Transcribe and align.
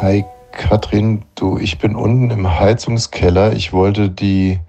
Hi 0.00 0.26
Katrin, 0.52 1.24
du, 1.36 1.56
ich 1.56 1.78
bin 1.78 1.96
unten 1.96 2.30
im 2.30 2.60
Heizungskeller. 2.60 3.54
Ich 3.54 3.72
wollte 3.72 4.10
die, 4.10 4.60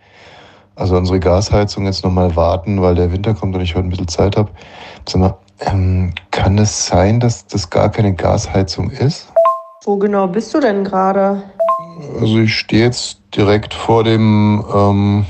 also 0.75 0.95
unsere 0.95 1.19
Gasheizung 1.19 1.85
jetzt 1.85 2.05
nochmal 2.05 2.37
warten, 2.37 2.81
weil 2.81 2.95
der 2.95 3.11
Winter 3.11 3.33
kommt 3.33 3.53
und 3.53 3.61
ich 3.61 3.75
heute 3.75 3.87
ein 3.87 3.89
bisschen 3.89 4.07
Zeit 4.07 4.37
habe. 4.37 4.49
Sag 5.05 5.19
mal, 5.19 5.37
ähm, 5.59 6.13
kann 6.31 6.57
es 6.57 6.87
sein, 6.87 7.19
dass 7.19 7.45
das 7.45 7.69
gar 7.69 7.91
keine 7.91 8.13
Gasheizung 8.13 8.89
ist? 8.89 9.27
Wo 9.83 9.97
genau 9.97 10.27
bist 10.27 10.53
du 10.53 10.61
denn 10.61 10.85
gerade? 10.85 11.43
Also 12.21 12.39
ich 12.39 12.55
stehe 12.55 12.85
jetzt 12.85 13.19
direkt 13.35 13.73
vor 13.73 14.05
dem, 14.05 14.63
ähm, 14.73 15.25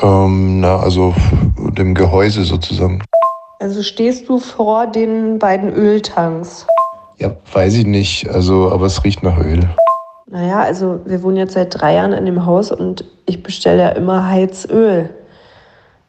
ähm, 0.00 0.60
na, 0.60 0.78
also 0.78 1.14
dem 1.58 1.94
Gehäuse 1.94 2.44
sozusagen. 2.44 3.02
Also 3.58 3.82
stehst 3.82 4.30
du 4.30 4.38
vor 4.38 4.86
den 4.86 5.38
beiden 5.38 5.70
Öltanks? 5.74 6.66
Ja, 7.20 7.36
weiß 7.52 7.74
ich 7.74 7.86
nicht, 7.86 8.28
also, 8.30 8.72
aber 8.72 8.86
es 8.86 9.04
riecht 9.04 9.22
nach 9.22 9.38
Öl. 9.38 9.68
Naja, 10.26 10.60
also 10.60 11.00
wir 11.04 11.22
wohnen 11.22 11.36
jetzt 11.36 11.52
seit 11.52 11.78
drei 11.78 11.94
Jahren 11.94 12.14
in 12.14 12.24
dem 12.24 12.46
Haus 12.46 12.72
und 12.72 13.04
ich 13.26 13.42
bestelle 13.42 13.82
ja 13.82 13.88
immer 13.90 14.26
Heizöl. 14.26 15.10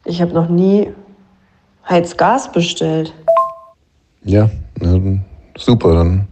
Ich 0.06 0.22
habe 0.22 0.32
noch 0.32 0.48
nie 0.48 0.90
Heizgas 1.86 2.50
bestellt. 2.50 3.12
Ja, 4.24 4.48
na, 4.80 4.98
super, 5.58 5.94
dann, 5.94 6.28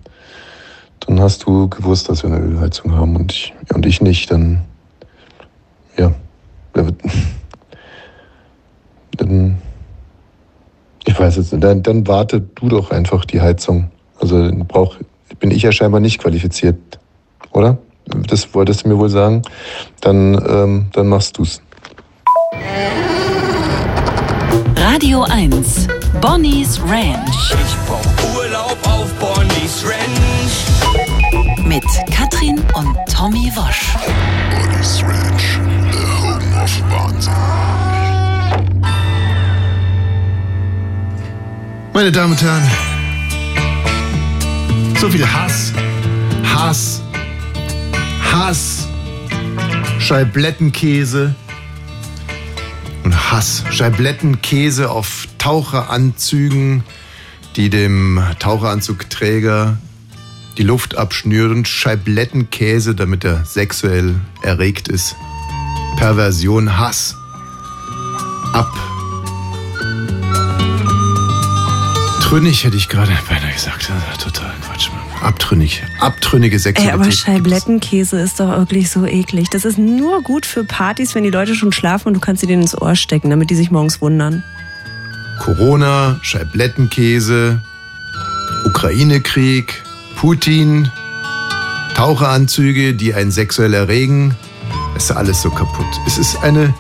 dann 1.01 1.21
hast 1.21 1.45
du 1.45 1.69
gewusst, 1.69 2.09
dass 2.09 2.23
wir 2.23 2.33
eine 2.33 2.41
Ölheizung 2.41 2.97
haben 2.97 3.17
und 3.17 3.33
ich, 3.33 3.53
und 3.75 3.85
ich 3.85 4.01
nicht, 4.01 4.31
dann, 4.31 4.63
ja, 5.99 6.11
dann, 9.13 9.59
ich 11.05 11.21
weiß 11.21 11.37
jetzt 11.37 11.53
nicht, 11.53 11.63
dann, 11.63 11.83
dann 11.83 12.07
warte 12.07 12.41
du 12.41 12.69
doch 12.71 12.91
einfach 12.93 13.27
die 13.27 13.43
Heizung. 13.43 13.91
Also 14.21 14.51
brauch, 14.69 14.97
bin 15.39 15.51
ich 15.51 15.63
ja 15.63 15.73
scheinbar 15.73 16.01
nicht 16.01 16.21
qualifiziert, 16.21 16.77
oder? 17.53 17.79
Das 18.29 18.55
wolltest 18.55 18.85
du 18.85 18.89
mir 18.89 18.99
wohl 18.99 19.09
sagen. 19.09 19.43
Dann, 20.01 20.35
ähm, 20.49 20.87
dann 20.93 21.09
machst 21.09 21.39
du's. 21.39 21.63
Radio 24.77 25.23
1, 25.23 25.87
Bonnie's 26.21 26.81
Ranch. 26.83 27.55
Ich 27.55 27.77
brauch 27.87 28.37
Urlaub 28.37 28.77
auf 28.85 29.13
Bonnie's 29.15 29.85
Ranch. 29.85 31.67
Mit 31.67 31.85
Katrin 32.11 32.61
und 32.75 32.97
Tommy 33.15 33.51
Wosch. 33.55 33.95
Bonnie's 34.51 35.03
Ranch, 35.03 35.61
the 35.93 35.99
home 36.21 36.63
of 36.63 36.83
Wahnsinn. 36.91 37.33
Meine 41.93 42.13
Damen 42.13 42.33
und 42.33 42.43
Herren, 42.43 42.63
so 45.01 45.09
viel 45.09 45.27
Hass, 45.27 45.73
Hass, 46.45 47.01
Hass, 48.31 48.87
Scheiblettenkäse 49.99 51.35
und 53.03 53.33
Hass. 53.33 53.65
Scheiblettenkäse 53.71 54.91
auf 54.91 55.27
Taucheranzügen, 55.39 56.85
die 57.57 57.71
dem 57.71 58.23
Taucheranzugträger 58.41 59.79
die 60.59 60.65
Luft 60.65 60.99
abschnüren. 60.99 61.65
Scheiblettenkäse, 61.65 62.95
damit 62.95 63.25
er 63.25 63.47
sexuell 63.47 64.17
erregt 64.43 64.89
ist. 64.89 65.17
Perversion, 65.97 66.77
Hass. 66.77 67.17
Ab. 68.53 68.71
Trünnig 72.31 72.63
hätte 72.63 72.77
ich 72.77 72.89
gerade 72.89 73.11
beinahe 73.29 73.53
gesagt. 73.53 73.91
Total 74.23 74.55
Quatsch. 74.65 74.89
Abtrünnig. 75.21 75.83
Abtrünnige 75.99 76.55
Ey, 76.55 76.61
Sexualität. 76.61 76.95
aber 76.95 77.03
gibt's. 77.03 77.19
Scheiblettenkäse 77.19 78.21
ist 78.21 78.39
doch 78.39 78.57
wirklich 78.57 78.89
so 78.89 79.05
eklig. 79.05 79.51
Das 79.51 79.65
ist 79.65 79.79
nur 79.79 80.23
gut 80.23 80.47
für 80.47 80.63
Partys, 80.63 81.17
wenn 81.17 81.25
die 81.25 81.31
Leute 81.31 81.57
schon 81.57 81.73
schlafen 81.73 82.07
und 82.07 82.15
du 82.15 82.21
kannst 82.21 82.43
sie 82.43 82.47
denen 82.47 82.63
ins 82.63 82.81
Ohr 82.81 82.95
stecken, 82.95 83.31
damit 83.31 83.51
die 83.51 83.57
sich 83.57 83.73
morgens 83.73 84.01
wundern. 84.01 84.45
Corona, 85.41 86.21
Scheiblettenkäse, 86.23 87.61
Ukraine-Krieg, 88.65 89.83
Putin, 90.15 90.89
Taucheranzüge, 91.97 92.95
die 92.95 93.13
einen 93.13 93.33
sexuell 93.33 93.75
erregen. 93.75 94.37
Es 94.95 95.07
ist 95.07 95.17
alles 95.17 95.43
so 95.43 95.51
kaputt. 95.51 96.01
Es 96.07 96.17
ist 96.17 96.41
eine 96.45 96.73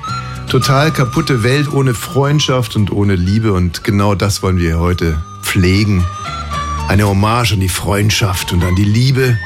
total 0.48 0.92
kaputte 0.92 1.42
Welt 1.42 1.72
ohne 1.72 1.94
Freundschaft 1.94 2.76
und 2.76 2.92
ohne 2.92 3.16
Liebe 3.16 3.52
und 3.52 3.82
genau 3.82 4.14
das 4.14 4.44
wollen 4.44 4.58
wir 4.58 4.78
heute 4.78 5.20
pflegen. 5.42 6.04
Eine 6.88 7.06
Hommage 7.06 7.52
an 7.52 7.60
die 7.60 7.68
Freundschaft 7.68 8.52
und 8.52 8.64
an 8.64 8.74
die 8.74 8.84
Liebe. 8.84 9.38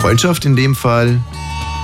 Freundschaft 0.00 0.44
in 0.44 0.56
dem 0.56 0.74
Fall. 0.74 1.20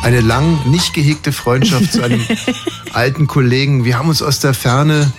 Eine 0.03 0.21
lang 0.21 0.59
nicht 0.71 0.95
gehegte 0.95 1.33
Freundschaft 1.33 1.93
zu 1.93 2.03
einem 2.03 2.23
alten 2.93 3.27
Kollegen. 3.27 3.85
Wir 3.85 3.99
haben 3.99 4.09
uns 4.09 4.23
aus 4.23 4.41
der 4.41 4.55
Ferne 4.55 5.13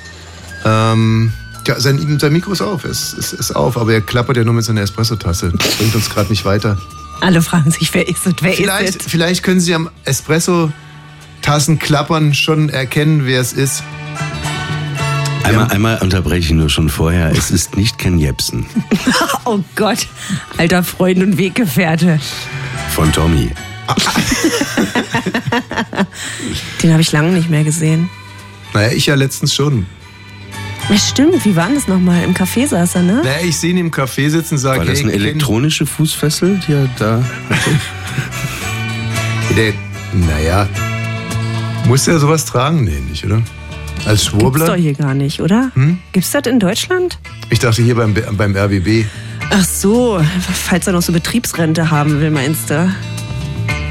ähm, 0.65 1.33
ja, 1.67 1.79
sein, 1.79 2.17
sein 2.19 2.33
Mikro 2.33 2.51
ist 2.51 2.61
auf, 2.61 2.83
es 2.83 3.13
ist, 3.13 3.33
ist 3.33 3.51
auf, 3.55 3.77
aber 3.77 3.93
er 3.93 4.01
klappert 4.01 4.37
ja 4.37 4.43
nur 4.43 4.53
mit 4.53 4.65
seiner 4.65 4.81
Espressotasse. 4.81 5.53
Das 5.55 5.75
bringt 5.75 5.93
uns 5.93 6.09
gerade 6.09 6.29
nicht 6.29 6.45
weiter. 6.45 6.77
Alle 7.21 7.41
fragen 7.41 7.69
sich, 7.69 7.93
wer 7.93 8.07
ist 8.07 8.25
es, 8.25 8.33
wer 8.41 8.53
Vielleicht, 8.53 8.95
ist 8.95 9.05
es? 9.05 9.11
vielleicht 9.11 9.43
können 9.43 9.59
Sie 9.59 9.75
am 9.75 9.89
Espresso-Tassen 10.05 11.77
klappern 11.77 12.33
schon 12.33 12.69
erkennen, 12.69 13.25
wer 13.25 13.41
es 13.41 13.53
ist. 13.53 13.83
Einmal, 15.43 15.67
einmal 15.71 15.97
unterbreche 16.01 16.39
ich 16.39 16.51
nur 16.51 16.69
schon 16.69 16.89
vorher. 16.89 17.31
Es 17.31 17.49
ist 17.51 17.75
nicht 17.77 17.97
Ken 17.97 18.19
Jebsen 18.19 18.65
Oh 19.45 19.59
Gott, 19.75 20.07
alter 20.57 20.83
Freund 20.83 21.21
und 21.23 21.37
Weggefährte. 21.37 22.19
von 22.91 23.11
Tommy. 23.11 23.49
Den 26.83 26.91
habe 26.91 27.01
ich 27.01 27.11
lange 27.11 27.31
nicht 27.31 27.49
mehr 27.49 27.63
gesehen. 27.63 28.09
Naja, 28.73 28.91
ich 28.91 29.07
ja 29.07 29.15
letztens 29.15 29.53
schon. 29.55 29.87
Ja, 30.89 30.97
stimmt, 30.97 31.43
wie 31.45 31.55
war 31.55 31.67
denn 31.67 31.75
das 31.75 31.87
nochmal? 31.87 32.23
Im 32.23 32.33
Café 32.33 32.67
saß 32.67 32.95
er, 32.95 33.01
ne? 33.03 33.21
Naja, 33.23 33.39
ich 33.43 33.57
sehe 33.57 33.71
ihn 33.71 33.77
im 33.77 33.91
Café 33.91 34.29
sitzen 34.29 34.55
und 34.55 34.59
sage, 34.59 34.79
War 34.79 34.85
das 34.85 35.01
eine 35.01 35.13
elektronische 35.13 35.85
Fußfessel, 35.85 36.59
die 36.67 36.73
er 36.73 36.89
da 36.97 37.23
hatte? 37.49 37.69
der, 39.55 39.73
naja, 40.13 40.67
muss 41.85 42.07
er 42.07 42.19
sowas 42.19 42.45
tragen? 42.45 42.83
Nee, 42.83 43.01
nicht, 43.09 43.25
oder? 43.25 43.41
Als 44.05 44.21
Gibt's 44.21 44.25
Schwurbler? 44.25 44.65
doch 44.67 44.75
hier 44.75 44.93
gar 44.93 45.13
nicht, 45.13 45.41
oder? 45.41 45.71
Hm? 45.75 45.97
Gibt's 46.11 46.31
das 46.31 46.45
in 46.47 46.59
Deutschland? 46.59 47.19
Ich 47.49 47.59
dachte 47.59 47.81
hier 47.81 47.95
beim, 47.95 48.13
beim 48.13 48.55
RBB. 48.55 49.05
Ach 49.51 49.63
so, 49.63 50.19
falls 50.53 50.87
er 50.87 50.93
noch 50.93 51.01
so 51.01 51.11
Betriebsrente 51.11 51.89
haben 51.91 52.19
will, 52.21 52.31
meinst 52.31 52.69
du? 52.69 52.91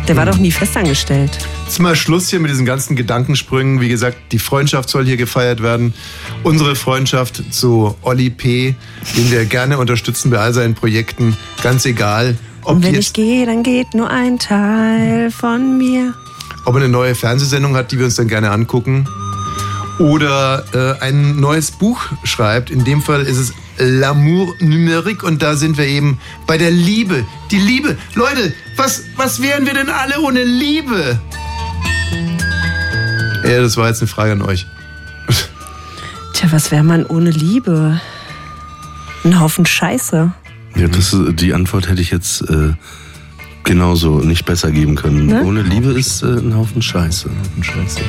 Der 0.07 0.17
war 0.17 0.25
doch 0.25 0.39
nie 0.39 0.51
festangestellt. 0.53 1.31
Jetzt 1.67 1.81
mal 1.81 1.95
Schluss 1.95 2.31
hier 2.31 2.41
mit 2.41 2.51
diesen 2.51 2.65
ganzen 2.65 2.97
Gedankensprüngen. 2.97 3.81
Wie 3.83 3.89
gesagt, 3.91 4.17
die 4.33 4.39
Freundschaft 4.39 4.89
soll 4.89 5.05
hier 5.05 5.19
gefeiert 5.19 5.63
werden. 5.63 5.93
Unsere 6.45 6.77
Freundschaft 6.77 7.43
zu 7.53 7.95
Olli 8.01 8.31
P., 8.31 8.75
den 9.17 9.31
wir 9.31 9.45
gerne 9.45 9.77
unterstützen 9.77 10.31
bei 10.31 10.39
all 10.39 10.55
seinen 10.55 10.75
Projekten. 10.75 11.37
Ganz 11.63 11.85
egal, 11.85 12.37
ob, 12.63 12.77
Und 12.77 12.85
wenn 12.85 12.95
ich 12.95 13.13
gehe, 13.13 13.45
dann 13.45 13.63
geht 13.63 13.93
nur 13.93 14.09
ein 14.09 14.39
Teil 14.39 15.31
von 15.31 15.77
mir. 15.77 16.15
ob 16.65 16.75
er 16.77 16.81
eine 16.81 16.89
neue 16.89 17.15
Fernsehsendung 17.15 17.77
hat, 17.77 17.93
die 17.93 17.99
wir 17.99 18.07
uns 18.07 18.15
dann 18.15 18.29
gerne 18.29 18.51
angucken. 18.51 19.07
Oder 19.99 20.65
äh, 21.01 21.03
ein 21.05 21.41
neues 21.41 21.71
Buch 21.73 22.01
schreibt. 22.23 22.71
In 22.71 22.85
dem 22.85 23.03
Fall 23.03 23.23
ist 23.23 23.39
es 23.39 23.53
L'amour 23.79 24.55
numérique 24.61 25.25
und 25.25 25.43
da 25.43 25.57
sind 25.57 25.77
wir 25.79 25.87
eben 25.87 26.19
bei 26.47 26.57
der 26.59 26.71
Liebe. 26.71 27.25
Die 27.51 27.59
Liebe. 27.59 27.97
Leute, 28.15 28.53
was, 28.77 29.03
was 29.17 29.43
wären 29.43 29.67
wir 29.67 29.75
denn 29.75 29.89
alle 29.89 30.21
ohne 30.21 30.45
Liebe? 30.45 31.19
Ja, 33.45 33.61
das 33.61 33.77
war 33.77 33.89
jetzt 33.89 34.01
eine 34.01 34.09
Frage 34.09 34.33
an 34.33 34.43
euch. 34.43 34.67
Tja, 36.35 36.49
was 36.53 36.71
wäre 36.71 36.85
man 36.85 37.05
ohne 37.07 37.31
Liebe? 37.31 38.01
Ein 39.25 39.41
Haufen 39.41 39.67
Scheiße. 39.67 40.33
Ja, 40.77 40.89
das, 40.89 41.13
ist- 41.13 41.41
die 41.41 41.55
Antwort 41.55 41.89
hätte 41.89 42.01
ich 42.03 42.11
jetzt 42.11 42.43
äh, 42.43 42.73
genauso 43.65 44.21
nicht 44.21 44.45
besser 44.45 44.71
geben 44.71 44.95
können. 44.95 45.27
Ne? 45.27 45.43
Ohne 45.43 45.63
Liebe 45.63 45.91
ist 45.93 46.23
äh, 46.23 46.27
ein 46.27 46.55
Haufen 46.55 46.83
Scheiße. 46.83 47.29
Scheiße. 47.63 48.01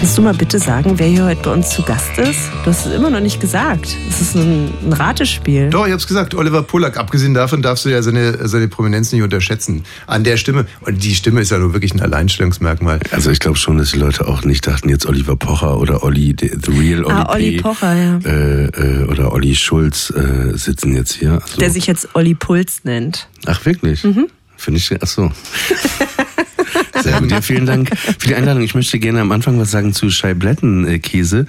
Kannst 0.00 0.16
du 0.16 0.22
mal 0.22 0.32
bitte 0.32 0.58
sagen, 0.58 0.98
wer 0.98 1.08
hier 1.08 1.24
heute 1.26 1.42
bei 1.42 1.52
uns 1.52 1.68
zu 1.70 1.82
Gast 1.82 2.16
ist? 2.16 2.38
Du 2.64 2.70
hast 2.70 2.86
es 2.86 2.92
immer 2.94 3.10
noch 3.10 3.20
nicht 3.20 3.38
gesagt. 3.38 3.94
Es 4.08 4.22
ist 4.22 4.34
ein, 4.34 4.72
ein 4.82 4.92
Ratespiel. 4.94 5.68
Doch, 5.68 5.86
ich 5.86 5.92
hab's 5.92 6.06
gesagt, 6.06 6.34
Oliver 6.34 6.62
Pollack. 6.62 6.96
Abgesehen 6.96 7.34
davon 7.34 7.60
darfst 7.60 7.84
du 7.84 7.90
ja 7.90 8.00
seine, 8.02 8.48
seine 8.48 8.68
Prominenz 8.68 9.12
nicht 9.12 9.20
unterschätzen. 9.22 9.84
An 10.06 10.24
der 10.24 10.38
Stimme. 10.38 10.64
Und 10.80 11.04
die 11.04 11.14
Stimme 11.14 11.42
ist 11.42 11.50
ja 11.50 11.58
nur 11.58 11.74
wirklich 11.74 11.92
ein 11.92 12.00
Alleinstellungsmerkmal. 12.00 12.98
Also 13.10 13.30
ich 13.30 13.40
glaube 13.40 13.58
schon, 13.58 13.76
dass 13.76 13.90
die 13.90 13.98
Leute 13.98 14.26
auch 14.26 14.42
nicht 14.42 14.66
dachten, 14.66 14.88
jetzt 14.88 15.04
Oliver 15.04 15.36
Pocher 15.36 15.76
oder 15.78 16.02
Olli, 16.02 16.34
the 16.40 16.50
the 16.64 16.70
real 16.72 17.04
Olli, 17.04 17.14
Ah, 17.14 17.32
Olli 17.34 17.56
P., 17.56 17.62
Pocher, 17.62 17.94
ja. 17.94 18.18
Äh, 18.24 18.64
äh, 18.68 19.04
oder 19.04 19.32
Olli 19.34 19.54
Schulz 19.54 20.10
äh, 20.16 20.56
sitzen 20.56 20.96
jetzt 20.96 21.12
hier. 21.12 21.32
Also, 21.42 21.58
Der 21.58 21.70
sich 21.70 21.86
jetzt 21.86 22.08
Olli 22.14 22.34
Puls 22.34 22.84
nennt. 22.84 23.28
ach 23.44 23.66
wirklich? 23.66 24.02
Mhm. 24.02 24.28
Finde 24.56 24.78
ich, 24.78 24.90
ach 25.02 25.06
so. 25.06 25.30
Sehr 27.02 27.20
gut. 27.20 27.30
Ja, 27.30 27.40
vielen 27.40 27.66
Dank 27.66 27.90
für 27.96 28.28
die 28.28 28.34
Einladung. 28.34 28.62
Ich 28.62 28.74
möchte 28.74 28.98
gerne 28.98 29.20
am 29.20 29.32
Anfang 29.32 29.58
was 29.58 29.70
sagen 29.70 29.92
zu 29.92 30.10
Scheiblettenkäse. 30.10 31.46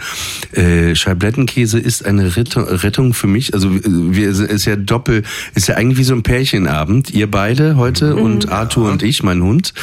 Äh, 0.53 0.95
Scheiblettenkäse 0.95 1.79
ist 1.79 2.06
eine 2.06 2.35
Rettung, 2.35 3.13
für 3.13 3.27
mich. 3.27 3.53
Also 3.53 3.69
äh, 3.69 3.81
wir 3.85 4.29
ist 4.29 4.65
ja 4.65 4.75
doppel, 4.75 5.23
ist 5.56 5.68
ja 5.68 5.75
eigentlich 5.75 5.97
wie 5.97 6.03
so 6.03 6.13
ein 6.13 6.23
Pärchenabend. 6.23 7.12
Ihr 7.12 7.29
beide 7.29 7.75
heute 7.75 8.15
und 8.15 8.50
Arthur 8.50 8.91
und 8.91 9.03
ich, 9.03 9.23
mein 9.23 9.41
Hund. 9.41 9.73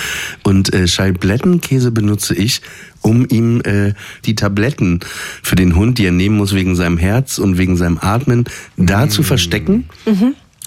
Und 0.43 0.73
äh, 0.73 0.87
Scheiblettenkäse 0.87 1.91
benutze 1.91 2.35
ich, 2.35 2.63
um 3.01 3.27
ihm 3.29 3.61
äh, 3.63 3.95
die 4.25 4.35
Tabletten 4.35 5.01
für 5.43 5.57
den 5.57 5.77
Hund, 5.77 5.99
die 5.99 6.07
er 6.07 6.13
nehmen 6.13 6.37
muss 6.37 6.55
wegen 6.55 6.77
seinem 6.77 6.99
Herz 6.99 7.39
und 7.39 7.59
wegen 7.59 7.77
seinem 7.77 7.99
Atmen, 8.01 8.45
da 8.77 9.09
zu 9.09 9.23
verstecken. 9.23 9.89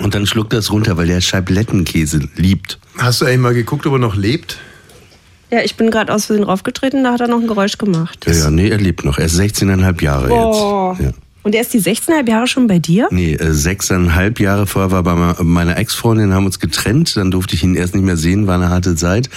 Und 0.03 0.15
dann 0.15 0.25
schluckt 0.25 0.53
er 0.53 0.59
es 0.59 0.71
runter, 0.71 0.97
weil 0.97 1.07
der 1.07 1.21
Scheiblettenkäse 1.21 2.27
liebt. 2.35 2.79
Hast 2.97 3.21
du 3.21 3.25
eigentlich 3.25 3.39
mal 3.39 3.53
geguckt, 3.53 3.85
ob 3.85 3.93
er 3.93 3.99
noch 3.99 4.15
lebt? 4.15 4.57
Ja, 5.51 5.59
ich 5.63 5.75
bin 5.75 5.91
gerade 5.91 6.13
aus 6.13 6.25
Versehen 6.25 6.45
draufgetreten, 6.45 7.03
da 7.03 7.13
hat 7.13 7.21
er 7.21 7.27
noch 7.27 7.39
ein 7.41 7.47
Geräusch 7.47 7.77
gemacht. 7.77 8.25
Ja, 8.25 8.33
ja, 8.33 8.49
nee, 8.51 8.69
er 8.69 8.77
lebt 8.77 9.03
noch. 9.03 9.17
Er 9.17 9.25
ist 9.25 9.37
16,5 9.37 10.01
Jahre 10.01 10.29
Oh. 10.31 10.95
jetzt. 10.97 11.03
Ja. 11.05 11.11
Und 11.43 11.55
er 11.55 11.61
ist 11.61 11.73
die 11.73 11.79
16,5 11.81 12.29
Jahre 12.29 12.47
schon 12.47 12.67
bei 12.67 12.77
dir? 12.79 13.07
Nee, 13.11 13.33
äh, 13.33 13.51
sechseinhalb 13.51 14.39
Jahre 14.39 14.67
vorher 14.67 14.91
war 14.91 15.01
bei 15.03 15.15
me- 15.15 15.35
meiner 15.41 15.75
Ex-Freundin, 15.77 16.33
haben 16.33 16.45
uns 16.45 16.59
getrennt, 16.59 17.17
dann 17.17 17.31
durfte 17.31 17.55
ich 17.55 17.63
ihn 17.63 17.75
erst 17.75 17.95
nicht 17.95 18.03
mehr 18.05 18.15
sehen, 18.15 18.45
war 18.47 18.55
eine 18.55 18.69
harte 18.69 18.95
Zeit. 18.95 19.29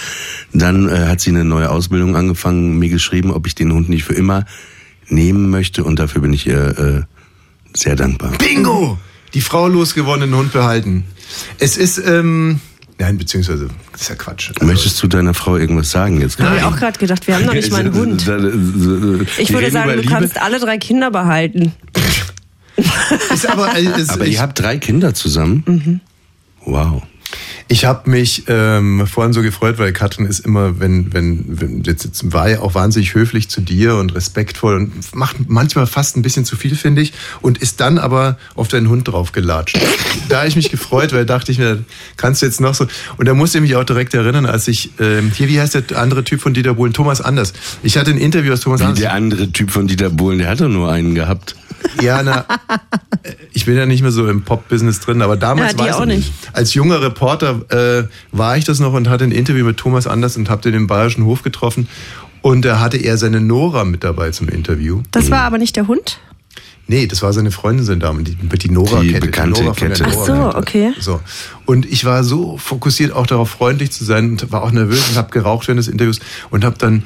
Dann 0.53 0.87
äh, 0.87 1.07
hat 1.07 1.19
sie 1.19 1.31
eine 1.31 1.43
neue 1.43 1.69
Ausbildung 1.71 2.15
angefangen, 2.15 2.77
mir 2.77 2.89
geschrieben, 2.89 3.31
ob 3.31 3.47
ich 3.47 3.55
den 3.55 3.73
Hund 3.73 3.89
nicht 3.89 4.03
für 4.03 4.13
immer 4.13 4.45
nehmen 5.09 5.49
möchte 5.49 5.83
und 5.83 5.97
dafür 5.99 6.21
bin 6.21 6.31
ich 6.31 6.45
ihr 6.47 6.77
äh, 6.77 7.01
sehr 7.77 7.95
dankbar. 7.95 8.31
Bingo! 8.37 8.97
Die 9.35 9.41
Frau 9.41 9.67
losgewonnenen 9.67 10.33
Hund 10.35 10.51
behalten. 10.53 11.03
Es 11.59 11.77
ist, 11.77 11.97
ähm, 11.99 12.59
nein, 12.97 13.17
beziehungsweise, 13.17 13.67
das 13.91 14.01
ist 14.03 14.09
ja 14.09 14.15
Quatsch. 14.15 14.51
Also, 14.55 14.65
Möchtest 14.65 15.03
du 15.03 15.07
deiner 15.07 15.33
Frau 15.33 15.57
irgendwas 15.57 15.91
sagen 15.91 16.19
jetzt? 16.21 16.39
Habe 16.39 16.55
ich 16.57 16.63
auch 16.63 16.77
gerade 16.77 16.97
gedacht, 16.97 17.27
wir 17.27 17.35
haben 17.35 17.45
noch 17.45 17.53
nicht 17.53 17.71
mal 17.71 17.81
einen 17.81 17.93
Hund. 17.93 18.25
Ich 19.37 19.49
Ich 19.49 19.53
würde 19.53 19.69
sagen, 19.69 20.01
du 20.01 20.07
kannst 20.07 20.41
alle 20.41 20.59
drei 20.59 20.77
Kinder 20.77 21.11
behalten. 21.11 21.73
ist 23.33 23.47
aber, 23.47 23.75
äh, 23.77 23.85
es, 23.85 24.09
Aber 24.09 24.25
ich, 24.25 24.33
ihr 24.33 24.41
habt 24.41 24.59
drei 24.59 24.77
Kinder 24.77 25.13
zusammen? 25.13 26.01
Wow. 26.65 27.03
Ich 27.67 27.85
habe 27.85 28.09
mich 28.09 28.43
ähm, 28.47 29.07
vorhin 29.07 29.33
so 29.33 29.41
gefreut, 29.41 29.79
weil 29.79 29.91
Katrin 29.91 30.27
ist 30.27 30.39
immer, 30.39 30.79
wenn, 30.79 31.13
wenn, 31.13 31.45
wenn 31.47 31.83
jetzt, 31.83 32.05
jetzt 32.05 32.31
war 32.31 32.49
ja 32.49 32.59
auch 32.59 32.75
wahnsinnig 32.75 33.15
höflich 33.15 33.49
zu 33.49 33.61
dir 33.61 33.95
und 33.95 34.13
respektvoll 34.13 34.75
und 34.75 35.15
macht 35.15 35.49
manchmal 35.49 35.87
fast 35.87 36.15
ein 36.15 36.21
bisschen 36.21 36.45
zu 36.45 36.55
viel, 36.55 36.75
finde 36.75 37.01
ich, 37.01 37.13
und 37.41 37.57
ist 37.57 37.79
dann 37.79 37.97
aber 37.97 38.37
auf 38.55 38.67
deinen 38.67 38.89
Hund 38.89 39.07
draufgelatscht. 39.07 39.79
da 40.29 40.39
habe 40.39 40.47
ich 40.47 40.55
mich 40.55 40.69
gefreut, 40.69 41.11
weil 41.11 41.25
dachte 41.25 41.51
ich 41.51 41.57
mir, 41.57 41.83
kannst 42.17 42.41
du 42.41 42.45
jetzt 42.45 42.61
noch 42.61 42.75
so. 42.75 42.87
Und 43.17 43.27
da 43.27 43.33
musste 43.33 43.57
ich 43.57 43.63
mich 43.63 43.75
auch 43.75 43.83
direkt 43.83 44.13
erinnern, 44.13 44.45
als 44.45 44.67
ich, 44.67 44.91
ähm, 44.99 45.31
hier, 45.35 45.47
wie 45.49 45.59
heißt 45.59 45.73
der 45.73 45.97
andere 45.97 46.23
Typ 46.23 46.41
von 46.41 46.53
Dieter 46.53 46.75
Bohlen? 46.75 46.93
Thomas 46.93 47.21
Anders. 47.21 47.53
Ich 47.81 47.97
hatte 47.97 48.11
ein 48.11 48.17
Interview 48.17 48.53
aus 48.53 48.61
Thomas 48.61 48.81
Wie 48.81 48.85
Anders. 48.85 48.99
der 48.99 49.13
andere 49.13 49.51
Typ 49.51 49.71
von 49.71 49.87
Dieter 49.87 50.09
Bohlen, 50.11 50.37
der 50.37 50.49
hat 50.49 50.61
doch 50.61 50.69
nur 50.69 50.91
einen 50.91 51.15
gehabt. 51.15 51.55
Ja, 52.01 52.23
na, 52.23 52.45
ich 53.53 53.65
bin 53.65 53.75
ja 53.75 53.85
nicht 53.85 54.01
mehr 54.01 54.11
so 54.11 54.27
im 54.27 54.43
Pop-Business 54.43 54.99
drin, 54.99 55.21
aber 55.21 55.37
damals 55.37 55.75
Ja, 55.77 55.95
auch 55.95 56.01
ich 56.01 56.07
nicht. 56.07 56.33
Als 56.53 56.73
junger 56.73 57.01
Reporter 57.25 58.01
äh, 58.01 58.07
war 58.31 58.57
ich 58.57 58.65
das 58.65 58.79
noch 58.79 58.93
und 58.93 59.09
hatte 59.09 59.23
ein 59.23 59.31
Interview 59.31 59.65
mit 59.65 59.77
Thomas 59.77 60.05
Anders 60.05 60.37
und 60.37 60.49
habe 60.49 60.61
den 60.61 60.75
im 60.75 60.87
Bayerischen 60.87 61.25
Hof 61.25 61.41
getroffen. 61.41 61.87
Und 62.41 62.63
da 62.63 62.79
hatte 62.79 62.97
er 62.97 63.17
seine 63.17 63.41
Nora 63.41 63.83
mit 63.83 64.03
dabei 64.03 64.29
zum 64.29 64.47
Interview. 64.47 65.01
Das 65.11 65.31
war 65.31 65.41
aber 65.41 65.57
nicht 65.57 65.75
der 65.75 65.87
Hund? 65.87 66.19
Nee, 66.87 67.07
das 67.07 67.23
war 67.23 67.33
seine 67.33 67.49
Freundin, 67.49 67.83
seine 67.83 67.97
Dame, 67.97 68.21
die, 68.21 68.35
die 68.35 68.69
Nora-Kette. 68.69 69.13
Die 69.13 69.19
bekannte 69.19 69.63
Nora 69.63 69.73
von 69.73 69.87
der 69.89 69.97
Kette. 69.97 70.09
Ach 70.15 70.25
so, 70.25 70.35
Nora-Kette. 70.35 70.57
okay. 70.59 70.93
So. 70.99 71.19
Und 71.65 71.87
ich 71.87 72.05
war 72.05 72.23
so 72.23 72.59
fokussiert 72.59 73.11
auch 73.11 73.25
darauf, 73.25 73.49
freundlich 73.49 73.91
zu 73.91 74.05
sein 74.05 74.29
und 74.29 74.51
war 74.51 74.61
auch 74.61 74.71
nervös 74.71 75.09
und 75.09 75.15
habe 75.15 75.31
geraucht 75.31 75.67
während 75.67 75.79
des 75.79 75.87
Interviews 75.87 76.19
und 76.51 76.63
habe 76.63 76.77
dann, 76.77 77.01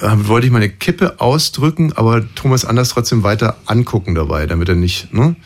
äh, 0.00 0.08
wollte 0.26 0.48
ich 0.48 0.52
meine 0.52 0.68
Kippe 0.68 1.20
ausdrücken, 1.20 1.92
aber 1.92 2.24
Thomas 2.34 2.64
Anders 2.64 2.88
trotzdem 2.88 3.22
weiter 3.22 3.56
angucken 3.66 4.16
dabei, 4.16 4.46
damit 4.46 4.68
er 4.68 4.74
nicht, 4.74 5.14
ne? 5.14 5.36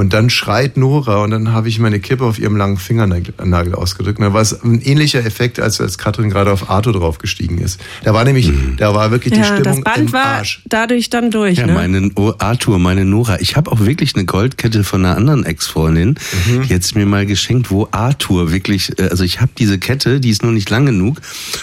Und 0.00 0.14
dann 0.14 0.30
schreit 0.30 0.78
Nora 0.78 1.22
und 1.22 1.30
dann 1.30 1.52
habe 1.52 1.68
ich 1.68 1.78
meine 1.78 2.00
Kippe 2.00 2.24
auf 2.24 2.38
ihrem 2.38 2.56
langen 2.56 2.78
Fingernagel 2.78 3.74
ausgedrückt. 3.74 4.18
Und 4.18 4.24
da 4.24 4.32
war 4.32 4.40
es 4.40 4.58
ein 4.64 4.80
ähnlicher 4.80 5.22
Effekt, 5.26 5.60
als 5.60 5.78
als 5.78 5.98
Katrin 5.98 6.30
gerade 6.30 6.50
auf 6.50 6.70
Arthur 6.70 6.94
draufgestiegen 6.94 7.58
ist. 7.58 7.78
Da 8.02 8.14
war 8.14 8.24
nämlich, 8.24 8.50
da 8.78 8.94
war 8.94 9.10
wirklich 9.10 9.34
die 9.34 9.40
Ja, 9.40 9.44
Stimmung 9.44 9.64
das 9.64 9.80
Band 9.84 9.98
im 9.98 10.12
war 10.14 10.24
Arsch. 10.24 10.62
dadurch 10.66 11.10
dann 11.10 11.30
durch, 11.30 11.58
Ja, 11.58 11.66
ne? 11.66 11.74
meine 11.74 12.10
oh, 12.14 12.32
Arthur, 12.38 12.78
meine 12.78 13.04
Nora. 13.04 13.40
Ich 13.42 13.56
habe 13.56 13.70
auch 13.70 13.80
wirklich 13.80 14.14
eine 14.14 14.24
Goldkette 14.24 14.84
von 14.84 15.04
einer 15.04 15.18
anderen 15.18 15.44
Ex-Freundin. 15.44 16.16
Mhm. 16.46 16.62
Die 16.66 16.74
hat 16.74 16.94
mir 16.94 17.04
mal 17.04 17.26
geschenkt, 17.26 17.70
wo 17.70 17.86
Arthur 17.90 18.52
wirklich, 18.52 18.98
äh, 18.98 19.08
also 19.10 19.22
ich 19.22 19.42
habe 19.42 19.50
diese 19.58 19.78
Kette, 19.78 20.18
die 20.18 20.30
ist 20.30 20.42
nur 20.42 20.52
nicht 20.52 20.70
lang 20.70 20.86
genug. 20.86 21.18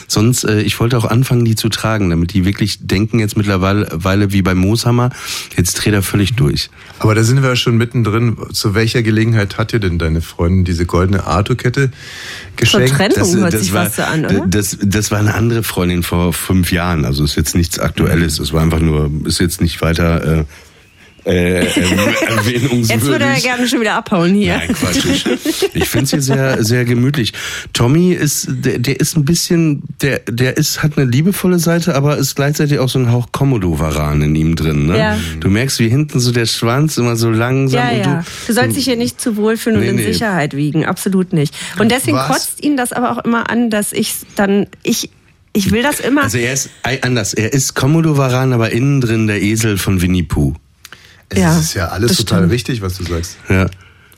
Sonst, 0.08 0.44
äh, 0.44 0.62
ich 0.62 0.80
wollte 0.80 0.96
auch 1.00 1.06
anfangen, 1.06 1.44
die 1.44 1.56
zu 1.56 1.70
tragen, 1.70 2.12
damit 2.12 2.34
die 2.34 2.46
wirklich 2.46 2.86
denken 2.86 3.18
jetzt 3.18 3.36
mittlerweile 3.36 3.88
Weile 3.92 4.32
wie 4.32 4.44
beim 4.44 4.60
Mooshammer, 4.60 5.10
jetzt 5.58 5.74
dreht 5.74 5.96
er 5.96 6.04
völlig 6.04 6.36
durch. 6.36 6.70
Aber 7.00 7.16
da 7.16 7.24
sind 7.24 7.42
wir 7.42 7.50
ja 7.50 7.56
schon 7.56 7.78
mittendrin. 7.78 8.27
Zu 8.52 8.76
welcher 8.76 9.04
Gelegenheit 9.04 9.58
hat 9.58 9.72
dir 9.72 9.80
denn 9.80 9.98
deine 9.98 10.22
Freundin 10.22 10.66
diese 10.66 10.86
goldene 10.86 11.26
Arthur-Kette 11.26 11.92
geschenkt? 12.56 12.90
Trennung 12.90 13.38
hört 13.38 13.54
sich 13.54 13.72
fast 13.72 13.96
so 13.96 14.02
an, 14.04 14.26
oder? 14.26 14.46
Das, 14.48 14.78
das 14.82 15.12
war 15.12 15.20
eine 15.20 15.34
andere 15.36 15.64
Freundin 15.64 16.04
vor 16.04 16.34
fünf 16.34 16.72
Jahren. 16.72 17.06
Also 17.06 17.24
ist 17.24 17.36
jetzt 17.36 17.56
nichts 17.56 17.80
Aktuelles. 17.80 18.40
Es 18.40 18.54
war 18.54 18.62
einfach 18.62 18.80
nur, 18.80 19.10
ist 19.26 19.40
jetzt 19.40 19.62
nicht 19.62 19.82
weiter 19.82 20.40
äh, 20.40 20.44
äh, 21.28 21.66
erwähnungswürdig. 21.66 22.90
Jetzt 22.90 23.06
würde 23.06 23.26
er 23.26 23.40
gerne 23.40 23.68
schon 23.68 23.82
wieder 23.82 23.96
abhauen 23.96 24.34
hier. 24.34 24.58
Nein, 24.58 24.74
Quatsch. 24.74 25.06
Ich, 25.06 25.76
ich 25.76 25.90
finde 25.90 26.06
es 26.06 26.12
hier 26.12 26.22
sehr, 26.22 26.64
sehr 26.64 26.86
gemütlich. 26.86 27.34
Tommy 27.74 28.14
ist, 28.14 28.48
der, 28.50 28.80
der 28.80 29.00
ist 29.00 29.18
ein 29.18 29.26
bisschen, 29.26 29.84
der, 30.02 30.20
der 30.20 30.58
ist, 30.58 30.84
hat 30.84 30.98
eine 30.98 31.10
liebevolle 31.10 31.60
Seite, 31.60 31.96
aber 31.96 32.18
ist 32.18 32.36
gleichzeitig 32.36 32.80
auch 32.80 32.90
so 32.90 33.00
ein 33.00 33.12
Hauch 33.12 33.32
Komodo-Varan 33.32 34.22
in 34.22 34.36
ihm 34.36 34.56
drin. 34.56 34.88
Ne? 34.88 34.98
Ja. 34.98 35.18
Du 35.40 35.50
merkst, 35.50 35.80
wie 35.80 35.90
hinten 35.90 36.20
so 36.20 36.32
der 36.32 36.46
Schwanz 36.46 36.98
immer 36.98 37.16
so 37.16 37.30
langsam 37.30 37.80
Ja, 37.80 37.92
ja. 37.92 38.04
du. 38.04 38.26
Du 38.48 38.54
sollst 38.54 38.78
dich 38.78 38.86
hier 38.86 38.96
nicht 38.96 39.20
zu 39.20 39.36
wohlfühlen 39.36 39.80
Nee, 39.80 39.90
und 39.90 39.98
in 39.98 40.06
nee. 40.06 40.14
Sicherheit 40.14 40.56
wiegen. 40.56 40.86
Absolut 40.86 41.34
nicht. 41.34 41.54
Und 41.80 41.92
deswegen 41.92 42.18
Was? 42.18 42.28
kotzt 42.28 42.64
ihn 42.64 42.78
das 42.78 42.94
aber 42.94 43.12
auch 43.12 43.24
immer 43.26 43.50
an, 43.50 43.70
dass 43.70 43.92
ich 43.92 44.16
dann, 44.36 44.68
ich, 44.84 45.10
ich 45.54 45.72
will 45.72 45.84
das 45.84 46.00
immer. 46.00 46.24
Also 46.24 46.38
er 46.38 46.54
ist 46.54 46.70
anders. 47.02 47.34
Er 47.34 47.52
ist 47.52 47.74
Komodo-Varan, 47.74 48.54
aber 48.54 48.72
innen 48.72 49.02
drin 49.02 49.28
der 49.28 49.42
Esel 49.42 49.78
von 49.78 50.02
Winnie 50.02 50.24
Pooh. 50.24 50.54
Es 51.30 51.40
Ja, 51.40 51.60
ist 51.60 51.74
ja 51.74 51.88
alles 51.90 52.18
total 52.18 52.40
stimmt. 52.40 52.54
richtig, 52.54 52.82
was 52.82 52.96
du 52.98 53.04
sagst. 53.04 53.38
Ja. 53.50 53.68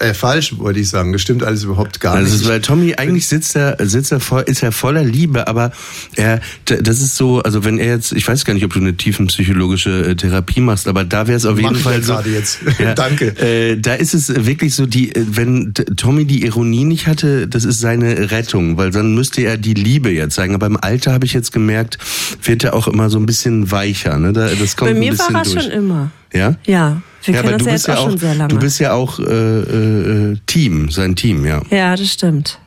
Äh, 0.01 0.13
falsch, 0.13 0.57
wollte 0.57 0.79
ich 0.79 0.87
sagen. 0.89 1.11
Das 1.11 1.21
stimmt 1.21 1.43
alles 1.43 1.63
überhaupt 1.65 1.99
gar 1.99 2.13
Also 2.15 2.27
es 2.27 2.31
nicht. 2.33 2.41
ist, 2.43 2.47
weil 2.47 2.61
Tommy 2.61 2.95
eigentlich 2.95 3.27
sitzt 3.27 3.53
er, 3.57 3.75
sitzt 3.85 4.13
er 4.13 4.21
voll, 4.21 4.43
ist 4.43 4.63
er 4.63 4.71
voller 4.71 5.03
Liebe, 5.03 5.45
aber 5.49 5.73
er, 6.15 6.39
das 6.63 7.01
ist 7.01 7.17
so, 7.17 7.41
also 7.41 7.65
wenn 7.65 7.77
er 7.79 7.95
jetzt, 7.95 8.13
ich 8.13 8.25
weiß 8.25 8.45
gar 8.45 8.53
nicht, 8.53 8.63
ob 8.63 8.71
du 8.71 8.79
eine 8.79 8.95
tiefenpsychologische 8.95 10.11
äh, 10.11 10.15
Therapie 10.15 10.61
machst, 10.61 10.87
aber 10.87 11.03
da 11.03 11.27
wäre 11.27 11.35
es 11.35 11.45
auf 11.45 11.55
Mach 11.57 11.63
jeden 11.63 11.75
ich 11.75 11.81
Fall 11.81 11.95
ja 11.95 12.01
so. 12.01 12.13
gerade 12.13 12.29
jetzt. 12.29 12.59
Danke. 12.95 13.25
Äh, 13.41 13.75
da 13.77 13.93
ist 13.95 14.13
es 14.13 14.29
wirklich 14.45 14.73
so, 14.73 14.85
die, 14.85 15.13
äh, 15.13 15.25
wenn 15.31 15.73
Tommy 15.73 16.23
die 16.23 16.45
Ironie 16.45 16.85
nicht 16.85 17.07
hatte, 17.07 17.49
das 17.49 17.65
ist 17.65 17.81
seine 17.81 18.31
Rettung, 18.31 18.77
weil 18.77 18.91
dann 18.91 19.15
müsste 19.15 19.41
er 19.41 19.57
die 19.57 19.73
Liebe 19.73 20.11
jetzt 20.11 20.35
zeigen. 20.35 20.55
Aber 20.55 20.67
im 20.67 20.77
Alter 20.81 21.11
habe 21.11 21.25
ich 21.25 21.33
jetzt 21.33 21.51
gemerkt, 21.51 21.97
wird 22.41 22.63
er 22.63 22.73
auch 22.73 22.87
immer 22.87 23.09
so 23.09 23.17
ein 23.19 23.25
bisschen 23.25 23.69
weicher. 23.69 24.17
Ne? 24.17 24.31
Da, 24.31 24.47
das 24.57 24.77
kommt 24.77 24.91
Bei 24.91 24.97
mir 24.97 25.11
ein 25.11 25.17
bisschen 25.17 25.33
war 25.35 25.41
er 25.41 25.51
durch. 25.51 25.61
schon 25.63 25.71
immer. 25.73 26.11
Ja? 26.33 26.55
Ja, 26.65 27.01
wir 27.23 27.33
ja, 27.33 27.41
kennen 27.41 27.53
aber 27.53 27.53
uns 27.55 27.63
du 27.63 27.69
ja 27.69 27.73
bist 27.73 27.87
jetzt 27.87 27.87
ja 27.87 27.95
auch 27.95 27.99
auch, 27.99 28.09
schon 28.09 28.17
sehr 28.19 28.35
lange. 28.35 28.49
du 28.53 28.59
bist 28.59 28.79
ja 28.79 28.93
auch 28.93 29.19
äh, 29.19 29.23
äh, 29.23 30.37
Team, 30.45 30.89
sein 30.91 31.15
Team, 31.15 31.45
ja. 31.45 31.61
ja, 31.69 31.95
das 31.95 32.11
stimmt. 32.11 32.59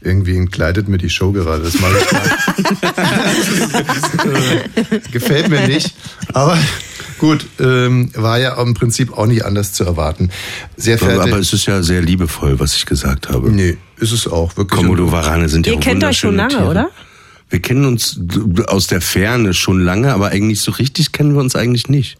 Irgendwie 0.00 0.36
entgleitet 0.36 0.86
mir 0.88 0.98
die 0.98 1.10
Show 1.10 1.32
gerade. 1.32 1.64
Das 1.64 1.80
mache 1.80 1.96
ich 1.98 2.12
mal. 2.12 2.22
Äh, 4.92 5.00
Gefällt 5.12 5.48
mir 5.48 5.66
nicht. 5.66 5.92
Aber 6.32 6.56
gut, 7.18 7.46
ähm, 7.58 8.10
war 8.14 8.38
ja 8.38 8.60
im 8.62 8.74
Prinzip 8.74 9.12
auch 9.18 9.26
nicht 9.26 9.44
anders 9.44 9.72
zu 9.72 9.84
erwarten. 9.84 10.30
Sehr 10.76 10.94
Aber, 10.96 11.06
verehrte... 11.06 11.30
aber 11.32 11.38
es 11.40 11.52
ist 11.52 11.66
ja 11.66 11.82
sehr 11.82 12.00
liebevoll, 12.00 12.60
was 12.60 12.76
ich 12.76 12.86
gesagt 12.86 13.28
habe. 13.28 13.50
nee, 13.50 13.76
ist 13.96 14.12
es 14.12 14.28
auch. 14.28 14.56
Wirklich. 14.56 14.80
Komodo-Warane 14.80 15.48
sind 15.48 15.66
ja 15.66 15.72
Ihr 15.72 15.80
kennt 15.80 16.04
euch 16.04 16.18
schon 16.18 16.36
lange, 16.36 16.50
Tiere. 16.54 16.68
oder? 16.68 16.90
Wir 17.50 17.60
kennen 17.60 17.84
uns 17.84 18.20
aus 18.66 18.86
der 18.86 19.00
Ferne 19.00 19.52
schon 19.54 19.80
lange, 19.80 20.12
aber 20.12 20.28
eigentlich 20.28 20.60
so 20.60 20.70
richtig 20.72 21.12
kennen 21.12 21.34
wir 21.34 21.40
uns 21.40 21.56
eigentlich 21.56 21.88
nicht. 21.88 22.18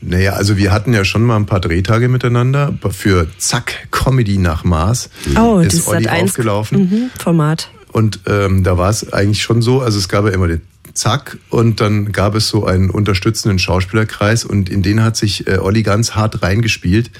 Naja, 0.00 0.34
also 0.34 0.56
wir 0.56 0.72
hatten 0.72 0.92
ja 0.92 1.04
schon 1.04 1.22
mal 1.22 1.36
ein 1.36 1.46
paar 1.46 1.60
Drehtage 1.60 2.08
miteinander 2.08 2.74
für 2.90 3.26
Zack 3.38 3.88
Comedy 3.90 4.38
nach 4.38 4.62
Maß. 4.64 5.10
Oh, 5.38 5.60
das 5.62 5.74
ist 5.74 5.88
Olli 5.88 6.04
Sat 6.04 6.12
1 6.12 6.30
aufgelaufen. 6.30 6.78
Mhm, 6.78 7.10
Format. 7.18 7.70
Und 7.92 8.20
ähm, 8.26 8.62
da 8.62 8.76
war 8.76 8.90
es 8.90 9.12
eigentlich 9.12 9.42
schon 9.42 9.62
so, 9.62 9.80
also 9.80 9.98
es 9.98 10.08
gab 10.08 10.26
ja 10.26 10.32
immer 10.32 10.48
den 10.48 10.60
Zack 10.96 11.38
und 11.50 11.80
dann 11.80 12.10
gab 12.12 12.34
es 12.34 12.48
so 12.48 12.64
einen 12.66 12.90
unterstützenden 12.90 13.58
Schauspielerkreis 13.58 14.44
und 14.44 14.68
in 14.68 14.82
den 14.82 15.02
hat 15.02 15.16
sich 15.16 15.46
äh, 15.46 15.58
Olli 15.58 15.82
ganz 15.82 16.12
hart 16.12 16.42
reingespielt 16.42 17.10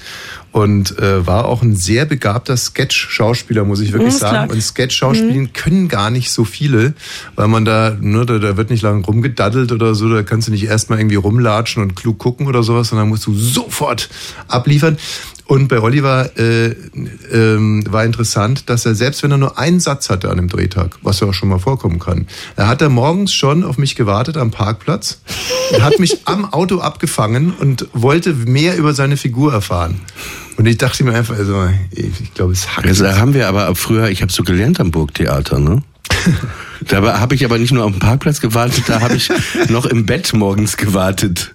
und 0.51 0.97
äh, 0.99 1.25
war 1.27 1.45
auch 1.45 1.61
ein 1.61 1.75
sehr 1.75 2.05
begabter 2.05 2.57
Sketch-Schauspieler, 2.57 3.63
muss 3.63 3.79
ich 3.79 3.93
wirklich 3.93 4.13
Mhm, 4.15 4.17
sagen. 4.17 4.33
klar. 4.47 4.49
Und 4.49 4.61
Sketch-Schauspielen 4.61 5.53
können 5.53 5.87
gar 5.87 6.09
nicht 6.09 6.31
so 6.31 6.43
viele, 6.43 6.93
weil 7.35 7.47
man 7.47 7.63
da, 7.65 7.95
ne, 7.99 8.25
da, 8.25 8.39
da 8.39 8.57
wird 8.57 8.69
nicht 8.71 8.81
lange 8.81 9.05
rumgedaddelt 9.05 9.71
oder 9.71 9.93
so, 9.95 10.09
da 10.09 10.23
kannst 10.23 10.47
du 10.47 10.51
nicht 10.51 10.63
erstmal 10.65 10.99
irgendwie 10.99 11.15
rumlatschen 11.15 11.83
und 11.83 11.95
klug 11.95 12.17
gucken 12.17 12.47
oder 12.47 12.63
sowas, 12.63 12.89
sondern 12.89 13.09
musst 13.09 13.25
du 13.27 13.35
sofort 13.35 14.09
abliefern. 14.47 14.97
Und 15.47 15.69
bei 15.69 15.79
Oliver 15.79 16.37
äh, 16.37 16.75
ähm, 17.31 17.83
war 17.89 18.03
interessant, 18.03 18.69
dass 18.69 18.85
er 18.85 18.95
selbst 18.95 19.23
wenn 19.23 19.31
er 19.31 19.37
nur 19.37 19.57
einen 19.57 19.79
Satz 19.79 20.09
hatte 20.09 20.29
an 20.29 20.35
dem 20.35 20.49
Drehtag, 20.49 20.97
was 21.03 21.21
ja 21.21 21.27
auch 21.27 21.33
schon 21.33 21.47
mal 21.47 21.59
vorkommen 21.59 21.99
kann, 21.99 22.27
er 22.57 22.67
hat 22.67 22.81
er 22.81 22.89
morgens 22.89 23.33
schon 23.33 23.63
auf 23.63 23.77
mich 23.77 23.95
gewartet 23.95 24.35
am 24.35 24.51
Parkplatz, 24.51 25.21
hat 25.79 25.99
mich 25.99 26.27
am 26.27 26.51
Auto 26.51 26.79
abgefangen 26.79 27.53
und 27.53 27.87
wollte 27.93 28.33
mehr 28.33 28.77
über 28.77 28.93
seine 28.93 29.15
Figur 29.15 29.53
erfahren. 29.53 30.01
Und 30.57 30.65
ich 30.65 30.77
dachte 30.77 31.05
mir 31.05 31.13
einfach, 31.13 31.37
also, 31.37 31.69
ich 31.91 32.33
glaube, 32.33 32.51
es 32.51 32.75
hackt. 32.75 32.89
Das 32.89 33.01
haben 33.01 33.33
wir 33.33 33.47
aber 33.47 33.73
früher, 33.75 34.09
ich 34.09 34.21
habe 34.21 34.31
so 34.31 34.43
gelernt 34.43 34.81
am 34.81 34.91
Burgtheater, 34.91 35.59
ne? 35.59 35.81
Da 36.81 37.19
habe 37.19 37.33
ich 37.33 37.43
aber 37.43 37.57
nicht 37.57 37.73
nur 37.73 37.83
auf 37.83 37.91
dem 37.91 37.99
Parkplatz 37.99 38.39
gewartet, 38.39 38.83
da 38.87 39.01
habe 39.01 39.15
ich 39.15 39.29
noch 39.67 39.85
im 39.85 40.05
Bett 40.05 40.33
morgens 40.33 40.77
gewartet. 40.77 41.53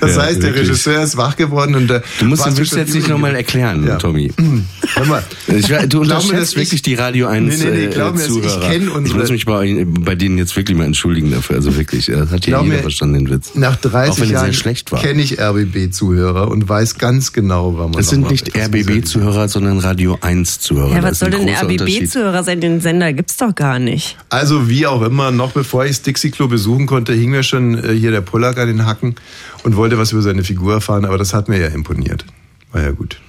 Das 0.00 0.16
Ja, 0.16 0.22
heißt, 0.22 0.36
der 0.42 0.50
wirklich. 0.50 0.68
Regisseur 0.68 1.02
ist 1.02 1.16
wach 1.16 1.36
geworden 1.36 1.74
und 1.74 1.88
der 1.88 2.02
Du 2.18 2.24
musst 2.26 2.42
warst 2.44 2.56
den 2.56 2.62
Witz 2.62 2.70
schon 2.70 2.78
jetzt 2.78 2.94
nicht 2.94 3.08
nochmal 3.08 3.34
erklären, 3.34 3.86
Ja. 3.86 3.96
Tommy. 3.96 4.32
Hör 4.94 5.06
mal, 5.06 5.22
Ich, 5.48 5.66
du 5.66 5.72
mir, 5.98 6.02
unterschätzt 6.02 6.52
ich- 6.52 6.56
wirklich 6.58 6.82
die 6.82 6.94
Radio 6.94 7.26
1 7.28 7.58
Nee, 7.58 7.64
nee, 7.64 7.70
nee, 7.70 7.84
äh, 7.84 7.88
glaub 7.88 8.12
mir, 8.14 8.18
dass 8.20 8.28
ich 8.28 8.34
Zuhörer. 8.42 8.68
kenn 8.70 8.82
ich 8.88 8.94
unsere- 8.94 9.18
muss 9.18 9.30
mich 9.30 9.46
bei, 9.46 9.84
bei 9.88 10.14
denen 10.14 10.38
jetzt 10.38 10.56
wirklich 10.56 10.76
mal 10.76 10.84
entschuldigen 10.84 11.30
dafür. 11.30 11.56
Also 11.56 11.76
wirklich, 11.76 12.06
das 12.06 12.30
hat 12.30 12.46
ja 12.46 12.60
jeder 12.62 12.76
mir, 12.76 12.82
verstanden, 12.82 13.14
den 13.26 13.30
Witz. 13.30 13.54
nach 13.54 13.76
Auch 13.76 13.80
30 13.80 14.20
wenn 14.20 14.28
er 14.28 14.32
Jahren 14.34 14.44
sehr 14.46 14.52
schlecht 14.54 14.92
war. 14.92 15.00
kenne 15.00 15.22
ich 15.22 15.38
RBB-Zuhörer 15.40 16.48
und 16.50 16.68
weiß 16.68 16.98
ganz 16.98 17.32
genau, 17.32 17.74
wann 17.76 17.90
man 17.90 17.92
Das 17.92 18.06
noch 18.06 18.28
sind 18.28 18.30
nicht 18.30 18.56
RBB-Zuhörer, 18.56 19.48
sondern 19.48 19.78
Radio 19.78 20.18
1-Zuhörer. 20.20 20.94
Ja, 20.96 21.02
was 21.02 21.18
soll 21.18 21.30
denn. 21.30 21.48
RBB-Zuhörer 21.48 22.42
sein? 22.44 22.60
Den 22.60 22.80
Sender 22.80 23.12
gibt's 23.12 23.36
doch 23.36 23.54
gar 23.54 23.78
nicht. 23.78 24.16
Also 24.28 24.68
wie 24.68 24.86
auch 24.86 25.02
immer, 25.02 25.30
noch 25.30 25.52
bevor 25.52 25.84
ich 25.84 25.90
das 25.92 26.02
Dixie-Klo 26.02 26.48
besuchen 26.48 26.86
konnte, 26.86 27.12
hing 27.12 27.30
mir 27.30 27.42
schon 27.42 27.82
äh, 27.82 27.92
hier 27.94 28.10
der 28.10 28.20
Pollack 28.20 28.58
an 28.58 28.68
den 28.68 28.86
Hacken 28.86 29.14
und 29.62 29.76
wollte 29.76 29.98
was 29.98 30.12
über 30.12 30.22
seine 30.22 30.44
Figur 30.44 30.74
erfahren, 30.74 31.04
aber 31.04 31.18
das 31.18 31.34
hat 31.34 31.48
mir 31.48 31.58
ja 31.58 31.68
imponiert. 31.68 32.24
War 32.72 32.82
ja 32.82 32.90
gut. 32.90 33.20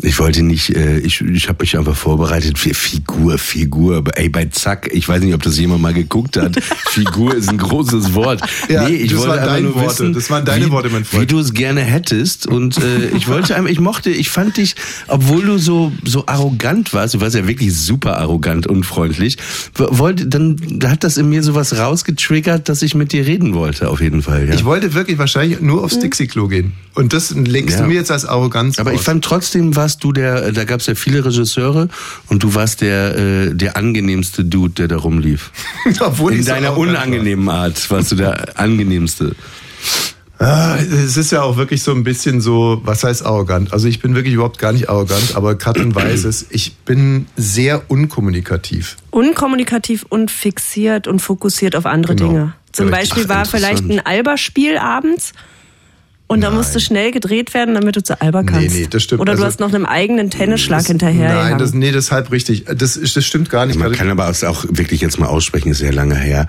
Ich 0.00 0.20
wollte 0.20 0.42
nicht, 0.44 0.70
äh, 0.76 0.98
ich, 1.00 1.20
ich 1.22 1.48
habe 1.48 1.58
mich 1.62 1.76
einfach 1.76 1.96
vorbereitet 1.96 2.56
für 2.56 2.72
Figur, 2.72 3.36
Figur. 3.36 4.04
Ey, 4.14 4.28
bei 4.28 4.44
Zack, 4.44 4.88
ich 4.92 5.08
weiß 5.08 5.20
nicht, 5.22 5.34
ob 5.34 5.42
das 5.42 5.58
jemand 5.58 5.82
mal 5.82 5.92
geguckt 5.92 6.36
hat. 6.36 6.54
Figur 6.90 7.34
ist 7.34 7.48
ein 7.48 7.58
großes 7.58 8.14
Wort. 8.14 8.40
Ja, 8.68 8.88
nee, 8.88 8.94
ich 8.94 9.10
das 9.10 9.18
wollte 9.20 9.36
waren 9.40 9.46
deine 9.46 9.74
Worte. 9.74 9.88
wissen, 9.88 10.12
Das 10.12 10.30
waren 10.30 10.44
deine 10.44 10.66
wie, 10.66 10.70
Worte, 10.70 10.90
mein 10.90 11.04
Freund. 11.04 11.22
Wie 11.22 11.26
du 11.26 11.40
es 11.40 11.52
gerne 11.52 11.80
hättest. 11.80 12.46
Und 12.46 12.78
äh, 12.78 13.08
ich 13.16 13.26
wollte 13.26 13.56
einfach, 13.56 13.70
ich 13.70 13.80
mochte, 13.80 14.10
ich 14.10 14.30
fand 14.30 14.56
dich, 14.56 14.76
obwohl 15.08 15.44
du 15.44 15.58
so 15.58 15.90
so 16.04 16.24
arrogant 16.26 16.92
warst, 16.94 17.14
du 17.14 17.20
warst 17.20 17.34
ja 17.34 17.48
wirklich 17.48 17.74
super 17.76 18.18
arrogant 18.18 18.68
und 18.68 18.84
freundlich, 18.84 19.36
w- 19.74 19.86
wollte, 19.90 20.28
dann 20.28 20.56
hat 20.84 21.02
das 21.02 21.16
in 21.16 21.28
mir 21.28 21.42
sowas 21.42 21.76
rausgetriggert, 21.76 22.68
dass 22.68 22.82
ich 22.82 22.94
mit 22.94 23.12
dir 23.12 23.26
reden 23.26 23.52
wollte, 23.54 23.88
auf 23.90 24.00
jeden 24.00 24.22
Fall. 24.22 24.46
Ja. 24.48 24.54
Ich 24.54 24.64
wollte 24.64 24.94
wirklich 24.94 25.18
wahrscheinlich 25.18 25.60
nur 25.60 25.82
aufs 25.82 25.98
Dixie-Klo 25.98 26.46
gehen. 26.46 26.74
Und 26.94 27.12
das 27.12 27.30
legst 27.34 27.76
Ja. 27.78 27.82
du 27.82 27.88
mir 27.88 27.94
jetzt 27.94 28.10
als 28.10 28.24
Arroganz 28.24 28.78
Aber 28.78 28.92
ich 28.92 28.98
raus. 28.98 29.04
fand 29.04 29.24
trotzdem 29.24 29.76
warst 29.88 30.04
du 30.04 30.12
der, 30.12 30.44
äh, 30.48 30.52
da 30.52 30.64
gab 30.64 30.80
es 30.80 30.86
ja 30.86 30.94
viele 30.94 31.24
Regisseure 31.24 31.88
und 32.28 32.42
du 32.42 32.54
warst 32.54 32.82
der, 32.82 33.16
äh, 33.16 33.54
der 33.54 33.78
angenehmste 33.78 34.44
Dude, 34.44 34.74
der 34.74 34.88
da 34.88 34.98
rumlief. 34.98 35.50
Obwohl 36.00 36.34
In 36.34 36.44
deiner 36.44 36.76
unangenehmen 36.76 37.48
Art 37.48 37.90
warst 37.90 38.12
du 38.12 38.16
der 38.16 38.58
angenehmste. 38.58 39.34
Ah, 40.38 40.76
es 40.76 41.16
ist 41.16 41.32
ja 41.32 41.40
auch 41.40 41.56
wirklich 41.56 41.82
so 41.82 41.92
ein 41.92 42.04
bisschen 42.04 42.42
so, 42.42 42.82
was 42.84 43.02
heißt 43.02 43.24
arrogant? 43.24 43.72
Also 43.72 43.88
ich 43.88 44.00
bin 44.00 44.14
wirklich 44.14 44.34
überhaupt 44.34 44.58
gar 44.58 44.72
nicht 44.74 44.90
arrogant, 44.90 45.34
aber 45.34 45.54
Katrin 45.56 45.94
weiß 45.94 46.24
es, 46.24 46.44
ich 46.50 46.76
bin 46.76 47.24
sehr 47.34 47.90
unkommunikativ. 47.90 48.96
Unkommunikativ 49.10 50.04
und 50.06 50.30
fixiert 50.30 51.06
und 51.08 51.20
fokussiert 51.20 51.74
auf 51.76 51.86
andere 51.86 52.14
Genau. 52.14 52.28
Dinge. 52.28 52.52
Zum 52.72 52.88
Richtig. 52.88 53.08
Beispiel 53.08 53.24
Ach, 53.30 53.36
war 53.36 53.44
vielleicht 53.46 53.84
ein 53.84 54.04
Alba-Spiel 54.04 54.76
abends 54.76 55.32
und 56.28 56.40
da 56.42 56.48
Nein. 56.48 56.56
musste 56.58 56.78
schnell 56.78 57.10
gedreht 57.10 57.52
werden, 57.54 57.74
damit 57.74 57.96
du 57.96 58.02
zu 58.02 58.20
Alba 58.20 58.42
Nee, 58.42 58.46
kannst. 58.52 58.76
nee, 58.76 58.86
das 58.88 59.02
stimmt. 59.02 59.20
Oder 59.20 59.32
du 59.32 59.38
Also- 59.38 59.46
hast 59.46 59.60
noch 59.60 59.74
einem 59.74 59.84
eigenen 59.86 60.30
Tennisschlag 60.30 60.86
hinterher. 60.86 61.34
Nein, 61.34 61.58
das, 61.58 61.72
nee, 61.74 61.90
das 61.90 62.04
ist 62.06 62.12
halb 62.12 62.30
richtig. 62.30 62.64
Das, 62.66 63.00
das 63.00 63.24
stimmt 63.24 63.50
gar 63.50 63.66
nicht. 63.66 63.78
Man 63.78 63.90
kann 63.92 64.08
aber 64.10 64.28
auch 64.28 64.64
wirklich 64.68 65.00
jetzt 65.00 65.18
mal 65.18 65.26
aussprechen, 65.26 65.70
ist 65.70 65.80
ja 65.80 65.90
lange 65.90 66.14
her. 66.16 66.46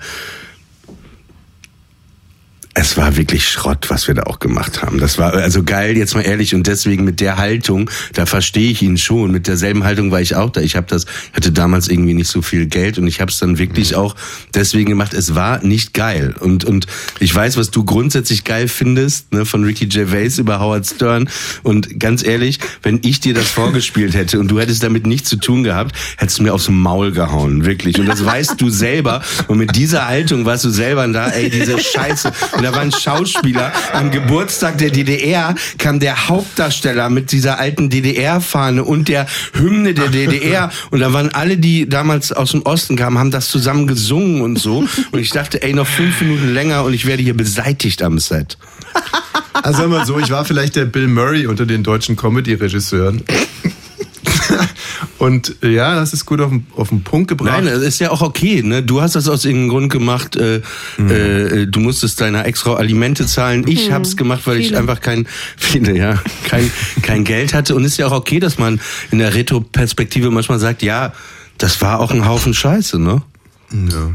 Es 2.74 2.96
war 2.96 3.16
wirklich 3.16 3.48
Schrott, 3.48 3.90
was 3.90 4.06
wir 4.06 4.14
da 4.14 4.22
auch 4.24 4.38
gemacht 4.38 4.82
haben. 4.82 4.98
Das 5.00 5.18
war 5.18 5.34
also 5.34 5.64
geil, 5.64 5.96
jetzt 5.96 6.14
mal 6.14 6.22
ehrlich 6.22 6.54
und 6.54 6.66
deswegen 6.68 7.04
mit 7.04 7.20
der 7.20 7.36
Haltung, 7.36 7.90
da 8.12 8.26
verstehe 8.26 8.70
ich 8.70 8.80
ihn 8.80 8.96
schon. 8.96 9.32
Mit 9.32 9.48
derselben 9.48 9.82
Haltung 9.82 10.12
war 10.12 10.20
ich 10.20 10.36
auch 10.36 10.50
da. 10.50 10.60
Ich 10.60 10.76
habe 10.76 10.86
das 10.88 11.04
hatte 11.32 11.50
damals 11.50 11.88
irgendwie 11.88 12.14
nicht 12.14 12.28
so 12.28 12.42
viel 12.42 12.66
Geld 12.66 12.98
und 12.98 13.08
ich 13.08 13.20
habe 13.20 13.30
es 13.30 13.38
dann 13.38 13.58
wirklich 13.58 13.96
auch 13.96 14.14
deswegen 14.54 14.90
gemacht. 14.90 15.14
Es 15.14 15.34
war 15.34 15.64
nicht 15.64 15.94
geil 15.94 16.34
und 16.38 16.64
und 16.64 16.86
ich 17.18 17.34
weiß, 17.34 17.56
was 17.56 17.70
du 17.70 17.84
grundsätzlich 17.84 18.44
geil 18.44 18.68
findest, 18.68 19.32
ne, 19.32 19.44
von 19.44 19.64
Ricky 19.64 19.86
Gervais 19.86 20.38
über 20.38 20.60
Howard 20.60 20.86
Stern 20.86 21.28
und 21.64 21.98
ganz 21.98 22.24
ehrlich, 22.24 22.60
wenn 22.82 23.00
ich 23.02 23.20
dir 23.20 23.34
das 23.34 23.48
vorgespielt 23.48 24.14
hätte 24.14 24.38
und 24.38 24.48
du 24.48 24.60
hättest 24.60 24.82
damit 24.82 25.06
nichts 25.06 25.28
zu 25.28 25.36
tun 25.36 25.64
gehabt, 25.64 25.96
hättest 26.16 26.38
du 26.38 26.44
mir 26.44 26.54
aufs 26.54 26.68
Maul 26.68 27.12
gehauen, 27.12 27.64
wirklich. 27.64 27.98
Und 27.98 28.06
das 28.06 28.24
weißt 28.24 28.60
du 28.60 28.70
selber. 28.70 29.22
Und 29.48 29.58
mit 29.58 29.76
dieser 29.76 30.06
Haltung 30.06 30.44
warst 30.44 30.64
du 30.64 30.70
selber 30.70 31.06
da, 31.08 31.28
ey, 31.28 31.50
diese 31.50 31.78
Scheiße. 31.80 32.32
Und 32.56 32.64
war 32.72 32.80
ein 32.80 32.92
Schauspieler 32.92 33.72
am 33.92 34.10
Geburtstag 34.10 34.78
der 34.78 34.90
DDR, 34.90 35.54
kam 35.78 36.00
der 36.00 36.28
Hauptdarsteller 36.28 37.10
mit 37.10 37.32
dieser 37.32 37.58
alten 37.58 37.90
DDR-Fahne 37.90 38.84
und 38.84 39.08
der 39.08 39.26
Hymne 39.54 39.94
der 39.94 40.08
DDR. 40.08 40.70
Und 40.90 41.00
da 41.00 41.12
waren 41.12 41.30
alle, 41.30 41.56
die 41.56 41.88
damals 41.88 42.32
aus 42.32 42.52
dem 42.52 42.62
Osten 42.62 42.96
kamen, 42.96 43.18
haben 43.18 43.30
das 43.30 43.48
zusammen 43.48 43.86
gesungen 43.86 44.42
und 44.42 44.58
so. 44.58 44.86
Und 45.10 45.18
ich 45.18 45.30
dachte, 45.30 45.62
ey, 45.62 45.72
noch 45.72 45.86
fünf 45.86 46.20
Minuten 46.20 46.52
länger 46.52 46.84
und 46.84 46.94
ich 46.94 47.06
werde 47.06 47.22
hier 47.22 47.36
beseitigt 47.36 48.02
am 48.02 48.18
Set. 48.18 48.56
Also 49.52 49.78
sagen 49.78 49.92
wir 49.92 49.98
mal 49.98 50.06
so, 50.06 50.18
ich 50.18 50.30
war 50.30 50.44
vielleicht 50.44 50.76
der 50.76 50.86
Bill 50.86 51.06
Murray 51.06 51.46
unter 51.46 51.66
den 51.66 51.82
deutschen 51.82 52.16
Comedy-Regisseuren. 52.16 53.22
Und 55.18 55.56
äh, 55.62 55.70
ja, 55.70 55.94
das 55.94 56.12
ist 56.12 56.26
gut 56.26 56.40
auf 56.40 56.50
den, 56.50 56.66
auf 56.76 56.88
den 56.88 57.02
Punkt 57.02 57.28
gebracht. 57.28 57.62
Nein, 57.62 57.66
das 57.66 57.82
ist 57.82 58.00
ja 58.00 58.10
auch 58.10 58.22
okay. 58.22 58.62
Ne? 58.62 58.82
Du 58.82 59.00
hast 59.00 59.16
das 59.16 59.28
aus 59.28 59.44
irgendeinem 59.44 59.70
Grund 59.70 59.92
gemacht. 59.92 60.36
Äh, 60.36 60.62
äh, 60.98 61.66
du 61.66 61.80
musstest 61.80 62.20
deiner 62.20 62.44
Ex-Frau 62.46 62.74
Alimente 62.74 63.26
zahlen. 63.26 63.66
Ich 63.66 63.92
hab's 63.92 64.16
gemacht, 64.16 64.42
weil 64.46 64.58
ich 64.58 64.68
viele. 64.68 64.78
einfach 64.78 65.00
kein, 65.00 65.26
viele, 65.56 65.96
ja, 65.96 66.18
kein, 66.48 66.70
kein 67.02 67.24
Geld 67.24 67.54
hatte. 67.54 67.74
Und 67.74 67.84
ist 67.84 67.96
ja 67.96 68.06
auch 68.06 68.12
okay, 68.12 68.40
dass 68.40 68.58
man 68.58 68.80
in 69.10 69.18
der 69.18 69.34
Retro-Perspektive 69.34 70.30
manchmal 70.30 70.58
sagt, 70.58 70.82
ja, 70.82 71.12
das 71.58 71.80
war 71.82 72.00
auch 72.00 72.10
ein 72.10 72.26
Haufen 72.26 72.54
Scheiße, 72.54 72.98
ne? 72.98 73.22
ja. 73.72 74.10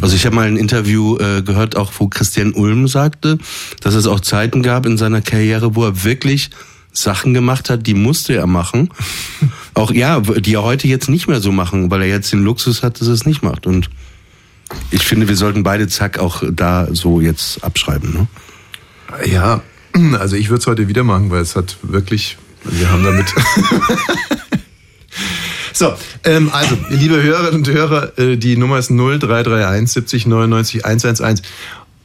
Also 0.00 0.16
ich 0.16 0.26
habe 0.26 0.34
mal 0.34 0.48
ein 0.48 0.56
Interview 0.56 1.16
äh, 1.18 1.42
gehört, 1.42 1.76
auch 1.76 1.92
wo 1.98 2.08
Christian 2.08 2.52
Ulm 2.52 2.88
sagte, 2.88 3.38
dass 3.80 3.94
es 3.94 4.08
auch 4.08 4.20
Zeiten 4.20 4.62
gab 4.62 4.86
in 4.86 4.98
seiner 4.98 5.20
Karriere, 5.20 5.76
wo 5.76 5.84
er 5.84 6.02
wirklich 6.02 6.50
Sachen 6.94 7.34
gemacht 7.34 7.68
hat, 7.68 7.86
die 7.86 7.94
musste 7.94 8.34
er 8.34 8.46
machen. 8.46 8.88
Auch 9.74 9.90
ja, 9.90 10.20
die 10.20 10.54
er 10.54 10.62
heute 10.62 10.88
jetzt 10.88 11.08
nicht 11.08 11.26
mehr 11.26 11.40
so 11.40 11.52
machen, 11.52 11.90
weil 11.90 12.02
er 12.02 12.08
jetzt 12.08 12.32
den 12.32 12.44
Luxus 12.44 12.82
hat, 12.82 13.00
dass 13.00 13.08
er 13.08 13.14
es 13.14 13.26
nicht 13.26 13.42
macht. 13.42 13.66
Und 13.66 13.90
ich 14.90 15.04
finde, 15.04 15.28
wir 15.28 15.36
sollten 15.36 15.64
beide 15.64 15.88
Zack 15.88 16.18
auch 16.18 16.42
da 16.50 16.88
so 16.92 17.20
jetzt 17.20 17.62
abschreiben. 17.64 18.12
Ne? 18.12 18.28
Ja, 19.26 19.62
also 20.18 20.36
ich 20.36 20.48
würde 20.48 20.60
es 20.60 20.66
heute 20.66 20.88
wieder 20.88 21.04
machen, 21.04 21.30
weil 21.30 21.42
es 21.42 21.56
hat 21.56 21.76
wirklich, 21.82 22.38
wir 22.64 22.90
haben 22.90 23.04
damit. 23.04 23.26
so, 25.72 25.92
ähm, 26.22 26.50
also, 26.52 26.78
liebe 26.90 27.20
Hörerinnen 27.20 27.60
und 27.60 27.68
Hörer, 27.68 28.18
äh, 28.18 28.36
die 28.36 28.56
Nummer 28.56 28.78
ist 28.78 28.90
0331 28.90 29.90
70 29.90 30.26
99 30.26 30.84
111. 30.84 31.42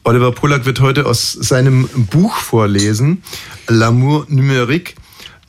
Oliver 0.02 0.32
Pollack 0.32 0.64
wird 0.64 0.80
heute 0.80 1.04
aus 1.06 1.32
seinem 1.32 1.88
Buch 2.10 2.36
vorlesen, 2.36 3.22
L'amour 3.68 4.24
numérique. 4.28 4.94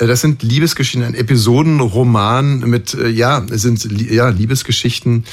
Äh, 0.02 0.08
Das 0.08 0.22
sind 0.22 0.42
Liebesgeschichten, 0.44 1.04
ein 1.04 1.14
Episodenroman 1.14 2.60
mit, 2.62 2.94
äh, 2.94 3.08
ja, 3.10 3.44
es 3.52 3.62
sind 3.62 3.88
ja, 4.12 4.30
Liebesgeschichten 4.30 5.24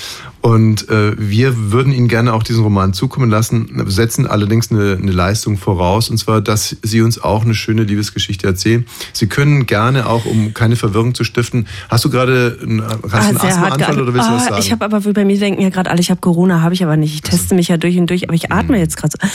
und 0.40 0.88
äh, 0.88 1.12
wir 1.18 1.72
würden 1.72 1.92
Ihnen 1.92 2.06
gerne 2.08 2.32
auch 2.32 2.42
diesen 2.42 2.62
Roman 2.62 2.92
zukommen 2.92 3.28
lassen, 3.30 3.82
setzen 3.88 4.26
allerdings 4.26 4.70
eine, 4.70 4.96
eine 5.00 5.10
Leistung 5.10 5.56
voraus 5.56 6.10
und 6.10 6.18
zwar, 6.18 6.40
dass 6.40 6.76
Sie 6.82 7.00
uns 7.00 7.20
auch 7.20 7.44
eine 7.44 7.54
schöne 7.54 7.82
Liebesgeschichte 7.82 8.46
erzählen. 8.46 8.86
Sie 9.12 9.26
können 9.26 9.66
gerne 9.66 10.06
auch, 10.06 10.26
um 10.26 10.54
keine 10.54 10.76
Verwirrung 10.76 11.14
zu 11.14 11.24
stiften, 11.24 11.66
hast 11.88 12.04
du 12.04 12.10
gerade 12.10 12.58
einen, 12.62 12.82
hast 12.84 13.02
du 13.04 13.08
Ah, 13.12 13.18
einen 13.28 13.36
Asthmaanfall 13.38 14.00
oder 14.02 14.14
willst 14.14 14.28
du 14.28 14.32
was 14.34 14.42
Ah, 14.46 14.48
sagen? 14.50 14.62
Ich 14.62 14.70
habe 14.72 14.84
aber, 14.84 15.00
bei 15.00 15.24
mir 15.24 15.38
denken 15.38 15.62
ja 15.62 15.70
gerade 15.70 15.90
alle, 15.90 16.00
ich 16.00 16.10
habe 16.10 16.20
Corona, 16.20 16.60
habe 16.62 16.74
ich 16.74 16.84
aber 16.84 16.96
nicht. 16.96 17.14
Ich 17.14 17.22
teste 17.22 17.54
mich 17.54 17.68
ja 17.68 17.76
durch 17.76 17.98
und 17.98 18.08
durch, 18.10 18.24
aber 18.24 18.34
ich 18.34 18.52
atme 18.52 18.76
Mhm. 18.76 18.82
jetzt 18.82 18.96
gerade 18.96 19.12
so. 19.20 19.28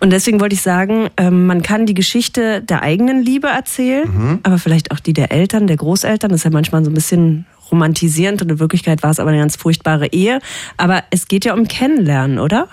Und 0.00 0.10
deswegen 0.10 0.40
wollte 0.40 0.54
ich 0.54 0.62
sagen, 0.62 1.08
ähm, 1.16 1.46
man 1.46 1.62
kann 1.62 1.86
die 1.86 1.94
Geschichte 1.94 2.60
der 2.62 2.82
eigenen 2.82 3.22
Liebe 3.22 3.46
erzählen, 3.48 4.08
Mhm. 4.08 4.38
aber 4.42 4.58
vielleicht 4.58 4.71
auch 4.90 5.00
die 5.00 5.12
der 5.12 5.32
Eltern, 5.32 5.66
der 5.66 5.76
Großeltern. 5.76 6.30
Das 6.30 6.40
ist 6.40 6.44
ja 6.44 6.50
manchmal 6.50 6.84
so 6.84 6.90
ein 6.90 6.94
bisschen 6.94 7.46
romantisierend 7.70 8.42
und 8.42 8.50
in 8.50 8.58
Wirklichkeit 8.58 9.02
war 9.02 9.10
es 9.10 9.18
aber 9.18 9.30
eine 9.30 9.38
ganz 9.38 9.56
furchtbare 9.56 10.08
Ehe. 10.08 10.40
Aber 10.76 11.04
es 11.10 11.28
geht 11.28 11.44
ja 11.44 11.54
um 11.54 11.68
Kennenlernen, 11.68 12.38
oder? 12.38 12.68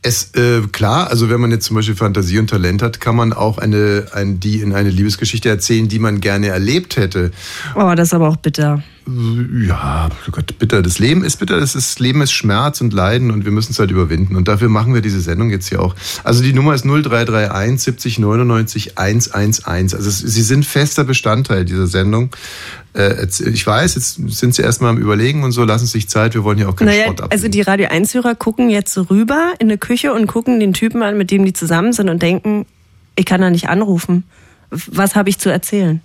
Es, 0.00 0.32
äh, 0.34 0.62
klar, 0.70 1.10
also 1.10 1.28
wenn 1.28 1.40
man 1.40 1.50
jetzt 1.50 1.66
zum 1.66 1.74
Beispiel 1.74 1.96
Fantasie 1.96 2.38
und 2.38 2.48
Talent 2.50 2.82
hat, 2.82 3.00
kann 3.00 3.16
man 3.16 3.32
auch 3.32 3.58
eine, 3.58 4.06
ein, 4.12 4.38
die 4.38 4.60
in 4.60 4.72
eine 4.72 4.90
Liebesgeschichte 4.90 5.48
erzählen, 5.48 5.88
die 5.88 5.98
man 5.98 6.20
gerne 6.20 6.48
erlebt 6.48 6.96
hätte. 6.96 7.32
Oh, 7.74 7.92
das 7.96 8.08
ist 8.08 8.14
aber 8.14 8.28
auch 8.28 8.36
bitter. 8.36 8.82
Ja, 9.66 10.08
oh 10.26 10.30
Gott, 10.30 10.58
bitter. 10.58 10.82
Das 10.82 10.98
Leben 10.98 11.24
ist 11.24 11.38
bitter, 11.38 11.58
das, 11.58 11.74
ist, 11.74 11.92
das 11.92 11.98
Leben 11.98 12.20
ist 12.20 12.32
Schmerz 12.32 12.80
und 12.82 12.92
Leiden 12.92 13.30
und 13.30 13.44
wir 13.46 13.52
müssen 13.52 13.72
es 13.72 13.78
halt 13.78 13.90
überwinden. 13.90 14.36
Und 14.36 14.48
dafür 14.48 14.68
machen 14.68 14.92
wir 14.92 15.00
diese 15.00 15.20
Sendung 15.20 15.50
jetzt 15.50 15.68
hier 15.68 15.80
auch. 15.80 15.94
Also 16.24 16.42
die 16.42 16.52
Nummer 16.52 16.74
ist 16.74 16.84
0331 16.84 17.80
70 17.82 18.18
99 18.18 18.98
111. 18.98 19.94
Also 19.94 20.10
Sie 20.10 20.42
sind 20.42 20.66
fester 20.66 21.04
Bestandteil 21.04 21.64
dieser 21.64 21.86
Sendung. 21.86 22.30
Äh, 22.92 23.26
ich 23.46 23.66
weiß, 23.66 23.94
jetzt 23.94 24.20
sind 24.28 24.54
Sie 24.54 24.62
erstmal 24.62 24.90
am 24.90 24.98
Überlegen 24.98 25.42
und 25.42 25.52
so, 25.52 25.64
lassen 25.64 25.86
Sie 25.86 25.92
sich 25.92 26.08
Zeit, 26.08 26.34
wir 26.34 26.44
wollen 26.44 26.58
ja 26.58 26.68
auch 26.68 26.76
keinen 26.76 26.88
Naja, 26.88 27.04
Sport 27.04 27.22
ab. 27.22 27.32
also 27.32 27.48
die 27.48 27.62
Radio 27.62 27.88
1-Hörer 27.88 28.34
gucken 28.34 28.68
jetzt 28.68 28.96
rüber 29.10 29.54
in 29.58 29.68
eine 29.68 29.78
Küche 29.78 30.12
und 30.12 30.26
gucken 30.26 30.60
den 30.60 30.74
Typen 30.74 31.02
an, 31.02 31.16
mit 31.16 31.30
dem 31.30 31.46
die 31.46 31.54
zusammen 31.54 31.94
sind 31.94 32.10
und 32.10 32.20
denken, 32.20 32.66
ich 33.16 33.24
kann 33.24 33.40
da 33.40 33.48
nicht 33.48 33.68
anrufen. 33.70 34.24
Was 34.70 35.14
habe 35.16 35.30
ich 35.30 35.38
zu 35.38 35.48
erzählen? 35.48 36.02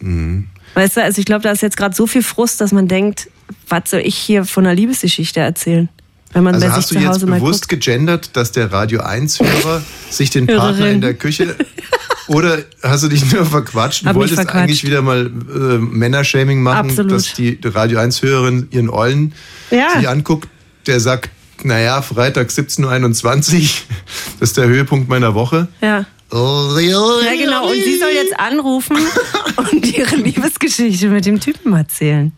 Mhm. 0.00 0.46
Weißt 0.76 0.96
du, 0.98 1.02
also 1.02 1.18
ich 1.18 1.24
glaube, 1.24 1.42
da 1.42 1.50
ist 1.50 1.62
jetzt 1.62 1.76
gerade 1.76 1.94
so 1.96 2.06
viel 2.06 2.22
Frust, 2.22 2.60
dass 2.60 2.70
man 2.70 2.86
denkt, 2.86 3.28
was 3.68 3.90
soll 3.90 4.00
ich 4.04 4.14
hier 4.16 4.44
von 4.44 4.66
einer 4.66 4.74
Liebesgeschichte 4.74 5.40
erzählen? 5.40 5.88
Wenn 6.32 6.44
man 6.44 6.54
Also 6.54 6.66
bei 6.66 6.72
sich 6.72 6.76
hast 6.76 6.90
du 6.90 6.98
jetzt 6.98 7.26
bewusst 7.26 7.68
gegendert, 7.68 8.30
dass 8.36 8.52
der 8.52 8.70
Radio 8.70 9.00
1-Hörer 9.00 9.82
sich 10.10 10.28
den 10.30 10.46
Partner 10.46 10.76
Hörerin. 10.78 10.94
in 10.96 11.00
der 11.00 11.14
Küche 11.14 11.56
oder 12.26 12.58
hast 12.82 13.04
du 13.04 13.08
dich 13.08 13.32
nur 13.32 13.46
verquatscht 13.46 14.02
und 14.02 14.08
Hab 14.08 14.16
wolltest 14.16 14.34
verquatscht. 14.34 14.56
eigentlich 14.58 14.84
wieder 14.84 15.00
mal 15.00 15.26
äh, 15.26 15.78
Männershaming 15.78 16.62
machen, 16.62 16.90
Absolut. 16.90 17.12
dass 17.12 17.32
die 17.32 17.58
Radio 17.64 17.98
1-Hörerin 18.00 18.68
ihren 18.70 18.90
Ollen 18.90 19.32
Ja. 19.70 19.96
sich 19.96 20.06
anguckt, 20.08 20.48
der 20.86 21.00
sagt, 21.00 21.30
naja, 21.62 22.02
Freitag 22.02 22.48
17.21 22.50 22.84
Uhr, 22.84 23.60
das 24.40 24.50
ist 24.50 24.56
der 24.58 24.66
Höhepunkt 24.66 25.08
meiner 25.08 25.34
Woche. 25.34 25.68
Ja. 25.80 26.04
Ja, 26.32 27.34
genau. 27.36 27.68
Und 27.70 27.82
sie 27.82 27.98
soll 27.98 28.10
jetzt 28.14 28.38
anrufen 28.38 28.96
und 29.72 29.86
ihre 29.96 30.16
Liebesgeschichte 30.16 31.08
mit 31.08 31.24
dem 31.26 31.40
Typen 31.40 31.72
erzählen. 31.74 32.32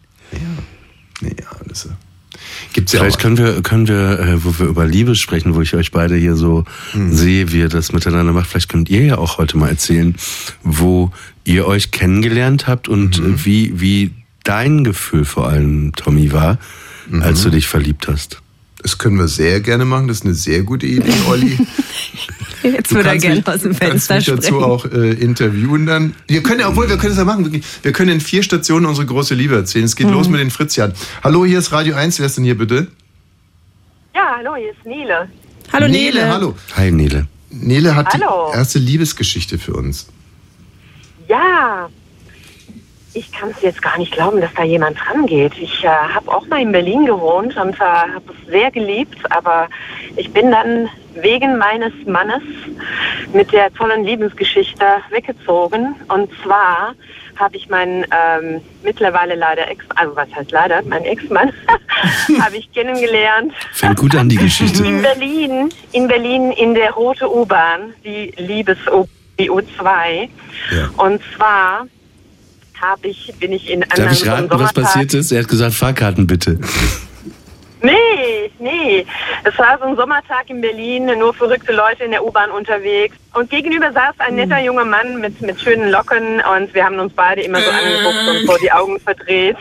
Ja, 1.23 1.29
das 1.67 1.87
äh, 1.87 1.89
gibt's 2.75 2.93
ja 2.93 3.01
Vielleicht 3.01 3.17
auch. 3.17 3.23
können 3.23 3.39
wir, 3.39 3.63
können 3.63 3.89
wir, 3.89 4.19
äh, 4.21 4.45
wo 4.45 4.59
wir 4.59 4.67
über 4.67 4.87
Liebe 4.87 5.15
sprechen, 5.15 5.55
wo 5.55 5.63
ich 5.63 5.75
euch 5.75 5.91
beide 5.91 6.15
hier 6.17 6.37
so 6.37 6.65
Hm. 6.93 7.13
sehe, 7.13 7.51
wie 7.53 7.59
ihr 7.61 7.69
das 7.69 7.93
miteinander 7.93 8.33
macht, 8.33 8.49
vielleicht 8.51 8.69
könnt 8.69 8.89
ihr 8.91 9.03
ja 9.05 9.19
auch 9.19 9.39
heute 9.39 9.57
mal 9.57 9.69
erzählen, 9.71 10.15
wo 10.63 11.11
ihr 11.45 11.67
euch 11.67 11.91
kennengelernt 11.91 12.67
habt 12.67 12.89
und 12.89 13.19
Mhm. 13.21 13.45
wie, 13.45 13.81
wie 13.81 14.11
dein 14.45 14.85
Gefühl 14.85 15.25
vor 15.25 15.49
allem, 15.49 15.93
Tommy, 15.97 16.31
war, 16.33 16.59
Mhm. 17.09 17.23
als 17.23 17.43
du 17.43 17.51
dich 17.51 17.67
verliebt 17.69 18.07
hast. 18.07 18.41
Das 18.81 18.97
können 18.99 19.19
wir 19.19 19.27
sehr 19.29 19.61
gerne 19.61 19.85
machen, 19.85 20.07
das 20.09 20.19
ist 20.19 20.25
eine 20.25 20.35
sehr 20.35 20.63
gute 20.63 20.87
Idee, 20.87 21.13
Olli. 21.29 21.59
Jetzt 22.63 22.91
würde 22.93 23.09
er 23.09 23.13
kannst 23.13 23.23
gerne 23.23 23.37
mich- 23.37 23.47
aus 23.49 23.61
dem 23.63 23.77
kannst 23.79 24.07
Fenster 24.09 24.15
mich 24.17 24.25
dazu 24.27 24.43
springen. 24.43 24.63
auch 24.65 24.85
äh, 24.87 25.11
interviewen 25.13 25.87
dann. 25.87 26.15
Wir 26.27 26.43
können 26.43 26.61
ja, 26.61 26.69
obwohl, 26.69 26.89
wir 26.89 26.97
können 26.97 27.13
es 27.13 27.19
ja 27.19 27.25
machen. 27.25 27.63
Wir 27.83 27.93
können 27.93 28.11
in 28.13 28.21
vier 28.21 28.43
Stationen 28.43 28.87
unsere 28.87 29.07
große 29.07 29.35
Liebe 29.35 29.55
erzählen. 29.57 29.85
Es 29.85 29.97
geht 29.97 30.07
Mhm. 30.09 30.13
los 30.13 30.29
mit 30.29 30.41
den 30.41 30.51
Fritzjan. 30.51 30.93
Hallo, 31.25 31.45
hier 31.45 31.59
ist 31.59 31.73
Radio 31.73 31.95
1. 31.97 32.19
Wer 32.19 32.27
ist 32.27 32.37
denn 32.37 32.45
hier 32.45 32.59
bitte? 32.59 32.89
Ja, 34.15 34.37
hallo, 34.39 34.57
hier 34.57 34.71
ist 34.73 34.85
Nele. 34.85 35.29
Hallo 35.73 35.89
Nele. 35.89 36.33
Hallo. 36.33 36.55
Hi, 36.77 36.91
Nele. 36.91 37.27
Nele 37.51 37.95
hat 37.97 38.13
Hallo. 38.15 38.51
die 38.53 38.59
erste 38.59 38.79
Liebesgeschichte 38.79 39.59
für 39.59 39.75
uns. 39.75 40.07
Ja, 41.29 41.89
ich 43.15 43.33
kann 43.33 43.51
es 43.51 43.63
jetzt 43.63 43.83
gar 43.83 43.99
nicht 43.99 44.13
glauben, 44.13 44.41
dass 44.41 44.53
da 44.55 44.65
jemand 44.65 44.99
rangeht. 45.09 45.53
Ich 45.59 45.85
äh, 45.85 45.89
habe 45.89 46.31
auch 46.31 46.47
mal 46.47 46.61
in 46.61 46.73
Berlin 46.73 47.07
gewohnt 47.07 47.57
und 47.57 47.75
äh, 47.77 47.79
habe 47.81 48.23
es 48.29 48.51
sehr 48.51 48.71
geliebt, 48.71 49.19
aber 49.31 49.69
ich 50.17 50.31
bin 50.33 50.51
dann 50.51 50.89
wegen 51.15 51.59
meines 51.59 51.93
Mannes 52.07 52.43
mit 53.33 53.53
der 53.53 53.73
tollen 53.75 54.05
Liebesgeschichte 54.05 54.85
weggezogen. 55.11 55.95
Und 56.09 56.31
zwar 56.43 56.95
habe 57.37 57.57
ich 57.57 57.69
meinen 57.69 58.05
ähm, 58.11 58.61
mittlerweile 58.83 59.35
leider 59.35 59.69
Ex, 59.69 59.85
also 59.95 60.15
was 60.15 60.29
heißt 60.35 60.51
leider, 60.51 60.83
mein 60.83 61.05
Ex-Mann, 61.05 61.53
habe 62.41 62.57
ich 62.57 62.71
kennengelernt. 62.73 63.53
Fängt 63.73 63.99
gut 63.99 64.15
an, 64.17 64.29
die 64.29 64.37
Geschichte. 64.37 64.85
In 64.85 65.03
Berlin, 65.03 65.69
in 65.93 66.09
Berlin 66.09 66.53
in 66.53 66.75
der 66.75 66.93
Rote 66.93 67.31
U-Bahn, 67.31 67.95
die 68.05 68.33
Liebes-U, 68.37 69.07
die 69.39 69.51
U2. 69.51 70.29
Ja. 70.71 70.91
Und 70.97 71.23
zwar 71.37 71.87
habe 72.81 73.09
ich, 73.09 73.33
bin 73.39 73.53
ich 73.53 73.71
in 73.71 73.81
Darf 73.81 74.13
ich 74.13 74.27
raten, 74.27 74.49
was 74.51 74.73
passiert 74.73 75.15
ist? 75.15 75.33
Er 75.33 75.41
hat 75.41 75.49
gesagt, 75.49 75.75
Fahrkarten 75.75 76.27
bitte. 76.27 76.59
Nee, 77.81 78.51
nee. 78.59 79.07
Es 79.45 79.57
war 79.57 79.79
so 79.79 79.85
ein 79.85 79.95
Sommertag 79.95 80.49
in 80.49 80.61
Berlin, 80.61 81.07
nur 81.19 81.33
verrückte 81.33 81.73
Leute 81.73 82.05
in 82.05 82.11
der 82.11 82.25
U-Bahn 82.25 82.51
unterwegs. 82.51 83.15
Und 83.35 83.51
gegenüber 83.51 83.93
saß 83.93 84.15
ein 84.19 84.35
netter 84.35 84.61
junger 84.61 84.85
Mann 84.85 85.21
mit, 85.21 85.41
mit 85.41 85.61
schönen 85.61 85.91
Locken 85.93 86.43
und 86.57 86.75
wir 86.75 86.85
haben 86.85 86.99
uns 86.99 87.13
beide 87.15 87.43
immer 87.43 87.61
so 87.61 87.71
angeguckt 87.71 88.29
und 88.29 88.47
vor 88.47 88.59
die 88.61 88.73
Augen 88.73 88.99
verdreht 88.99 89.57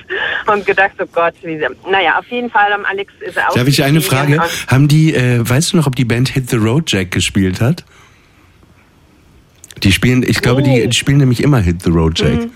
und 0.52 0.66
gedacht, 0.66 0.94
oh 1.00 1.06
Gott, 1.14 1.36
wie 1.44 1.60
sie. 1.60 1.68
Naja, 1.90 2.18
auf 2.18 2.26
jeden 2.30 2.50
Fall, 2.50 2.74
um 2.76 2.86
Alex 2.86 3.14
ist 3.20 3.38
er 3.38 3.54
Darf 3.54 3.68
ich 3.68 3.84
eine 3.84 4.02
Frage? 4.02 4.42
Haben 4.68 4.88
die, 4.88 5.14
äh, 5.14 5.48
weißt 5.48 5.74
du 5.74 5.78
noch, 5.78 5.86
ob 5.86 5.96
die 5.96 6.06
Band 6.06 6.30
Hit 6.30 6.50
the 6.50 6.58
Road 6.58 6.92
Jack 6.92 7.12
gespielt 7.12 7.62
hat? 7.62 7.84
Die 9.84 9.92
spielen, 9.92 10.24
ich 10.24 10.42
glaube, 10.42 10.64
die, 10.64 10.72
Nee. 10.72 10.88
die 10.88 10.98
spielen 10.98 11.20
nämlich 11.20 11.44
immer 11.44 11.60
Hit 11.60 11.84
the 11.84 11.92
Road 11.92 12.18
Jack. 12.18 12.34
Mhm. 12.34 12.52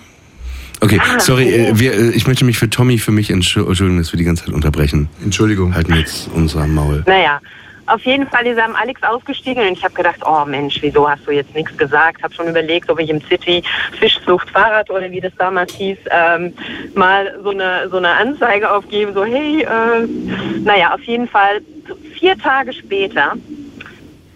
Okay, 0.81 0.99
Ah, 1.01 1.19
sorry, 1.19 1.47
äh, 1.53 1.71
wir, 1.79 1.93
äh, 1.93 2.09
ich 2.11 2.27
möchte 2.27 2.43
mich 2.43 2.57
für 2.57 2.69
Tommy, 2.69 2.97
für 2.97 3.11
mich 3.11 3.31
entschu- 3.31 3.67
entschuldigen, 3.67 3.99
dass 3.99 4.11
wir 4.11 4.17
die 4.17 4.23
ganze 4.23 4.45
Zeit 4.45 4.53
unterbrechen. 4.53 5.09
Entschuldigung. 5.23 5.75
Halten 5.75 5.93
jetzt 5.95 6.27
unser 6.33 6.65
Maul. 6.65 7.03
Naja, 7.05 7.39
auf 7.85 8.01
jeden 8.03 8.25
Fall 8.27 8.47
ist 8.47 8.57
er 8.57 8.65
am 8.65 8.75
Alex 8.75 9.01
ausgestiegen 9.03 9.67
und 9.67 9.73
ich 9.73 9.83
habe 9.83 9.93
gedacht, 9.93 10.19
oh 10.25 10.43
Mensch, 10.45 10.77
wieso 10.81 11.07
hast 11.09 11.25
du 11.27 11.31
jetzt 11.31 11.53
nichts 11.53 11.75
gesagt? 11.77 12.23
Habe 12.23 12.33
schon 12.33 12.47
überlegt, 12.47 12.89
ob 12.89 12.99
ich 12.99 13.09
im 13.09 13.21
City 13.21 13.61
Fischzucht 13.99 14.49
Fahrrad 14.49 14.89
oder 14.89 15.11
wie 15.11 15.19
das 15.21 15.33
damals 15.37 15.73
hieß, 15.73 15.97
ähm, 16.09 16.53
mal 16.95 17.31
so 17.43 17.49
eine, 17.51 17.87
so 17.89 17.97
eine 17.97 18.09
Anzeige 18.11 18.71
aufgebe, 18.71 19.13
so 19.13 19.23
hey, 19.25 19.61
äh, 19.63 20.07
naja, 20.63 20.93
auf 20.95 21.01
jeden 21.03 21.27
Fall 21.27 21.61
vier 22.17 22.37
Tage 22.37 22.73
später 22.73 23.33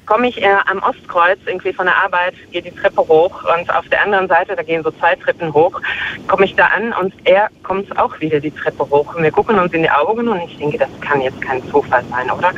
komme 0.06 0.30
ich 0.30 0.41
äh, 0.41 0.56
am 0.65 0.80
Ostkreuz 0.80 1.39
irgendwie 1.46 1.74
von 1.74 1.86
der 1.86 1.96
Arbeit, 1.96 2.36
gehe 2.52 2.62
die 2.62 2.72
Treppe 2.72 3.02
hoch 3.02 3.44
und 3.44 3.74
auf 3.76 3.88
der 3.89 4.02
anderen 4.04 4.28
Seite, 4.28 4.56
da 4.56 4.63
gehen 4.63 4.84
so 4.84 4.91
zwei 4.91 5.15
Treppen 5.15 5.54
hoch, 5.54 5.82
komme 6.28 6.46
ich 6.46 6.56
da 6.56 6.68
an 6.68 6.94
und 6.94 7.13
er 7.24 7.50
kommt 7.63 7.98
auch 7.98 8.20
wieder 8.20 8.39
die 8.39 8.52
Treppe 8.52 8.89
hoch. 8.89 9.15
Und 9.15 9.24
wir 9.24 9.32
gucken 9.32 9.60
uns 9.60 9.74
in 9.74 9.84
die 9.84 9.89
Augen 9.89 10.28
und 10.28 10.41
ich 10.41 10.58
denke, 10.58 10.78
das 10.78 10.89
kann 11.02 11.22
jetzt 11.22 11.41
kein 11.41 11.63
Zufall 11.70 12.04
sein, 12.12 12.30
oder? 12.32 12.52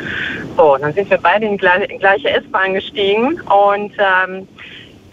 So, 0.56 0.78
dann 0.78 0.94
sind 0.94 1.10
wir 1.10 1.18
beide 1.18 1.46
in 1.46 1.54
die 1.54 1.58
gleiche, 1.58 2.30
S-Bahn 2.30 2.74
gestiegen 2.74 3.40
und 3.42 3.94
ähm, 3.98 4.48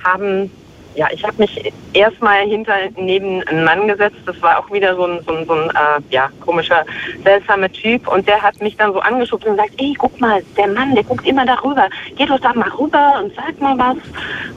haben, 0.02 0.50
ja, 0.94 1.08
ich 1.12 1.24
habe 1.24 1.34
mich 1.38 1.72
erstmal 1.92 2.46
hinter 2.46 2.74
neben 2.96 3.42
einen 3.48 3.64
Mann 3.64 3.88
gesetzt. 3.88 4.16
Das 4.26 4.40
war 4.42 4.58
auch 4.58 4.70
wieder 4.70 4.94
so 4.94 5.06
ein, 5.06 5.20
so 5.26 5.32
ein, 5.32 5.46
so 5.46 5.54
ein 5.54 5.70
äh, 5.70 6.02
ja, 6.10 6.30
komischer, 6.44 6.84
seltsamer 7.24 7.70
Typ. 7.70 8.06
Und 8.08 8.28
der 8.28 8.40
hat 8.40 8.60
mich 8.60 8.76
dann 8.76 8.92
so 8.92 9.00
angeschubst 9.00 9.46
und 9.46 9.56
gesagt, 9.56 9.72
ey, 9.78 9.94
guck 9.98 10.20
mal, 10.20 10.42
der 10.56 10.68
Mann, 10.68 10.94
der 10.94 11.04
guckt 11.04 11.26
immer 11.26 11.44
darüber. 11.44 11.88
Geh 12.16 12.26
doch 12.26 12.40
da 12.40 12.52
mal 12.54 12.68
rüber 12.70 13.20
und 13.22 13.32
sag 13.34 13.60
mal 13.60 13.76
was. 13.78 13.96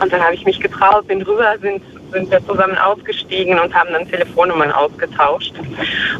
Und 0.01 0.13
dann 0.13 0.21
habe 0.21 0.35
ich 0.35 0.45
mich 0.45 0.59
getraut, 0.59 1.07
bin 1.07 1.21
rüber, 1.21 1.55
sind, 1.61 1.81
sind 2.11 2.29
wir 2.31 2.45
zusammen 2.45 2.77
ausgestiegen 2.77 3.59
und 3.59 3.73
haben 3.73 3.89
dann 3.91 4.07
Telefonnummern 4.09 4.71
ausgetauscht. 4.71 5.53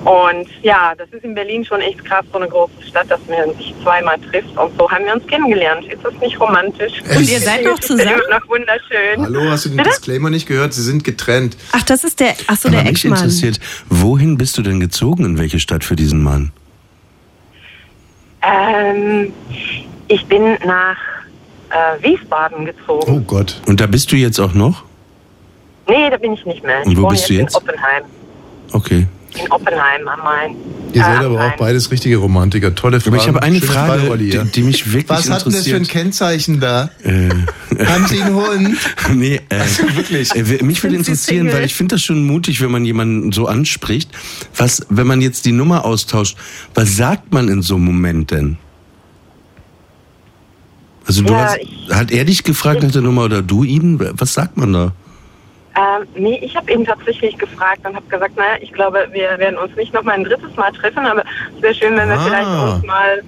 Und 0.04 0.48
ja, 0.62 0.94
das 0.98 1.10
ist 1.12 1.24
in 1.24 1.34
Berlin 1.34 1.66
schon 1.66 1.82
echt 1.82 2.04
krass, 2.06 2.26
so 2.32 2.38
eine 2.40 2.48
große 2.48 2.72
Stadt, 2.88 3.10
dass 3.10 3.20
man 3.28 3.56
sich 3.58 3.74
zweimal 3.84 4.18
trifft. 4.32 4.56
Und 4.58 4.78
so 4.78 4.90
haben 4.90 5.06
wir 5.06 5.14
uns 5.14 5.26
kennengelernt. 5.28 5.86
Ist 5.92 6.04
das 6.04 6.14
nicht 6.22 6.40
romantisch? 6.40 6.94
Und 7.02 7.30
ihr 7.30 7.40
seid 7.40 7.64
noch 7.64 7.80
zusammen? 7.80 8.20
Ist 8.20 8.30
noch 8.30 8.48
wunderschön. 8.50 9.22
Hallo, 9.22 9.50
hast 9.50 9.66
du 9.66 9.70
den 9.70 9.78
Bitte? 9.78 9.90
Disclaimer 9.90 10.30
nicht 10.30 10.48
gehört? 10.48 10.74
Sie 10.74 10.84
sind 10.84 11.04
getrennt. 11.04 11.58
Ach, 11.72 11.84
das 11.84 12.04
ist 12.04 12.20
der, 12.20 12.34
ach 12.48 12.58
so, 12.58 12.68
Aber 12.70 12.78
der 12.78 12.84
mich 12.84 12.92
Ex-Mann. 13.04 13.18
interessiert, 13.18 13.60
wohin 13.90 14.38
bist 14.38 14.58
du 14.58 14.62
denn 14.62 14.80
gezogen? 14.80 15.26
In 15.26 15.38
welche 15.38 15.60
Stadt 15.60 15.84
für 15.84 15.96
diesen 15.96 16.22
Mann? 16.24 16.52
Ähm, 18.42 19.34
ich 20.08 20.26
bin 20.28 20.58
nach 20.66 20.98
äh, 21.70 22.02
Wiesbaden 22.04 22.66
gezogen. 22.66 23.12
Oh 23.12 23.20
Gott. 23.22 23.60
Und 23.66 23.82
da 23.82 23.88
bist 23.88 24.12
du 24.12 24.16
jetzt 24.16 24.40
auch 24.40 24.54
noch? 24.54 24.84
Nee, 25.88 26.10
da 26.10 26.18
bin 26.18 26.34
ich 26.34 26.46
nicht 26.46 26.64
mehr. 26.64 26.86
Und 26.86 26.98
wo 27.02 27.08
bist 27.08 27.30
du 27.30 27.34
jetzt? 27.34 27.56
in 27.56 27.56
Oppenheim. 27.56 28.04
Okay. 28.72 29.08
In 29.44 29.52
Oppenheim 29.52 30.08
am 30.08 30.20
Main. 30.24 30.56
Ihr 30.94 31.02
Äh, 31.02 31.04
seid 31.06 31.18
am 31.20 31.26
aber 31.36 31.46
auch 31.48 31.56
beides 31.58 31.92
richtige 31.92 32.18
Romantiker. 32.18 32.74
Tolle 32.74 33.00
Frage. 33.00 33.16
Aber 33.16 33.22
ich 33.24 33.28
habe 33.28 33.42
eine 33.44 33.62
Frage, 33.62 34.18
die, 34.18 34.38
die 34.52 34.64
mich 34.64 34.92
wirklich 34.92 35.10
Was 35.10 35.30
hat 35.30 35.46
denn 35.46 35.52
das 35.54 35.64
für 35.64 35.76
ein 35.76 35.82
interessiert. 35.84 35.90
Kennzeichen 35.90 36.60
da? 36.60 36.90
Äh, 37.04 37.30
Haben 37.86 38.08
Sie 38.08 38.22
einen 38.22 38.36
Hund? 38.36 38.78
nee, 39.14 39.40
äh, 39.50 39.96
wirklich. 39.96 40.34
Äh, 40.36 40.64
mich 40.64 40.82
würde 40.84 40.96
interessieren, 40.96 41.52
weil 41.54 41.66
ich 41.66 41.76
finde 41.76 41.96
das 41.96 42.04
schon 42.04 42.26
mutig, 42.26 42.62
wenn 42.62 42.72
man 42.72 42.84
jemanden 42.86 43.32
so 43.32 43.46
anspricht. 43.48 44.10
Was, 44.56 44.86
wenn 44.90 45.08
man 45.08 45.22
jetzt 45.22 45.46
die 45.46 45.52
Nummer 45.52 45.86
austauscht, 45.86 46.38
was 46.74 46.96
sagt 46.98 47.32
man 47.32 47.48
in 47.50 47.62
so 47.62 47.76
einem 47.76 47.86
Moment 47.86 48.32
denn? 48.32 48.58
Also 51.06 51.22
du 51.22 51.32
Ja, 51.34 51.46
hast, 51.90 51.96
hat 51.96 52.12
er 52.12 52.26
dich 52.26 52.44
gefragt 52.44 52.84
nach 52.84 52.92
der 52.92 53.02
Nummer 53.02 53.24
oder 53.26 53.42
du 53.42 53.64
ihn? 53.64 54.00
Was 54.18 54.34
sagt 54.34 54.58
man 54.58 54.74
da? 54.74 54.92
Ähm, 55.78 56.08
nee, 56.16 56.40
ich 56.42 56.56
habe 56.56 56.72
ihn 56.72 56.84
tatsächlich 56.86 57.38
gefragt 57.38 57.82
und 57.86 57.96
habe 57.96 58.06
gesagt, 58.08 58.36
naja, 58.36 58.56
ich 58.62 58.74
glaube, 58.74 59.08
wir 59.12 59.38
werden 59.38 59.60
uns 59.60 59.76
nicht 59.76 59.94
noch 59.94 60.02
mal 60.04 60.14
ein 60.14 60.24
drittes 60.24 60.56
Mal 60.56 60.72
treffen, 60.72 61.06
aber 61.06 61.24
es 61.56 61.62
wäre 61.62 61.74
schön, 61.76 61.96
wenn 61.96 62.10
wir 62.10 62.18
Ah. 62.18 62.24
vielleicht 62.26 62.48
uns 62.50 62.84
mal, 62.86 63.22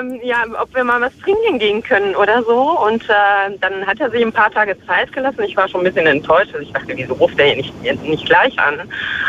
ähm, 0.00 0.20
ja, 0.22 0.44
ob 0.62 0.72
wir 0.74 0.84
mal 0.84 1.00
was 1.00 1.12
trinken 1.18 1.58
gehen 1.58 1.82
können 1.82 2.14
oder 2.14 2.42
so. 2.44 2.78
Und 2.86 3.02
äh, 3.10 3.56
dann 3.60 3.84
hat 3.84 3.98
er 3.98 4.10
sich 4.10 4.22
ein 4.22 4.32
paar 4.32 4.50
Tage 4.50 4.76
Zeit 4.86 5.12
gelassen. 5.12 5.42
Ich 5.42 5.56
war 5.56 5.68
schon 5.68 5.80
ein 5.80 5.92
bisschen 5.92 6.06
enttäuscht. 6.06 6.50
Also 6.54 6.60
ich 6.60 6.72
dachte, 6.72 6.92
wieso 6.94 7.14
ruft 7.14 7.38
er 7.40 7.56
nicht, 7.56 7.74
nicht 8.04 8.26
gleich 8.26 8.56
an? 8.60 8.80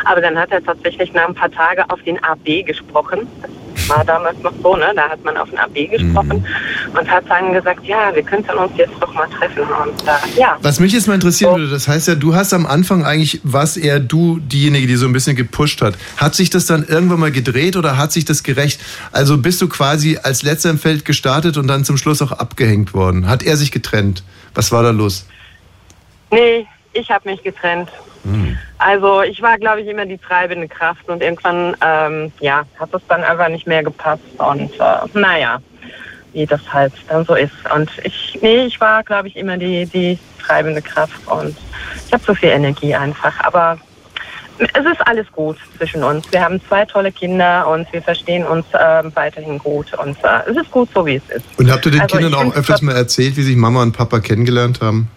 Aber 0.05 0.21
dann 0.21 0.37
hat 0.37 0.51
er 0.51 0.63
tatsächlich 0.63 1.11
nach 1.13 1.27
ein 1.27 1.35
paar 1.35 1.51
Tagen 1.51 1.81
auf 1.89 2.01
den 2.03 2.23
AB 2.23 2.63
gesprochen. 2.65 3.27
Das 3.41 3.49
war 3.89 4.03
damals 4.05 4.37
noch 4.39 4.53
so, 4.61 4.75
ne? 4.75 4.91
Da 4.95 5.09
hat 5.09 5.23
man 5.23 5.37
auf 5.37 5.49
den 5.49 5.59
AB 5.59 5.89
gesprochen 5.91 6.45
und 6.99 7.09
hat 7.09 7.23
dann 7.29 7.53
gesagt, 7.53 7.85
ja, 7.85 8.13
wir 8.13 8.23
könnten 8.23 8.51
uns 8.57 8.71
jetzt 8.75 8.93
doch 8.99 9.13
mal 9.13 9.27
treffen. 9.27 9.61
Und 9.61 10.03
äh, 10.03 10.39
ja. 10.39 10.57
Was 10.61 10.79
mich 10.79 10.93
jetzt 10.93 11.07
mal 11.07 11.15
interessieren 11.15 11.55
würde, 11.55 11.69
das 11.69 11.87
heißt 11.87 12.07
ja, 12.07 12.15
du 12.15 12.35
hast 12.35 12.53
am 12.53 12.65
Anfang 12.65 13.05
eigentlich, 13.05 13.41
was 13.43 13.77
eher 13.77 13.99
du, 13.99 14.39
diejenige, 14.39 14.87
die 14.87 14.95
so 14.95 15.05
ein 15.05 15.13
bisschen 15.13 15.35
gepusht 15.35 15.81
hat. 15.81 15.95
Hat 16.17 16.35
sich 16.35 16.49
das 16.49 16.65
dann 16.65 16.85
irgendwann 16.87 17.19
mal 17.19 17.31
gedreht 17.31 17.75
oder 17.75 17.97
hat 17.97 18.11
sich 18.11 18.25
das 18.25 18.43
gerecht? 18.43 18.81
Also 19.11 19.37
bist 19.37 19.61
du 19.61 19.67
quasi 19.67 20.17
als 20.21 20.43
letzter 20.43 20.69
im 20.69 20.77
Feld 20.77 21.05
gestartet 21.05 21.57
und 21.57 21.67
dann 21.67 21.85
zum 21.85 21.97
Schluss 21.97 22.21
auch 22.21 22.31
abgehängt 22.31 22.93
worden? 22.93 23.27
Hat 23.27 23.43
er 23.43 23.57
sich 23.57 23.71
getrennt? 23.71 24.23
Was 24.53 24.71
war 24.71 24.83
da 24.83 24.91
los? 24.91 25.25
Nee, 26.31 26.65
ich 26.93 27.09
habe 27.09 27.29
mich 27.29 27.41
getrennt. 27.43 27.89
Also 28.77 29.21
ich 29.23 29.41
war, 29.41 29.57
glaube 29.57 29.81
ich, 29.81 29.87
immer 29.87 30.05
die 30.05 30.17
treibende 30.17 30.67
Kraft 30.67 31.07
und 31.09 31.21
irgendwann, 31.21 31.75
ähm, 31.81 32.31
ja, 32.39 32.63
hat 32.79 32.93
es 32.93 33.01
dann 33.07 33.23
einfach 33.23 33.49
nicht 33.49 33.67
mehr 33.67 33.83
gepasst 33.83 34.23
und 34.37 34.71
äh, 34.79 35.19
naja, 35.19 35.59
wie 36.33 36.45
das 36.45 36.61
halt 36.71 36.93
dann 37.09 37.25
so 37.25 37.35
ist. 37.35 37.53
Und 37.73 37.89
ich, 38.03 38.37
nee, 38.41 38.65
ich 38.65 38.79
war, 38.79 39.03
glaube 39.03 39.27
ich, 39.27 39.35
immer 39.35 39.57
die, 39.57 39.85
die 39.85 40.19
treibende 40.45 40.81
Kraft 40.81 41.27
und 41.27 41.55
ich 42.05 42.13
habe 42.13 42.23
so 42.23 42.35
viel 42.35 42.49
Energie 42.49 42.93
einfach. 42.93 43.39
Aber 43.43 43.77
es 44.59 44.85
ist 44.85 45.05
alles 45.05 45.31
gut 45.31 45.57
zwischen 45.77 46.03
uns. 46.03 46.25
Wir 46.31 46.41
haben 46.41 46.59
zwei 46.67 46.85
tolle 46.85 47.11
Kinder 47.11 47.67
und 47.67 47.91
wir 47.91 48.01
verstehen 48.01 48.45
uns 48.45 48.65
ähm, 48.79 49.11
weiterhin 49.15 49.59
gut 49.59 49.93
und 49.93 50.17
äh, 50.23 50.49
es 50.49 50.57
ist 50.57 50.71
gut 50.71 50.89
so, 50.93 51.05
wie 51.05 51.15
es 51.15 51.23
ist. 51.29 51.45
Und 51.57 51.71
habt 51.71 51.85
ihr 51.85 51.91
den 51.91 52.01
Also, 52.01 52.17
Kindern 52.17 52.33
auch 52.33 52.55
öfters 52.55 52.81
mal 52.81 52.95
erzählt, 52.95 53.37
wie 53.37 53.43
sich 53.43 53.55
Mama 53.55 53.81
und 53.81 53.91
Papa 53.91 54.19
kennengelernt 54.19 54.81
haben? 54.81 55.09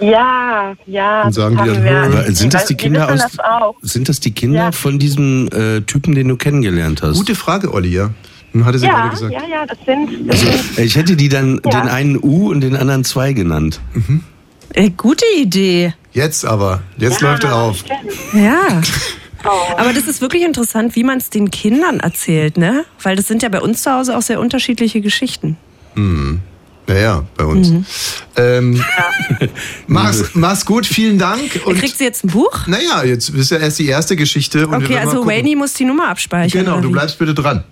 Ja, 0.00 0.74
ja. 0.86 1.22
Und 1.24 1.32
sagen 1.32 1.58
die 1.62 1.68
dann, 1.70 1.84
wir. 1.84 2.02
Aber 2.02 2.32
sind 2.32 2.54
das 2.54 2.64
die 2.66 2.74
Kinder 2.74 3.12
aus? 3.12 3.20
das 3.20 3.38
auch. 3.38 3.74
Sind 3.82 4.08
das 4.08 4.20
die 4.20 4.32
Kinder 4.32 4.58
Ja. 4.64 4.72
von 4.72 4.98
diesem 4.98 5.48
äh, 5.48 5.80
Typen, 5.82 6.14
den 6.14 6.28
du 6.28 6.36
kennengelernt 6.36 7.02
hast? 7.02 7.16
Gute 7.16 7.34
Frage, 7.34 7.72
Olli, 7.72 7.90
ja. 7.90 8.10
Hatte 8.64 8.78
sie 8.78 8.86
gerade 8.86 9.04
Ja, 9.04 9.08
gesagt. 9.08 9.32
ja, 9.32 9.40
ja, 9.48 9.66
das 9.66 9.78
sind, 9.86 10.28
das 10.28 10.40
sind 10.40 10.78
Ich 10.78 10.96
hätte 10.96 11.16
die 11.16 11.28
dann 11.28 11.60
Ja. 11.64 11.70
den 11.80 11.88
einen 11.88 12.18
U 12.22 12.50
und 12.50 12.60
den 12.60 12.76
anderen 12.76 13.04
zwei 13.04 13.32
genannt. 13.32 13.80
Äh, 14.74 14.90
gute 14.90 15.24
Idee. 15.38 15.94
Jetzt 16.12 16.44
aber, 16.44 16.82
jetzt 16.98 17.22
Ja, 17.22 17.30
läuft 17.30 17.44
er 17.44 17.56
auf. 17.56 17.84
Ja. 18.34 18.80
Oh. 19.44 19.48
Aber 19.76 19.92
das 19.92 20.04
ist 20.06 20.20
wirklich 20.20 20.44
interessant, 20.44 20.94
wie 20.94 21.02
man 21.02 21.18
es 21.18 21.28
den 21.28 21.50
Kindern 21.50 21.98
erzählt, 21.98 22.56
ne? 22.56 22.84
Weil 23.02 23.16
das 23.16 23.26
sind 23.26 23.42
ja 23.42 23.48
bei 23.48 23.60
uns 23.60 23.82
zu 23.82 23.90
Hause 23.90 24.16
auch 24.16 24.22
sehr 24.22 24.38
unterschiedliche 24.38 25.00
Geschichten. 25.00 25.56
Naja, 26.92 27.24
bei 27.36 27.44
uns. 27.44 27.72
Ähm, 28.36 28.84
mach's, 29.86 30.30
mach's 30.34 30.66
gut, 30.66 30.84
vielen 30.86 31.18
Dank. 31.18 31.60
Und 31.64 31.78
Kriegt 31.78 31.96
sie 31.96 32.04
jetzt 32.04 32.24
ein 32.24 32.28
Buch? 32.28 32.66
naja, 32.66 33.02
jetzt 33.04 33.30
ist 33.30 33.50
ja 33.50 33.58
erst 33.58 33.78
die 33.78 33.86
erste 33.86 34.16
Geschichte. 34.16 34.66
Und 34.66 34.84
Okay, 34.84 34.98
also. 34.98 35.26
Wayne 35.26 35.56
muss 35.56 35.74
die 35.74 35.84
Nummer 35.84 36.08
abspeichern. 36.08 36.64
Genau, 36.64 36.80
du 36.80 36.90
bleibst 36.90 37.18
bitte 37.18 37.34
dran. 37.34 37.64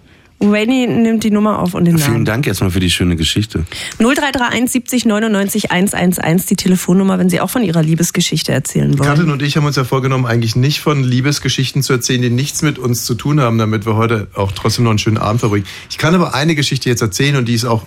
Wayne 0.43 0.87
nimmt 0.87 1.23
die 1.23 1.31
Nummer 1.31 1.59
auf 1.59 1.75
und 1.75 1.85
den 1.85 1.99
Vielen 1.99 2.13
Namen. 2.13 2.25
Dank 2.25 2.47
erstmal 2.47 2.71
für 2.71 2.81
die 2.81 2.89
schöne 2.89 3.15
Geschichte. 3.17 3.67
0331 3.99 4.71
70 4.71 5.05
99 5.05 5.71
111, 5.71 6.47
die 6.47 6.57
Telefonnummer, 6.57 7.19
wenn 7.19 7.29
Sie 7.29 7.43
auch 7.43 7.51
von 7.51 7.63
Ihrer 7.63 7.83
Liebesgeschichte 7.83 8.51
erzählen 8.51 8.99
wollen. 8.99 9.07
Katrin 9.07 9.31
und 9.31 9.43
ich 9.43 9.59
haben 9.59 9.67
uns 9.67 9.77
ja 9.77 9.85
vorgenommen, 9.85 10.25
eigentlich 10.25 10.57
nicht 10.57 10.81
von 10.81 11.05
Liebesgeschichten 11.05 11.83
zu 11.83 11.93
erzählen, 11.93 12.23
die 12.23 12.31
nichts 12.31 12.63
mit 12.63 12.79
uns 12.79 13.05
zu 13.05 13.15
tun 13.17 13.39
haben, 13.39 13.59
damit 13.59 13.85
wir 13.85 13.97
heute 13.97 14.29
auch 14.35 14.53
trotzdem 14.53 14.85
noch 14.85 14.93
einen 14.93 14.99
schönen 14.99 15.19
Abend 15.19 15.41
verbringen. 15.41 15.67
Ich 15.91 15.99
kann 15.99 16.15
aber 16.15 16.33
eine 16.33 16.55
Geschichte 16.55 16.89
jetzt 16.89 17.03
erzählen 17.03 17.37
und 17.37 17.47
die 17.47 17.55
ist 17.55 17.67
auch. 17.67 17.83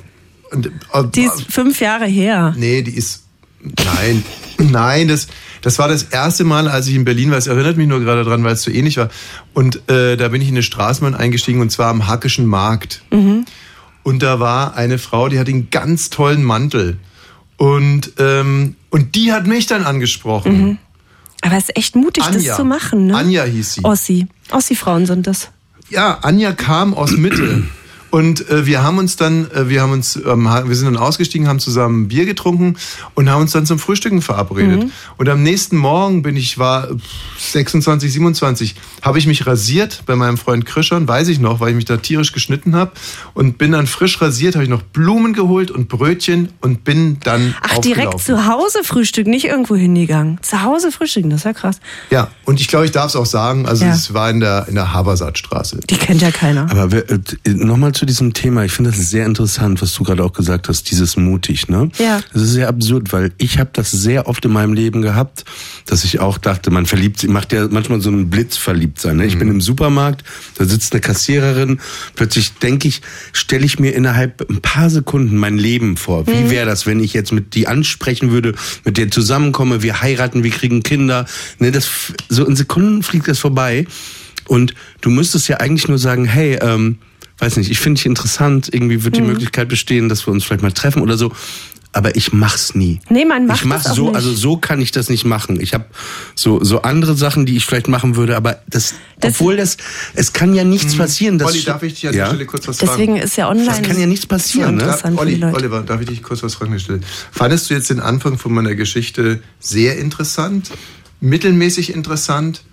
Und, 0.54 0.68
äh, 0.68 1.04
Die 1.14 1.24
ist 1.24 1.52
fünf 1.52 1.80
Jahre 1.82 2.06
her. 2.06 2.54
Nee, 2.58 2.82
die 2.82 2.96
ist. 2.96 3.24
Nein, 3.62 4.24
nein, 4.58 5.08
das, 5.08 5.28
das 5.62 5.80
war 5.80 5.88
das 5.88 6.04
erste 6.04 6.44
Mal, 6.44 6.68
als 6.68 6.88
ich 6.88 6.96
in 6.96 7.06
Berlin 7.06 7.32
war. 7.32 7.38
Es 7.38 7.48
erinnert 7.48 7.78
mich 7.78 7.88
nur 7.88 8.00
gerade 8.02 8.24
dran, 8.24 8.44
weil 8.44 8.54
es 8.54 8.64
so 8.64 8.72
ähnlich 8.72 8.98
war. 8.98 9.10
Und 9.54 9.90
äh, 9.90 10.18
da 10.18 10.28
bin 10.30 10.42
ich 10.42 10.50
in 10.50 10.56
eine 10.56 10.64
Straßenbahn 10.64 11.16
eingestiegen 11.16 11.62
und 11.62 11.72
zwar 11.72 11.88
am 11.90 12.08
Hackischen 12.08 12.46
Markt. 12.46 13.04
Und 14.04 14.22
da 14.24 14.40
war 14.42 14.76
eine 14.76 14.98
Frau, 14.98 15.30
die 15.30 15.40
hatte 15.40 15.52
einen 15.52 15.70
ganz 15.70 16.10
tollen 16.10 16.44
Mantel. 16.44 16.98
Und, 17.56 18.12
ähm, 18.20 18.76
und 18.90 19.16
die 19.16 19.32
hat 19.32 19.48
mich 19.48 19.66
dann 19.66 19.84
angesprochen. 19.84 20.78
Aber 21.42 21.56
es 21.56 21.64
ist 21.66 21.78
echt 21.78 21.96
mutig, 21.96 22.24
Anja. 22.24 22.50
das 22.50 22.58
zu 22.58 22.66
machen, 22.66 23.08
ne? 23.08 23.16
Anja 23.16 23.44
hieß 23.44 23.76
sie. 23.76 23.84
Ossi. 23.86 24.28
Ossi-Frauen 24.52 25.06
sind 25.06 25.28
das. 25.28 25.50
Ja, 25.90 26.20
Anja 26.22 26.52
kam 26.54 26.94
aus 26.94 27.12
Mitte. 27.12 27.64
Und 28.14 28.48
äh, 28.48 28.68
wir 28.68 28.84
haben 28.84 29.00
uns 29.00 29.16
dann, 29.16 29.50
äh, 29.50 29.70
wir 29.70 29.82
haben 29.82 29.92
uns, 29.92 30.16
ähm, 30.24 30.44
wir 30.68 30.76
sind 30.76 30.86
dann 30.86 30.98
ausgestiegen, 30.98 31.48
haben 31.48 31.58
zusammen 31.60 32.10
Bier 32.10 32.28
getrunken 32.28 32.76
und 33.16 33.28
haben 33.28 33.42
uns 33.42 33.54
dann 33.54 33.66
zum 33.66 33.80
Frühstücken 33.80 34.22
verabredet. 34.22 34.86
Und 35.18 35.30
am 35.30 35.42
nächsten 35.42 35.78
Morgen 35.78 36.22
bin 36.22 36.36
ich, 36.36 36.60
war 36.60 36.92
äh, 36.92 36.96
26, 37.40 38.14
27, 38.14 38.76
habe 39.02 39.18
ich 39.18 39.26
mich 39.26 39.48
rasiert 39.48 40.04
bei 40.06 40.16
meinem 40.16 40.38
Freund 40.38 40.64
Krischern, 40.68 41.08
weiß 41.08 41.28
ich 41.30 41.40
noch, 41.40 41.60
weil 41.60 41.70
ich 41.70 41.76
mich 41.76 41.86
da 41.86 41.98
tierisch 41.98 42.34
geschnitten 42.34 42.76
habe. 42.76 42.92
Und 43.34 43.58
bin 43.58 43.72
dann 43.72 43.88
frisch 43.88 44.22
rasiert, 44.22 44.54
habe 44.54 44.64
ich 44.64 44.70
noch 44.70 44.84
Blumen 44.84 45.34
geholt 45.34 45.72
und 45.72 45.88
Brötchen 45.90 46.50
und 46.62 46.84
bin 46.84 47.18
dann 47.24 47.56
Ach, 47.64 47.80
direkt 47.80 48.20
zu 48.20 48.46
Hause 48.46 48.84
frühstücken, 48.84 49.32
nicht 49.32 49.46
irgendwo 49.46 49.76
hingegangen. 49.76 50.38
Zu 50.44 50.62
Hause 50.62 50.92
frühstücken, 50.92 51.32
das 51.32 51.40
ist 51.40 51.46
ja 51.46 51.54
krass. 51.54 51.80
Ja, 52.12 52.30
und 52.46 52.62
ich 52.62 52.68
glaube, 52.68 52.86
ich 52.86 52.92
darf 52.92 53.08
es 53.08 53.16
auch 53.16 53.26
sagen, 53.26 53.66
also 53.66 53.86
Ja. 53.86 53.92
es 53.94 54.14
war 54.14 54.30
in 54.30 54.40
der, 54.40 54.68
in 54.68 54.76
der 54.76 54.94
Habersaatstraße. 54.94 55.80
Die 55.90 55.98
kennt 55.98 56.22
ja 56.22 56.30
keiner. 56.30 56.70
Aber 56.70 56.92
wer- 56.92 57.10
äh, 57.10 57.18
nochmal 57.46 57.92
zu 57.92 58.03
diesem 58.06 58.34
Thema. 58.34 58.64
Ich 58.64 58.72
finde 58.72 58.92
das 58.92 59.10
sehr 59.10 59.26
interessant, 59.26 59.82
was 59.82 59.94
du 59.94 60.04
gerade 60.04 60.24
auch 60.24 60.34
gesagt 60.34 60.70
hast, 60.70 60.90
dieses 60.92 61.18
mutig, 61.18 61.70
ne? 61.70 61.90
Ja. 61.98 62.22
Das 62.34 62.42
ist 62.42 62.52
sehr 62.52 62.68
absurd, 62.68 63.14
weil 63.14 63.32
ich 63.38 63.60
habe 63.60 63.70
das 63.74 63.92
sehr 63.92 64.28
oft 64.28 64.44
in 64.46 64.52
meinem 64.52 64.74
Leben 64.74 65.02
gehabt, 65.02 65.46
dass 65.86 66.04
ich 66.04 66.20
auch 66.20 66.38
dachte, 66.38 66.72
man 66.72 66.86
verliebt 66.86 67.20
sich, 67.20 67.30
macht 67.30 67.54
ja 67.54 67.68
manchmal 67.70 68.02
so 68.02 68.10
einen 68.10 68.30
Blitz 68.30 68.58
verliebt 68.58 69.00
sein. 69.00 69.18
Ne? 69.18 69.26
Ich 69.26 69.38
bin 69.38 69.48
im 69.48 69.62
Supermarkt, 69.62 70.24
da 70.56 70.66
sitzt 70.66 70.94
eine 70.94 71.02
Kassiererin, 71.02 71.80
plötzlich 72.16 72.54
denke 72.54 72.88
ich, 72.88 73.02
stelle 73.32 73.66
ich 73.66 73.80
mir 73.80 73.94
innerhalb 73.96 74.50
ein 74.50 74.62
paar 74.62 74.90
Sekunden 74.90 75.38
mein 75.38 75.58
Leben 75.58 75.98
vor. 75.98 76.28
Wie 76.28 76.50
wäre 76.50 76.66
das, 76.66 76.86
wenn 76.86 77.00
ich 77.00 77.14
jetzt 77.14 77.32
mit 77.32 77.56
die 77.56 77.68
ansprechen 77.68 78.32
würde, 78.32 78.54
mit 78.86 78.98
der 78.98 79.12
zusammenkomme, 79.12 79.82
wir 79.82 80.02
heiraten, 80.02 80.44
wir 80.44 80.52
kriegen 80.52 80.84
Kinder. 80.84 81.26
Ne, 81.60 81.72
das 81.72 81.90
so 82.30 82.46
in 82.46 82.56
Sekunden 82.56 83.04
fliegt 83.04 83.28
das 83.28 83.40
vorbei. 83.40 83.86
Und 84.48 84.74
du 85.02 85.10
müsstest 85.10 85.48
ja 85.48 85.58
eigentlich 85.58 85.88
nur 85.88 85.98
sagen, 85.98 86.26
hey, 86.26 86.58
ähm, 86.62 86.98
weiß 87.44 87.58
nicht, 87.58 87.70
ich 87.72 87.80
finde 87.80 88.00
dich 88.00 88.06
interessant, 88.06 88.70
irgendwie 88.72 89.04
wird 89.04 89.16
die 89.18 89.22
Möglichkeit 89.22 89.68
bestehen, 89.68 90.10
dass 90.10 90.26
wir 90.28 90.32
uns 90.32 90.44
vielleicht 90.44 90.62
mal 90.64 90.72
treffen 90.72 91.02
oder 91.02 91.18
so. 91.18 91.32
Aber 91.96 92.16
ich 92.16 92.34
mach's 92.34 92.74
nie. 92.74 93.00
Nee, 93.10 93.24
man 93.24 93.46
macht 93.46 93.60
ich 93.60 93.66
mach 93.66 93.84
das 93.84 93.92
auch 93.92 93.96
so, 93.96 94.06
nicht. 94.08 94.16
also 94.16 94.34
so 94.34 94.58
kann 94.58 94.82
ich 94.82 94.92
das 94.92 95.10
nicht 95.10 95.26
machen. 95.26 95.60
Ich 95.62 95.76
habe 95.76 95.86
so 96.34 96.64
so 96.64 96.82
andere 96.82 97.16
Sachen, 97.16 97.46
die 97.46 97.56
ich 97.56 97.68
vielleicht 97.68 97.88
machen 97.88 98.16
würde, 98.16 98.36
aber 98.36 98.64
das, 98.68 98.96
Das- 99.20 99.34
obwohl 99.36 99.58
das, 99.58 99.78
es 100.16 100.34
kann 100.34 100.56
ja 100.56 100.64
nichts 100.64 100.96
passieren. 100.98 101.38
Das, 101.38 101.50
Olli, 101.52 101.64
darf 101.64 101.84
ich 101.84 101.94
dich 101.94 102.08
an 102.08 102.14
der 102.14 102.24
ja? 102.24 102.28
Stelle 102.30 102.46
kurz 102.48 102.68
was 102.68 102.80
fragen? 102.80 102.92
Deswegen 102.94 103.18
ist 103.18 103.36
ja 103.38 103.48
online. 103.48 103.68
Das 103.68 103.82
kann 103.84 104.00
ja 104.00 104.08
nichts 104.08 104.26
passieren, 104.26 104.78
ne? 104.78 104.98
Olli. 105.18 105.44
Oliver, 105.44 105.82
darf 105.84 106.02
ich 106.02 106.08
dich 106.08 106.24
kurz 106.24 106.42
was 106.42 106.56
fragen? 106.56 106.80
Stelle? 106.80 107.02
Fandest 107.32 107.70
du 107.70 107.76
jetzt 107.76 107.92
den 107.92 108.00
Anfang 108.00 108.40
von 108.40 108.52
meiner 108.54 108.74
Geschichte 108.74 109.44
sehr 109.60 110.00
interessant, 110.00 110.72
mittelmäßig 111.22 111.94
interessant 111.94 112.64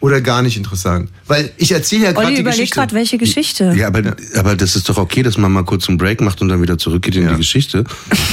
oder 0.00 0.20
gar 0.20 0.42
nicht 0.42 0.56
interessant? 0.58 1.08
Weil 1.26 1.50
ich 1.56 1.72
erzähle 1.72 2.04
ja 2.04 2.12
gerade 2.12 2.26
Olli 2.26 2.34
die 2.36 2.40
überlegt 2.42 2.58
Geschichte. 2.60 2.74
gerade, 2.80 2.94
welche 2.94 3.16
Geschichte. 3.18 3.72
Ja, 3.76 3.86
aber, 3.86 4.14
aber 4.36 4.54
das 4.56 4.76
ist 4.76 4.88
doch 4.88 4.98
okay, 4.98 5.22
dass 5.22 5.38
man 5.38 5.50
mal 5.50 5.64
kurz 5.64 5.88
einen 5.88 5.96
Break 5.98 6.20
macht 6.20 6.42
und 6.42 6.48
dann 6.48 6.60
wieder 6.60 6.76
zurückgeht 6.76 7.16
in 7.16 7.22
Ja. 7.24 7.30
die 7.30 7.36
Geschichte. 7.38 7.84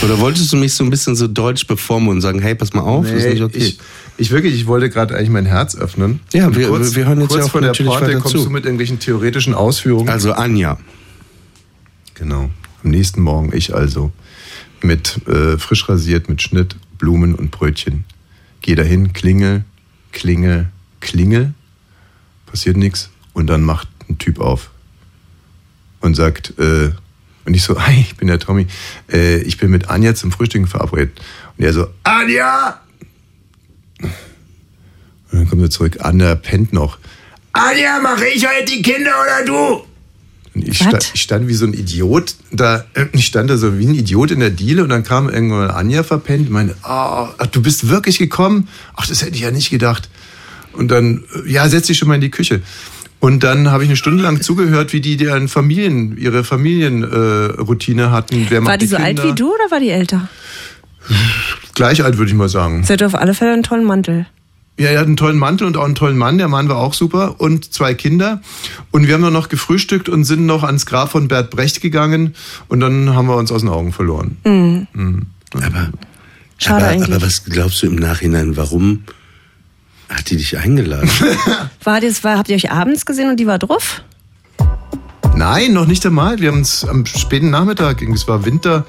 Oder 0.03 0.19
wolltest 0.19 0.51
du 0.51 0.57
mich 0.57 0.73
so 0.73 0.83
ein 0.83 0.89
bisschen 0.89 1.15
so 1.15 1.27
deutsch 1.27 1.67
beformen 1.67 2.09
und 2.09 2.19
sagen, 2.21 2.39
hey, 2.41 2.55
pass 2.55 2.73
mal 2.73 2.81
auf, 2.81 3.05
ist 3.05 3.23
Nee, 3.23 3.29
nicht 3.33 3.41
okay. 3.43 3.57
ich, 3.57 3.79
ich 4.17 4.31
wirklich, 4.31 4.53
ich 4.55 4.67
wollte 4.67 4.89
gerade 4.89 5.15
eigentlich 5.15 5.29
mein 5.29 5.45
Herz 5.45 5.75
öffnen. 5.77 6.19
Ja, 6.33 6.53
wir- 6.55 6.67
kurz, 6.67 6.93
wir 6.95 7.05
hören 7.05 7.19
jetzt 7.21 7.29
kurz 7.29 7.39
ja 7.39 7.45
auch 7.45 7.51
vor 7.51 7.61
der 7.61 7.69
natürlich 7.69 7.91
Porte 7.91 8.13
kommst 8.19 8.37
zu. 8.37 8.43
du 8.43 8.49
mit 8.49 8.65
irgendwelchen 8.65 8.99
theoretischen 8.99 9.53
Ausführungen. 9.53 10.09
also 10.09 10.33
Anja. 10.33 10.77
Genau. 12.15 12.49
Am 12.83 12.89
nächsten 12.89 13.21
Morgen 13.21 13.51
ich 13.55 13.73
also 13.73 14.11
mit 14.81 15.19
äh, 15.27 15.57
frisch 15.57 15.87
rasiert, 15.87 16.27
mit 16.29 16.41
Schnitt, 16.41 16.75
Blumen 16.97 17.35
und 17.35 17.51
Brötchen. 17.51 18.03
Geh 18.61 18.75
dahin, 18.75 19.13
klingel, 19.13 19.63
klingel, 20.11 20.67
klingel. 21.01 21.53
Passiert 22.45 22.77
nichts. 22.77 23.09
Und 23.33 23.47
dann 23.47 23.61
macht 23.61 23.87
ein 24.09 24.17
Typ 24.17 24.39
auf 24.39 24.71
und 26.01 26.15
sagt, 26.15 26.57
äh, 26.59 26.91
und 27.45 27.53
ich 27.53 27.63
so, 27.63 27.79
hi, 27.85 27.99
ich 27.99 28.15
bin 28.17 28.27
der 28.27 28.39
Tommy. 28.39 28.67
Äh, 29.11 29.41
ich 29.41 29.57
bin 29.57 29.71
mit 29.71 29.89
Anja 29.89 30.15
zum 30.15 30.31
Frühstücken 30.31 30.67
verabredet. 30.67 31.19
Und 31.57 31.63
er 31.63 31.73
so, 31.73 31.87
Anja! 32.03 32.81
Und 34.01 34.11
dann 35.31 35.49
kommt 35.49 35.61
er 35.61 35.69
zurück, 35.69 35.97
Anja 36.01 36.35
pennt 36.35 36.73
noch. 36.73 36.97
Anja, 37.53 37.99
mache 37.99 38.25
ich 38.27 38.45
heute 38.45 38.65
die 38.65 38.81
Kinder 38.81 39.11
oder 39.21 39.45
du? 39.45 39.85
Und 40.53 40.67
ich, 40.67 40.77
sta 40.77 40.97
ich 41.13 41.21
stand 41.21 41.47
wie 41.47 41.53
so 41.53 41.65
ein 41.65 41.73
Idiot 41.73 42.35
da, 42.51 42.85
äh, 42.93 43.05
ich 43.13 43.25
stand 43.25 43.49
da 43.49 43.57
so 43.57 43.79
wie 43.79 43.85
ein 43.85 43.95
Idiot 43.95 44.31
in 44.31 44.41
der 44.41 44.49
Diele 44.49 44.83
und 44.83 44.89
dann 44.89 45.03
kam 45.03 45.29
irgendwann 45.29 45.71
Anja 45.71 46.03
verpennt 46.03 46.47
und 46.47 46.53
meinte, 46.53 46.75
ah, 46.83 47.29
ach, 47.37 47.47
du 47.47 47.61
bist 47.61 47.87
wirklich 47.87 48.17
gekommen? 48.17 48.67
Ach, 48.95 49.07
das 49.07 49.21
hätte 49.21 49.35
ich 49.35 49.41
ja 49.41 49.51
nicht 49.51 49.69
gedacht. 49.69 50.09
Und 50.73 50.89
dann, 50.89 51.23
ja, 51.45 51.67
setz 51.69 51.87
dich 51.87 51.97
schon 51.97 52.07
mal 52.07 52.15
in 52.15 52.21
die 52.21 52.31
Küche. 52.31 52.61
Und 53.19 53.43
dann 53.43 53.69
habe 53.69 53.83
ich 53.83 53.89
eine 53.89 53.97
Stunde 53.97 54.23
lang 54.23 54.41
zugehört, 54.41 54.93
wie 54.93 55.01
die 55.01 55.15
deren 55.15 55.47
Familien, 55.47 56.17
ihre 56.17 56.43
Familienroutine 56.43 57.55
äh, 57.55 57.61
Routine 57.61 58.11
hatten. 58.11 58.47
Wer 58.49 58.63
War 58.63 58.71
macht 58.71 58.81
die 58.81 58.87
so 58.87 58.95
Kinder? 58.95 59.21
alt 59.21 59.23
wie 59.23 59.35
du 59.35 59.53
oder 59.53 59.69
war 59.69 59.79
die 59.79 59.89
älter? 59.89 60.27
Gleich 61.75 62.03
alt, 62.03 62.17
würde 62.17 62.31
ich 62.31 62.37
mal 62.37 62.49
sagen. 62.49 62.83
Sie 62.83 62.91
hatte 62.93 63.05
auf 63.05 63.15
alle 63.15 63.33
Fälle 63.33 63.53
einen 63.53 63.63
tollen 63.63 63.85
Mantel. 63.85 64.25
Ja, 64.79 64.87
er 64.87 64.99
hat 65.01 65.05
einen 65.05 65.17
tollen 65.17 65.37
Mantel 65.37 65.67
und 65.67 65.77
auch 65.77 65.85
einen 65.85 65.95
tollen 65.95 66.17
Mann. 66.17 66.39
Der 66.39 66.47
Mann 66.47 66.67
war 66.67 66.77
auch 66.77 66.95
super 66.95 67.39
und 67.39 67.71
zwei 67.71 67.93
Kinder. 67.93 68.41
Und 68.89 69.05
wir 69.05 69.13
haben 69.13 69.21
dann 69.21 69.33
noch 69.33 69.49
gefrühstückt 69.49 70.09
und 70.09 70.23
sind 70.23 70.45
noch 70.47 70.63
ans 70.63 70.87
Grab 70.87 71.11
von 71.11 71.27
Bert 71.27 71.51
Brecht 71.51 71.81
gegangen. 71.81 72.33
Und 72.67 72.79
dann 72.79 73.13
haben 73.13 73.27
wir 73.27 73.35
uns 73.35 73.51
aus 73.51 73.61
den 73.61 73.69
Augen 73.69 73.93
verloren. 73.93 74.37
Mhm. 74.43 74.87
Mhm. 74.93 75.21
Aber, 75.53 75.91
Schade 76.57 76.85
aber, 76.85 76.87
eigentlich. 76.87 77.15
aber 77.15 77.21
was 77.21 77.43
glaubst 77.45 77.83
du 77.83 77.87
im 77.87 77.95
Nachhinein, 77.97 78.57
warum 78.57 79.03
hat 80.11 80.29
die 80.29 80.37
dich 80.37 80.57
eingeladen? 80.57 81.09
War 81.83 81.99
das, 82.01 82.23
war, 82.23 82.37
habt 82.37 82.49
ihr 82.49 82.55
euch 82.55 82.71
abends 82.71 83.05
gesehen 83.05 83.29
und 83.29 83.39
die 83.39 83.47
war 83.47 83.57
drauf? 83.57 84.03
Nein, 85.35 85.73
noch 85.73 85.87
nicht 85.87 86.05
einmal. 86.05 86.39
Wir 86.39 86.49
haben 86.51 86.59
uns 86.59 86.85
am 86.85 87.05
späten 87.05 87.49
Nachmittag, 87.49 88.01
es 88.03 88.27
war 88.27 88.45
Winter. 88.45 88.85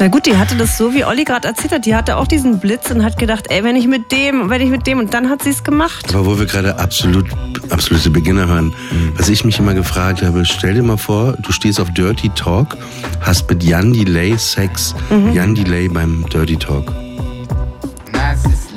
Na 0.00 0.08
gut, 0.08 0.26
die 0.26 0.36
hatte 0.36 0.56
das 0.56 0.78
so, 0.78 0.94
wie 0.94 1.04
Olli 1.04 1.24
gerade 1.24 1.46
erzählt 1.48 1.72
hat. 1.72 1.84
Die 1.86 1.94
hatte 1.94 2.16
auch 2.16 2.26
diesen 2.26 2.58
Blitz 2.60 2.90
und 2.90 3.04
hat 3.04 3.18
gedacht, 3.18 3.46
ey, 3.48 3.62
wenn 3.64 3.74
ich 3.76 3.86
mit 3.88 4.10
dem, 4.12 4.48
wenn 4.48 4.60
ich 4.60 4.70
mit 4.70 4.86
dem. 4.86 4.98
Und 5.00 5.12
dann 5.12 5.28
hat 5.28 5.42
sie 5.42 5.50
es 5.50 5.62
gemacht. 5.64 6.14
Aber 6.14 6.24
wo 6.26 6.38
wir 6.38 6.46
gerade 6.46 6.78
absolut, 6.78 7.26
absolute 7.70 8.10
Beginner 8.10 8.46
hören, 8.46 8.72
was 9.16 9.28
ich 9.28 9.44
mich 9.44 9.58
immer 9.58 9.74
gefragt 9.74 10.22
habe, 10.22 10.44
stell 10.44 10.74
dir 10.74 10.82
mal 10.84 10.96
vor, 10.98 11.32
du 11.42 11.52
stehst 11.52 11.80
auf 11.80 11.90
Dirty 11.92 12.30
Talk, 12.30 12.76
hast 13.20 13.48
mit 13.50 13.62
Jan 13.62 13.92
Delay 13.92 14.36
Sex, 14.38 14.94
Mhm. 15.10 15.32
Jan 15.32 15.54
Delay 15.54 15.88
beim 15.88 16.24
Dirty 16.28 16.56
Talk. 16.56 16.92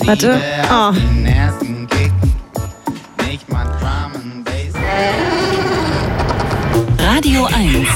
Warte. 0.03 0.41
Oh. 0.69 0.93
Radio 6.97 7.45
1. 7.45 7.87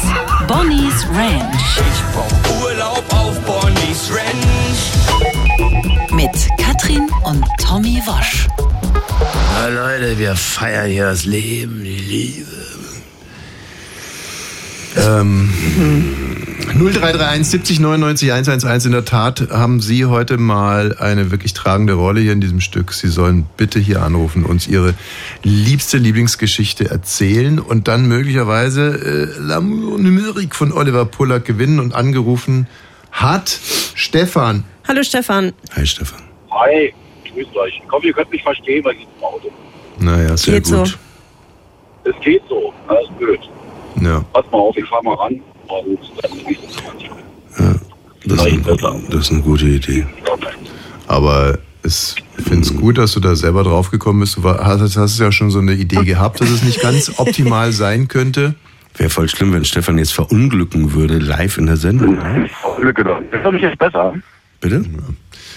Bonnie's 0.48 1.08
Ranch. 1.10 1.80
Ich 1.80 2.02
brauch 2.14 2.64
Urlaub 2.64 3.04
auf 3.10 3.40
Bonnie's 3.42 4.12
Ranch. 4.12 4.82
Mit 6.12 6.50
Katrin 6.60 7.10
und 7.24 7.44
Tommy 7.60 8.02
Wosch. 8.06 8.48
Na 9.54 9.68
Leute, 9.68 10.18
wir 10.20 10.36
feiern 10.36 10.90
hier 10.90 11.06
das 11.06 11.26
Leben, 11.26 11.84
die 11.84 11.98
Liebe. 11.98 12.65
Ähm, 14.98 15.50
0331 16.78 17.48
70 17.48 17.80
99 17.80 18.32
111. 18.32 18.86
In 18.86 18.92
der 18.92 19.06
Tat 19.06 19.50
haben 19.52 19.80
Sie 19.82 20.06
heute 20.06 20.38
mal 20.38 20.98
eine 20.98 21.32
wirklich 21.32 21.54
tragende 21.54 21.94
Rolle 21.94 22.22
hier 22.22 22.34
in 22.34 22.42
diesem 22.42 22.60
Stück. 22.62 22.94
Sie 22.94 23.08
sollen 23.08 23.46
bitte 23.58 23.80
hier 23.80 24.02
anrufen, 24.02 24.46
uns 24.46 24.68
Ihre 24.68 24.94
liebste 25.44 25.98
Lieblingsgeschichte 25.98 26.90
erzählen 26.90 27.60
und 27.60 27.88
dann 27.88 28.08
möglicherweise 28.08 28.88
äh, 29.40 29.40
L'amour 29.42 29.98
numérique 30.00 30.54
von 30.56 30.72
Oliver 30.72 31.06
Pollack 31.06 31.46
gewinnen. 31.46 31.80
Und 31.80 31.94
angerufen 31.94 32.68
hat 33.12 33.50
Stefan. 33.96 34.64
Hallo 34.88 35.04
Stefan. 35.04 35.54
Hi 35.76 35.86
Stefan. 35.86 36.22
Hi, 36.52 36.94
grüßt 37.34 37.56
euch. 37.56 37.82
Ich 37.84 37.92
hoffe, 37.92 38.08
ihr 38.08 38.14
könnt 38.14 38.32
mich 38.32 38.44
verstehen, 38.44 38.84
weil 38.84 38.94
ich 38.94 39.00
sitze 39.00 39.12
im 39.18 39.24
Auto. 39.24 39.52
Naja, 40.00 40.38
sehr 40.38 40.56
Geht 40.56 40.68
so. 40.68 40.78
gut. 40.80 40.98
Es 42.04 42.14
geht 42.24 42.42
so, 42.48 42.74
ist 43.02 43.18
blöd. 43.18 43.40
Ja. 44.02 44.24
Pass 44.34 44.46
mal 44.52 44.58
auf, 44.58 44.78
ich 44.78 44.86
fahr 44.86 45.04
mal 45.04 45.16
ran 45.16 45.34
und 45.68 46.00
dann 46.22 46.32
es 46.38 47.80
Das 48.26 48.46
ist, 48.46 48.54
ein, 48.54 49.06
das 49.10 49.20
ist 49.22 49.32
eine 49.32 49.42
gute 49.42 49.66
Idee. 49.66 50.06
Aber 51.08 51.58
ich 51.84 52.16
finde 52.38 52.62
es 52.62 52.76
gut, 52.76 52.98
dass 52.98 53.14
du 53.14 53.20
da 53.20 53.36
selber 53.36 53.64
drauf 53.64 53.92
gekommen 53.92 54.22
bist. 54.22 54.38
Du 54.38 54.44
hast, 54.44 54.98
hast 54.98 55.20
ja 55.20 55.32
schon 55.32 55.52
so 55.52 55.60
eine 55.60 55.74
Idee 55.74 56.04
gehabt, 56.04 56.42
dass 56.42 56.50
es 56.50 56.64
nicht 56.64 56.82
ganz 56.82 57.12
optimal 57.18 57.72
sein 57.72 58.08
könnte. 58.08 58.56
Wäre 58.98 59.10
voll 59.10 59.28
schlimm, 59.30 59.54
wenn 59.54 59.66
Stefan 59.66 59.98
jetzt 59.98 60.14
verunglücken 60.14 60.94
würde, 60.94 61.18
live 61.18 61.58
in 61.58 61.66
der 61.66 61.78
Sendung. 61.78 62.16
ne? 62.16 62.50
Glück 62.80 62.96
gedacht. 62.96 63.24
Hört 63.32 63.46
ihr 63.46 63.52
mich 63.52 63.62
jetzt 63.62 63.78
besser? 63.78 64.14
Bitte? 64.62 64.86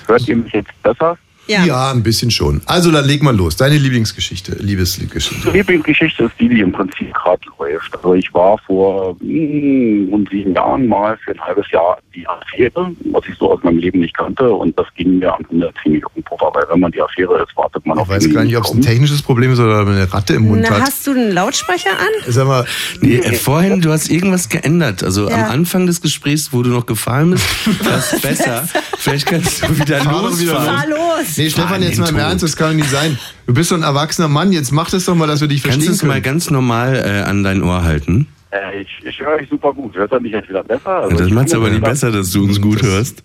Hört 0.07 0.29
ihr 0.29 0.37
mich 0.37 0.53
jetzt 0.53 0.83
besser? 0.83 1.16
Ja. 1.48 1.90
ein 1.90 2.02
bisschen 2.02 2.30
schon. 2.30 2.61
Also 2.66 2.90
dann 2.90 3.06
leg 3.06 3.22
mal 3.22 3.34
los. 3.34 3.56
Deine 3.56 3.76
Lieblingsgeschichte, 3.78 4.52
Liebesgeschichte. 4.61 5.50
Die 5.50 5.56
Lieblingsgeschichte 5.58 6.24
ist 6.24 6.32
die, 6.38 6.48
die 6.48 6.61
im 6.61 6.72
Prinzip 6.72 7.12
gerade 7.14 7.40
läuft. 7.58 7.94
Also 7.96 8.14
ich 8.14 8.32
war 8.34 8.58
vor 8.66 9.14
mm, 9.20 10.08
rund 10.11 10.28
sieben 10.30 10.54
Jahren 10.54 10.87
mal 10.87 11.16
für 11.24 11.32
ein 11.32 11.40
halbes 11.40 11.70
Jahr 11.70 11.98
die 12.14 12.26
Affäre, 12.26 12.90
was 13.12 13.24
ich 13.28 13.37
so 13.38 13.52
aus 13.52 13.62
meinem 13.62 13.78
Leben 13.78 14.00
nicht 14.00 14.16
kannte. 14.16 14.50
Und 14.50 14.78
das 14.78 14.87
ging 14.96 15.18
mir 15.18 15.34
am 15.34 15.44
Ende 15.50 15.72
ziemlich 15.82 16.04
Puffer, 16.24 16.50
weil 16.54 16.64
wenn 16.70 16.80
man 16.80 16.92
die 16.92 17.00
Affäre 17.00 17.42
ist, 17.42 17.56
wartet 17.56 17.87
man 17.87 17.96
Ich 17.96 18.02
auf 18.02 18.08
weiß 18.08 18.24
den 18.24 18.34
gar 18.34 18.44
nicht, 18.44 18.56
ob 18.56 18.64
es 18.64 18.72
ein 18.72 18.82
technisches 18.82 19.22
Problem 19.22 19.52
ist 19.52 19.58
oder 19.61 19.80
eine 19.80 20.12
Ratte 20.12 20.34
im 20.34 20.42
Mund 20.48 20.62
Na, 20.68 20.70
hat. 20.76 20.82
hast 20.82 21.06
du 21.06 21.12
einen 21.12 21.32
Lautsprecher 21.32 21.90
an? 21.90 22.32
Sag 22.32 22.46
mal, 22.46 22.66
Nee, 23.00 23.16
äh, 23.16 23.32
vorhin, 23.34 23.80
du 23.80 23.90
hast 23.90 24.11
irgendwas 24.11 24.48
geändert. 24.48 25.02
Also 25.02 25.28
Ja. 25.28 25.37
am 25.46 25.50
Anfang 25.50 25.87
des 25.87 26.00
Gesprächs, 26.02 26.52
wo 26.52 26.62
du 26.62 26.70
noch 26.70 26.87
gefallen 26.87 27.30
bist, 27.30 27.46
war 27.84 27.98
es 27.98 28.20
besser. 28.20 28.68
Vielleicht 28.98 29.26
kannst 29.26 29.62
du 29.62 29.78
wieder 29.78 30.00
wieder 30.00 30.12
losfahren. 30.12 30.66
Fahr 30.66 30.87
los. 30.88 31.34
Nee, 31.38 31.51
Stefan, 31.51 31.68
Fahren 31.68 31.83
jetzt 31.83 31.98
mal 31.98 32.09
im. 32.11 32.16
Ernst, 32.16 32.42
das 32.42 32.57
kann 32.57 32.70
doch 32.70 32.77
nicht 32.77 32.90
sein. 32.90 33.18
Du 33.46 33.55
bist 33.55 33.70
doch 33.70 33.77
ein 33.77 33.83
erwachsener 33.83 34.29
Mann, 34.29 34.53
jetzt 34.53 34.72
mach 34.72 34.90
das 34.90 35.05
doch 35.05 35.14
mal, 35.14 35.27
dass 35.27 35.40
wir 35.40 35.48
dich 35.48 35.62
Kannst 35.62 35.79
du 35.79 35.85
verstehen 35.87 35.94
es 35.94 36.03
mal 36.03 36.20
ganz 36.20 36.51
normal 36.51 36.96
äh, 36.96 37.29
an 37.29 37.42
dein 37.42 37.62
Ohr 37.62 37.85
halten? 37.85 38.27
Äh, 38.51 38.83
ich, 38.83 38.88
ich 39.05 39.20
höre 39.20 39.37
euch 39.37 39.48
super 39.48 39.72
gut. 39.72 39.94
Hört 39.94 40.12
ihr 40.12 40.20
mich 40.20 40.33
jetzt 40.33 40.48
wieder 40.48 40.64
besser? 40.64 40.88
Also 40.90 41.16
das 41.16 41.27
ich 41.29 41.33
macht 41.33 41.48
es 41.48 41.55
aber 41.55 41.70
nicht 41.70 41.85
besser, 41.85 42.11
dass 42.11 42.31
du 42.31 42.44
uns 42.44 42.61
gut 42.61 42.83
hörst. 42.83 43.22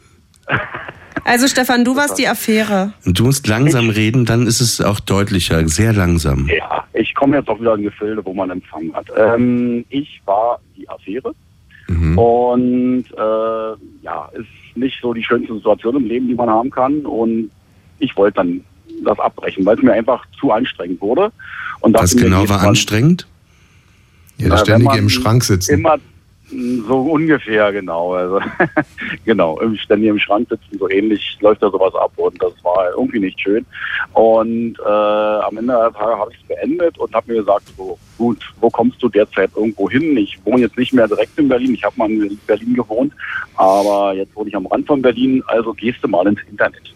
Also 1.26 1.47
Stefan, 1.47 1.86
du 1.86 1.95
warst 1.95 2.17
die 2.17 2.28
Affäre. 2.28 2.91
Und 3.06 3.17
du 3.17 3.23
musst 3.23 3.47
langsam 3.47 3.89
reden, 3.89 4.26
dann 4.26 4.45
ist 4.45 4.60
es 4.60 4.82
auch 4.82 4.99
deutlicher, 4.99 5.65
sehr 5.69 5.93
langsam. 5.93 6.49
Ja, 6.49 6.84
ich 6.91 7.15
komme 7.15 7.38
jetzt 7.38 7.47
auch 7.47 7.62
wieder 7.62 7.76
in 7.76 7.84
Gefilde, 7.84 8.26
wo 8.26 8.34
man 8.34 8.49
Empfang 8.49 8.93
hat. 8.93 9.06
Ähm, 9.15 9.86
ich 9.89 10.21
war 10.26 10.60
die 10.76 10.89
Affäre 10.89 11.34
Mhm. 11.88 12.17
und 12.17 13.06
äh, 13.12 14.04
ja, 14.04 14.30
ist 14.34 14.47
nicht 14.76 14.97
so 15.02 15.13
die 15.13 15.23
schönste 15.23 15.54
Situation 15.54 15.95
im 15.97 16.08
Leben, 16.08 16.28
die 16.28 16.36
man 16.36 16.49
haben 16.49 16.69
kann. 16.69 17.06
Und 17.06 17.52
ich 17.99 18.15
wollte 18.15 18.36
dann 18.38 18.62
das 19.03 19.19
abbrechen, 19.19 19.65
weil 19.65 19.77
es 19.77 19.84
mir 19.84 19.93
einfach 19.93 20.25
zu 20.39 20.51
anstrengend 20.51 21.01
wurde. 21.01 21.32
Und 21.82 21.93
mir, 21.93 22.21
genau 22.21 22.47
war 22.49 22.62
anstrengend? 22.62 23.27
Ja, 24.38 24.49
das 24.49 24.62
wenn 24.62 24.82
ständige 24.82 24.97
im 24.97 25.10
Schrank 25.10 25.43
sitzen. 25.43 25.73
Immer 25.73 25.97
so 26.88 27.01
ungefähr, 27.01 27.71
genau. 27.71 28.13
Also 28.13 28.39
genau, 29.25 29.60
ständig 29.77 30.10
im 30.10 30.19
Schrank 30.19 30.49
sitzen, 30.49 30.77
so 30.77 30.89
ähnlich 30.89 31.38
läuft 31.41 31.63
da 31.63 31.69
sowas 31.69 31.93
ab 31.95 32.12
und 32.17 32.41
das 32.41 32.53
war 32.63 32.91
irgendwie 32.95 33.19
nicht 33.19 33.39
schön. 33.39 33.65
Und 34.13 34.77
äh, 34.79 34.89
am 34.89 35.58
Ende 35.58 35.73
der 35.73 35.93
Tage 35.93 36.17
habe 36.17 36.32
ich 36.32 36.39
es 36.39 36.47
beendet 36.47 36.97
und 36.97 37.13
habe 37.13 37.32
mir 37.32 37.39
gesagt, 37.39 37.65
so 37.75 37.97
gut, 38.17 38.53
wo 38.60 38.69
kommst 38.69 39.01
du 39.01 39.10
derzeit 39.10 39.51
irgendwo 39.56 39.89
hin? 39.89 40.15
Ich 40.17 40.38
wohne 40.45 40.62
jetzt 40.62 40.77
nicht 40.77 40.93
mehr 40.93 41.08
direkt 41.08 41.38
in 41.38 41.49
Berlin, 41.49 41.73
ich 41.73 41.84
habe 41.84 41.95
mal 41.97 42.10
in 42.10 42.38
Berlin 42.45 42.73
gewohnt, 42.73 43.13
aber 43.56 44.13
jetzt 44.13 44.36
wohne 44.36 44.49
ich 44.49 44.56
am 44.56 44.67
Rand 44.67 44.88
von 44.88 45.01
Berlin, 45.01 45.43
also 45.47 45.73
gehst 45.73 46.03
du 46.03 46.08
mal 46.08 46.27
ins 46.27 46.39
Internet. 46.49 46.93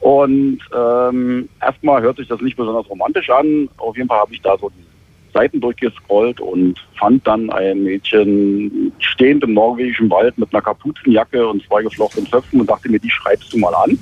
Und 0.00 0.60
ähm, 0.74 1.48
erstmal 1.60 2.02
hört 2.02 2.18
sich 2.18 2.28
das 2.28 2.40
nicht 2.40 2.56
besonders 2.56 2.88
romantisch 2.88 3.30
an. 3.30 3.68
Auf 3.78 3.96
jeden 3.96 4.08
Fall 4.08 4.20
habe 4.20 4.34
ich 4.34 4.40
da 4.42 4.56
so 4.56 4.70
die 4.70 4.88
Seiten 5.32 5.60
durchgescrollt 5.60 6.40
und 6.40 6.74
fand 6.98 7.26
dann 7.26 7.50
ein 7.50 7.84
Mädchen 7.84 8.92
stehend 8.98 9.44
im 9.44 9.54
norwegischen 9.54 10.10
Wald 10.10 10.36
mit 10.38 10.52
einer 10.52 10.62
Kapuzenjacke 10.62 11.46
und 11.46 11.64
zwei 11.66 11.82
geflochtenen 11.82 12.28
Zöpfen 12.28 12.60
und 12.60 12.68
dachte 12.68 12.88
mir, 12.88 12.98
die 12.98 13.10
schreibst 13.10 13.52
du 13.52 13.58
mal 13.58 13.74
an. 13.74 13.98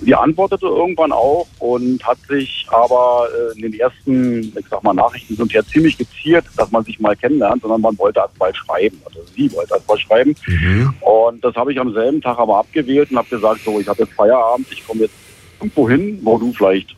Sie 0.00 0.14
antwortete 0.14 0.66
irgendwann 0.66 1.12
auch 1.12 1.46
und 1.58 2.06
hat 2.06 2.18
sich 2.28 2.66
aber 2.70 3.26
äh, 3.32 3.56
in 3.56 3.62
den 3.62 3.80
ersten, 3.80 4.40
ich 4.56 4.66
sag 4.70 4.82
mal, 4.82 4.92
Nachrichten 4.92 5.34
sind 5.34 5.52
ja 5.52 5.64
ziemlich 5.64 5.96
geziert, 5.96 6.44
dass 6.56 6.70
man 6.70 6.84
sich 6.84 7.00
mal 7.00 7.16
kennenlernt, 7.16 7.62
sondern 7.62 7.80
man 7.80 7.98
wollte 7.98 8.20
erst 8.20 8.38
mal 8.38 8.54
schreiben. 8.54 9.00
Also 9.06 9.22
sie 9.34 9.50
wollte 9.52 9.74
erst 9.74 9.88
mal 9.88 9.98
schreiben. 9.98 10.34
Mhm. 10.46 10.94
Und 11.00 11.44
das 11.44 11.54
habe 11.56 11.72
ich 11.72 11.80
am 11.80 11.92
selben 11.92 12.20
Tag 12.20 12.38
aber 12.38 12.58
abgewählt 12.58 13.10
und 13.10 13.16
habe 13.16 13.28
gesagt, 13.28 13.60
so, 13.64 13.80
ich 13.80 13.88
habe 13.88 14.02
jetzt 14.02 14.12
Feierabend, 14.12 14.66
ich 14.70 14.86
komme 14.86 15.02
jetzt 15.02 15.25
irgendwo 15.60 15.88
hin, 15.88 16.18
wo 16.22 16.38
du 16.38 16.52
vielleicht 16.52 16.96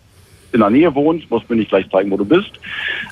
in 0.53 0.61
der 0.61 0.71
Nähe 0.71 0.95
wohnst, 0.95 1.31
musst 1.31 1.49
mir 1.51 1.57
nicht 1.57 1.69
gleich 1.69 1.89
zeigen, 1.91 2.11
wo 2.11 2.17
du 2.17 2.25
bist. 2.25 2.51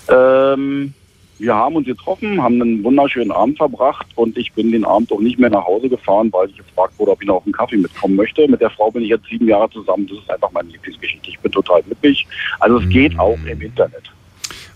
Ähm, 0.09 0.95
wir 1.39 1.55
haben 1.55 1.77
uns 1.77 1.87
getroffen, 1.87 2.43
haben 2.43 2.63
einen 2.63 2.83
wunderschönen 2.83 3.31
Abend 3.31 3.59
verbracht 3.59 4.07
und 4.15 4.39
ich 4.39 4.53
bin 4.53 4.73
den 4.73 4.85
Abend 4.85 5.13
auch 5.13 5.21
nicht 5.21 5.39
mehr 5.39 5.51
nach 5.51 5.67
Hause 5.67 5.89
gefahren, 5.89 6.33
weil 6.33 6.49
ich 6.49 6.57
gefragt 6.57 6.95
wurde, 6.99 7.13
ob 7.13 7.21
ich 7.21 7.29
noch 7.29 7.37
auf 7.37 7.45
einen 7.45 7.53
Kaffee 7.53 7.77
mitkommen 7.77 8.17
möchte. 8.17 8.49
Mit 8.49 8.63
der 8.63 8.71
Frau 8.71 8.91
bin 8.91 9.03
ich 9.03 9.11
jetzt 9.11 9.27
sieben 9.27 9.47
Jahre 9.47 9.71
zusammen. 9.71 10.07
Das 10.09 10.19
ist 10.19 10.31
einfach 10.31 10.51
meine 10.53 10.71
Lieblingsgeschichte. 10.71 11.29
Ich 11.29 11.39
bin 11.39 11.53
total 11.53 11.83
glücklich. 11.83 12.27
Also 12.59 12.79
es 12.79 12.89
geht 12.89 13.19
auch 13.19 13.39
im 13.47 13.61
Internet. 13.61 14.05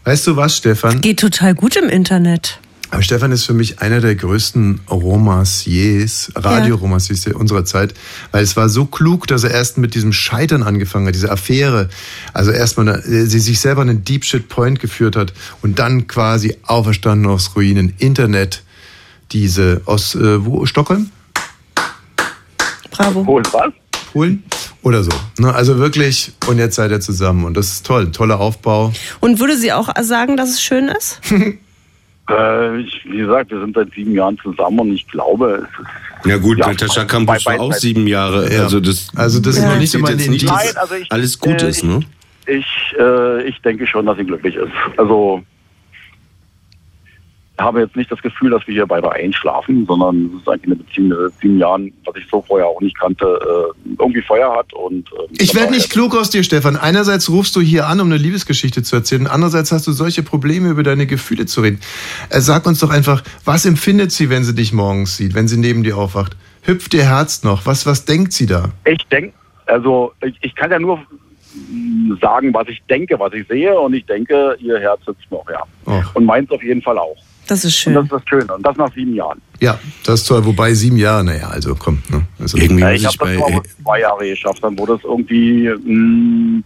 Weißt 0.04 0.26
du 0.26 0.37
was, 0.37 0.59
Stefan? 0.59 1.00
Geht 1.00 1.20
total 1.20 1.54
gut 1.54 1.76
im 1.76 1.88
Internet. 1.88 2.61
Aber 2.90 3.03
Stefan 3.03 3.31
ist 3.31 3.44
für 3.44 3.55
mich 3.55 3.81
einer 3.81 4.00
der 4.00 4.16
größten 4.16 4.81
Romanciers, 4.90 6.33
Radioromanciers 6.35 7.24
ja. 7.24 7.37
unserer 7.37 7.64
Zeit, 7.64 7.94
weil 8.33 8.42
es 8.42 8.57
war 8.57 8.68
so 8.68 8.85
klug, 8.85 9.29
dass 9.29 9.44
er 9.44 9.53
erst 9.53 9.79
mit 9.79 9.94
diesem 9.94 10.12
Scheitern 10.12 10.62
angefangen 10.64 11.07
hat, 11.07 11.14
diese 11.14 11.31
Affäre. 11.31 11.88
Also 12.33 12.50
erstmal, 12.50 12.88
äh, 12.88 13.26
sie 13.26 13.38
sich 13.38 13.61
selber 13.61 13.83
einen 13.83 14.05
Deep 14.05 14.24
Shit 14.24 14.48
Point 14.48 14.81
geführt 14.81 15.14
hat 15.14 15.33
und 15.62 15.79
dann 15.79 16.09
quasi 16.09 16.57
auferstanden 16.64 17.31
aus 17.31 17.55
Ruinen, 17.55 17.94
Internet, 17.98 18.64
diese 19.31 19.83
aus, 19.85 20.16
äh, 20.16 20.44
wo, 20.44 20.66
Stockholm? 20.66 21.11
Bravo. 22.90 23.22
Polen 23.22 23.46
was? 23.53 23.72
Polen? 24.12 24.42
Oder 24.83 25.05
so. 25.05 25.12
Ne? 25.38 25.55
Also 25.55 25.79
wirklich, 25.79 26.33
und 26.48 26.59
jetzt 26.59 26.74
seid 26.74 26.90
ihr 26.90 27.00
zusammen. 27.00 27.44
Und 27.44 27.57
das 27.57 27.70
ist 27.70 27.87
toll, 27.87 28.11
toller 28.11 28.40
Aufbau. 28.40 28.92
Und 29.20 29.38
würde 29.38 29.57
sie 29.57 29.72
auch 29.72 29.88
sagen, 30.03 30.37
dass 30.37 30.50
es 30.50 30.62
schön 30.62 30.88
ist? 30.88 31.20
Äh, 32.31 32.81
ich, 32.81 33.05
wie 33.05 33.19
gesagt, 33.19 33.51
wir 33.51 33.61
sind 33.61 33.75
seit 33.75 33.93
sieben 33.93 34.12
Jahren 34.14 34.38
zusammen 34.38 34.79
und 34.81 34.93
ich 34.93 35.07
glaube, 35.09 35.66
es 35.66 35.81
ist 35.81 36.27
Ja 36.31 36.37
gut, 36.37 36.59
Ja, 36.59 36.69
Natascha 36.69 37.01
bei- 37.03 37.07
Campus 37.07 37.45
bei- 37.45 37.53
war 37.59 37.61
auch 37.61 37.73
sieben 37.73 38.07
Jahre. 38.07 38.53
Ja. 38.53 38.62
Also 38.62 38.81
das, 38.81 39.09
Also 39.16 39.40
das 39.40 39.57
ist 39.57 39.64
noch 39.64 39.77
nicht 39.77 39.95
immer 39.95 40.11
nicht, 40.11 40.49
dass 40.49 40.64
Nein, 40.64 40.77
also 40.77 40.95
ich- 40.95 41.11
alles 41.12 41.38
gut 41.38 41.62
äh, 41.62 41.69
ist, 41.69 41.83
ne? 41.85 42.01
ich, 42.47 42.66
äh, 42.99 43.43
ich 43.49 43.61
denke 43.62 43.87
schon, 43.87 44.07
dass 44.07 44.16
sie 44.19 44.25
glücklich 44.25 44.55
ist. 44.57 44.73
Also 44.97 45.43
ich 45.43 45.60
habe 47.61 47.81
jetzt 47.81 47.96
nicht 47.96 48.11
das 48.11 48.20
Gefühl, 48.23 48.51
dass 48.51 48.66
wir 48.66 48.75
hier 48.75 48.87
beide 48.87 49.11
einschlafen, 49.12 49.87
sondern 49.87 50.27
es 50.35 50.42
ist 50.42 50.49
eigentlich 50.49 50.66
eine 50.66 50.77
Beziehung, 50.77 51.14
seit 51.16 51.40
sieben 51.40 51.59
Jahren, 51.59 51.92
was 52.05 52.16
ich 52.16 52.27
so 52.31 52.42
vorher 52.42 52.66
auch 52.66 52.81
nicht 52.81 52.99
kannte, 52.99 53.25
äh, 53.25 53.92
irgendwie 53.99 54.23
Feuer 54.23 54.55
hat 54.55 54.73
und 54.73 55.09
ähm, 55.12 55.35
Ich 55.38 55.55
werde 55.55 55.73
nicht 55.73 55.90
klug 55.90 56.14
aus 56.16 56.31
dir, 56.31 56.42
Stefan. 56.42 56.77
Einerseits 56.77 57.31
rufst 57.31 57.57
du 57.57 57.61
hier 57.61 57.87
an, 57.87 58.01
um 58.01 58.07
eine 58.07 58.16
Liebesgeschichte 58.16 58.83
zu 58.83 58.96
erzählen. 58.96 59.27
Andererseits 59.27 59.73
hast 59.73 59.87
du 59.87 59.92
solche 59.92 60.23
Probleme, 60.23 60.70
über 60.70 60.83
deine 60.83 61.07
Gefühle 61.07 61.46
zu 61.46 61.61
reden. 61.61 61.81
Äh, 62.31 62.40
Sag 62.40 62.66
uns 62.66 62.81
doch 62.81 62.90
einfach, 62.90 63.23
was 63.44 63.66
empfindet 63.66 64.12
sie, 64.12 64.31
wenn 64.31 64.44
sie 64.44 64.55
dich 64.55 64.73
morgens 64.73 65.16
sieht, 65.16 65.35
wenn 65.35 65.49
sie 65.49 65.59
neben 65.59 65.83
dir 65.83 65.96
aufwacht? 65.96 66.37
Hüpft 66.62 66.94
ihr 66.94 67.05
Herz 67.05 67.42
noch? 67.42 67.66
Was, 67.66 67.87
was 67.87 68.05
denkt 68.05 68.33
sie 68.33 68.46
da? 68.46 68.70
Ich 68.85 69.07
denke, 69.07 69.33
also 69.66 70.12
ich, 70.23 70.37
ich 70.42 70.55
kann 70.55 70.70
ja 70.70 70.79
nur 70.79 71.01
sagen, 72.20 72.53
was 72.55 72.68
ich 72.68 72.83
denke, 72.88 73.18
was 73.18 73.33
ich 73.33 73.46
sehe 73.49 73.79
und 73.79 73.94
ich 73.94 74.05
denke, 74.07 74.57
ihr 74.61 74.79
Herz 74.79 75.01
sitzt 75.07 75.31
noch, 75.31 75.44
ja. 75.51 75.62
Oh. 75.87 76.03
Und 76.14 76.25
meins 76.25 76.51
auf 76.51 76.62
jeden 76.62 76.83
Fall 76.83 76.99
auch. 76.99 77.16
Das 77.50 77.64
ist 77.64 77.86
Und 77.86 77.94
das 77.94 78.02
schön. 78.02 78.04
ist 78.04 78.12
das 78.12 78.22
Schöne. 78.28 78.54
Und 78.54 78.62
das 78.66 78.76
nach 78.76 78.94
sieben 78.94 79.14
Jahren. 79.14 79.40
Ja, 79.60 79.78
das 80.04 80.20
ist 80.20 80.26
toll. 80.28 80.44
Wobei 80.44 80.72
sieben 80.74 80.96
Jahre, 80.96 81.24
naja, 81.24 81.48
also 81.48 81.74
komm. 81.74 82.02
Ne? 82.08 82.22
Also, 82.38 82.56
Irgendwie 82.56 82.80
Ja, 82.82 82.88
muss 82.92 82.96
ich 82.96 83.02
ich 83.02 83.06
habe 83.20 83.30
das 83.32 83.40
bei... 83.44 83.52
nur 83.52 83.62
zwei 83.84 84.00
Jahre 84.00 84.28
geschafft, 84.28 84.58
dann 84.62 84.78
wurde 84.78 84.94
es 84.94 85.00
irgendwie, 85.04 85.68
mh, 85.68 86.62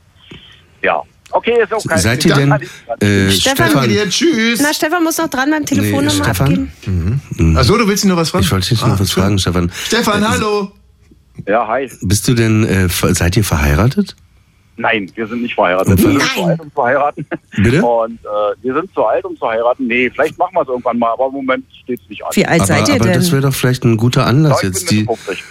ja. 0.83 1.03
Okay, 1.31 1.55
ist 1.63 1.73
okay. 1.73 1.99
Seid 1.99 2.25
ihr 2.27 2.35
denn... 2.35 2.53
Äh, 3.01 3.31
Stefan- 3.33 3.73
Danke 3.73 3.89
dir, 3.89 4.09
tschüss. 4.09 4.61
Na, 4.63 4.73
Stefan 4.73 5.03
muss 5.03 5.19
noch 5.19 5.29
dran 5.29 5.51
beim 5.51 5.65
Telefonnummer 5.67 6.03
Nee, 6.13 6.23
Stefan? 6.23 6.71
abgeben. 6.87 7.57
Achso, 7.57 7.77
du 7.77 7.89
willst 7.89 8.05
ihn 8.05 8.11
noch 8.11 8.17
was 8.19 8.31
fragen? 8.31 8.45
Ich 8.45 8.53
wollte 8.53 8.69
dich 8.69 8.81
noch 8.83 8.89
Ah, 8.89 8.97
was 9.01 9.11
schön. 9.11 9.23
fragen, 9.23 9.39
Stefan. 9.41 9.73
Stefan, 9.87 10.23
Äh, 10.23 10.27
hallo. 10.27 10.71
Ja, 11.49 11.67
hi. 11.67 11.91
Bist 12.03 12.29
du 12.29 12.35
denn, 12.35 12.65
äh, 12.65 12.89
seid 12.89 13.37
ihr 13.37 13.43
verheiratet? 13.43 14.15
Nein, 14.77 15.11
wir 15.15 15.27
sind 15.27 15.43
nicht 15.43 15.55
verheiratet. 15.55 15.99
Nein. 16.01 16.15
Wir 16.15 16.21
sind 16.21 16.31
zu 16.35 16.43
alt, 16.45 16.61
um 16.61 16.73
zu 16.75 16.85
heiraten. 16.85 17.27
Bitte? 17.57 17.85
Und 17.85 18.19
äh, 18.25 18.63
wir 18.63 18.75
sind 18.75 18.93
zu 18.95 19.05
alt, 19.05 19.25
um 19.25 19.37
zu 19.37 19.49
heiraten. 19.49 19.87
Nee, 19.87 20.11
vielleicht 20.11 20.37
machen 20.39 20.55
wir 20.55 20.63
es 20.63 20.69
irgendwann 20.69 20.99
mal, 20.99 21.13
aber 21.13 21.27
im 21.27 21.33
Moment 21.35 21.65
steht 21.83 22.01
es 22.03 22.09
nicht 22.09 22.25
an. 22.25 22.31
Wie 22.35 22.45
alt 22.47 22.61
aber 22.63 22.67
seid 22.67 22.89
ihr 22.89 22.95
aber 22.97 23.05
denn? 23.05 23.15
das 23.15 23.31
wäre 23.33 23.43
doch 23.43 23.55
vielleicht 23.55 23.85
ein 23.85 23.97
guter 23.97 24.23
Ja, 24.23 24.27
Anlass 24.27 24.63
ich 24.63 24.69
jetzt. 24.71 24.89
bin 24.89 24.99
Die, 24.99 25.03
Mitte 25.03 25.15
50. 25.17 25.45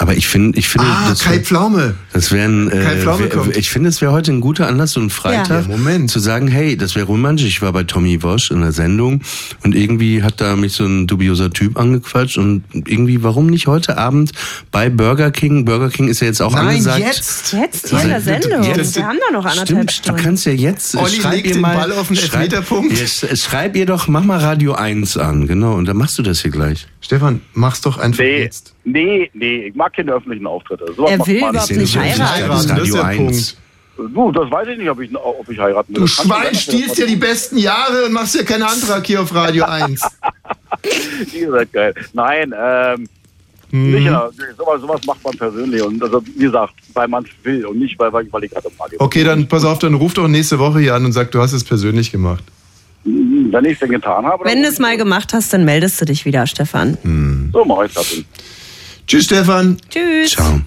aber 0.00 0.14
ich 0.16 0.28
finde, 0.28 0.58
ich 0.58 0.68
finde, 0.68 0.86
Ah, 0.88 1.08
das 1.10 1.20
Kai 1.24 1.32
wär- 1.32 1.40
Pflaume. 1.40 1.94
Das 2.12 2.30
wäre 2.32 2.48
Kai 2.70 2.76
äh, 2.94 2.96
Pflaume 3.00 3.18
wär, 3.20 3.28
kommt. 3.30 3.56
ich 3.56 3.68
finde, 3.70 3.88
es 3.88 4.00
wäre 4.00 4.12
heute 4.12 4.30
ein 4.32 4.40
guter 4.40 4.66
Anlass, 4.68 4.92
so 4.92 5.00
ein 5.00 5.10
Freitag, 5.10 5.68
Ja, 5.68 5.76
Moment. 5.76 6.10
zu 6.10 6.18
sagen, 6.20 6.46
hey, 6.48 6.76
das 6.76 6.94
wäre 6.94 7.06
romantisch. 7.06 7.46
Ich 7.46 7.62
war 7.62 7.72
bei 7.72 7.82
Tommy 7.84 8.22
Wosch 8.22 8.50
in 8.50 8.60
der 8.60 8.72
Sendung 8.72 9.20
und 9.64 9.74
irgendwie 9.74 10.22
hat 10.22 10.40
da 10.40 10.54
mich 10.56 10.72
so 10.74 10.84
ein 10.84 11.06
dubioser 11.06 11.50
Typ 11.50 11.76
angequatscht 11.78 12.38
und 12.38 12.62
irgendwie, 12.72 13.22
warum 13.22 13.46
nicht 13.46 13.66
heute 13.66 13.98
Abend 13.98 14.32
bei 14.70 14.88
Burger 14.88 15.30
King? 15.30 15.64
Burger 15.64 15.90
King 15.90 16.08
ist 16.08 16.20
ja 16.20 16.28
jetzt 16.28 16.40
auch 16.42 16.52
Nein, 16.54 16.68
angesagt. 16.68 16.98
jetzt. 17.00 17.52
Jetzt 17.52 17.88
hier 17.90 18.00
in 18.02 18.08
der 18.08 18.20
Sendung. 18.20 18.62
Jetzt- 18.62 18.96
Wir 18.96 19.06
haben 19.06 19.18
da 19.26 19.32
noch 19.36 19.44
anderthalb 19.44 19.68
Stimmt, 19.68 19.92
Stunden. 19.92 20.16
du 20.18 20.24
kannst 20.24 20.46
ja 20.46 20.52
jetzt, 20.52 20.94
äh, 20.94 20.98
Olli 20.98 21.20
schreib 21.20 21.32
legt 21.34 21.46
ihr 21.48 21.52
den 21.54 21.60
mal, 21.62 21.76
Ball 21.76 21.92
auf 21.92 22.06
den 22.08 22.16
schreib. 22.16 22.52
Ja, 22.52 23.36
schreib 23.36 23.76
ihr 23.76 23.86
doch, 23.86 24.08
mach 24.08 24.22
mal 24.24 24.38
Radio 24.38 24.74
1 24.74 25.16
an, 25.16 25.46
genau, 25.46 25.74
und 25.74 25.86
dann 25.86 25.96
machst 25.96 26.18
du 26.18 26.22
das 26.22 26.40
hier 26.40 26.50
gleich. 26.50 26.86
Stefan, 27.00 27.40
mach's 27.54 27.80
doch 27.80 27.98
einfach 27.98 28.22
Nee, 28.22 28.42
jetzt. 28.42 28.74
Nee, 28.92 29.30
nee, 29.34 29.66
ich 29.68 29.74
mag 29.74 29.92
keine 29.94 30.12
öffentlichen 30.12 30.46
Auftritte. 30.46 30.92
Sowas 30.94 31.10
Er 31.12 31.26
will 31.26 31.36
überhaupt 31.36 31.70
Ich 31.70 31.76
nicht 31.76 31.96
heiraten. 31.96 32.48
Das 32.48 32.60
ist 32.64 32.70
das 32.70 32.78
ist 32.82 32.94
der 32.94 33.02
Radio 33.02 33.26
Punkt. 33.26 33.56
Du, 34.14 34.30
das 34.30 34.50
weiß 34.50 34.68
ich 34.68 34.78
nicht, 34.78 34.88
ob 34.90 35.00
ich, 35.00 35.10
ob 35.16 35.48
ich 35.50 35.58
heiraten 35.58 35.92
will. 35.94 36.02
Du 36.02 36.06
Schwein 36.06 36.54
stiehlst 36.54 36.98
ja 36.98 37.06
die 37.06 37.16
besten 37.16 37.58
Jahre 37.58 38.04
und 38.06 38.12
machst 38.12 38.36
ja 38.36 38.44
keinen 38.44 38.62
Antrag 38.62 39.04
hier 39.06 39.22
auf 39.22 39.34
Radio 39.34 39.64
1. 39.64 40.00
Ihr 41.34 41.50
seid 41.50 41.72
geil. 41.72 41.94
Nein, 42.12 42.54
ähm, 42.56 43.08
Hm. 43.70 44.02
ja, 44.02 44.30
sowas, 44.56 44.80
sowas 44.80 45.00
macht 45.04 45.22
man 45.22 45.36
persönlich. 45.36 45.82
Und 45.82 46.02
also, 46.02 46.22
wie 46.24 46.44
gesagt, 46.44 46.72
weil 46.94 47.06
man 47.08 47.24
es 47.24 47.30
will 47.44 47.66
und 47.66 47.78
nicht, 47.78 47.98
weil, 47.98 48.10
weil 48.12 48.44
ich 48.44 48.50
gerade 48.50 48.66
im 48.68 48.80
Radio 48.80 48.98
Okay, 49.00 49.24
dann 49.24 49.46
pass 49.46 49.64
auf, 49.64 49.78
dann 49.78 49.94
ruf 49.94 50.14
doch 50.14 50.26
nächste 50.26 50.58
Woche 50.58 50.80
hier 50.80 50.94
an 50.94 51.04
und 51.04 51.12
sag, 51.12 51.30
du 51.32 51.40
hast 51.40 51.52
es 51.52 51.64
persönlich 51.64 52.10
gemacht. 52.10 52.42
Wenn 53.04 53.64
ich 53.64 53.72
es 53.74 53.78
denn 53.78 53.90
getan 53.90 54.24
habe, 54.24 54.44
Wenn 54.44 54.62
du 54.62 54.68
es 54.68 54.78
mal 54.78 54.96
gemacht 54.96 55.32
hast, 55.32 55.52
dann 55.52 55.64
meldest 55.64 56.00
du 56.00 56.04
dich 56.06 56.24
wieder, 56.24 56.46
Stefan. 56.46 56.96
so 57.52 57.64
mache 57.64 57.86
ich 57.86 57.92
das. 57.92 58.22
Tschüss, 59.08 59.24
Stefan. 59.24 59.78
Tschüss. 59.88 60.32
Ciao. 60.32 60.60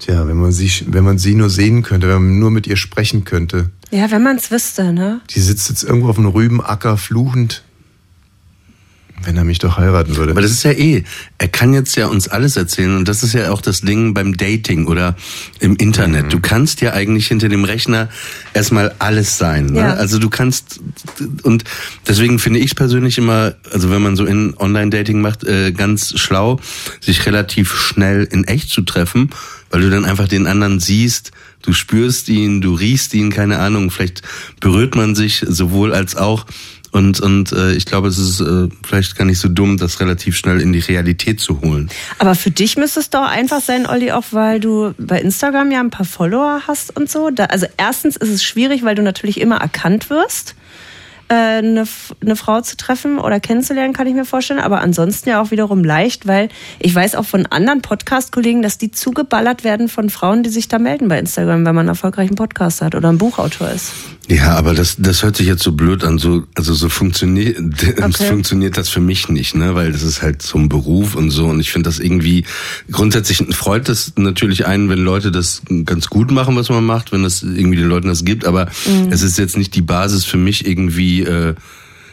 Tja, 0.00 0.26
wenn 0.26 0.36
man, 0.36 0.50
sie, 0.50 0.68
wenn 0.88 1.04
man 1.04 1.16
sie 1.16 1.36
nur 1.36 1.48
sehen 1.48 1.82
könnte, 1.82 2.08
wenn 2.08 2.16
man 2.16 2.38
nur 2.40 2.50
mit 2.50 2.66
ihr 2.66 2.76
sprechen 2.76 3.24
könnte. 3.24 3.70
Ja, 3.92 4.10
wenn 4.10 4.22
man 4.22 4.36
es 4.36 4.50
wüsste, 4.50 4.92
ne? 4.92 5.20
Die 5.30 5.38
sitzt 5.38 5.68
jetzt 5.68 5.84
irgendwo 5.84 6.08
auf 6.08 6.16
dem 6.16 6.26
Rübenacker 6.26 6.96
fluchend. 6.96 7.62
Wenn 9.24 9.36
er 9.36 9.44
mich 9.44 9.58
doch 9.58 9.76
heiraten 9.76 10.16
würde. 10.16 10.32
Aber 10.32 10.42
das 10.42 10.52
ist 10.52 10.62
ja 10.62 10.72
eh, 10.72 11.02
er 11.38 11.48
kann 11.48 11.74
jetzt 11.74 11.96
ja 11.96 12.06
uns 12.06 12.28
alles 12.28 12.56
erzählen 12.56 12.96
und 12.96 13.08
das 13.08 13.22
ist 13.22 13.34
ja 13.34 13.50
auch 13.50 13.60
das 13.60 13.80
Ding 13.80 14.14
beim 14.14 14.36
Dating 14.36 14.86
oder 14.86 15.16
im 15.60 15.76
Internet. 15.76 16.26
Mhm. 16.26 16.30
Du 16.30 16.40
kannst 16.40 16.80
ja 16.80 16.92
eigentlich 16.92 17.26
hinter 17.26 17.48
dem 17.48 17.64
Rechner 17.64 18.08
erstmal 18.54 18.94
alles 18.98 19.36
sein. 19.36 19.66
Ne? 19.66 19.80
Ja. 19.80 19.94
Also 19.94 20.18
du 20.18 20.30
kannst 20.30 20.80
und 21.42 21.64
deswegen 22.06 22.38
finde 22.38 22.60
ich 22.60 22.76
persönlich 22.76 23.18
immer, 23.18 23.54
also 23.72 23.90
wenn 23.90 24.02
man 24.02 24.16
so 24.16 24.24
in 24.24 24.54
Online-Dating 24.56 25.20
macht, 25.20 25.44
äh, 25.44 25.72
ganz 25.72 26.18
schlau, 26.18 26.60
sich 27.00 27.26
relativ 27.26 27.74
schnell 27.74 28.24
in 28.30 28.44
echt 28.44 28.70
zu 28.70 28.82
treffen, 28.82 29.30
weil 29.70 29.82
du 29.82 29.90
dann 29.90 30.04
einfach 30.04 30.28
den 30.28 30.46
anderen 30.46 30.80
siehst, 30.80 31.32
du 31.62 31.72
spürst 31.72 32.28
ihn, 32.28 32.60
du 32.60 32.74
riechst 32.74 33.14
ihn, 33.14 33.30
keine 33.30 33.58
Ahnung, 33.58 33.90
vielleicht 33.90 34.22
berührt 34.60 34.94
man 34.94 35.14
sich 35.14 35.44
sowohl 35.46 35.92
als 35.92 36.16
auch. 36.16 36.46
Und, 36.90 37.20
und 37.20 37.52
äh, 37.52 37.72
ich 37.72 37.84
glaube, 37.84 38.08
es 38.08 38.18
ist 38.18 38.40
äh, 38.40 38.68
vielleicht 38.82 39.16
gar 39.16 39.24
nicht 39.24 39.38
so 39.38 39.48
dumm, 39.48 39.76
das 39.76 40.00
relativ 40.00 40.36
schnell 40.36 40.60
in 40.60 40.72
die 40.72 40.78
Realität 40.78 41.40
zu 41.40 41.60
holen. 41.60 41.90
Aber 42.18 42.34
für 42.34 42.50
dich 42.50 42.76
müsste 42.76 43.00
es 43.00 43.10
doch 43.10 43.28
einfach 43.28 43.60
sein, 43.60 43.86
Olli, 43.86 44.12
auch 44.12 44.24
weil 44.30 44.60
du 44.60 44.94
bei 44.98 45.20
Instagram 45.20 45.70
ja 45.70 45.80
ein 45.80 45.90
paar 45.90 46.06
Follower 46.06 46.62
hast 46.66 46.96
und 46.96 47.10
so. 47.10 47.30
Da, 47.30 47.44
also 47.46 47.66
erstens 47.76 48.16
ist 48.16 48.30
es 48.30 48.42
schwierig, 48.42 48.84
weil 48.84 48.94
du 48.94 49.02
natürlich 49.02 49.40
immer 49.40 49.56
erkannt 49.56 50.08
wirst, 50.10 50.54
eine, 51.28 51.80
F- 51.82 52.14
eine 52.22 52.36
Frau 52.36 52.60
zu 52.60 52.76
treffen 52.76 53.18
oder 53.18 53.38
kennenzulernen, 53.40 53.92
kann 53.92 54.06
ich 54.06 54.14
mir 54.14 54.24
vorstellen. 54.24 54.60
Aber 54.60 54.80
ansonsten 54.80 55.28
ja 55.28 55.40
auch 55.42 55.50
wiederum 55.50 55.84
leicht, 55.84 56.26
weil 56.26 56.48
ich 56.78 56.94
weiß 56.94 57.14
auch 57.16 57.24
von 57.26 57.46
anderen 57.46 57.82
Podcast-Kollegen, 57.82 58.62
dass 58.62 58.78
die 58.78 58.90
zugeballert 58.90 59.64
werden 59.64 59.88
von 59.88 60.10
Frauen, 60.10 60.42
die 60.42 60.50
sich 60.50 60.68
da 60.68 60.78
melden 60.78 61.08
bei 61.08 61.18
Instagram, 61.18 61.64
wenn 61.66 61.74
man 61.74 61.80
einen 61.80 61.88
erfolgreichen 61.90 62.34
Podcast 62.34 62.80
hat 62.82 62.94
oder 62.94 63.08
ein 63.10 63.18
Buchautor 63.18 63.68
ist. 63.70 63.92
Ja, 64.30 64.56
aber 64.56 64.74
das, 64.74 64.96
das 64.98 65.22
hört 65.22 65.36
sich 65.36 65.46
jetzt 65.46 65.62
so 65.62 65.72
blöd 65.72 66.04
an. 66.04 66.18
So, 66.18 66.44
also 66.54 66.74
so 66.74 66.90
funktioniert, 66.90 67.58
Okay. 67.98 68.26
funktioniert 68.26 68.76
das 68.76 68.90
für 68.90 69.00
mich 69.00 69.28
nicht, 69.30 69.54
ne? 69.54 69.74
Weil 69.74 69.90
das 69.92 70.02
ist 70.02 70.20
halt 70.20 70.42
so 70.42 70.58
ein 70.58 70.68
Beruf 70.68 71.14
und 71.14 71.30
so. 71.30 71.46
Und 71.46 71.60
ich 71.60 71.70
finde 71.72 71.88
das 71.88 71.98
irgendwie 71.98 72.44
grundsätzlich 72.90 73.38
freut 73.56 73.88
es 73.88 74.12
natürlich 74.16 74.66
einen, 74.66 74.90
wenn 74.90 74.98
Leute 74.98 75.30
das 75.32 75.62
ganz 75.84 76.08
gut 76.08 76.30
machen, 76.30 76.56
was 76.56 76.68
man 76.68 76.84
macht, 76.84 77.10
wenn 77.12 77.22
das 77.22 77.42
irgendwie 77.42 77.78
den 77.78 77.88
Leuten 77.88 78.08
das 78.08 78.24
gibt. 78.24 78.44
Aber 78.46 78.66
Mhm. 78.86 79.10
es 79.10 79.22
ist 79.22 79.38
jetzt 79.38 79.56
nicht 79.56 79.74
die 79.74 79.82
Basis 79.82 80.24
für 80.26 80.36
mich 80.36 80.66
irgendwie. 80.66 81.17
Äh, 81.22 81.54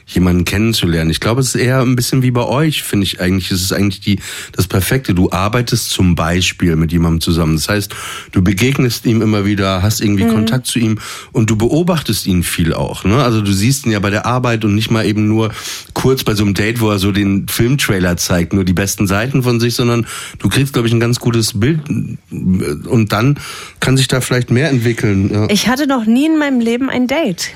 jemanden 0.08 0.46
kennenzulernen. 0.46 1.10
Ich 1.10 1.20
glaube, 1.20 1.41
es 1.41 1.56
ist 1.56 1.62
eher 1.62 1.82
ein 1.82 1.96
bisschen 1.96 2.22
wie 2.22 2.32
bei 2.32 2.44
euch, 2.44 2.84
finde 2.84 3.06
ich 3.06 3.20
eigentlich. 3.20 3.52
Es 3.52 3.62
ist 3.62 3.74
eigentlich 3.74 4.02
die, 4.02 4.20
das 4.52 4.68
Perfekte. 4.68 5.15
Du 5.15 5.32
arbeitest 5.32 5.89
zum 5.89 6.15
Beispiel 6.15 6.76
mit 6.76 6.91
jemandem 6.91 7.22
zusammen. 7.22 7.56
Das 7.56 7.70
heißt, 7.70 7.96
du 8.32 8.44
begegnest 8.44 9.06
ihm 9.06 9.22
immer 9.22 9.46
wieder, 9.46 9.82
hast 9.82 10.02
irgendwie 10.02 10.28
Kontakt 10.28 10.68
zu 10.68 10.80
ihm 10.80 11.00
und 11.32 11.50
du 11.50 11.56
beobachtest 11.56 12.28
ihn 12.28 12.44
viel 12.44 12.74
auch. 12.74 13.04
Ne? 13.04 13.18
Also 13.18 13.41
du 13.41 13.52
siehst 13.52 13.86
ihn 13.86 13.91
ja 13.91 14.00
bei 14.00 14.12
der 14.12 14.26
Arbeit 14.26 14.63
und 14.63 14.76
nicht 14.76 14.91
mal 14.91 15.06
eben 15.06 15.28
nur 15.28 15.52
kurz 15.94 16.24
bei 16.24 16.36
so 16.36 16.44
einem 16.44 16.54
Date, 16.54 16.82
wo 16.82 16.89
er 16.89 17.00
so 17.00 17.12
den 17.12 17.48
Filmtrailer 17.48 18.18
zeigt, 18.18 18.54
nur 18.54 18.63
die 18.63 18.74
besten 18.74 19.08
Seiten 19.08 19.41
von 19.41 19.60
sich, 19.60 19.74
sondern 19.74 20.06
du 20.38 20.50
kriegst, 20.50 20.74
glaube 20.74 20.88
ich, 20.88 20.94
ein 20.94 21.00
ganz 21.00 21.20
gutes 21.20 21.60
Bild 21.60 21.80
und 21.89 23.08
dann 23.10 23.39
kann 23.80 23.98
sich 23.98 24.08
da 24.08 24.22
vielleicht 24.22 24.52
mehr 24.52 24.70
entwickeln. 24.70 25.32
Ja. 25.34 25.50
Ich 25.50 25.68
hatte 25.68 25.88
noch 25.88 26.06
nie 26.06 26.28
in 26.28 26.38
meinem 26.38 26.60
Leben 26.60 26.89
ein 26.89 27.08
Date. 27.08 27.56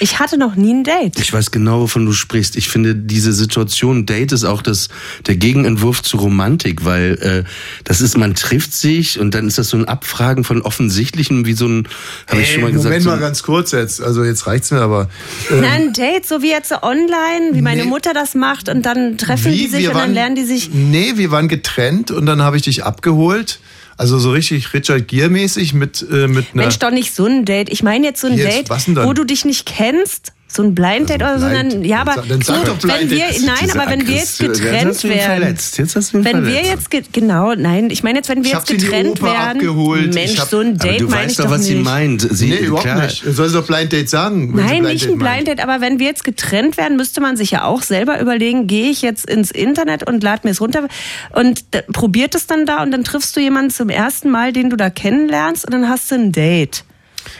Ich 0.00 0.18
hatte 0.18 0.38
noch 0.38 0.54
nie 0.56 0.72
ein 0.74 0.84
Date. 0.84 1.18
Ich 1.20 1.32
weiß 1.32 1.50
genau, 1.50 1.80
wovon 1.82 2.06
du 2.06 2.12
sprichst. 2.12 2.56
Ich 2.56 2.68
finde, 2.68 2.94
diese 2.94 3.32
Situation 3.32 4.06
Date 4.06 4.32
ist 4.32 4.44
auch 4.44 4.62
das, 4.62 4.88
der 5.26 5.36
Gegenentwurf 5.36 6.02
zu 6.02 6.16
Romantik, 6.16 6.84
weil 6.84 7.18
äh, 7.20 7.48
das 7.84 8.00
ist, 8.00 8.16
man 8.16 8.34
trifft 8.34 8.72
sich 8.72 9.18
und 9.18 9.34
dann 9.34 9.46
ist 9.48 9.58
das 9.58 9.68
so 9.70 9.76
ein 9.76 9.84
Abfragen 9.86 10.44
von 10.44 10.62
Offensichtlichem, 10.62 11.46
wie 11.46 11.52
so 11.54 11.66
ein, 11.66 11.88
habe 12.26 12.40
ich 12.40 12.48
Ey, 12.48 12.54
schon 12.54 12.62
mal 12.62 12.72
gesagt. 12.72 12.84
Moment 12.86 13.02
so 13.04 13.10
mal 13.10 13.18
ganz 13.18 13.42
kurz 13.42 13.72
jetzt. 13.72 14.00
Also 14.02 14.24
jetzt 14.24 14.46
reicht's 14.46 14.70
mir 14.70 14.80
aber. 14.80 15.08
ähm, 15.50 15.58
Na, 15.62 15.70
ein 15.72 15.92
Date, 15.92 16.26
so 16.26 16.42
wie 16.42 16.50
jetzt 16.50 16.68
so 16.70 16.82
online, 16.82 17.50
wie 17.52 17.62
meine 17.62 17.82
Nee. 17.82 17.88
Mutter 17.88 18.12
das 18.14 18.34
macht 18.34 18.68
und 18.68 18.82
dann 18.84 19.18
treffen 19.18 19.52
Wie? 19.52 19.58
die 19.58 19.66
sich 19.68 19.86
und 19.88 19.94
dann 19.94 20.02
waren- 20.02 20.14
lernen 20.14 20.34
die 20.36 20.44
sich. 20.44 20.70
Nee, 20.72 21.12
wir 21.16 21.30
waren 21.30 21.48
getrennt 21.48 22.10
und 22.10 22.26
dann 22.26 22.42
habe 22.42 22.56
ich 22.56 22.62
dich 22.62 22.84
abgeholt. 22.84 23.60
Also 23.98 24.18
so 24.18 24.30
richtig 24.30 24.72
Richard 24.72 25.08
Gere-mäßig 25.08 25.74
mit, 25.74 26.06
äh, 26.08 26.28
mit 26.28 26.46
einer. 26.54 26.62
Mensch, 26.62 26.78
doch 26.78 26.92
nicht 26.92 27.14
so 27.14 27.26
ein 27.26 27.44
Date. 27.44 27.68
Ich 27.68 27.82
meine 27.82 28.06
jetzt 28.06 28.20
so 28.20 28.28
ein 28.28 28.38
Jetzt, 28.38 28.70
Date, 28.70 28.96
wo 29.04 29.12
du 29.12 29.24
dich 29.24 29.44
nicht 29.44 29.66
kennst. 29.66 30.32
So 30.50 30.62
ein 30.62 30.74
Blind 30.74 31.10
Date 31.10 31.16
oder 31.22 31.38
so. 31.38 31.46
Dann, 31.46 31.84
ja, 31.84 32.00
aber 32.00 32.22
Dann 32.26 32.40
sag- 32.40 32.64
doch 32.64 32.78
Blind 32.78 33.00
wenn 33.02 33.10
wir, 33.10 33.24
nein, 33.44 33.70
aber 33.70 33.90
wenn 33.90 34.06
wir 34.08 34.14
jetzt 34.16 34.38
getrennt 34.38 35.04
werden. 35.04 35.20
verletzt. 35.20 35.76
Jetzt 35.76 35.94
hast 35.94 36.14
du 36.14 36.24
Wenn 36.24 36.46
wir 36.46 36.62
jetzt, 36.64 36.90
ge- 36.90 37.02
genau, 37.12 37.54
nein, 37.54 37.90
ich 37.90 38.02
meine 38.02 38.18
jetzt, 38.20 38.30
wenn 38.30 38.42
wir 38.44 38.52
jetzt 38.52 38.66
getrennt 38.66 39.20
werden. 39.22 39.58
abgeholt. 39.58 40.14
Mensch, 40.14 40.38
hab- 40.40 40.48
so 40.48 40.60
ein 40.60 40.78
Date 40.78 41.02
du 41.02 41.08
meine 41.08 41.24
ich 41.24 41.28
weißt 41.28 41.40
doch, 41.40 41.50
was 41.50 41.58
nicht. 41.60 41.68
sie 41.68 41.74
meint. 41.74 42.26
Sie, 42.30 42.46
nee, 42.48 42.56
überhaupt 42.56 42.84
klar, 42.86 43.04
nicht. 43.04 43.22
Soll 43.28 43.48
sie 43.50 43.54
doch 43.56 43.66
Blind 43.66 43.92
Date 43.92 44.08
sagen? 44.08 44.52
Nein, 44.56 44.84
nicht 44.84 45.06
ein. 45.06 45.18
Blind 45.18 45.48
Date, 45.48 45.60
aber 45.62 45.82
wenn 45.82 45.98
wir 45.98 46.06
jetzt 46.06 46.24
getrennt 46.24 46.78
werden, 46.78 46.96
müsste 46.96 47.20
man 47.20 47.36
sich 47.36 47.50
ja 47.50 47.64
auch 47.64 47.82
selber 47.82 48.18
überlegen, 48.18 48.66
gehe 48.66 48.90
ich 48.90 49.02
jetzt 49.02 49.28
ins 49.28 49.50
Internet 49.50 50.08
und 50.08 50.22
lade 50.22 50.40
mir 50.44 50.52
es 50.52 50.62
runter 50.62 50.88
und 51.34 51.62
probiert 51.92 52.34
es 52.34 52.46
dann 52.46 52.64
da 52.64 52.82
und 52.82 52.90
dann 52.90 53.04
triffst 53.04 53.36
du 53.36 53.40
jemanden 53.40 53.70
zum 53.70 53.90
ersten 53.90 54.30
Mal, 54.30 54.54
den 54.54 54.70
du 54.70 54.76
da 54.76 54.88
kennenlernst 54.88 55.66
und 55.66 55.74
dann 55.74 55.90
hast 55.90 56.10
du 56.10 56.14
ein 56.14 56.32
Date. 56.32 56.84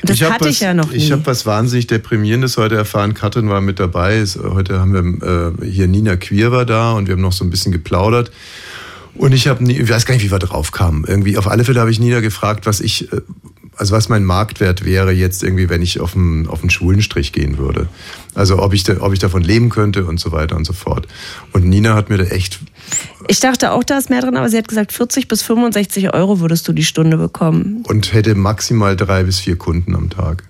Das 0.03 0.21
hab 0.23 0.33
hatte 0.35 0.45
was, 0.47 0.51
ich 0.53 0.61
ja 0.61 0.75
noch 0.75 0.91
nie. 0.91 0.97
Ich 0.97 1.13
habe 1.13 1.25
was 1.27 1.47
wahnsinnig 1.47 1.87
Deprimierendes 1.87 2.57
heute 2.57 2.77
erfahren. 2.77 3.15
Katrin 3.15 3.49
war 3.49 3.61
mit 3.61 3.79
dabei. 3.81 4.17
Es- 4.17 4.39
Heute 4.39 4.79
haben 4.81 4.93
wir 5.21 5.63
äh, 5.63 5.71
hier 5.71 5.89
Nina 5.89 6.17
Queer 6.17 6.53
war 6.53 6.65
da 6.67 6.93
und 6.93 7.07
wir 7.09 7.15
haben 7.15 7.23
noch 7.23 7.33
so 7.33 7.45
ein 7.45 7.51
bisschen 7.51 7.73
geplaudert. 7.73 8.31
Und 9.15 9.33
ich 9.33 9.49
habe, 9.49 9.65
ich 9.71 9.89
weiß 9.91 10.07
gar 10.07 10.15
nicht, 10.15 10.25
wie 10.25 10.31
wir 10.31 10.39
drauf 10.39 10.71
kamen. 10.71 11.05
Irgendwie 11.07 11.37
auf 11.39 11.49
alle 11.49 11.65
Fälle 11.65 11.81
habe 11.81 11.91
ich 11.91 11.99
Nina 11.99 12.21
gefragt, 12.21 12.67
was 12.67 12.81
ich, 12.81 13.13
äh, 13.13 13.21
also 13.79 13.95
was 13.95 14.09
mein 14.09 14.25
Marktwert 14.25 14.85
wäre 14.85 15.13
jetzt 15.13 15.43
irgendwie, 15.43 15.69
wenn 15.69 15.83
ich 15.83 16.01
auf 16.01 16.15
einen 16.15 16.47
auf 16.49 16.61
einen 16.61 16.71
Schwulenstrich 16.71 17.33
gehen 17.33 17.59
würde. 17.59 17.89
Also 18.35 18.61
ob 18.61 18.75
ich 18.75 18.83
da, 18.83 19.01
ob 19.01 19.13
ich 19.13 19.19
davon 19.19 19.43
leben 19.43 19.69
könnte 19.71 20.05
und 20.05 20.19
so 20.19 20.33
weiter 20.33 20.57
und 20.57 20.65
so 20.65 20.73
fort. 20.73 21.07
Und 21.53 21.65
Nina 21.65 21.95
hat 21.95 22.11
mir 22.11 22.19
da 22.19 22.25
echt 22.25 22.59
Ich 23.29 23.41
dachte 23.41 23.73
auch, 23.73 23.85
da 23.85 23.99
ist 23.99 24.11
mehr 24.11 24.21
drin, 24.21 24.37
aber 24.37 24.49
sie 24.49 24.59
hat 24.59 24.69
gesagt, 24.69 24.93
40 24.93 25.29
bis 25.29 25.43
65 25.43 26.13
Euro 26.15 26.41
würdest 26.41 26.67
du 26.69 26.73
die 26.73 26.85
Stunde 26.85 27.17
bekommen. 27.17 27.85
und 27.89 28.13
hätte 28.13 28.35
maximal 28.35 28.97
drei 28.97 29.25
bis 29.25 29.39
vier 29.41 29.57
Kunden 29.57 29.95
am 29.95 30.11
Tag. 30.11 30.48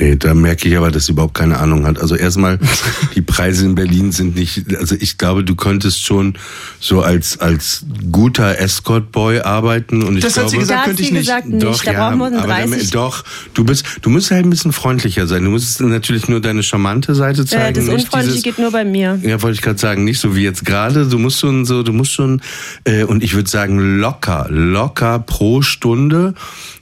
Nee, 0.00 0.16
da 0.16 0.32
merke 0.34 0.66
ich 0.68 0.76
aber, 0.76 0.90
dass 0.90 1.06
sie 1.06 1.12
überhaupt 1.12 1.34
keine 1.34 1.58
Ahnung 1.58 1.86
hat. 1.86 2.00
Also 2.00 2.16
erstmal, 2.16 2.58
die 3.14 3.20
Preise 3.22 3.66
in 3.66 3.74
Berlin 3.74 4.12
sind 4.12 4.34
nicht, 4.34 4.74
also 4.76 4.96
ich 4.98 5.18
glaube, 5.18 5.44
du 5.44 5.54
könntest 5.54 6.02
schon 6.02 6.34
so 6.80 7.02
als, 7.02 7.38
als 7.38 7.84
guter 8.10 8.58
Escort-Boy 8.58 9.40
arbeiten 9.40 10.02
und 10.02 10.16
ich 10.16 10.24
Das 10.24 10.32
hat 10.38 10.44
glaube, 10.44 10.50
sie 10.50 10.56
gesagt, 10.58 10.70
Da 10.70 10.78
hat 10.80 10.84
könnte 10.86 11.02
sie 11.02 11.08
ich 11.08 11.12
nicht. 11.12 11.20
gesagt, 11.26 11.46
nicht. 11.48 11.62
Doch, 11.62 11.84
da 11.84 11.92
ja, 11.92 12.08
brauchen 12.08 12.18
wir 12.18 12.26
einen 12.26 12.36
aber 12.36 12.46
dann- 12.48 12.70
30. 12.70 12.90
doch, 12.92 13.24
du 13.54 13.64
bist, 13.64 13.84
du 14.02 14.08
musst 14.10 14.30
halt 14.30 14.46
ein 14.46 14.50
bisschen 14.50 14.72
freundlicher 14.72 15.26
sein. 15.26 15.44
Du 15.44 15.50
musst 15.50 15.80
natürlich 15.82 16.28
nur 16.28 16.40
deine 16.40 16.62
charmante 16.62 17.14
Seite 17.14 17.42
Ja, 17.42 17.46
zeigen. 17.46 17.74
das 17.74 17.84
nicht 17.84 17.94
Unfreundliche 18.06 18.32
dieses, 18.32 18.42
geht 18.44 18.58
nur 18.58 18.70
bei 18.70 18.84
mir. 18.84 19.18
ja, 19.22 19.42
wollte 19.42 19.54
ich 19.56 19.62
gerade 19.62 19.78
sagen, 19.78 20.04
nicht 20.04 20.18
so 20.18 20.34
wie 20.34 20.42
jetzt 20.44 20.64
gerade. 20.64 21.06
Du 21.06 21.18
musst 21.18 21.40
schon 21.40 21.64
so, 21.66 21.82
du 21.82 21.92
musst 21.92 22.12
schon, 22.12 22.40
äh, 22.84 23.04
und 23.04 23.22
ich 23.22 23.34
würde 23.34 23.50
sagen 23.50 23.98
locker, 23.98 24.46
locker 24.48 25.18
pro 25.18 25.60
Stunde 25.62 26.34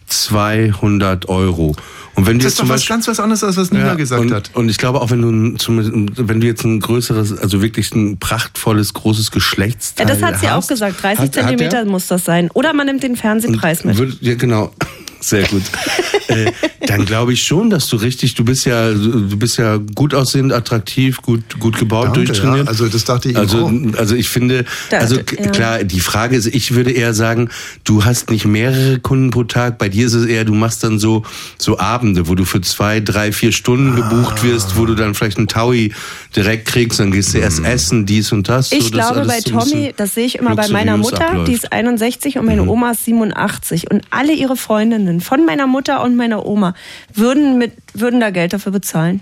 200 0.08 1.28
Euro. 1.28 1.74
Und 2.14 2.26
wenn 2.26 2.38
du 2.38 2.44
Das 2.44 2.52
ist 2.54 2.56
zum 2.58 2.66
doch 2.66 2.74
was 2.74 2.80
Beispiel 2.80 2.94
ganz 2.96 3.08
was 3.08 3.20
anderes, 3.20 3.44
als 3.44 3.56
was 3.56 3.70
Nina 3.70 3.86
ja, 3.88 3.94
gesagt 3.94 4.22
und, 4.22 4.32
hat. 4.32 4.50
Und 4.54 4.68
ich 4.68 4.76
glaube 4.78 5.00
auch, 5.00 5.10
wenn 5.10 5.22
du, 5.22 5.56
zum, 5.56 5.78
wenn 6.16 6.40
du 6.40 6.46
jetzt 6.48 6.64
ein 6.64 6.80
größeres, 6.80 7.38
also 7.38 7.62
wirklich 7.62 7.94
ein 7.94 8.18
prachtvolles, 8.18 8.92
großes 8.94 9.26
Ja, 9.26 9.34
Geschlechtsteil 9.34 10.06
das 10.06 10.20
hat 10.22 10.40
sie 10.40 10.48
auch 10.48 10.56
hast, 10.56 10.68
gesagt. 10.68 11.00
30 11.02 11.18
hat- 11.18 11.26
hat 11.28 11.34
Zentimeter 11.34 11.78
er? 11.78 11.84
muss 11.84 12.08
das 12.08 12.24
sein. 12.24 12.50
Oder 12.54 12.72
man 12.72 12.86
nimmt 12.86 13.04
den 13.04 13.14
Fernsehpreis 13.14 13.84
mit. 13.84 13.96
Würde- 13.98 14.16
ja, 14.20 14.34
genau. 14.34 14.72
Sehr 15.20 15.44
gut. 15.48 15.62
äh, 16.28 16.52
dann 16.86 17.04
glaube 17.04 17.32
ich 17.32 17.42
schon, 17.42 17.70
dass 17.70 17.88
du 17.88 17.96
richtig, 17.96 18.34
du 18.34 18.44
bist 18.44 18.64
ja, 18.64 18.92
du 18.92 19.36
bist 19.36 19.58
ja 19.58 19.78
gut 19.94 20.14
aussehend, 20.14 20.52
attraktiv, 20.52 21.20
gut, 21.22 21.58
gut 21.58 21.78
gebaut, 21.78 22.06
Danke, 22.06 22.24
durchtrainiert. 22.24 22.64
ja. 22.64 22.70
Also 22.70 22.88
das 22.88 23.04
dachte 23.04 23.30
ich 23.30 23.36
Also, 23.36 23.66
auch. 23.66 23.72
also 23.98 24.14
ich 24.14 24.28
finde, 24.28 24.64
also 24.90 25.16
ja. 25.16 25.22
klar, 25.50 25.84
die 25.84 26.00
Frage 26.00 26.36
ist, 26.36 26.46
ich 26.46 26.74
würde 26.74 26.90
eher 26.92 27.14
sagen, 27.14 27.50
du 27.84 28.04
hast 28.04 28.30
nicht 28.30 28.46
mehrere 28.46 29.00
Kunden 29.00 29.30
pro 29.30 29.44
Tag. 29.44 29.78
Bei 29.78 29.88
dir 29.88 30.06
ist 30.06 30.14
es 30.14 30.26
eher, 30.26 30.44
du 30.44 30.54
machst 30.54 30.82
dann 30.84 30.98
so 30.98 31.24
so 31.58 31.78
Abende, 31.78 32.28
wo 32.28 32.34
du 32.34 32.44
für 32.44 32.60
zwei, 32.60 33.00
drei, 33.00 33.32
vier 33.32 33.52
Stunden 33.52 33.96
gebucht 33.96 34.42
wirst, 34.42 34.76
wo 34.76 34.86
du 34.86 34.94
dann 34.94 35.14
vielleicht 35.14 35.38
einen 35.38 35.48
Taui 35.48 35.92
direkt 36.36 36.66
kriegst, 36.66 37.00
dann 37.00 37.10
gehst 37.10 37.34
du 37.34 37.38
erst 37.38 37.64
essen, 37.64 38.06
dies 38.06 38.32
und 38.32 38.48
das. 38.48 38.72
Ich 38.72 38.84
so, 38.84 38.90
glaube, 38.90 39.24
bei 39.26 39.40
Tommy, 39.40 39.92
das 39.96 40.14
sehe 40.14 40.26
ich 40.26 40.38
immer 40.38 40.54
bei 40.54 40.68
meiner 40.68 40.96
Mutter, 40.96 41.16
die 41.18 41.24
abläuft. 41.24 41.52
ist 41.52 41.72
61 41.72 42.38
und 42.38 42.46
meine 42.46 42.62
Mhm. 42.62 42.68
Oma 42.68 42.90
ist 42.92 43.04
87. 43.04 43.90
Und 43.90 44.02
alle 44.10 44.32
ihre 44.32 44.56
Freundinnen 44.56 45.20
von 45.20 45.44
meiner 45.44 45.66
Mutter 45.66 46.02
und 46.02 46.16
meiner 46.16 46.44
Oma 46.46 46.74
würden, 47.14 47.58
mit, 47.58 47.72
würden 47.94 48.20
da 48.20 48.30
Geld 48.30 48.52
dafür 48.52 48.72
bezahlen. 48.72 49.20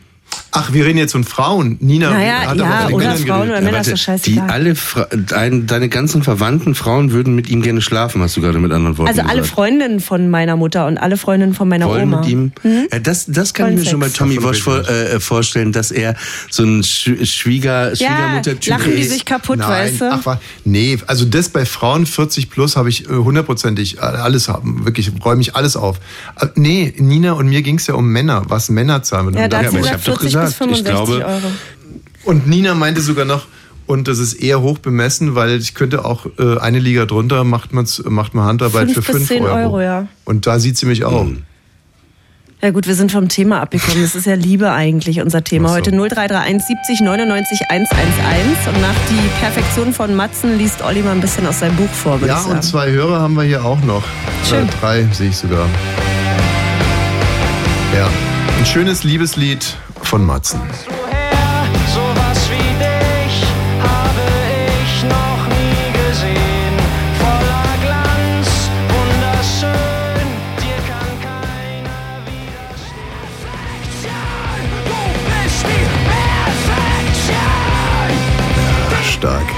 Ach, 0.59 0.73
wir 0.73 0.87
reden 0.87 0.97
jetzt 0.97 1.13
von 1.13 1.25
Frauen. 1.25 1.77
Nina 1.81 2.11
Naja, 2.11 2.41
hat 2.41 2.49
aber 2.49 2.61
ja, 2.61 2.79
von 2.79 2.89
den 2.89 2.95
oder 2.95 3.05
Männern 3.05 3.19
Frauen 3.27 3.41
geredet. 3.49 3.51
oder 3.51 3.61
Männer, 3.61 3.81
ist 3.81 3.87
doch 3.89 3.93
die 3.95 3.99
scheißegal. 3.99 4.49
alle, 4.51 4.75
Fra 4.75 5.07
dein, 5.15 5.67
deine 5.67 5.89
ganzen 5.91 6.23
verwandten 6.23 6.75
Frauen 6.75 7.11
würden 7.13 7.35
mit 7.35 7.51
ihm 7.51 7.61
gerne 7.61 7.83
schlafen, 7.83 8.23
hast 8.23 8.39
du 8.39 8.41
gerade 8.41 8.59
mit 8.59 8.73
anderen 8.73 8.97
Worten 8.97 9.09
Also 9.11 9.21
alle 9.21 9.41
gesagt. 9.43 9.55
Freundinnen 9.55 10.01
von 10.01 10.31
meiner 10.31 10.57
Mutter 10.57 10.87
und 10.87 10.97
alle 10.97 11.19
Freundinnen 11.19 11.53
von 11.53 11.69
meiner 11.69 11.87
wollen 11.89 12.05
Oma. 12.05 12.21
mit 12.21 12.31
ihm. 12.31 12.53
Hm? 12.63 12.87
Ja, 12.91 12.99
das, 13.01 13.27
das 13.29 13.53
kann 13.53 13.67
Wollen 13.67 13.79
ich 13.79 13.85
mir 13.85 13.91
schon 13.91 14.01
bei 14.01 14.07
Sex. 14.07 14.19
Tommy 14.19 14.43
Wosch 14.43 14.63
vor, 14.63 14.79
reden 14.89 15.17
äh, 15.17 15.21
vorstellen, 15.21 15.73
dass 15.73 15.91
er 15.91 16.15
so 16.51 16.63
ein 16.65 16.83
Sch 16.83 17.11
Schwieger, 17.25 17.93
Ja, 17.95 17.97
Schwiegermutter-Typ 17.97 18.67
lachen 18.71 18.93
die 18.93 19.01
ist. 19.03 19.11
sich 19.13 19.25
kaputt, 19.27 19.59
Nein, 19.59 19.69
weißt 19.69 20.01
du? 20.01 20.11
ach, 20.11 20.39
nee, 20.65 20.97
also 21.07 21.27
das 21.27 21.51
bei 21.51 21.67
Frauen 21.67 22.07
40 22.07 22.49
plus 22.49 22.77
habe 22.77 22.89
ich 22.89 23.05
äh, 23.05 23.13
hundertprozentig 23.13 24.01
alles 24.01 24.49
haben, 24.49 24.87
wirklich 24.87 25.11
räume 25.23 25.43
ich 25.43 25.55
alles 25.55 25.77
auf. 25.77 25.99
Äh, 26.41 26.47
Nee, 26.55 26.95
Nina 26.97 27.33
und 27.33 27.49
mir 27.49 27.61
ging 27.61 27.77
es 27.77 27.87
ja 27.89 27.95
um 27.95 28.09
Männer, 28.09 28.45
was 28.49 28.71
Männer 28.71 29.03
zahlen. 29.03 29.35
ja, 29.35 29.49
da 29.49 29.59
Und 29.59 29.65
hat 29.67 29.71
sie 29.73 29.77
aber 29.77 29.87
ich 29.87 29.93
gesagt 29.93 30.09
hab 30.09 30.15
doch 30.17 30.21
40 30.21 30.23
bis 30.23 30.33
gesagt, 30.33 30.51
ich 30.51 30.57
65 30.57 30.95
glaube, 30.95 31.27
Euro. 31.27 31.53
Und 32.25 32.47
Nina 32.49 32.75
meinte 32.75 33.01
sogar 33.01 33.25
noch, 33.25 33.47
und 33.87 34.09
das 34.09 34.19
ist 34.19 34.35
eher 34.35 34.61
hoch 34.61 34.79
bemessen, 34.79 35.35
weil 35.35 35.61
ich 35.61 35.75
könnte 35.75 36.05
auch 36.05 36.27
äh, 36.39 36.59
eine 36.59 36.81
Liga 36.81 37.07
drunter, 37.07 37.45
macht, 37.45 37.73
man's, 37.73 38.03
macht 38.05 38.35
man 38.35 38.45
Handarbeit 38.45 38.91
Fünf 38.91 39.07
für 39.07 39.13
bis 39.13 39.29
5 39.29 39.29
10 39.29 39.43
Euro. 39.45 39.55
Euro, 39.55 39.81
ja. 39.81 40.09
Und 40.25 40.47
da 40.47 40.59
sieht 40.59 40.77
sie 40.77 40.87
mich 40.87 41.05
auch. 41.05 41.23
Hm. 41.23 41.43
Ja 42.63 42.71
gut, 42.71 42.87
wir 42.87 42.95
sind 42.95 43.13
vom 43.13 43.29
Thema 43.29 43.61
abgekommen. 43.61 44.03
Das 44.03 44.15
ist 44.15 44.27
ja 44.27 44.35
Liebe 44.35 44.73
eigentlich 44.73 45.21
unser 45.21 45.45
Thema 45.45 45.69
so. 45.69 45.75
heute. 45.77 45.91
0331 45.91 46.67
70 46.67 47.01
99 47.03 47.61
111. 47.69 48.67
Und 48.67 48.81
nach 48.81 48.95
die 49.11 49.41
Perfektion 49.41 49.93
von 49.93 50.17
Matzen 50.17 50.59
liest 50.59 50.83
Olli 50.83 51.03
mal 51.03 51.13
ein 51.13 51.21
bisschen 51.21 51.47
aus 51.47 51.61
seinem 51.61 51.77
Buch 51.77 51.91
vor, 51.91 52.19
Ja, 52.27 52.41
und 52.43 52.65
zwei 52.65 52.91
Hörer 52.91 53.21
haben 53.21 53.35
wir 53.35 53.45
hier 53.45 53.65
auch 53.65 53.81
noch. 53.83 54.03
Schön. 54.49 54.67
Äh, 54.67 54.71
drei 54.81 55.09
sehe 55.13 55.29
ich 55.29 55.37
sogar. 55.37 55.69
Ja, 57.95 58.09
ein 58.67 58.73
schönes 58.73 59.05
Liebeslied 59.05 59.77
von 60.03 60.25
Matzen. 60.25 60.61
Sowas 61.95 62.51
wie 62.51 62.57
dich 62.57 63.45
habe 63.81 64.27
ich 64.83 65.03
noch 65.05 65.47
nie 65.49 65.93
gesehen. 65.93 66.75
Voller 67.21 67.75
Glanz, 67.81 68.49
wunderschön, 68.89 70.29
dir 70.59 70.81
kann 70.89 71.15
keiner 71.23 72.01
widerstehen. 72.27 73.07
Du 74.85 75.01
bist 75.31 75.63
die 75.63 75.87
Perfektion. 76.67 77.45
Stark. 79.05 79.49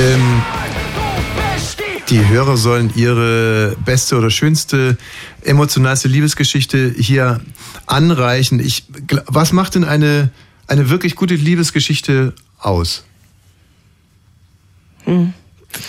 Ähm, 0.00 0.42
die 2.10 2.28
Hörer 2.28 2.56
sollen 2.56 2.92
ihre 2.94 3.76
beste 3.84 4.16
oder 4.16 4.30
schönste, 4.30 4.96
emotionalste 5.42 6.08
Liebesgeschichte 6.08 6.94
hier 6.96 7.40
anreichen. 7.86 8.60
Ich, 8.60 8.84
was 9.26 9.52
macht 9.52 9.74
denn 9.74 9.84
eine, 9.84 10.30
eine 10.66 10.88
wirklich 10.90 11.16
gute 11.16 11.34
Liebesgeschichte 11.34 12.32
aus? 12.58 13.04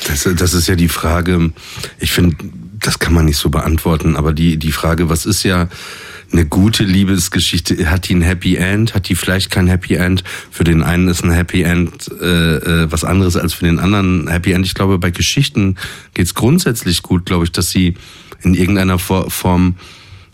Das, 0.07 0.27
das 0.35 0.53
ist 0.53 0.67
ja 0.67 0.75
die 0.75 0.89
Frage, 0.89 1.51
ich 1.99 2.11
finde, 2.11 2.35
das 2.79 2.99
kann 2.99 3.13
man 3.13 3.25
nicht 3.25 3.37
so 3.37 3.49
beantworten, 3.49 4.15
aber 4.15 4.33
die, 4.33 4.57
die 4.57 4.71
Frage, 4.71 5.09
was 5.09 5.25
ist 5.25 5.43
ja 5.43 5.69
eine 6.31 6.45
gute 6.45 6.83
Liebesgeschichte? 6.83 7.89
Hat 7.89 8.09
die 8.09 8.15
ein 8.15 8.21
Happy 8.21 8.55
End? 8.55 8.93
Hat 8.93 9.09
die 9.09 9.15
vielleicht 9.15 9.51
kein 9.51 9.67
Happy 9.67 9.95
End? 9.95 10.23
Für 10.51 10.63
den 10.63 10.83
einen 10.83 11.07
ist 11.07 11.23
ein 11.23 11.31
Happy 11.31 11.63
End 11.63 12.09
äh, 12.21 12.55
äh, 12.57 12.91
was 12.91 13.03
anderes 13.03 13.37
als 13.37 13.53
für 13.53 13.65
den 13.65 13.79
anderen 13.79 14.27
Happy 14.27 14.51
End. 14.51 14.65
Ich 14.65 14.73
glaube, 14.73 14.99
bei 14.99 15.11
Geschichten 15.11 15.75
geht's 16.13 16.33
grundsätzlich 16.33 17.01
gut, 17.01 17.25
glaube 17.25 17.45
ich, 17.45 17.51
dass 17.51 17.69
sie 17.69 17.95
in 18.43 18.53
irgendeiner 18.53 18.99
For- 18.99 19.29
Form 19.29 19.75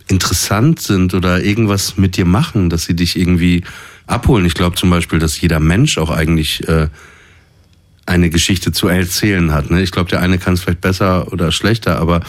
interessant 0.07 0.81
sind 0.81 1.13
oder 1.13 1.43
irgendwas 1.43 1.97
mit 1.97 2.17
dir 2.17 2.25
machen, 2.25 2.69
dass 2.69 2.83
sie 2.85 2.95
dich 2.95 3.17
irgendwie 3.17 3.63
abholen. 4.05 4.45
Ich 4.45 4.53
glaube 4.53 4.75
zum 4.75 4.89
Beispiel, 4.89 5.19
dass 5.19 5.39
jeder 5.39 5.59
Mensch 5.59 5.97
auch 5.97 6.09
eigentlich 6.09 6.67
äh, 6.67 6.89
eine 8.05 8.29
Geschichte 8.29 8.71
zu 8.71 8.87
erzählen 8.87 9.51
hat. 9.53 9.71
Ne? 9.71 9.81
Ich 9.81 9.91
glaube, 9.91 10.09
der 10.09 10.21
eine 10.21 10.37
kann 10.37 10.55
es 10.55 10.61
vielleicht 10.61 10.81
besser 10.81 11.31
oder 11.31 11.51
schlechter, 11.51 11.99
aber 11.99 12.21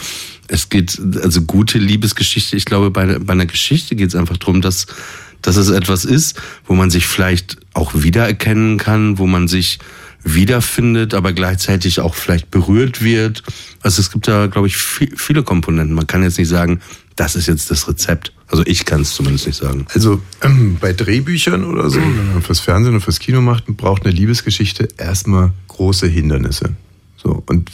es 0.47 0.69
geht, 0.69 0.99
also 1.21 1.41
gute 1.41 1.77
Liebesgeschichte, 1.79 2.55
ich 2.55 2.65
glaube, 2.65 2.91
bei, 2.91 3.19
bei 3.19 3.33
einer 3.33 3.45
Geschichte 3.45 3.95
geht 3.95 4.09
es 4.09 4.15
einfach 4.15 4.37
darum, 4.37 4.61
dass, 4.61 4.87
dass 5.45 5.57
es 5.57 5.69
etwas 5.69 6.05
ist, 6.05 6.41
wo 6.65 6.73
man 6.73 6.89
sich 6.89 7.07
vielleicht 7.07 7.57
auch 7.73 7.93
wiedererkennen 7.93 8.77
kann, 8.77 9.17
wo 9.17 9.27
man 9.27 9.47
sich 9.47 9.79
wiederfindet, 10.23 11.13
aber 11.13 11.33
gleichzeitig 11.33 11.99
auch 11.99 12.15
vielleicht 12.15 12.49
berührt 12.49 13.03
wird. 13.03 13.43
Also 13.81 14.01
es 14.01 14.11
gibt 14.11 14.27
da, 14.27 14.47
glaube 14.47 14.67
ich, 14.67 14.75
viel, 14.75 15.15
viele 15.15 15.43
Komponenten. 15.43 15.95
Man 15.95 16.07
kann 16.07 16.23
jetzt 16.23 16.39
nicht 16.39 16.47
sagen, 16.47 16.81
das 17.15 17.35
ist 17.35 17.47
jetzt 17.47 17.69
das 17.69 17.87
Rezept. 17.87 18.33
Also 18.47 18.63
ich 18.65 18.85
kann 18.85 19.01
es 19.01 19.11
zumindest 19.11 19.45
nicht 19.45 19.57
sagen. 19.57 19.85
Also 19.93 20.21
ähm, 20.41 20.77
bei 20.81 20.93
Drehbüchern 20.93 21.63
oder 21.63 21.89
so, 21.89 21.99
wenn 21.99 22.33
man 22.33 22.41
fürs 22.41 22.59
Fernsehen 22.59 22.95
und 22.95 23.01
fürs 23.01 23.19
Kino 23.19 23.41
macht, 23.41 23.65
braucht 23.67 24.03
eine 24.05 24.13
Liebesgeschichte 24.13 24.87
erstmal 24.97 25.51
große 25.67 26.07
Hindernisse. 26.07 26.75
So 27.17 27.43
und 27.45 27.69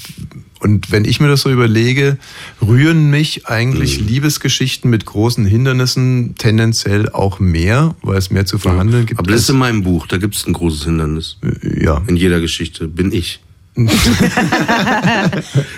und 0.62 0.91
wenn 0.91 1.05
ich 1.05 1.20
mir 1.20 1.28
das 1.28 1.41
so 1.41 1.49
überlege, 1.51 2.18
rühren 2.62 3.09
mich 3.09 3.47
eigentlich 3.47 3.99
Mhm. 4.01 4.07
Liebesgeschichten 4.07 4.89
mit 4.89 5.05
großen 5.05 5.45
Hindernissen 5.45 6.36
tendenziell 6.38 7.09
auch 7.09 7.39
mehr, 7.39 7.95
weil 8.01 8.18
es 8.18 8.30
mehr 8.32 8.45
zu 8.45 8.57
verhandeln 8.59 9.05
gibt. 9.05 9.20
Aber 9.20 9.32
das 9.32 9.41
ist 9.41 9.49
in 9.49 9.57
meinem 9.57 9.84
Buch, 9.84 10.07
da 10.07 10.18
gibt 10.18 10.36
es 10.36 10.45
ein 10.45 10.53
großes 10.53 10.84
Hindernis. 10.86 11.38
Ja. 11.64 12.01
In 12.07 12.16
jeder 12.16 12.39
Geschichte 12.39 12.88
bin 12.88 13.12
ich. 13.12 13.39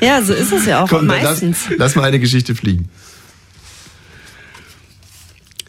Ja, 0.01 0.21
so 0.21 0.33
ist 0.33 0.51
es 0.51 0.65
ja 0.65 0.83
auch 0.83 0.89
Komm, 0.89 1.07
dann 1.07 1.17
lass, 1.21 1.41
meistens. 1.41 1.57
lass 1.77 1.95
mal 1.95 2.03
eine 2.03 2.19
Geschichte 2.19 2.55
fliegen. 2.55 2.89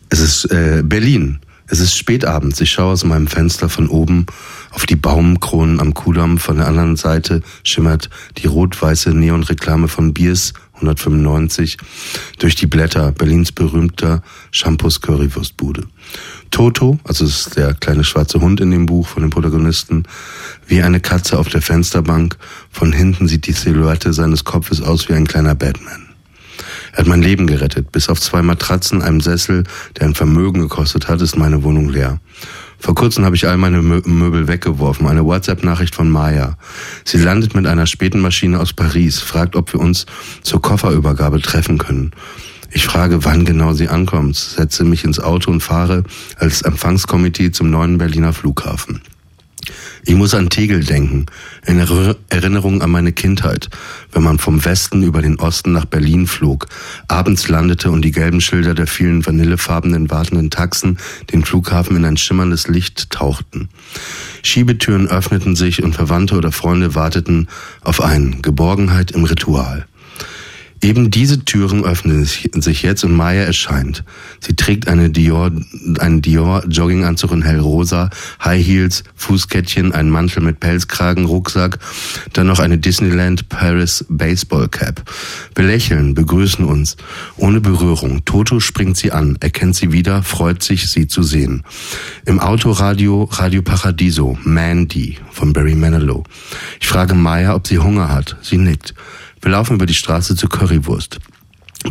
Es 0.09 0.21
ist 0.21 0.45
äh, 0.51 0.83
Berlin. 0.85 1.39
Es 1.75 1.81
ist 1.81 1.97
spätabends. 1.97 2.61
Ich 2.61 2.71
schaue 2.71 2.93
aus 2.93 3.03
meinem 3.03 3.27
Fenster 3.27 3.69
von 3.69 3.89
oben 3.89 4.27
auf 4.71 4.87
die 4.87 4.95
Baumkronen 4.95 5.81
am 5.81 5.93
Kudamm. 5.93 6.39
Von 6.39 6.59
der 6.59 6.69
anderen 6.69 6.95
Seite 6.95 7.43
schimmert 7.65 8.11
die 8.39 8.47
rot-weiße 8.47 9.13
Neonreklame 9.13 9.89
von 9.89 10.15
Biers 10.15 10.53
195 10.75 11.77
durch 12.39 12.55
die 12.55 12.69
Blätter 12.69 13.11
Berlins 13.11 13.51
berühmter 13.51 14.23
Shampoos 14.53 15.01
Currywurstbude. 15.01 15.89
Toto, 16.53 17.01
also 17.03 17.25
es 17.25 17.49
ist 17.49 17.57
der 17.57 17.75
kleine 17.75 18.05
schwarze 18.05 18.41
Hund 18.41 18.61
in 18.61 18.71
dem 18.71 18.87
Buch 18.87 19.09
von 19.09 19.23
dem 19.23 19.31
Protagonisten, 19.31 20.05
wie 20.69 20.81
eine 20.81 21.01
Katze 21.01 21.41
auf 21.41 21.49
der 21.49 21.61
Fensterbank. 21.61 22.37
Von 22.71 22.93
hinten 22.93 23.27
sieht 23.27 23.49
die 23.49 23.53
Silhouette 23.53 24.13
seines 24.13 24.45
Kopfes 24.45 24.81
aus 24.81 25.09
wie 25.09 25.15
ein 25.15 25.27
kleiner 25.27 25.57
Batman. 25.57 26.04
Er 26.95 26.99
hat 26.99 27.07
mein 27.09 27.23
Leben 27.23 27.49
gerettet. 27.49 27.91
Bis 27.91 28.09
auf 28.09 28.21
zwei 28.21 28.41
Matratzen, 28.41 29.03
einem 29.03 29.21
Sessel, 29.21 29.65
der 29.99 30.07
ein 30.07 30.15
Vermögen 30.15 30.61
gekostet 30.61 31.09
hat, 31.09 31.21
ist 31.21 31.37
meine 31.37 31.65
Wohnung 31.65 31.89
leer. 31.89 32.21
Vor 32.79 32.95
kurzem 32.95 33.25
habe 33.25 33.35
ich 33.35 33.49
all 33.49 33.57
meine 33.57 33.83
Mö 33.83 34.01
Möbel 34.05 34.47
weggeworfen. 34.47 35.09
Eine 35.09 35.25
WhatsApp-Nachricht 35.25 35.95
von 35.95 36.09
Maya. 36.09 36.57
Sie 37.05 37.19
landet 37.19 37.55
mit 37.55 37.67
einer 37.67 37.87
späten 37.87 38.21
Maschine 38.21 38.61
aus 38.61 38.73
Paris, 38.73 39.19
fragt, 39.19 39.57
ob 39.57 39.73
wir 39.73 39.81
uns 39.81 40.07
zur 40.43 40.63
Kofferübergabe 40.63 41.41
treffen 41.41 41.79
können. 41.79 42.13
Ich 42.71 42.87
frage, 42.87 43.25
wann 43.25 43.45
genau 43.45 43.73
sie 43.73 43.89
ankommt, 43.89 44.37
setze 44.37 44.85
mich 44.85 45.05
ins 45.05 45.19
Auto 45.19 45.51
und 45.51 45.63
fahre 45.63 46.05
als 46.37 46.63
Empfangskomitee 46.63 47.51
zum 47.51 47.71
neuen 47.71 47.99
Berliner 47.99 48.33
Flughafen. 48.33 49.01
Ich 50.05 50.15
muss 50.15 50.35
an 50.35 50.51
Tegel 50.51 50.85
denken, 50.85 51.27
in 51.67 51.79
Erinner- 51.79 52.17
Erinnerung 52.29 52.83
an 52.83 52.91
meine 52.91 53.13
Kindheit, 53.13 53.69
wenn 54.13 54.23
man 54.23 54.39
vom 54.39 54.65
Westen 54.65 55.03
über 55.03 55.23
den 55.23 55.39
Osten 55.39 55.73
nach 55.73 55.85
Berlin 55.85 56.27
flog, 56.27 56.67
abends 57.09 57.49
landete 57.49 57.91
und 57.91 58.03
die 58.03 58.13
gelben 58.13 58.41
Schilder 58.41 58.75
der 58.75 58.87
vielen 58.87 59.25
vanillefarbenen 59.25 60.11
wartenden 60.11 60.51
Taxen 60.51 60.99
den 61.33 61.45
Flughafen 61.45 61.97
in 61.97 62.05
ein 62.05 62.17
schimmerndes 62.17 62.69
Licht 62.69 63.11
tauchten. 63.11 63.69
Schiebetüren 64.43 65.09
öffneten 65.09 65.57
sich 65.57 65.83
und 65.83 65.95
Verwandte 65.95 66.37
oder 66.37 66.53
Freunde 66.53 66.95
warteten 66.95 67.49
auf 67.83 68.01
einen 68.01 68.43
Geborgenheit 68.43 69.11
im 69.13 69.25
Ritual. 69.25 69.87
Eben 70.85 71.11
diese 71.11 71.43
Türen 71.47 71.83
öffnen 71.83 72.27
sich 72.27 72.83
jetzt 72.83 73.05
und 73.05 73.17
Maya 73.17 73.45
erscheint. 73.45 74.05
Sie 74.39 74.55
trägt 74.55 74.87
eine 74.87 75.09
Dior, 75.09 75.51
einen 75.99 76.21
Dior 76.21 76.63
Jogginganzug 76.69 77.33
in 77.33 77.41
hellrosa, 77.41 78.11
High 78.45 78.63
Heels, 78.63 79.03
Fußkettchen, 79.15 79.93
einen 79.93 80.11
Mantel 80.11 80.43
mit 80.43 80.61
Pelzkragen, 80.61 81.25
Rucksack, 81.25 81.79
dann 82.35 82.49
noch 82.49 82.59
eine 82.59 82.77
Disneyland 82.77 83.49
Paris 83.49 84.05
Baseball 84.11 84.69
Cap. 84.69 85.11
Wir 85.55 85.65
lächeln, 85.65 86.13
begrüßen 86.13 86.67
uns, 86.67 86.99
ohne 87.39 87.63
Berührung. 87.63 88.27
Toto 88.27 88.61
springt 88.61 88.99
sie 88.99 89.11
an, 89.11 89.39
erkennt 89.41 89.77
sie 89.77 89.91
wieder, 89.91 90.23
freut 90.23 90.63
sich, 90.63 90.91
sie 90.91 91.07
zu 91.07 91.23
sehen. 91.23 91.63
Im 92.27 92.41
Autoradio 92.41 93.25
Radio 93.33 93.63
Paradiso, 93.63 94.37
Mandy 94.45 95.17
von 95.33 95.55
Barry 95.55 95.77
Manilow. 95.77 96.25
Ich 96.79 96.89
frage 96.89 97.15
Maya, 97.15 97.55
ob 97.55 97.67
sie 97.67 97.79
Hunger 97.79 98.13
hat. 98.13 98.37
Sie 98.43 98.59
nickt. 98.59 98.93
Wir 99.45 99.51
laufen 99.51 99.75
über 99.75 99.85
die 99.85 99.93
Straße 99.93 100.37
zur 100.37 100.49
Currywurst. 100.49 101.19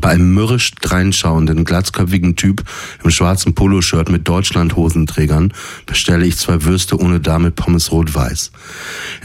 Bei 0.01 0.09
einem 0.09 0.33
mürrisch 0.33 0.71
dreinschauenden, 0.81 1.65
glatzköpfigen 1.65 2.35
Typ 2.35 2.63
im 3.03 3.11
schwarzen 3.11 3.53
Poloshirt 3.53 4.09
mit 4.09 4.27
Deutschland-Hosenträgern 4.27 5.53
bestelle 5.85 6.25
ich 6.25 6.35
zwei 6.37 6.63
Würste 6.63 6.99
ohne 6.99 7.19
Dame 7.19 7.51
Pommes 7.51 7.91
rot-weiß. 7.91 8.51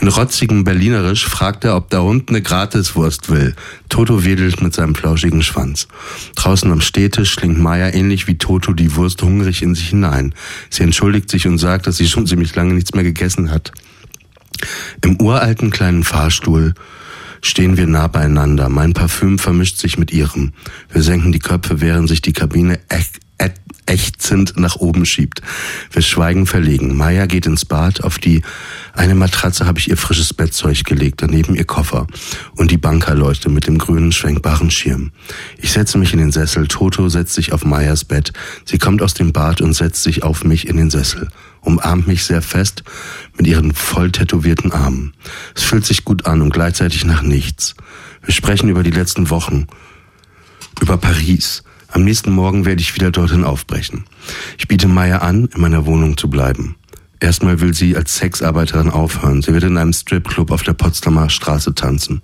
In 0.03 0.09
rotzigem 0.09 0.65
Berlinerisch 0.65 1.25
fragt 1.25 1.65
er, 1.65 1.75
ob 1.75 1.89
der 1.89 2.03
Hund 2.03 2.29
eine 2.29 2.43
Gratiswurst 2.43 3.31
will. 3.31 3.57
Toto 3.89 4.27
wedelt 4.27 4.61
mit 4.61 4.75
seinem 4.75 4.95
flauschigen 4.95 5.43
Schwanz. 5.43 5.89
Draußen 6.37 6.71
am 6.71 6.83
Städtisch 6.83 7.31
schlingt 7.31 7.59
Maya 7.59 7.89
ähnlich 7.95 8.27
wie 8.27 8.37
Toto 8.37 8.75
die 8.75 8.95
Wurst 8.95 9.23
hungrig 9.23 9.63
in 9.63 9.75
sich 9.75 9.89
hinein. 9.89 10.35
Sie 10.69 10.83
entschuldigt 10.83 11.31
sich 11.31 11.47
und 11.47 11.57
sagt, 11.57 11.87
dass 11.87 11.97
sie 11.97 12.07
schon 12.07 12.27
ziemlich 12.27 12.55
lange 12.55 12.75
nichts 12.75 12.93
mehr 12.93 13.05
gegessen 13.05 13.51
hat. 13.51 13.73
Im 15.03 15.19
uralten 15.19 15.71
kleinen 15.71 16.05
Fahrstuhl 16.05 16.75
stehen 17.43 17.77
wir 17.77 17.87
nah 17.87 18.09
beieinander. 18.09 18.69
Mein 18.69 18.93
Parfüm 18.93 19.39
vermischt 19.39 19.79
sich 19.79 19.99
mit 19.99 20.13
ihrem. 20.13 20.53
Wir 20.91 21.03
senken 21.03 21.33
die 21.33 21.39
Köpfe, 21.39 21.81
während 21.81 22.09
sich 22.09 22.23
die 22.23 22.33
Kabine 22.33 22.79
ächzend 23.89 24.59
nach 24.59 24.77
oben 24.77 25.07
schiebt. 25.07 25.43
Wir 25.91 26.03
schweigen 26.03 26.47
verlegen. 26.47 26.97
Maya 26.97 27.27
geht 27.27 27.47
ins 27.47 27.65
Bad. 27.65 28.05
Auf 28.05 28.19
die 28.19 28.43
eine 28.99 29.15
Matratze 29.15 29.67
habe 29.67 29.79
ich 29.79 29.89
ihr 29.89 29.97
frisches 29.97 30.35
Bettzeug 30.35 30.85
gelegt, 30.85 31.23
daneben 31.23 31.55
ihr 31.55 31.65
Koffer 31.65 32.07
und 32.57 32.71
die 32.71 32.79
Bankerleuchte 32.79 33.49
mit 33.49 33.67
dem 33.67 33.79
grünen 33.79 34.13
schwenkbaren 34.13 34.71
Schirm. 34.71 35.13
Ich 35.57 35.73
setze 35.73 35.99
mich 35.99 36.13
in 36.13 36.19
den 36.19 36.33
Sessel. 36.33 36.69
Toto 36.69 37.09
setzt 37.09 37.35
sich 37.35 37.53
auf 37.53 37.65
Mayas 37.65 38.05
Bett. 38.05 38.33
Sie 38.65 38.79
kommt 38.79 39.03
aus 39.03 39.15
dem 39.15 39.33
Bad 39.33 39.61
und 39.61 39.73
setzt 39.73 40.03
sich 40.03 40.23
auf 40.23 40.45
mich 40.45 40.69
in 40.69 40.77
den 40.77 40.91
Sessel 40.91 41.29
umarmt 41.69 42.07
mich 42.07 42.25
sehr 42.25 42.43
fest 42.43 42.83
mit 43.37 43.47
ihren 43.47 43.73
voll 43.73 44.11
tätowierten 44.11 44.73
Armen. 44.73 45.13
Es 45.55 45.63
fühlt 45.63 45.85
sich 45.85 46.05
gut 46.05 46.27
an 46.27 46.41
und 46.41 46.53
gleichzeitig 46.53 47.05
nach 47.05 47.23
nichts. 47.23 47.75
Wir 48.25 48.35
sprechen 48.35 48.69
über 48.69 48.83
die 48.83 48.91
letzten 48.91 49.31
Wochen, 49.31 49.67
über 50.81 50.97
Paris. 50.97 51.63
Am 51.89 52.05
nächsten 52.05 52.33
Morgen 52.33 52.65
werde 52.65 52.83
ich 52.83 52.95
wieder 52.95 53.11
dorthin 53.11 53.45
aufbrechen. 53.45 54.05
Ich 54.59 54.69
biete 54.69 54.89
Maya 54.89 55.19
an, 55.19 55.47
in 55.55 55.61
meiner 55.61 55.87
Wohnung 55.87 56.17
zu 56.17 56.29
bleiben. 56.29 56.77
Erstmal 57.21 57.61
will 57.61 57.75
sie 57.75 57.97
als 57.97 58.17
Sexarbeiterin 58.17 58.91
aufhören. 58.91 59.43
Sie 59.43 59.53
wird 59.53 59.65
in 59.65 59.77
einem 59.77 59.93
Stripclub 59.93 60.51
auf 60.51 60.63
der 60.63 60.75
Potsdamer 60.75 61.31
Straße 61.31 61.75
tanzen. 61.75 62.23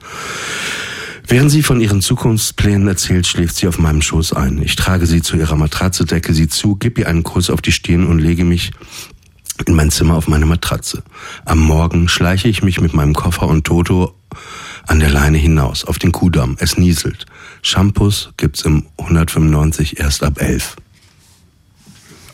Während 1.27 1.51
sie 1.51 1.63
von 1.63 1.81
ihren 1.81 2.03
Zukunftsplänen 2.03 2.87
erzählt, 2.87 3.27
schläft 3.27 3.57
sie 3.57 3.67
auf 3.67 3.79
meinem 3.79 4.03
Schoß 4.03 4.35
ein. 4.35 4.61
Ich 4.63 4.77
trage 4.77 5.07
sie 5.07 5.23
zu 5.23 5.37
ihrer 5.37 5.57
Matratze, 5.57 6.05
decke 6.05 6.35
sie 6.35 6.49
zu, 6.49 6.77
gebe 6.77 7.01
ihr 7.01 7.09
einen 7.09 7.23
Kuss 7.23 7.49
auf 7.49 7.63
die 7.63 7.73
Stirn 7.73 8.07
und 8.07 8.19
lege 8.19 8.45
mich 8.45 8.73
in 9.67 9.75
mein 9.75 9.91
Zimmer 9.91 10.17
auf 10.17 10.29
meine 10.29 10.47
Matratze. 10.47 11.03
Am 11.45 11.61
Morgen 11.61 12.09
schleiche 12.09 12.49
ich 12.49 12.63
mich 12.63 12.81
mit 12.81 12.93
meinem 12.93 13.15
Koffer 13.15 13.49
und 13.49 13.65
Toto 13.65 14.15
an 14.87 15.01
der 15.01 15.11
Leine 15.11 15.39
hinaus, 15.39 15.85
auf 15.85 15.99
den 15.99 16.13
Kudamm. 16.13 16.57
Es 16.59 16.77
nieselt. 16.77 17.25
Shampoos 17.63 18.31
gibt's 18.37 18.63
im 18.63 18.87
195 18.99 19.99
erst 20.01 20.23
ab 20.23 20.41
11. 20.41 20.77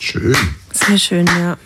Schön. 0.00 0.36
Sehr 0.72 0.98
schön, 0.98 1.26
ja. 1.26 1.56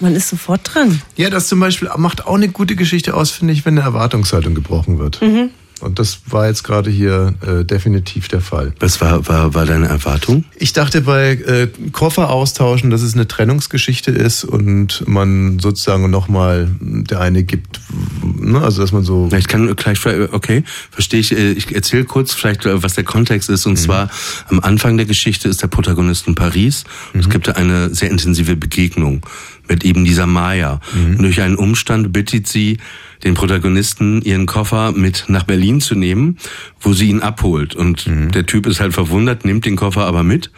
Man 0.00 0.14
ist 0.14 0.28
sofort 0.28 0.60
drin. 0.74 1.02
Ja, 1.16 1.30
das 1.30 1.48
zum 1.48 1.60
Beispiel 1.60 1.90
macht 1.96 2.26
auch 2.26 2.34
eine 2.34 2.48
gute 2.48 2.76
Geschichte 2.76 3.14
aus, 3.14 3.30
finde 3.30 3.52
ich, 3.52 3.64
wenn 3.66 3.76
eine 3.76 3.86
Erwartungshaltung 3.86 4.54
gebrochen 4.54 4.98
wird. 4.98 5.20
Mhm. 5.20 5.50
Und 5.80 5.98
das 5.98 6.20
war 6.26 6.46
jetzt 6.48 6.64
gerade 6.64 6.90
hier 6.90 7.34
äh, 7.46 7.64
definitiv 7.64 8.28
der 8.28 8.40
Fall. 8.40 8.72
Was 8.80 9.00
war, 9.00 9.26
war, 9.28 9.54
war 9.54 9.66
deine 9.66 9.86
Erwartung? 9.86 10.44
Ich 10.56 10.72
dachte 10.72 11.02
bei 11.02 11.32
äh, 11.32 11.68
Koffer 11.92 12.30
austauschen, 12.30 12.90
dass 12.90 13.02
es 13.02 13.14
eine 13.14 13.28
Trennungsgeschichte 13.28 14.10
ist 14.10 14.44
und 14.44 15.04
man 15.06 15.58
sozusagen 15.58 16.10
nochmal 16.10 16.68
der 16.80 17.20
eine 17.20 17.44
gibt, 17.44 17.80
ne, 18.22 18.60
also 18.60 18.82
dass 18.82 18.92
man 18.92 19.04
so. 19.04 19.28
Ich 19.36 19.48
kann 19.48 19.74
gleich, 19.76 19.98
okay, 20.32 20.64
verstehe 20.90 21.20
ich. 21.20 21.32
äh, 21.32 21.52
Ich 21.52 21.74
erzähle 21.74 22.04
kurz 22.04 22.34
vielleicht, 22.34 22.66
äh, 22.66 22.82
was 22.82 22.94
der 22.94 23.04
Kontext 23.04 23.48
ist. 23.50 23.66
Und 23.66 23.76
zwar 23.76 24.10
am 24.48 24.60
Anfang 24.60 24.96
der 24.96 25.06
Geschichte 25.06 25.48
ist 25.48 25.62
der 25.62 25.68
Protagonist 25.68 26.26
in 26.26 26.34
Paris. 26.34 26.84
Und 27.14 27.20
Es 27.20 27.30
gibt 27.30 27.48
da 27.48 27.52
eine 27.52 27.94
sehr 27.94 28.10
intensive 28.10 28.56
Begegnung 28.56 29.22
mit 29.68 29.84
eben 29.84 30.04
dieser 30.04 30.26
Maya. 30.26 30.80
Und 30.94 31.22
durch 31.22 31.40
einen 31.40 31.56
Umstand 31.56 32.12
bittet 32.12 32.46
sie 32.46 32.78
den 33.24 33.34
Protagonisten, 33.34 34.22
ihren 34.22 34.46
Koffer 34.46 34.92
mit 34.92 35.24
nach 35.28 35.44
Berlin 35.44 35.80
zu 35.80 35.94
nehmen, 35.94 36.38
wo 36.80 36.92
sie 36.92 37.08
ihn 37.08 37.20
abholt. 37.20 37.74
Und 37.74 38.06
der 38.34 38.46
Typ 38.46 38.66
ist 38.66 38.80
halt 38.80 38.94
verwundert, 38.94 39.44
nimmt 39.44 39.64
den 39.64 39.76
Koffer 39.76 40.02
aber 40.02 40.22
mit. 40.22 40.50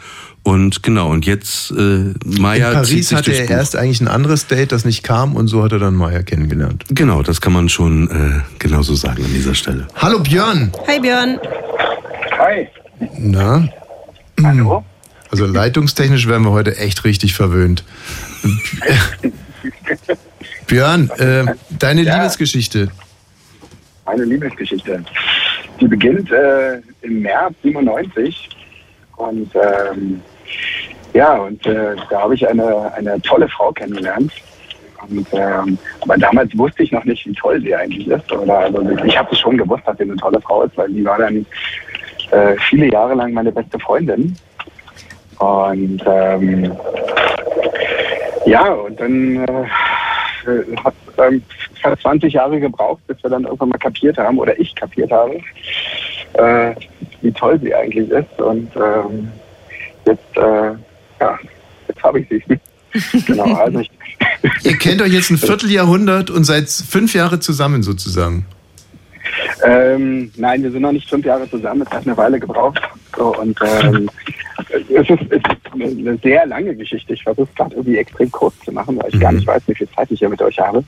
Und 0.43 0.81
genau, 0.81 1.11
und 1.11 1.25
jetzt 1.27 1.69
äh, 1.71 2.13
Maya 2.25 2.71
In 2.71 2.73
zieht 2.73 2.73
Paris 2.73 3.09
sich 3.09 3.17
hatte 3.17 3.31
er 3.33 3.43
Buch. 3.43 3.51
erst 3.51 3.75
eigentlich 3.75 4.01
ein 4.01 4.07
anderes 4.07 4.47
Date, 4.47 4.71
das 4.71 4.85
nicht 4.85 5.03
kam 5.03 5.35
und 5.35 5.47
so 5.47 5.63
hat 5.63 5.71
er 5.71 5.77
dann 5.77 5.93
Maya 5.93 6.23
kennengelernt. 6.23 6.85
Genau, 6.89 7.21
das 7.21 7.41
kann 7.41 7.53
man 7.53 7.69
schon 7.69 8.09
äh, 8.09 8.41
genauso 8.57 8.95
sagen 8.95 9.23
an 9.23 9.31
dieser 9.33 9.53
Stelle. 9.53 9.87
Hallo 9.95 10.19
Björn. 10.19 10.71
Hi 10.87 10.99
Björn. 10.99 11.37
Hi. 12.39 12.67
Na? 13.19 13.67
Hallo? 14.43 14.83
Also 15.29 15.45
leitungstechnisch 15.45 16.27
werden 16.27 16.43
wir 16.43 16.51
heute 16.51 16.75
echt 16.77 17.03
richtig 17.03 17.35
verwöhnt. 17.35 17.83
Björn, 20.71 21.11
äh, 21.17 21.43
deine 21.77 22.03
Ja. 22.03 22.15
Liebesgeschichte. 22.15 22.87
Meine 24.05 24.23
Liebesgeschichte. 24.23 25.03
Die 25.81 25.87
beginnt 25.87 26.31
äh, 26.31 26.79
im 27.01 27.21
März 27.23 27.53
97 27.61 28.49
und 29.17 29.51
ähm, 29.53 30.21
ja, 31.13 31.33
und 31.33 31.65
äh, 31.65 31.95
da 32.09 32.21
habe 32.21 32.35
ich 32.35 32.47
eine, 32.47 32.89
eine 32.93 33.21
tolle 33.21 33.49
Frau 33.49 33.73
kennengelernt. 33.73 34.31
Und, 35.09 35.27
ähm, 35.33 35.77
aber 35.99 36.17
damals 36.17 36.57
wusste 36.57 36.83
ich 36.83 36.91
noch 36.93 37.03
nicht, 37.03 37.25
wie 37.25 37.33
toll 37.33 37.59
sie 37.59 37.75
eigentlich 37.75 38.07
ist. 38.07 38.31
Oder, 38.31 38.59
also 38.59 38.81
ich 39.03 39.17
habe 39.17 39.27
es 39.33 39.39
schon 39.39 39.57
gewusst, 39.57 39.83
dass 39.85 39.97
sie 39.97 40.03
eine 40.03 40.15
tolle 40.15 40.39
Frau 40.39 40.63
ist, 40.63 40.77
weil 40.77 40.89
sie 40.93 41.03
war 41.03 41.17
dann 41.17 41.45
äh, 42.31 42.55
viele 42.69 42.89
Jahre 42.89 43.15
lang 43.15 43.33
meine 43.33 43.51
beste 43.51 43.77
Freundin. 43.77 44.37
Und 45.37 46.01
ähm, 46.05 46.71
ja, 48.45 48.71
und 48.71 48.97
dann 49.01 49.43
äh, 49.43 49.65
hat 50.83 50.93
ähm, 51.17 51.41
fast 51.81 52.01
20 52.01 52.33
Jahre 52.33 52.59
gebraucht, 52.59 53.05
bis 53.07 53.21
wir 53.23 53.29
dann 53.29 53.43
irgendwann 53.43 53.69
mal 53.69 53.77
kapiert 53.77 54.17
haben, 54.17 54.39
oder 54.39 54.59
ich 54.59 54.73
kapiert 54.75 55.11
habe, 55.11 55.39
äh, 56.33 56.75
wie 57.21 57.31
toll 57.31 57.59
sie 57.61 57.73
eigentlich 57.73 58.09
ist. 58.09 58.41
Und 58.41 58.71
ähm, 58.75 59.31
jetzt, 60.05 60.37
äh, 60.37 60.71
ja, 61.19 61.39
jetzt 61.87 62.03
habe 62.03 62.19
ich 62.19 62.27
sie. 62.29 62.59
genau, 63.25 63.53
also 63.53 63.79
ich, 63.79 63.91
Ihr 64.63 64.77
kennt 64.77 65.01
euch 65.01 65.13
jetzt 65.13 65.31
ein 65.31 65.37
Vierteljahrhundert 65.37 66.29
und 66.29 66.43
seid 66.43 66.69
fünf 66.69 67.13
Jahre 67.13 67.39
zusammen 67.39 67.83
sozusagen. 67.83 68.45
Ähm, 69.63 70.31
nein, 70.35 70.63
wir 70.63 70.71
sind 70.71 70.81
noch 70.81 70.91
nicht 70.91 71.09
fünf 71.09 71.25
Jahre 71.25 71.49
zusammen, 71.49 71.83
es 71.83 71.89
hat 71.89 72.05
eine 72.05 72.17
Weile 72.17 72.39
gebraucht. 72.39 72.81
So, 73.15 73.35
und 73.37 73.57
ähm, 73.61 74.09
es, 74.69 75.09
ist, 75.09 75.21
es 75.29 75.37
ist 75.37 75.73
eine, 75.73 76.17
sehr 76.23 76.45
lange 76.45 76.75
Geschichte. 76.75 77.13
Ich 77.13 77.23
versuche 77.23 77.47
es 77.49 77.55
gerade 77.55 77.75
irgendwie 77.75 77.97
extrem 77.97 78.31
kurz 78.31 78.53
zu 78.63 78.71
machen, 78.71 78.97
weil 79.01 79.13
ich 79.13 79.19
gar 79.19 79.31
nicht 79.31 79.47
weiß, 79.47 79.63
wie 79.67 79.75
viel 79.75 79.89
Zeit 79.89 80.11
ich 80.11 80.19
hier 80.19 80.29
mit 80.29 80.41
euch 80.41 80.59
habe. 80.59 80.83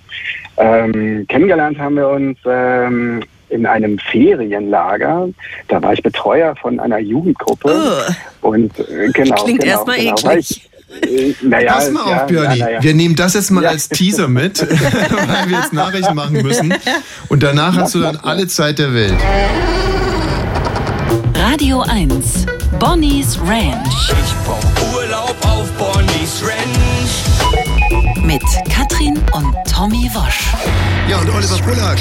Ähm, 0.57 1.25
kennengelernt 1.27 1.77
haben 1.79 1.95
wir 1.95 2.09
uns 2.09 2.37
ähm, 2.45 3.23
in 3.49 3.65
einem 3.65 3.97
Ferienlager. 3.99 5.29
Da 5.67 5.81
war 5.81 5.93
ich 5.93 6.03
Betreuer 6.03 6.55
von 6.55 6.79
einer 6.79 6.99
Jugendgruppe. 6.99 8.05
Und 8.41 8.77
äh, 8.79 9.09
genau. 9.13 9.35
Klingt 9.43 9.61
genau, 9.61 9.71
erstmal 9.73 9.97
genau, 9.97 10.15
eklig. 10.15 10.69
ich, 11.01 11.09
äh, 11.09 11.35
naja, 11.47 11.73
Pass 11.73 11.91
mal 11.91 12.01
auf, 12.01 12.09
ja, 12.09 12.25
Björni. 12.25 12.57
ja, 12.57 12.65
naja. 12.65 12.83
Wir 12.83 12.93
nehmen 12.93 13.15
das 13.15 13.33
jetzt 13.33 13.51
mal 13.51 13.63
Ja. 13.63 13.69
als 13.69 13.89
Teaser 13.89 14.27
mit, 14.27 14.61
weil 14.61 15.49
wir 15.49 15.57
jetzt 15.57 15.73
Nachrichten 15.73 16.15
machen 16.15 16.41
müssen. 16.41 16.73
Und 17.29 17.43
danach 17.43 17.75
hast 17.77 17.95
du 17.95 18.01
dann 18.01 18.17
alle 18.17 18.47
Zeit 18.47 18.79
der 18.79 18.93
Welt. 18.93 19.15
Radio 21.45 21.81
1. 21.81 22.45
Bonnie's 22.79 23.37
Ranch. 23.41 24.09
Ich 24.09 24.33
brauch 24.45 24.63
Urlaub 24.95 25.35
auf 25.41 25.69
Bonnie's 25.73 26.41
Ranch. 26.41 28.23
Mit 28.25 28.41
Katrin 28.69 29.19
und 29.33 29.53
Tommy 29.69 30.09
Wosch. 30.13 30.53
Ja, 31.09 31.17
und 31.19 31.29
Oliver 31.29 31.57
Pullack. 31.57 31.99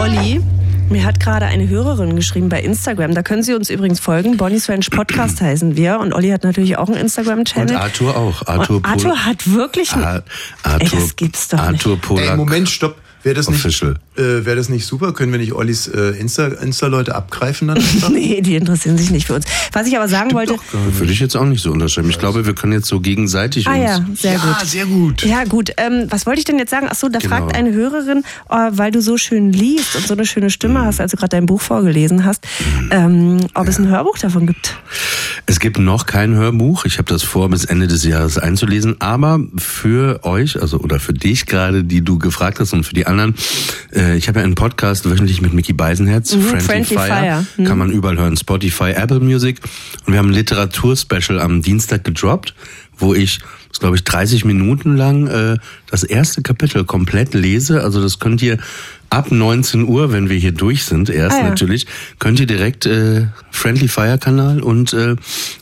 Olli, 0.00 0.40
mir 0.88 1.04
hat 1.04 1.20
gerade 1.20 1.46
eine 1.46 1.68
Hörerin 1.68 2.16
geschrieben 2.16 2.48
bei 2.48 2.60
Instagram. 2.60 3.14
Da 3.14 3.22
können 3.22 3.44
Sie 3.44 3.54
uns 3.54 3.70
übrigens 3.70 4.00
folgen. 4.00 4.36
Bonnie's 4.36 4.68
Ranch 4.68 4.90
Podcast 4.90 5.40
heißen 5.42 5.76
wir. 5.76 6.00
Und 6.00 6.12
Olli 6.12 6.30
hat 6.30 6.42
natürlich 6.42 6.76
auch 6.78 6.88
einen 6.88 6.96
Und 6.96 7.02
Instagram-Channel. 7.02 7.76
Arthur 7.76 8.16
auch. 8.16 8.44
Arthur, 8.48 8.76
Und 8.78 8.86
Arthur 8.86 9.24
hat 9.24 9.52
wirklich 9.52 9.92
einen. 9.92 10.02
Ar 10.02 10.22
Arthur, 10.64 10.80
Ey, 10.80 10.88
das 11.04 11.14
gibt's 11.14 11.46
doch 11.46 11.60
Arthur 11.60 11.96
Polak. 11.96 12.30
Ey, 12.30 12.36
Moment, 12.36 12.68
stopp. 12.68 12.96
Wäre 13.22 13.34
das, 13.34 13.50
nicht, 13.50 13.82
äh, 13.82 14.46
wär 14.46 14.56
das 14.56 14.68
nicht 14.70 14.86
super? 14.86 15.12
Können 15.12 15.30
wir 15.32 15.38
nicht 15.38 15.52
Ollis 15.52 15.88
äh, 15.88 16.12
Insta- 16.20 16.58
Insta-Leute 16.60 17.14
abgreifen 17.14 17.68
dann? 17.68 17.76
einfach? 17.78 18.08
Nee, 18.20 18.40
die 18.40 18.56
interessieren 18.56 18.96
sich 18.98 19.10
nicht 19.10 19.26
für 19.26 19.34
uns. 19.34 19.44
Was 19.72 19.86
ich 19.86 19.96
aber 19.96 20.08
sagen 20.08 20.32
wollte. 20.32 20.56
Würde 20.72 21.12
ich 21.12 21.20
jetzt 21.20 21.36
auch 21.36 21.44
nicht 21.44 21.62
so 21.62 21.70
unterschreiben. 21.70 22.08
Ich 22.10 22.18
glaube, 22.18 22.46
wir 22.46 22.54
können 22.54 22.72
jetzt 22.72 22.86
so 22.86 23.00
gegenseitig 23.00 23.66
Ah 23.66 23.72
uns. 23.74 23.82
ja, 23.82 24.04
sehr 24.14 24.38
gut. 24.38 24.56
sehr 24.66 24.86
gut. 24.86 25.22
Ja, 25.24 25.44
gut. 25.44 25.70
Ähm, 25.76 26.06
was 26.08 26.26
wollte 26.26 26.38
ich 26.40 26.44
denn 26.44 26.58
jetzt 26.58 26.70
sagen? 26.70 26.86
Ach 26.90 26.94
so, 26.94 27.08
da 27.08 27.18
Genau. 27.18 27.36
fragt 27.36 27.54
eine 27.56 27.72
Hörerin, 27.72 28.24
äh, 28.48 28.54
weil 28.72 28.90
du 28.90 29.02
so 29.02 29.16
schön 29.16 29.52
liest 29.52 29.96
und 29.96 30.06
so 30.06 30.14
eine 30.14 30.24
schöne 30.26 30.48
Stimme 30.50 30.80
hast, 30.84 31.00
als 31.00 31.10
du 31.12 31.16
gerade 31.16 31.30
dein 31.36 31.46
Buch 31.46 31.60
vorgelesen 31.60 32.24
hast, 32.24 32.46
ähm, 32.90 33.38
ob 33.54 33.68
es 33.68 33.78
ein 33.78 33.88
Hörbuch 33.88 34.18
davon 34.18 34.46
gibt. 34.46 34.76
Es 35.46 35.60
gibt 35.60 35.78
noch 35.78 36.06
kein 36.06 36.34
Hörbuch. 36.34 36.84
Ich 36.84 36.98
habe 36.98 37.08
das 37.08 37.22
vor, 37.22 37.48
bis 37.50 37.64
Ende 37.64 37.86
des 37.86 38.04
Jahres 38.04 38.38
einzulesen. 38.38 38.96
Aber 39.00 39.40
für 39.56 40.24
euch, 40.24 40.60
also 40.60 40.78
oder 40.78 41.00
für 41.00 41.12
dich 41.12 41.46
gerade, 41.46 41.84
die 41.84 42.02
du 42.02 42.18
gefragt 42.18 42.60
hast 42.60 42.72
und 42.72 42.84
für 42.84 42.94
die 42.94 43.06
anderen, 43.10 43.34
äh, 43.94 44.16
ich 44.16 44.28
habe 44.28 44.38
ja 44.40 44.44
einen 44.44 44.54
Podcast 44.54 45.08
wöchentlich 45.08 45.40
mit 45.42 45.52
Mickey 45.52 45.72
Beisenherz, 45.72 46.34
Mhm, 46.34 46.42
Friendly, 46.42 46.64
Friendly 46.64 46.96
Fire. 46.96 47.06
Fire. 47.06 47.46
Mhm. 47.56 47.64
Kann 47.64 47.78
man 47.78 47.90
überall 47.90 48.18
hören. 48.18 48.36
Spotify, 48.36 48.92
Apple 48.92 49.20
Music. 49.20 49.60
Und 50.06 50.12
wir 50.12 50.18
haben 50.18 50.28
ein 50.28 50.34
Literaturspecial 50.34 51.40
am 51.40 51.62
Dienstag 51.62 52.04
gedroppt, 52.04 52.54
wo 52.98 53.14
ich, 53.14 53.40
das 53.68 53.80
glaube 53.80 53.96
ich, 53.96 54.04
30 54.04 54.44
Minuten 54.44 54.96
lang 54.96 55.26
äh, 55.26 55.56
das 55.90 56.02
erste 56.04 56.42
Kapitel 56.42 56.84
komplett 56.84 57.34
lese. 57.34 57.82
Also 57.82 58.00
das 58.02 58.18
könnt 58.18 58.42
ihr 58.42 58.58
ab 59.10 59.30
19 59.32 59.86
Uhr, 59.86 60.12
wenn 60.12 60.30
wir 60.30 60.38
hier 60.38 60.52
durch 60.52 60.84
sind, 60.84 61.10
erst 61.10 61.36
Ah 61.36 61.42
ja. 61.42 61.48
natürlich, 61.48 61.86
könnt 62.18 62.40
ihr 62.40 62.46
direkt 62.46 62.86
äh, 62.86 63.26
Friendly 63.50 63.88
Fire 63.88 64.18
Kanal 64.18 64.60
und 64.62 64.92
äh, 64.92 65.16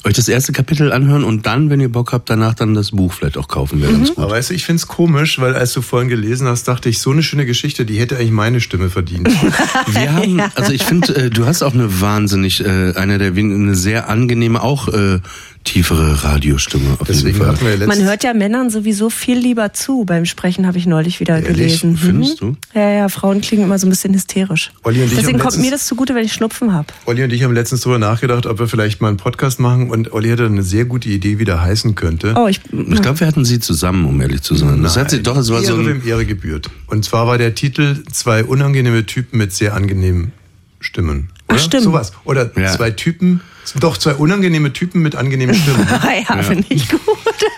euch 0.04 0.14
das 0.14 0.28
erste 0.28 0.52
Kapitel 0.52 0.92
anhören 0.92 1.24
und 1.24 1.46
dann, 1.46 1.70
wenn 1.70 1.80
ihr 1.80 1.90
Bock 1.90 2.12
habt, 2.12 2.28
danach 2.30 2.54
dann 2.54 2.74
das 2.74 2.90
Buch 2.90 3.12
vielleicht 3.12 3.38
auch 3.38 3.48
kaufen. 3.48 3.80
Wäre 3.80 3.92
ganz 3.92 4.10
gut. 4.10 4.18
Aber 4.18 4.32
weißt 4.32 4.50
du, 4.50 4.54
ich 4.54 4.64
find's 4.64 4.86
komisch, 4.86 5.40
weil 5.40 5.54
als 5.54 5.72
du 5.72 5.80
vorhin 5.82 6.08
gelesen 6.08 6.46
hast, 6.46 6.68
dachte 6.68 6.88
ich, 6.88 6.98
so 7.00 7.10
eine 7.10 7.22
schöne 7.22 7.46
Geschichte, 7.46 7.86
die 7.86 7.98
hätte 7.98 8.16
eigentlich 8.16 8.30
meine 8.30 8.60
Stimme 8.60 8.90
verdient. 8.90 9.28
Wir 9.86 10.12
haben, 10.14 10.40
also 10.54 10.72
ich 10.72 10.84
finde, 10.84 11.16
äh, 11.16 11.30
du 11.30 11.46
hast 11.46 11.62
auch 11.62 11.74
eine 11.74 12.00
wahnsinnig, 12.00 12.64
äh, 12.64 12.92
eine 12.94 13.18
der 13.18 13.34
wenigen, 13.34 13.64
eine 13.64 13.74
sehr 13.74 14.08
angenehme, 14.08 14.62
auch 14.62 14.88
äh, 14.88 15.20
tiefere 15.64 16.24
Radiostimme. 16.24 16.92
Auf 16.98 17.08
jeden 17.08 17.12
Deswegen 17.12 17.38
Fall. 17.38 17.48
hatten 17.48 17.64
wir 17.64 17.76
ja 17.76 17.86
Man 17.86 18.02
hört 18.02 18.24
ja 18.24 18.32
Männern 18.34 18.70
sowieso 18.70 19.10
viel 19.10 19.38
lieber 19.38 19.72
zu. 19.72 20.04
Beim 20.04 20.24
Sprechen 20.24 20.66
habe 20.66 20.78
ich 20.78 20.86
neulich 20.86 21.20
wieder 21.20 21.34
Ehrlich? 21.34 21.48
gelesen. 21.56 21.96
Findest 21.96 22.42
Mhm. 22.42 22.56
Ja, 22.74 22.90
ja, 22.90 23.08
Frauen 23.08 23.40
klingen 23.40 23.64
immer 23.64 23.78
so 23.78 23.86
ein 23.86 23.90
bisschen 23.90 24.14
hysterisch. 24.14 24.70
Olli 24.84 25.02
und 25.02 25.12
ich 25.12 25.18
Deswegen 25.18 25.38
kommt 25.38 25.58
mir 25.58 25.70
das 25.70 25.86
zugute, 25.86 26.14
wenn 26.14 26.24
ich 26.24 26.32
Schnupfen 26.32 26.72
habe. 26.72 26.86
Olli 27.06 27.22
und 27.24 27.32
ich 27.32 27.42
haben 27.42 27.52
letztens 27.54 27.82
darüber 27.82 27.98
nachgedacht, 27.98 28.46
ob 28.46 28.58
wir 28.58 28.68
vielleicht 28.68 29.00
mal 29.00 29.08
einen 29.08 29.16
Podcast 29.16 29.60
machen 29.60 29.90
und 29.90 30.12
Olli 30.12 30.30
hatte 30.30 30.46
eine 30.46 30.62
sehr 30.62 30.84
gute 30.84 31.08
Idee, 31.08 31.38
wie 31.38 31.44
der 31.44 31.60
heißen 31.60 31.94
könnte. 31.94 32.34
Oh, 32.36 32.46
ich. 32.46 32.60
Ich 32.72 33.02
glaube, 33.02 33.20
wir 33.20 33.26
hatten 33.26 33.44
sie 33.44 33.58
zusammen, 33.60 34.04
um 34.06 34.20
ehrlich 34.20 34.42
zu 34.42 34.54
sein. 34.54 34.82
Das 34.82 34.96
hat 34.96 35.10
sie 35.10 35.22
doch, 35.22 35.36
es 35.36 35.50
war 35.50 35.62
so 35.62 35.76
ein, 35.76 36.02
Ehre 36.06 36.24
gebührt. 36.24 36.70
Und 36.86 37.04
zwar 37.04 37.26
war 37.26 37.38
der 37.38 37.54
Titel 37.54 38.02
zwei 38.10 38.44
unangenehme 38.44 39.04
Typen 39.06 39.38
mit 39.38 39.52
sehr 39.52 39.74
angenehmen 39.74 40.32
Stimmen. 40.80 41.30
Ach, 41.48 41.54
Oder? 41.54 41.58
stimmt. 41.62 41.84
Sowas. 41.84 42.12
Oder 42.24 42.50
Ja. 42.56 42.68
zwei 42.68 42.90
Typen, 42.90 43.40
doch 43.80 43.96
zwei 43.96 44.14
unangenehme 44.14 44.72
Typen 44.72 45.02
mit 45.02 45.16
angenehmen 45.16 45.54
Stimmen. 45.54 45.86
ja, 46.28 46.42
finde 46.42 46.64
ich 46.68 46.88
gut. 46.88 47.00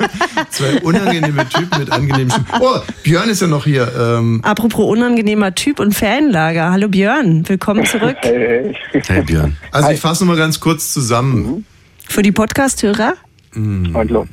zwei 0.51 0.80
unangenehme 0.80 1.49
Typen 1.49 1.78
mit 1.78 1.91
angenehmen 1.93 2.30
Stimmen. 2.30 2.47
Oh, 2.61 2.78
Björn 3.03 3.28
ist 3.28 3.43
ja 3.43 3.47
noch 3.49 3.64
hier. 3.64 3.91
Ähm, 3.99 4.41
Apropos 4.45 4.86
unangenehmer 4.88 5.55
Typ 5.55 5.80
und 5.80 5.95
Fanlager. 5.95 6.70
Hallo 6.70 6.88
Björn, 6.88 7.49
willkommen 7.49 7.84
zurück. 7.86 8.16
Hey, 8.22 8.74
hey 8.93 9.22
Björn. 9.26 9.57
also 9.72 9.91
ich 9.91 10.01
fasse 10.01 10.24
mal 10.24 10.36
ganz 10.36 10.61
kurz 10.61 10.93
zusammen. 10.93 11.64
Für 12.09 12.22
die 12.22 12.32
Podcast-Hörer. 12.32 13.14
los. 13.55 14.26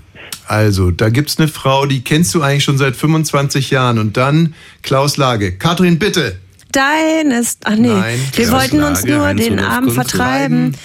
Also, 0.47 0.91
da 0.91 1.09
gibt's 1.09 1.37
eine 1.39 1.47
Frau, 1.49 1.85
die 1.85 2.03
kennst 2.03 2.33
du 2.33 2.41
eigentlich 2.41 2.63
schon 2.63 2.77
seit 2.77 2.95
25 2.95 3.69
Jahren. 3.69 3.99
Und 3.99 4.15
dann 4.17 4.53
Klaus 4.81 5.17
Lage. 5.17 5.51
Katrin, 5.57 5.99
bitte. 5.99 6.37
Dein 6.72 7.32
ist. 7.32 7.61
Ach 7.65 7.76
nee, 7.76 7.88
Nein, 7.88 8.20
wir 8.34 8.51
wollten 8.51 8.84
uns 8.84 9.03
nur 9.05 9.34
den 9.34 9.59
Abend 9.59 9.93
vertreiben. 9.93 10.76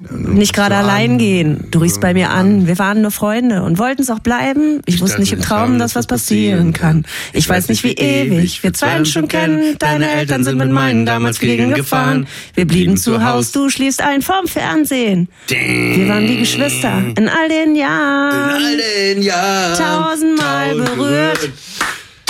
Nicht 0.00 0.54
gerade 0.54 0.76
allein 0.76 1.12
an- 1.12 1.18
gehen. 1.18 1.64
Du 1.72 1.80
riechst 1.80 2.00
bei 2.00 2.14
mir 2.14 2.30
an. 2.30 2.68
Wir 2.68 2.78
waren 2.78 3.02
nur 3.02 3.10
Freunde 3.10 3.64
und 3.64 3.80
wollten 3.80 4.02
es 4.02 4.10
auch 4.10 4.20
bleiben. 4.20 4.80
Ich, 4.86 5.00
wusste 5.00 5.14
dachte 5.16 5.22
nicht 5.22 5.32
im 5.32 5.40
Traum, 5.40 5.80
dass 5.80 5.96
was 5.96 6.06
passieren 6.06 6.72
kann. 6.72 7.04
Ich 7.32 7.48
weiß 7.48 7.68
nicht, 7.68 7.82
wie 7.82 7.94
ewig 7.94 8.62
wir 8.62 8.72
zwei 8.72 8.96
uns 9.00 9.10
schon 9.10 9.26
kennen. 9.26 9.74
Deine 9.80 10.08
Eltern 10.08 10.44
sind 10.44 10.56
mit 10.58 10.70
meinen 10.70 11.04
damals 11.04 11.38
fliegen 11.38 11.74
gefahren. 11.74 12.28
Wir 12.54 12.64
blieben 12.64 12.96
zu 12.96 13.24
Haus, 13.24 13.50
du 13.50 13.70
schliefst 13.70 14.00
ein 14.00 14.22
vorm 14.22 14.46
Fernsehen. 14.46 15.28
Wir 15.48 16.08
waren 16.08 16.28
wie 16.28 16.36
Geschwister 16.38 17.02
in 17.16 17.28
all 17.28 17.48
den 17.48 17.74
Jahren. 17.74 18.78
den 18.78 19.22
Jahren. 19.22 19.76
Tausendmal 19.76 20.76
berührt. 20.76 21.50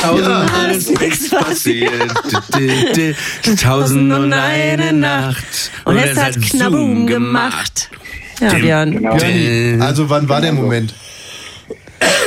Tausendmal 0.00 0.70
ist 0.70 1.00
nichts 1.00 1.30
passiert. 1.30 2.12
Tausend 3.60 4.12
und 4.12 4.32
eine 4.32 4.92
Nacht. 4.92 5.70
Und 5.84 5.96
es 5.96 6.16
hat 6.16 6.40
Knaboom 6.40 7.06
gemacht. 7.06 7.90
Ja, 8.40 8.54
Björn. 8.54 8.92
Genau. 8.92 9.84
Also, 9.84 10.08
wann 10.08 10.28
war 10.28 10.40
der 10.40 10.52
Moment? 10.52 10.94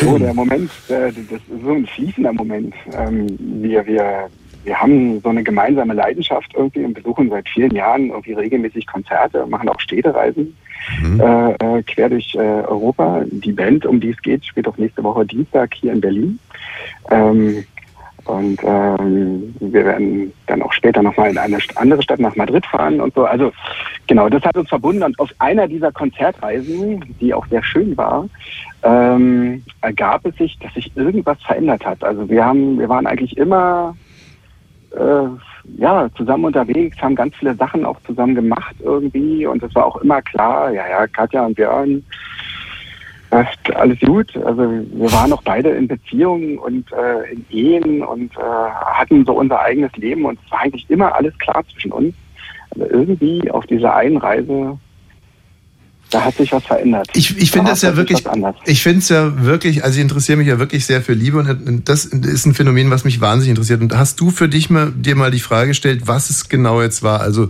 Oh, 0.05 0.17
der 0.17 0.34
Moment, 0.34 0.69
äh, 0.89 1.11
das 1.13 1.13
ist 1.13 1.63
so 1.63 1.72
ein 1.72 1.88
fließender 1.88 2.34
Moment. 2.34 2.74
Ähm, 2.93 3.28
wir, 3.39 3.86
wir, 3.86 4.30
wir 4.64 4.80
haben 4.80 5.20
so 5.22 5.30
eine 5.30 5.43
gemeinsame 5.43 5.93
Leidenschaft 5.93 6.51
irgendwie 6.55 6.84
und 6.84 6.93
besuchen 6.93 7.30
seit 7.30 7.47
vielen 7.49 7.76
Jahren 7.76 8.09
irgendwie 8.09 8.34
regelmäßig 8.34 8.88
Konzerte, 8.88 9.45
machen 9.47 9.70
auch 9.70 9.80
Städtereisen 9.80 10.55
äh, 11.20 11.51
äh, 11.53 11.84
quer 11.84 12.09
durch 12.09 12.36
äh, 12.36 12.39
Europa. 12.39 13.24
Die 13.30 13.51
Band, 13.53 13.86
um 13.86 13.99
die 13.99 14.12
es 14.12 14.22
geht, 14.22 14.45
spielt 14.45 14.68
auch 14.68 14.78
nächste 14.78 15.03
Woche 15.03 15.26
Dienstag 15.26 15.74
hier 15.74 15.93
in 15.93 16.01
Berlin. 16.01 16.39
Ähm, 17.09 17.64
Und 18.26 18.59
ähm, 18.64 19.55
wir 19.59 19.84
werden 19.84 20.32
dann 20.45 20.62
auch 20.62 20.74
später 20.74 21.01
nochmal 21.01 21.32
in 21.32 21.39
eine 21.39 21.57
andere 21.76 22.03
Stadt 22.03 22.20
nach 22.20 22.36
Madrid 22.36 22.66
fahren 22.68 23.01
und 23.01 23.16
so. 23.16 23.26
Also 23.26 23.51
genau, 24.05 24.30
das 24.30 24.43
hat 24.43 24.55
uns 24.57 24.70
verbunden. 24.70 25.01
Und 25.01 25.18
auf 25.20 25.30
einer 25.39 25.68
dieser 25.68 25.91
Konzertreisen, 25.91 27.03
die 27.20 27.34
auch 27.34 27.47
sehr 27.47 27.64
schön 27.64 27.97
war, 27.97 28.30
ähm, 28.84 29.64
ergab 29.82 30.24
es 30.26 30.36
sich, 30.36 30.57
dass 30.59 30.72
sich 30.76 30.95
irgendwas 30.95 31.41
verändert 31.41 31.84
hat. 31.84 32.03
Also 32.03 32.30
wir 32.30 32.45
haben, 32.45 32.78
wir 32.78 32.89
waren 32.89 33.07
eigentlich 33.07 33.38
immer 33.38 33.95
äh, 34.92 35.28
ja, 35.78 36.10
zusammen 36.16 36.46
unterwegs, 36.46 37.02
haben 37.02 37.16
ganz 37.16 37.36
viele 37.36 37.56
Sachen 37.56 37.86
auch 37.86 38.00
zusammen 38.06 38.36
gemacht 38.36 38.76
irgendwie 38.80 39.46
und 39.46 39.64
es 39.64 39.74
war 39.76 39.86
auch 39.86 39.98
immer 39.98 40.22
klar, 40.22 40.72
ja, 40.72 40.88
ja, 40.88 41.08
Katja 41.08 41.46
und 41.46 41.56
Björn, 41.56 42.04
äh, 43.32 43.46
alles 43.76 44.00
gut. 44.02 44.36
Also 44.38 44.62
wir 44.62 45.12
waren 45.12 45.34
auch 45.34 45.44
beide 45.44 45.70
in 45.70 45.88
Beziehungen 45.88 46.58
und 46.58 46.92
äh, 46.92 47.32
in 47.32 47.46
Ehen 47.50 48.04
und 48.04 48.36
äh, 48.38 48.42
hatten 48.42 49.26
so 49.26 49.34
unser 49.34 49.60
eigenes 49.62 49.96
Leben 49.96 50.26
und 50.26 50.39
es 50.46 50.52
war 50.52 50.62
eigentlich 50.62 50.89
immer 50.89 51.16
alles 51.16 51.38
klar 51.39 51.64
zwischen 51.72 51.92
uns. 51.92 52.14
Aber 52.72 52.89
irgendwie 52.89 53.50
auf 53.52 53.66
dieser 53.66 53.96
einen 53.96 54.18
Reise 54.18 54.78
da 56.12 56.24
hat 56.26 56.36
sich 56.36 56.51
was 56.51 56.64
verändert. 56.64 57.07
Ich, 57.14 57.38
ich 57.38 57.51
finde 57.51 57.72
das 57.72 57.82
ja 57.82 57.95
wirklich, 57.95 58.24
ich 58.66 58.84
finde 58.84 58.99
es 58.99 59.09
ja 59.09 59.43
wirklich, 59.43 59.84
also 59.84 59.95
ich 59.95 60.01
interessiere 60.01 60.38
mich 60.38 60.47
ja 60.47 60.59
wirklich 60.59 60.86
sehr 60.86 61.01
für 61.01 61.14
Liebe 61.14 61.39
und 61.39 61.89
das 61.89 62.05
ist 62.05 62.45
ein 62.45 62.53
Phänomen, 62.53 62.91
was 62.91 63.03
mich 63.03 63.22
wahnsinnig 63.22 63.51
interessiert. 63.51 63.82
Und 63.82 63.97
hast 63.97 64.20
du 64.20 64.30
für 64.30 64.49
dich 64.49 64.70
mal, 64.70 64.91
dir 64.91 65.16
mal 65.16 65.32
die 65.32 65.39
Frage 65.39 65.70
gestellt, 65.70 66.01
was 66.05 66.30
es 66.30 66.49
genau 66.49 66.82
jetzt 66.82 67.01
war? 67.01 67.22
Also 67.22 67.49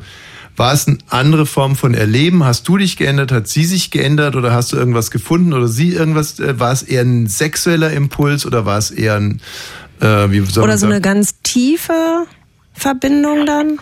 war 0.56 0.74
es 0.74 0.88
eine 0.88 0.98
andere 1.10 1.46
Form 1.46 1.76
von 1.76 1.94
Erleben? 1.94 2.44
Hast 2.44 2.68
du 2.68 2.78
dich 2.78 2.98
geändert? 2.98 3.32
Hat 3.32 3.48
sie 3.48 3.66
sich 3.66 3.90
geändert? 3.90 4.36
Oder 4.36 4.54
hast 4.54 4.74
du 4.74 4.78
irgendwas 4.78 5.10
gefunden? 5.10 5.54
Oder 5.54 5.68
sie 5.68 5.94
irgendwas? 5.94 6.40
Äh, 6.40 6.60
war 6.60 6.72
es 6.72 6.84
eher 6.84 7.02
ein 7.02 7.28
sexueller 7.28 7.92
Impuls? 7.92 8.46
Oder 8.46 8.66
war 8.66 8.78
es 8.78 8.92
eher 8.92 9.16
ein, 9.16 9.42
äh, 10.02 10.30
wie 10.30 10.42
soll 10.42 10.64
Oder 10.64 10.78
so 10.78 10.86
eine 10.86 11.02
ganz 11.02 11.42
tiefe 11.42 12.26
Verbindung 12.74 13.46
dann? 13.46 13.80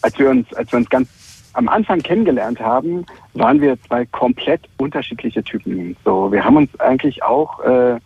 Als 0.00 0.18
wir 0.18 0.30
uns, 0.30 0.52
als 0.54 0.72
wir 0.72 0.78
uns 0.78 0.88
ganz 0.88 1.08
am 1.54 1.68
Anfang 1.68 2.00
kennengelernt 2.00 2.60
haben, 2.60 3.06
waren 3.32 3.60
wir 3.60 3.80
zwei 3.82 4.04
komplett 4.06 4.62
unterschiedliche 4.76 5.42
Typen. 5.42 5.96
So, 6.04 6.30
wir 6.30 6.44
haben 6.44 6.56
uns 6.56 6.80
eigentlich 6.80 7.22
auch, 7.22 7.60
äh, 7.64 7.98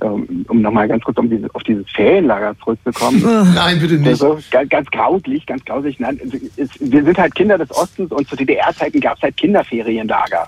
ähm, 0.00 0.44
um 0.48 0.62
nochmal 0.62 0.88
ganz 0.88 1.04
kurz 1.04 1.18
um 1.18 1.28
diese, 1.28 1.48
auf 1.54 1.62
dieses 1.62 1.88
Ferienlager 1.90 2.56
zurückzukommen. 2.58 3.22
Nein, 3.54 3.78
bitte 3.78 3.94
nicht. 3.94 4.16
So, 4.16 4.38
ganz, 4.50 4.68
ganz 4.70 4.90
grauslich, 4.90 5.46
ganz 5.46 5.64
grauslich. 5.64 6.00
Nein, 6.00 6.18
es, 6.56 6.70
wir 6.80 7.04
sind 7.04 7.18
halt 7.18 7.34
Kinder 7.34 7.58
des 7.58 7.70
Ostens 7.70 8.10
und 8.10 8.26
zu 8.28 8.34
DDR-Zeiten 8.34 9.00
gab 9.00 9.16
es 9.16 9.22
halt 9.22 9.36
Kinderferienlager. 9.36 10.46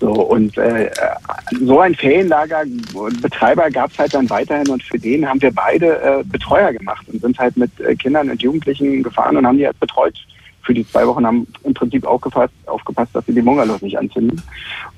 So, 0.00 0.10
und 0.10 0.56
äh, 0.58 0.90
so 1.64 1.80
ein 1.80 1.94
Ferienlager, 1.94 2.64
Betreiber 3.22 3.70
gab 3.70 3.90
es 3.92 3.98
halt 3.98 4.14
dann 4.14 4.28
weiterhin 4.28 4.68
und 4.68 4.82
für 4.82 4.98
den 4.98 5.26
haben 5.26 5.40
wir 5.40 5.52
beide 5.52 6.00
äh, 6.02 6.24
Betreuer 6.24 6.72
gemacht 6.72 7.06
und 7.10 7.20
sind 7.20 7.38
halt 7.38 7.56
mit 7.56 7.70
äh, 7.80 7.94
Kindern 7.94 8.30
und 8.30 8.42
Jugendlichen 8.42 9.02
gefahren 9.02 9.36
und 9.36 9.46
haben 9.46 9.58
die 9.58 9.66
halt 9.66 9.78
betreut 9.80 10.14
für 10.62 10.74
die 10.74 10.86
zwei 10.86 11.06
Wochen 11.06 11.26
haben 11.26 11.46
im 11.64 11.74
Prinzip 11.74 12.04
aufgepasst, 12.04 12.52
aufgepasst 12.66 13.14
dass 13.14 13.24
sie 13.26 13.32
die 13.32 13.42
Bungalows 13.42 13.82
nicht 13.82 13.98
anzünden. 13.98 14.42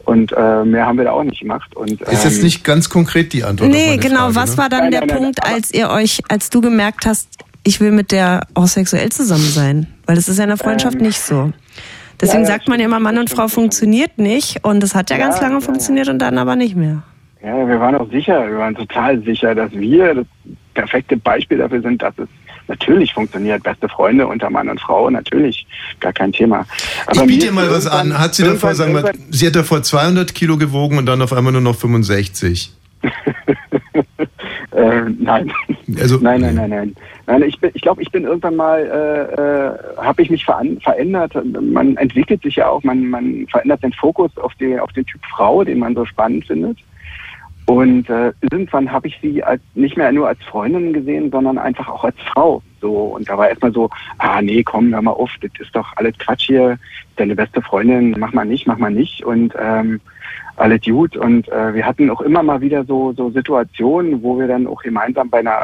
Und 0.05 0.33
äh, 0.33 0.65
mehr 0.65 0.87
haben 0.87 0.99
wir 0.99 1.05
da 1.05 1.13
auch 1.13 1.23
nicht 1.23 1.41
gemacht. 1.41 1.75
Und, 1.77 1.91
ähm, 1.93 2.07
ist 2.11 2.25
jetzt 2.25 2.43
nicht 2.43 2.65
ganz 2.65 2.91
konkret 2.91 3.33
die 3.33 3.45
Antwort. 3.45 3.71
Nee, 3.71 3.97
genau. 3.97 4.31
Frage, 4.31 4.35
was 4.35 4.51
ne? 4.53 4.59
war 4.59 4.69
dann 4.69 4.81
Nein, 4.81 4.91
der 4.91 5.01
nein, 5.01 5.09
nein, 5.09 5.19
Punkt, 5.19 5.45
als 5.45 5.73
ihr 5.73 5.91
euch, 5.91 6.21
als 6.29 6.51
du 6.51 6.61
gemerkt 6.61 7.07
hast, 7.07 7.29
ich 7.65 7.81
will 7.81 7.93
mit 7.93 8.11
der 8.11 8.47
auch 8.55 8.67
sexuell 8.67 9.11
zusammen 9.11 9.45
sein? 9.45 9.87
Weil 10.07 10.17
das 10.17 10.29
ist 10.29 10.39
ja 10.39 10.45
in 10.45 10.49
der 10.49 10.59
Freundschaft 10.59 10.97
Ähm, 10.97 11.03
nicht 11.03 11.21
so. 11.21 11.53
Deswegen 12.21 12.45
ja, 12.45 12.51
ja, 12.51 12.55
sagt 12.55 12.69
man 12.69 12.79
ja 12.79 12.87
immer, 12.87 13.01
Mann 13.01 13.19
und 13.19 13.31
Frau 13.31 13.49
funktioniert 13.49 14.19
nicht. 14.19 14.65
Und 14.65 14.81
das 14.81 14.95
hat 14.95 15.11
ja, 15.11 15.17
Ja, 15.17 15.27
ganz 15.27 15.41
lange 15.41 15.55
ja, 15.55 15.61
funktioniert 15.61 16.09
und 16.09 16.19
dann 16.19 16.39
aber 16.39 16.57
nicht 16.57 16.77
mehr. 16.77 17.03
Ja, 17.43 17.67
wir 17.67 17.81
waren 17.81 17.97
auch 17.97 18.09
sicher, 18.11 18.49
wir 18.49 18.59
waren 18.59 18.75
total 18.75 19.21
sicher, 19.23 19.55
dass 19.55 19.73
wir 19.73 20.15
das 20.15 20.27
perfekte 20.75 21.17
Beispiel 21.17 21.59
dafür 21.59 21.83
sind, 21.83 22.01
dass 22.01 22.15
es 22.19 22.29
natürlich 22.69 23.13
funktioniert. 23.13 23.63
Beste 23.63 23.89
Freunde 23.89 24.27
unter 24.27 24.51
Mann 24.51 24.69
und 24.69 24.81
Frau, 24.81 25.11
natürlich, 25.11 25.67
gar 26.01 26.13
kein 26.13 26.33
Thema. 26.33 26.67
Ich 27.13 27.21
mir 27.21 27.27
biete 27.27 27.47
dir 27.47 27.53
mal 27.53 27.71
was 27.71 27.87
an. 27.87 28.19
Hat 28.19 28.35
sie 28.35 28.45
davor, 28.45 28.75
sagen 28.75 28.95
wir, 28.95 29.13
sie 29.31 29.47
hat 29.47 29.57
davor 29.57 29.83
200 29.83 30.35
Kilo 30.35 30.57
gewogen 30.57 30.99
und 30.99 31.07
dann 31.07 31.23
auf 31.23 31.33
einmal 31.33 31.53
nur 31.53 31.63
noch 31.63 31.77
65. 31.77 32.73
Äh, 34.73 35.11
nein. 35.19 35.53
Also, 36.01 36.19
nein, 36.19 36.41
nein, 36.41 36.55
nein, 36.55 36.71
nein. 36.71 36.97
Nein, 37.27 37.43
ich, 37.43 37.59
ich 37.75 37.83
glaube, 37.83 38.03
ich 38.03 38.11
bin 38.11 38.25
irgendwann 38.25 38.57
mal, 38.57 38.81
äh, 38.81 40.01
äh, 40.01 40.03
habe 40.03 40.23
ich 40.23 40.31
mich 40.31 40.45
verändert. 40.45 41.33
Man 41.61 41.97
entwickelt 41.99 42.43
sich 42.43 42.57
ja 42.57 42.69
auch, 42.69 42.83
man, 42.83 43.07
man 43.09 43.47
verändert 43.51 43.83
den 43.83 43.93
Fokus 43.93 44.31
auf, 44.39 44.55
die, 44.55 44.79
auf 44.79 44.93
den 44.93 45.05
Typ 45.05 45.21
Frau, 45.31 45.63
den 45.63 45.79
man 45.79 45.95
so 45.95 46.07
spannend 46.07 46.47
findet. 46.47 46.79
Und 47.67 48.11
äh, 48.11 48.33
irgendwann 48.51 48.91
habe 48.91 49.09
ich 49.09 49.19
sie 49.23 49.43
als 49.43 49.63
nicht 49.75 49.97
mehr 49.97 50.11
nur 50.11 50.29
als 50.29 50.43
Freundin 50.43 50.93
gesehen, 50.93 51.31
sondern 51.31 51.59
einfach 51.59 51.89
auch 51.89 52.05
als 52.05 52.17
Frau. 52.33 52.63
So 52.81 52.93
und 52.93 53.29
da 53.29 53.39
war 53.39 53.49
erstmal 53.49 53.73
so, 53.73 53.89
ah 54.19 54.43
nee, 54.43 54.63
komm, 54.63 54.93
hör 54.93 55.03
mal 55.03 55.13
auf, 55.13 55.31
das 55.41 55.51
ist 55.61 55.75
doch 55.75 55.87
alles 55.97 56.19
Quatsch 56.19 56.47
hier. 56.47 56.79
Deine 57.17 57.37
beste 57.37 57.63
Freundin, 57.63 58.17
mach 58.19 58.33
mal 58.33 58.45
nicht, 58.45 58.67
mach 58.67 58.79
mal 58.79 58.91
nicht 58.91 59.25
und 59.25 59.55
ähm, 59.59 60.01
alles 60.57 60.81
gut. 60.83 61.17
Und 61.17 61.49
äh, 61.49 61.75
wir 61.75 61.87
hatten 61.87 62.11
auch 62.11 62.21
immer 62.21 62.43
mal 62.43 62.61
wieder 62.61 62.85
so 62.85 63.13
so 63.13 63.31
Situationen, 63.31 64.23
wo 64.23 64.39
wir 64.39 64.49
dann 64.49 64.67
auch 64.67 64.83
gemeinsam 64.83 65.31
bei 65.31 65.39
einer 65.39 65.59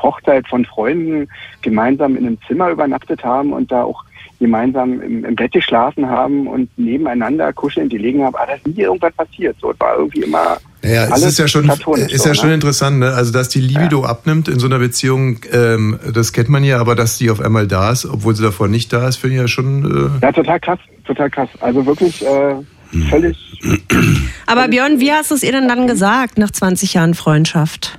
Hochzeit 0.00 0.46
von 0.46 0.64
Freunden 0.64 1.28
gemeinsam 1.62 2.16
in 2.16 2.26
einem 2.26 2.38
Zimmer 2.46 2.70
übernachtet 2.70 3.24
haben 3.24 3.52
und 3.52 3.72
da 3.72 3.82
auch 3.82 4.04
gemeinsam 4.38 5.02
im, 5.02 5.24
im 5.24 5.34
Bett 5.34 5.52
geschlafen 5.52 6.08
haben 6.08 6.46
und 6.46 6.70
nebeneinander 6.78 7.52
kuschelnd 7.52 7.90
gelegen 7.90 8.22
haben. 8.22 8.36
Aber 8.36 8.46
da 8.46 8.54
ist 8.54 8.66
nie 8.66 8.82
irgendwas 8.82 9.12
passiert. 9.14 9.56
So, 9.60 9.72
es 9.72 9.80
war 9.80 9.96
irgendwie 9.96 10.22
immer 10.22 10.58
Ja, 10.82 11.14
es 11.14 11.22
ist 11.22 11.38
ja 11.38 11.46
schon, 11.46 11.68
ist 11.68 11.82
so, 12.22 12.28
ja 12.28 12.34
schon 12.34 12.48
ne? 12.48 12.54
interessant, 12.54 12.98
ne? 13.00 13.12
Also, 13.12 13.32
dass 13.32 13.50
die 13.50 13.60
Libido 13.60 14.04
abnimmt 14.04 14.48
in 14.48 14.58
so 14.58 14.66
einer 14.66 14.78
Beziehung, 14.78 15.38
ähm, 15.52 15.98
das 16.12 16.32
kennt 16.32 16.48
man 16.48 16.64
ja, 16.64 16.78
aber 16.80 16.94
dass 16.94 17.18
die 17.18 17.30
auf 17.30 17.40
einmal 17.40 17.66
da 17.66 17.90
ist, 17.90 18.06
obwohl 18.06 18.34
sie 18.34 18.42
davor 18.42 18.68
nicht 18.68 18.92
da 18.92 19.06
ist, 19.06 19.16
finde 19.16 19.36
ich 19.36 19.42
ja 19.42 19.48
schon. 19.48 19.84
Äh 20.20 20.24
Ja, 20.24 20.32
total 20.32 20.58
krass, 20.58 20.78
total 21.04 21.28
krass. 21.28 21.50
Also 21.60 21.84
wirklich 21.84 22.24
äh, 22.24 22.54
völlig. 23.10 23.36
Aber 24.46 24.68
Björn, 24.68 25.00
wie 25.00 25.12
hast 25.12 25.30
du 25.30 25.34
es 25.34 25.42
ihr 25.42 25.52
denn 25.52 25.68
dann 25.68 25.86
gesagt 25.86 26.38
nach 26.38 26.50
20 26.50 26.94
Jahren 26.94 27.14
Freundschaft? 27.14 27.98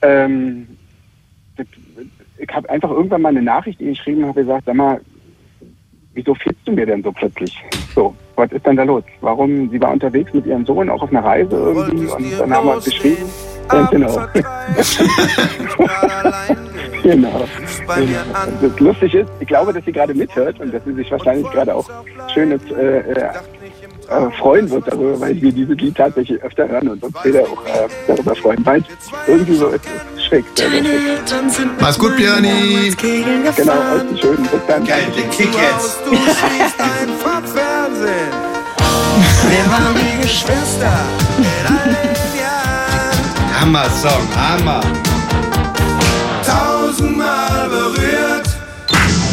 Ähm, 0.00 0.66
ich 2.38 2.48
habe 2.54 2.68
einfach 2.70 2.90
irgendwann 2.90 3.22
mal 3.22 3.30
eine 3.30 3.42
Nachricht 3.42 3.78
geschrieben 3.78 4.22
und 4.22 4.30
habe 4.30 4.40
gesagt, 4.42 4.64
sag 4.66 4.74
mal, 4.74 5.00
wieso 6.14 6.34
fehlst 6.34 6.60
du 6.64 6.72
mir 6.72 6.86
denn 6.86 7.02
so 7.02 7.12
plötzlich? 7.12 7.56
So, 7.94 8.14
was 8.36 8.52
ist 8.52 8.66
denn 8.66 8.76
da 8.76 8.82
los? 8.84 9.02
Warum? 9.20 9.70
Sie 9.70 9.80
war 9.80 9.92
unterwegs 9.92 10.32
mit 10.32 10.46
ihrem 10.46 10.64
Sohn 10.66 10.88
auch 10.90 11.02
auf 11.02 11.10
einer 11.10 11.24
Reise 11.24 11.56
irgendwie 11.56 12.06
und 12.06 12.38
dann 12.38 12.54
haben 12.54 12.66
wir 12.66 12.74
uns 12.76 12.84
geschrieben. 12.84 13.24
Ja, 13.72 13.82
genau. 13.86 14.14
genau. 17.02 17.44
genau. 17.96 18.28
Das 18.60 18.80
lustig 18.80 19.14
ist, 19.14 19.30
ich 19.40 19.48
glaube, 19.48 19.72
dass 19.72 19.84
sie 19.84 19.92
gerade 19.92 20.14
mithört 20.14 20.60
und 20.60 20.72
dass 20.72 20.84
sie 20.84 20.92
sich 20.92 21.10
wahrscheinlich 21.10 21.50
gerade 21.50 21.74
auch 21.74 21.88
schönes 22.32 22.60
äh, 22.70 23.30
äh, 24.08 24.30
freuen 24.38 24.70
wird 24.70 24.86
darüber, 24.86 25.20
weil 25.20 25.40
wir 25.40 25.52
dieses 25.52 25.76
Lied 25.76 25.96
tatsächlich 25.96 26.42
öfter 26.42 26.68
hören 26.68 26.88
und 26.88 27.02
uns 27.02 27.18
später 27.18 27.40
auch 27.42 27.64
äh, 27.66 27.88
darüber 28.06 28.34
freuen, 28.34 28.64
weil 28.64 28.84
irgendwie 29.26 29.56
so 29.56 29.68
ist. 29.68 29.84
Es 30.16 30.24
schräg. 30.24 30.44
Mach's 31.80 31.98
gut, 31.98 32.16
Björni. 32.16 32.92
Genau, 33.00 33.72
alles 33.72 34.20
schön. 34.20 34.36
Bis 34.36 34.60
dann. 34.66 34.84
Geil, 34.84 35.04
den 35.16 35.30
Kick 35.30 35.50
jetzt. 35.54 36.00
Du 36.04 36.10
siehst 36.10 36.80
einfach 36.80 37.42
Fernsehen. 37.54 38.56
Wir 39.48 39.70
waren 39.70 39.94
wie 39.94 40.22
Geschwister 40.22 40.92
in 41.38 41.44
den 41.44 42.40
Jahren. 42.40 43.60
Hammer-Song, 43.60 44.28
Hammer. 44.36 44.80
Tausendmal 46.44 47.68
berührt, 47.68 48.48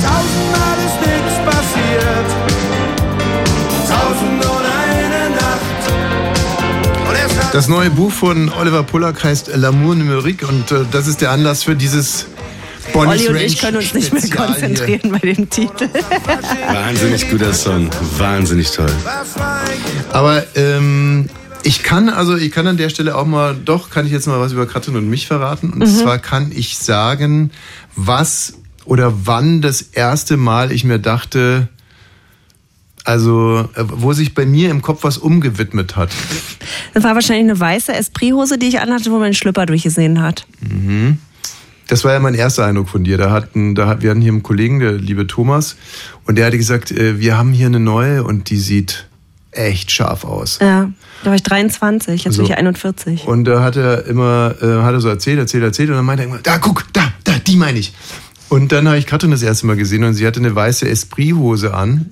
tausendmal 0.02 0.78
ist 0.86 1.00
nichts 1.06 1.36
passiert. 1.46 2.30
Tausend 3.88 4.42
Das 7.54 7.68
neue 7.68 7.92
Buch 7.92 8.12
von 8.12 8.50
Oliver 8.50 8.82
Pollack 8.84 9.24
heißt 9.24 9.50
L'amour 9.56 9.94
numérique 9.96 10.44
und 10.44 10.72
äh, 10.72 10.86
das 10.92 11.08
ist 11.08 11.22
der 11.22 11.30
Anlass 11.32 11.64
für 11.64 11.76
dieses 11.76 12.26
Bonnie's 12.94 13.22
Olli 13.22 13.28
und 13.30 13.36
Ranch 13.36 13.46
ich 13.54 13.58
können 13.60 13.78
uns 13.78 13.94
nicht 13.94 14.12
mehr 14.12 14.22
Spezial 14.22 14.48
hier. 14.48 14.54
konzentrieren 14.68 15.12
bei 15.12 15.20
dem 15.20 15.50
Titel. 15.50 15.88
Wahnsinnig 16.72 17.30
guter 17.30 17.54
Song. 17.54 17.90
Wahnsinnig 18.18 18.72
toll. 18.72 18.92
Aber 20.12 20.44
ähm, 20.56 21.30
ich 21.62 21.84
kann 21.84 22.10
also, 22.10 22.36
ich 22.36 22.52
kann 22.52 22.66
an 22.68 22.78
der 22.78 22.90
Stelle 22.90 23.16
auch 23.16 23.26
mal, 23.28 23.56
doch, 23.56 23.90
kann 23.92 24.08
ich 24.08 24.12
jetzt 24.12 24.26
mal 24.28 24.40
was 24.40 24.52
über 24.52 24.66
Katrin 24.66 24.96
und 24.96 25.08
mich 25.08 25.28
verraten. 25.28 25.70
Und 25.70 25.80
Mhm. 25.80 25.86
zwar 25.86 26.18
kann 26.18 26.52
ich 26.54 26.78
sagen, 26.80 27.52
was 27.96 28.54
oder 28.86 29.14
wann 29.26 29.62
das 29.62 29.82
erste 29.94 30.36
Mal 30.38 30.72
ich 30.72 30.84
mir 30.84 31.00
dachte, 31.00 31.70
also 33.04 33.68
äh, 33.76 33.84
wo 33.88 34.14
sich 34.14 34.34
bei 34.34 34.46
mir 34.46 34.70
im 34.72 34.82
Kopf 34.82 35.04
was 35.04 35.18
umgewidmet 35.18 35.96
hat. 35.96 36.10
Das 36.94 37.04
war 37.04 37.16
wahrscheinlich 37.16 37.50
eine 37.50 37.60
weiße 37.60 37.94
Esprit-Hose, 37.94 38.58
die 38.58 38.68
ich 38.68 38.80
anhatte, 38.80 39.12
wo 39.12 39.20
mein 39.20 39.34
Schlüpper 39.34 39.66
durchgesehen 39.66 40.22
hat. 40.22 40.46
Mhm. 40.62 41.18
Das 41.88 42.04
war 42.06 42.14
ja 42.14 42.20
mein 42.20 42.34
erster 42.34 42.66
Eindruck 42.66 42.88
von 42.90 43.04
dir. 43.04 43.18
Da 43.18 43.30
hatten, 43.32 43.76
da, 43.76 43.88
hat- 43.88 44.02
wir 44.02 44.10
hatten 44.10 44.22
hier 44.22 44.32
einen 44.32 44.42
Kollegen, 44.44 44.80
der 44.80 44.94
liebe 44.94 45.28
Thomas, 45.28 45.76
und 46.26 46.38
der 46.38 46.46
hatte 46.46 46.58
gesagt, 46.58 46.92
äh, 46.92 47.20
wir 47.20 47.38
haben 47.38 47.52
hier 47.52 47.68
eine 47.68 47.80
neue 47.80 48.24
und 48.24 48.50
die 48.50 48.58
sieht 48.58 49.08
echt 49.52 49.92
scharf 49.92 50.24
aus. 50.24 50.58
Ja, 50.62 50.90
da 51.24 51.30
war 51.30 51.36
ich 51.36 51.44
23, 51.44 52.24
jetzt 52.24 52.38
bin 52.38 52.46
So. 52.46 52.52
ich 52.52 52.58
41. 52.58 53.28
Und 53.28 53.44
da 53.46 53.62
hat 53.62 53.76
er 53.76 54.06
immer, 54.08 54.56
äh, 54.62 54.82
hat 54.82 54.94
er 54.94 55.02
so 55.02 55.10
erzählt, 55.10 55.38
erzählt, 55.38 55.64
erzählt 55.64 55.90
und 55.90 55.96
dann 55.98 56.06
meinte 56.06 56.24
er 56.24 56.30
immer, 56.30 56.40
da 56.42 56.58
guck, 56.58 56.86
da, 56.94 57.12
da, 57.26 57.34
die 57.46 57.58
meine 57.58 57.78
ich. 57.78 57.94
Und 58.50 58.72
dann 58.72 58.88
habe 58.88 58.98
ich 58.98 59.06
Katrin 59.06 59.32
das 59.32 59.44
erste 59.44 59.68
Mal 59.68 59.76
gesehen 59.76 60.04
und 60.06 60.14
sie 60.16 60.26
hatte 60.26 60.40
eine 60.40 60.56
weiße 60.56 60.88
Esprit-Hose 60.88 61.74
an 61.74 62.10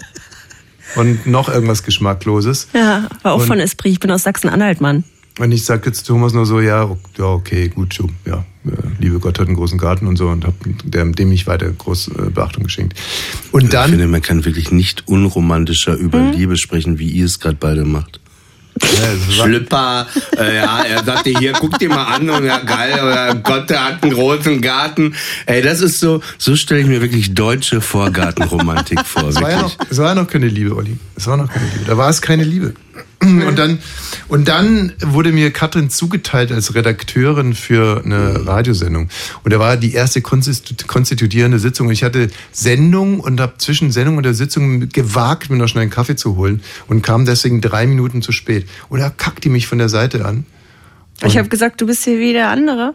und 0.95 1.25
noch 1.27 1.49
irgendwas 1.49 1.83
Geschmackloses. 1.83 2.67
Ja, 2.73 3.07
war 3.23 3.33
auch 3.33 3.39
Und- 3.41 3.47
von 3.47 3.59
Esprit. 3.59 3.93
Ich 3.93 3.99
bin 3.99 4.11
aus 4.11 4.23
Sachsen-Anhalt, 4.23 4.81
Mann. 4.81 5.03
Und 5.39 5.51
ich 5.53 5.63
sag 5.63 5.85
jetzt 5.85 6.03
Thomas 6.03 6.33
nur 6.33 6.45
so, 6.45 6.59
ja, 6.59 6.89
ja, 7.17 7.25
okay, 7.25 7.69
gut, 7.69 7.93
so, 7.93 8.09
ja, 8.25 8.43
äh, 8.65 8.71
liebe 8.99 9.19
Gott 9.19 9.39
hat 9.39 9.47
einen 9.47 9.55
großen 9.55 9.77
Garten 9.77 10.05
und 10.05 10.17
so 10.17 10.27
und 10.27 10.45
hab 10.45 10.53
dem, 10.83 11.15
dem 11.15 11.29
nicht 11.29 11.47
weiter 11.47 11.69
groß 11.71 12.09
äh, 12.09 12.29
Beachtung 12.29 12.63
geschenkt. 12.65 12.99
Und 13.53 13.63
Ich 13.63 13.69
dann, 13.69 13.91
finde, 13.91 14.07
man 14.07 14.21
kann 14.21 14.43
wirklich 14.43 14.71
nicht 14.71 15.07
unromantischer 15.07 15.95
über 15.95 16.19
Mhm. 16.19 16.31
Liebe 16.33 16.57
sprechen, 16.57 16.99
wie 16.99 17.09
ihr 17.09 17.25
es 17.25 17.39
gerade 17.39 17.55
beide 17.59 17.85
macht. 17.85 18.19
Schlüpper, 19.29 20.07
äh, 20.37 20.57
ja, 20.57 20.81
er 20.83 21.03
sagte 21.03 21.31
hier, 21.31 21.53
guck 21.53 21.77
dir 21.79 21.89
mal 21.89 22.03
an 22.05 22.29
und 22.29 22.45
ja 22.45 22.59
geil, 22.59 22.93
oder 23.01 23.35
Gott, 23.35 23.69
der 23.69 23.85
hat 23.85 24.03
einen 24.03 24.13
großen 24.13 24.61
Garten. 24.61 25.15
Ey, 25.45 25.61
das 25.61 25.81
ist 25.81 25.99
so, 25.99 26.21
so 26.37 26.55
stelle 26.55 26.81
ich 26.81 26.87
mir 26.87 27.01
wirklich 27.01 27.33
deutsche 27.33 27.81
Vorgartenromantik 27.81 28.99
vor. 29.05 29.29
es 29.29 29.41
war, 29.41 29.51
ja 29.51 29.61
noch, 29.61 29.75
es 29.89 29.97
war 29.97 30.07
ja 30.09 30.15
noch 30.15 30.27
keine 30.27 30.47
Liebe, 30.47 30.75
Olli. 30.75 30.97
Es 31.15 31.27
war 31.27 31.37
noch 31.37 31.51
keine 31.51 31.65
Liebe. 31.65 31.85
Da 31.85 31.97
war 31.97 32.09
es 32.09 32.21
keine 32.21 32.43
Liebe. 32.43 32.73
Und 33.21 33.57
dann, 33.57 33.79
und 34.27 34.47
dann 34.47 34.93
wurde 34.99 35.31
mir 35.31 35.51
Katrin 35.51 35.89
zugeteilt 35.89 36.51
als 36.51 36.73
Redakteurin 36.73 37.53
für 37.53 38.01
eine 38.03 38.47
Radiosendung. 38.47 39.09
Und 39.43 39.53
da 39.53 39.59
war 39.59 39.77
die 39.77 39.93
erste 39.93 40.21
konstitu- 40.21 40.87
konstituierende 40.87 41.59
Sitzung. 41.59 41.91
Ich 41.91 42.03
hatte 42.03 42.29
Sendung 42.51 43.19
und 43.19 43.39
habe 43.39 43.53
zwischen 43.57 43.91
Sendung 43.91 44.17
und 44.17 44.23
der 44.23 44.33
Sitzung 44.33 44.89
gewagt, 44.89 45.49
mir 45.49 45.57
noch 45.57 45.67
schnell 45.67 45.83
einen 45.83 45.91
Kaffee 45.91 46.15
zu 46.15 46.35
holen 46.35 46.61
und 46.87 47.03
kam 47.03 47.25
deswegen 47.25 47.61
drei 47.61 47.85
Minuten 47.85 48.21
zu 48.21 48.31
spät. 48.31 48.67
Und 48.89 48.99
da 48.99 49.09
kackt 49.09 49.43
die 49.43 49.49
mich 49.49 49.67
von 49.67 49.77
der 49.77 49.89
Seite 49.89 50.25
an. 50.25 50.45
Ich 51.25 51.37
habe 51.37 51.49
gesagt, 51.49 51.79
du 51.81 51.85
bist 51.85 52.03
hier 52.03 52.19
wie 52.19 52.33
der 52.33 52.49
andere. 52.49 52.93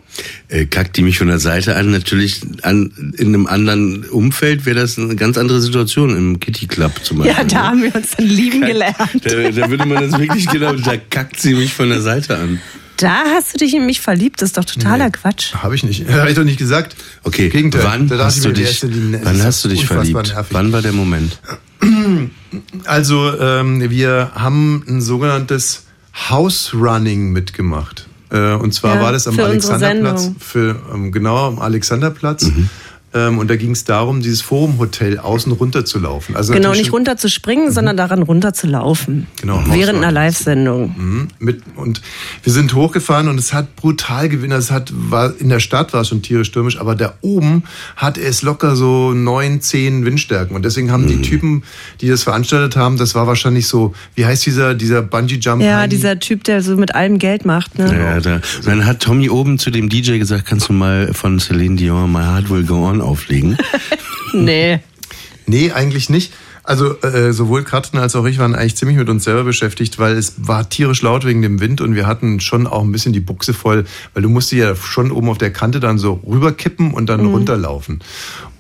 Äh, 0.49 0.67
kackt 0.67 0.97
die 0.97 1.03
mich 1.03 1.19
von 1.19 1.29
der 1.29 1.39
Seite 1.39 1.77
an. 1.77 1.91
Natürlich 1.91 2.41
an, 2.63 3.15
in 3.17 3.29
einem 3.29 3.47
anderen 3.47 4.05
Umfeld 4.05 4.67
wäre 4.67 4.81
das 4.81 4.99
eine 4.99 5.17
ganz 5.17 5.39
andere 5.39 5.61
Situation, 5.61 6.17
im 6.17 6.41
Kitty 6.41 6.67
Club 6.67 6.93
zum 7.03 7.19
Beispiel. 7.19 7.37
Ja, 7.37 7.45
da 7.45 7.69
haben 7.69 7.83
wir 7.83 7.95
uns 7.95 8.13
dann 8.17 8.27
lieben 8.27 8.61
gelernt. 8.63 8.97
Da, 9.23 9.31
da 9.31 9.71
würde 9.71 9.87
man 9.87 10.11
das 10.11 10.19
wirklich 10.19 10.47
genau, 10.51 10.73
da 10.75 10.97
kackt 10.97 11.41
sie 11.41 11.55
mich 11.55 11.73
von 11.73 11.89
der 11.89 12.01
Seite 12.01 12.37
an. 12.37 12.61
Da 12.97 13.25
hast 13.35 13.55
du 13.55 13.59
dich 13.59 13.75
in 13.75 13.85
mich 13.85 14.01
verliebt, 14.01 14.41
das 14.41 14.51
ist 14.51 14.59
doch 14.59 14.65
totaler 14.65 15.11
Quatsch. 15.11 15.55
Habe 15.55 15.75
ich 15.75 15.85
nicht. 15.85 16.09
Habe 16.09 16.31
ich 16.31 16.35
doch 16.35 16.45
nicht 16.45 16.59
gesagt. 16.59 16.97
Okay, 17.25 17.51
Gegenteil. 17.51 17.85
wann 17.85 18.11
hast 18.19 18.39
ich 18.39 18.43
du 18.43 18.53
dich, 18.53 18.83
wann 18.83 19.43
hast 19.43 19.65
du 19.65 19.69
dich 19.69 19.87
verliebt? 19.87 20.29
nervig. 20.29 20.47
Wann 20.51 20.73
war 20.73 20.83
der 20.83 20.93
Moment? 20.93 21.39
Also, 22.85 23.39
ähm, 23.39 23.91
wir 23.91 24.31
haben 24.35 24.83
ein 24.89 25.03
sogenanntes 25.03 25.85
House 26.31 26.73
Running 26.73 27.31
mitgemacht. 27.33 28.06
Äh, 28.31 28.55
und 28.55 28.73
zwar 28.73 28.97
Ja, 28.97 29.03
war 29.03 29.13
das 29.13 29.29
am 29.29 29.39
Alexanderplatz, 29.39 30.31
für, 30.39 30.77
ähm, 30.93 31.13
genau 31.13 31.47
am 31.47 31.59
Alexanderplatz. 31.61 32.45
Mhm. 32.45 32.69
Ähm, 33.17 33.39
und 33.39 33.49
da 33.49 33.57
ging 33.57 33.71
es 33.71 33.85
darum, 33.85 34.21
dieses 34.21 34.43
Forum-Hotel 34.43 35.19
außen 35.19 35.51
runter 35.53 35.85
zu 35.85 35.99
laufen. 35.99 36.37
Also 36.37 36.53
genau, 36.53 36.73
nicht 36.73 36.93
runter 36.93 37.17
zu 37.17 37.29
springen, 37.31 37.73
sondern 37.73 37.97
daran 37.97 38.23
runter 38.23 38.53
zu 38.53 38.67
laufen. 38.67 39.27
Genau, 39.41 39.55
Während 39.65 39.71
Hausrunning. 39.71 39.97
einer 40.03 40.13
Live-Sendung. 40.13 40.95
Mhm, 40.97 41.29
mit, 41.39 41.63
und 41.77 42.03
wir 42.43 42.53
sind 42.53 42.75
hochgefahren 42.75 43.29
und 43.29 43.39
es 43.39 43.53
hat 43.55 43.75
brutal 43.77 44.29
gewinnt. 44.29 44.53
Es 44.53 44.71
hat, 44.71 44.93
war, 44.95 45.33
in 45.39 45.49
der 45.49 45.61
Stadt 45.61 45.93
war 45.95 46.03
es 46.03 46.09
schon 46.09 46.21
tierisch 46.23 46.49
stürmisch, 46.49 46.79
aber 46.79 46.95
da 46.95 47.15
oben 47.23 47.63
hatte 47.97 48.21
es 48.21 48.43
locker 48.43 48.77
so 48.77 49.13
neun, 49.13 49.61
zehn 49.61 50.05
Windstärken. 50.05 50.55
Und 50.55 50.65
deswegen 50.65 50.91
haben 50.91 51.05
Mhm. 51.05 51.09
die 51.09 51.23
Typen, 51.23 51.63
die 52.01 52.09
das 52.09 52.23
veranstaltet 52.25 52.77
haben, 52.77 52.97
das 52.99 53.15
war 53.15 53.27
wahrscheinlich 53.27 53.67
so, 53.69 53.95
wie 54.15 54.27
heißt 54.27 54.45
dieser, 54.45 54.75
dieser 54.75 55.01
Bungee-Jump? 55.03 55.63
Ja, 55.63 55.87
dieser 55.87 56.19
Typ, 56.19 56.45
der 56.45 56.63
so 56.63 56.77
mit 56.77 56.95
allem 56.95 57.19
Geld 57.19 57.45
macht. 57.47 57.79
Ne? 57.79 57.87
Ja, 57.97 58.21
da. 58.21 58.35
Und 58.37 58.43
dann 58.67 58.85
hat 58.87 59.01
Tommy 59.01 59.31
oben 59.31 59.59
zu 59.59 59.71
dem 59.71 59.89
DJ 59.89 60.19
gesagt, 60.19 60.45
kannst 60.47 60.69
du 60.69 60.73
mal 60.73 61.13
von 61.15 61.39
Celine 61.41 61.77
Dion 61.77 62.13
My 62.13 62.19
Heart 62.21 62.51
Will 62.51 62.65
Go 62.65 62.87
On 62.89 63.01
auflegen? 63.07 63.57
Nee. 64.35 64.81
Nee, 65.47 65.71
eigentlich 65.73 66.11
nicht. 66.11 66.33
Also 66.65 67.01
äh, 67.01 67.33
sowohl 67.33 67.63
Katrin 67.63 68.01
als 68.01 68.17
auch 68.17 68.25
ich 68.27 68.39
waren 68.39 68.57
eigentlich 68.57 68.77
ziemlich 68.77 68.99
mit 68.99 69.09
uns 69.09 69.23
selber 69.23 69.45
beschäftigt, 69.45 70.01
weil 70.01 70.17
es 70.17 70.35
war 70.37 70.69
tierisch 70.69 71.01
laut 71.01 71.25
wegen 71.25 71.41
dem 71.43 71.61
Wind 71.61 71.81
und 71.81 71.95
wir 71.95 72.09
hatten 72.09 72.41
schon 72.41 72.67
auch 72.67 72.83
ein 72.83 72.91
bisschen 72.91 73.13
die 73.13 73.21
Buchse 73.21 73.55
voll, 73.55 73.85
weil 74.13 74.25
du 74.25 74.29
musst 74.29 74.51
ja 74.51 74.75
schon 74.75 75.13
oben 75.13 75.29
auf 75.29 75.39
der 75.39 75.53
Kante 75.53 75.79
dann 75.79 75.97
so 75.99 76.21
rüberkippen 76.27 76.93
und 76.93 77.07
dann 77.07 77.23
Mhm. 77.23 77.29
runterlaufen. 77.35 78.01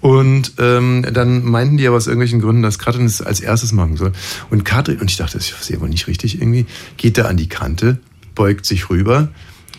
Und 0.00 0.52
ähm, 0.58 1.04
dann 1.12 1.44
meinten 1.44 1.76
die 1.78 1.86
aber 1.88 1.96
aus 1.96 2.06
irgendwelchen 2.06 2.40
Gründen, 2.40 2.62
dass 2.62 2.78
Katrin 2.78 3.06
es 3.06 3.20
als 3.20 3.40
erstes 3.40 3.72
machen 3.72 3.96
soll. 3.96 4.12
Und 4.50 4.64
Katrin, 4.64 5.00
und 5.00 5.10
ich 5.10 5.16
dachte, 5.16 5.36
das 5.36 5.50
ist 5.50 5.68
ja 5.68 5.80
wohl 5.80 5.88
nicht 5.88 6.06
richtig 6.06 6.40
irgendwie, 6.40 6.66
geht 6.96 7.18
da 7.18 7.24
an 7.24 7.36
die 7.36 7.48
Kante, 7.48 7.98
beugt 8.36 8.66
sich 8.66 8.88
rüber, 8.88 9.28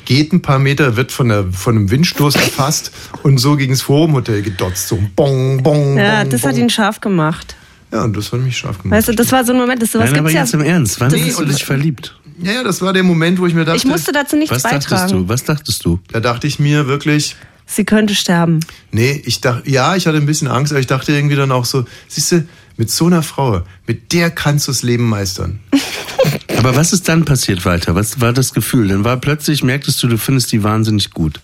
geht 0.08 0.32
ein 0.32 0.42
paar 0.42 0.58
Meter, 0.58 0.96
wird 0.96 1.12
von, 1.12 1.28
der, 1.28 1.44
von 1.52 1.76
einem 1.76 1.92
Windstoß 1.92 2.36
erfasst 2.36 2.92
und 3.24 3.40
so 3.40 3.58
gegen 3.58 3.74
das 3.74 3.82
Forum-Hotel 3.82 4.42
gedotzt. 4.42 4.88
So 4.88 4.98
bong, 5.18 5.62
bong, 5.62 5.98
Ja, 5.98 6.22
bong, 6.22 6.30
das 6.32 6.42
bong. 6.42 6.50
hat 6.52 6.58
ihn 6.58 6.70
scharf 6.70 7.02
gemacht. 7.02 7.56
Ja, 7.92 8.04
und 8.06 8.16
das 8.16 8.32
hat 8.32 8.40
mich 8.40 8.58
scharf 8.58 8.82
gemacht. 8.82 8.98
Weißt 8.98 9.10
du, 9.10 9.14
das 9.16 9.32
war 9.34 9.44
so 9.46 9.52
ein 9.52 9.60
Moment, 9.60 9.82
das 9.82 9.92
sowas 9.92 10.10
Nein, 10.12 10.20
aber 10.20 10.30
gibt's 10.30 10.34
ja. 10.36 10.42
jetzt 10.44 10.54
im 10.54 10.62
Ernst, 10.62 11.00
wann 11.02 11.10
Das 11.10 11.20
hast 11.20 11.28
ist- 11.28 11.40
du 11.40 11.46
dich 11.46 11.66
verliebt? 11.66 12.18
Ja, 12.42 12.52
ja, 12.54 12.64
das 12.64 12.82
war 12.82 12.94
der 12.94 13.04
Moment, 13.04 13.40
wo 13.40 13.48
ich 13.48 13.54
mir 13.54 13.66
dachte. 13.66 13.78
Ich 13.78 13.86
musste 13.86 14.12
dazu 14.14 14.36
nichts 14.38 14.56
Was 14.56 14.64
dachtest 14.64 14.90
beitragen. 14.90 15.12
du? 15.24 15.28
Was 15.30 15.44
dachtest 15.44 15.84
du? 15.84 16.00
Da 16.12 16.20
dachte 16.22 16.48
ich 16.48 16.58
mir 16.60 16.88
wirklich, 16.88 17.36
Sie 17.66 17.84
könnte 17.84 18.16
sterben. 18.16 18.62
nee, 18.92 19.22
ich 19.26 19.42
dachte, 19.42 19.70
ja, 19.70 19.96
ich 19.98 20.08
hatte 20.08 20.18
ein 20.18 20.26
bisschen 20.26 20.48
Angst, 20.48 20.72
aber 20.72 20.80
ich 20.80 20.88
dachte 20.88 21.12
irgendwie 21.12 21.36
dann 21.36 21.52
auch 21.52 21.66
so, 21.66 21.84
siehst 22.08 22.32
du, 22.32 22.48
mit 22.78 22.90
so 22.92 23.08
einer 23.08 23.24
Frau, 23.24 23.62
mit 23.86 24.14
der 24.14 24.30
kannst 24.32 24.68
du 24.68 24.72
das 24.72 24.84
Leben 24.84 25.08
meistern. 25.10 25.60
Aber 26.58 26.76
was 26.76 26.94
ist 26.94 27.08
dann 27.08 27.26
passiert 27.26 27.66
weiter? 27.66 27.96
Was 27.96 28.22
war 28.22 28.34
das 28.34 28.54
Gefühl? 28.54 28.88
Dann 28.88 29.04
war 29.04 29.18
plötzlich, 29.18 29.64
merktest 29.64 30.02
du, 30.02 30.08
du 30.08 30.18
findest 30.18 30.52
die 30.52 30.64
wahnsinnig 30.64 31.12
gut. 31.12 31.40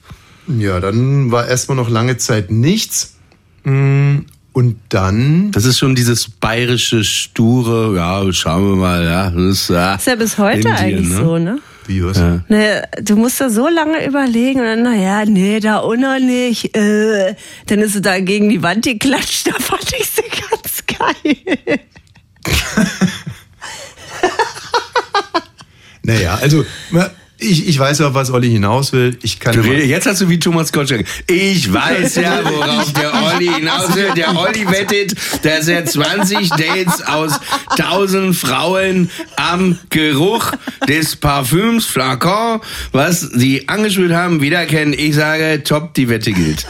Ja, 0.47 0.79
dann 0.79 1.31
war 1.31 1.47
erstmal 1.47 1.77
noch 1.77 1.89
lange 1.89 2.17
Zeit 2.17 2.51
nichts. 2.51 3.15
Mm, 3.63 4.19
Und 4.51 4.75
dann. 4.89 5.51
Das 5.51 5.65
ist 5.65 5.79
schon 5.79 5.95
dieses 5.95 6.29
bayerische, 6.29 7.03
sture, 7.03 7.95
ja, 7.95 8.31
schauen 8.33 8.71
wir 8.71 8.75
mal, 8.75 9.03
ja. 9.05 9.29
Das 9.29 9.41
ist, 9.43 9.69
ja, 9.69 9.95
Ist 9.95 10.07
ja 10.07 10.15
bis 10.15 10.37
heute 10.37 10.57
in 10.57 10.63
dir, 10.75 10.75
eigentlich 10.79 11.09
ne? 11.09 11.15
so, 11.15 11.37
ne? 11.37 11.59
Wie 11.85 12.03
was? 12.03 12.17
Ja. 12.17 12.39
Ne, 12.47 12.83
du 13.01 13.17
musst 13.17 13.41
da 13.41 13.49
so 13.49 13.67
lange 13.67 14.05
überlegen 14.05 14.59
und 14.59 14.65
dann, 14.65 14.83
naja, 14.83 15.25
nee, 15.25 15.59
da 15.59 15.79
auch 15.79 15.95
noch 15.97 16.17
nicht. 16.19 16.75
Äh, 16.77 17.35
dann 17.67 17.79
ist 17.79 17.93
sie 17.93 18.01
da 18.01 18.19
gegen 18.19 18.49
die 18.49 18.63
Wand 18.63 18.85
geklatscht, 18.85 19.47
da 19.53 19.53
fand 19.59 19.91
ich 19.99 20.09
sie 20.09 20.22
geil. 20.87 21.79
Naja, 26.05 26.35
also, 26.41 26.65
ich, 27.37 27.67
ich 27.67 27.79
weiß 27.79 27.99
ja, 27.99 28.13
was 28.13 28.31
Olli 28.31 28.49
hinaus 28.49 28.93
will. 28.93 29.17
Ich 29.21 29.39
kann 29.39 29.53
Du 29.53 29.61
redest, 29.61 29.87
jetzt 29.87 30.05
hast 30.05 30.21
du 30.21 30.29
wie 30.29 30.39
Thomas 30.39 30.71
Gottschalk. 30.71 31.05
Ich 31.27 31.71
weiß 31.71 32.15
ja, 32.15 32.43
worauf 32.43 32.91
der 32.93 33.13
Olli 33.13 33.47
hinaus 33.47 33.95
will. 33.95 34.11
Der 34.15 34.37
Olli 34.37 34.67
wettet, 34.69 35.15
dass 35.43 35.67
er 35.67 35.85
20 35.85 36.49
Dates 36.49 37.05
aus 37.07 37.39
1000 37.69 38.35
Frauen 38.35 39.09
am 39.35 39.79
Geruch 39.89 40.51
des 40.87 41.15
Parfüms 41.15 41.85
Flakon, 41.85 42.59
was 42.91 43.21
sie 43.21 43.67
angeschwült 43.69 44.13
haben, 44.13 44.41
wiederkennen. 44.41 44.93
Ich 44.93 45.15
sage, 45.15 45.63
top, 45.63 45.93
die 45.93 46.09
Wette 46.09 46.33
gilt. 46.33 46.65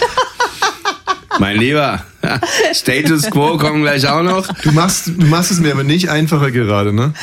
Mein 1.39 1.57
Lieber, 1.57 2.05
Status 2.73 3.29
Quo 3.29 3.57
kommen 3.57 3.81
gleich 3.81 4.07
auch 4.07 4.23
noch. 4.23 4.47
Du 4.61 4.71
machst, 4.71 5.07
du 5.07 5.25
machst 5.25 5.51
es 5.51 5.59
mir 5.59 5.71
aber 5.71 5.83
nicht 5.83 6.09
einfacher 6.09 6.51
gerade, 6.51 6.93
ne? 6.93 7.13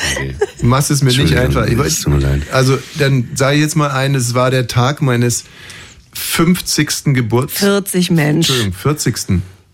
Du 0.59 0.65
machst 0.67 0.91
es 0.91 1.01
mir 1.01 1.09
nicht 1.09 1.31
Entschuldigung, 1.31 1.61
einfach. 1.67 1.85
es 1.85 2.01
tut 2.01 2.13
mir 2.13 2.19
leid. 2.19 2.41
Also, 2.51 2.77
dann 2.99 3.29
sage 3.35 3.55
ich 3.55 3.61
jetzt 3.61 3.75
mal 3.75 3.89
ein, 3.91 4.15
es 4.15 4.33
war 4.33 4.51
der 4.51 4.67
Tag 4.67 5.01
meines 5.01 5.45
50. 6.13 7.13
Geburtstags. 7.13 7.61
40 7.61 8.11
Mensch. 8.11 8.49
Entschuldigung, 8.49 8.73
40. 8.73 9.15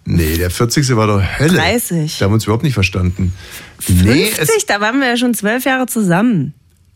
Nee, 0.05 0.38
der 0.38 0.49
40. 0.49 0.95
war 0.95 1.07
doch 1.07 1.21
Hölle. 1.39 1.57
30. 1.57 2.17
Da 2.17 2.25
haben 2.25 2.32
wir 2.32 2.36
uns 2.36 2.45
überhaupt 2.45 2.63
nicht 2.63 2.73
verstanden. 2.73 3.34
Nee, 3.88 4.28
50, 4.28 4.65
da 4.65 4.80
waren 4.80 4.99
wir 4.99 5.07
ja 5.09 5.17
schon 5.17 5.34
zwölf 5.34 5.65
Jahre 5.65 5.86
zusammen. 5.88 6.53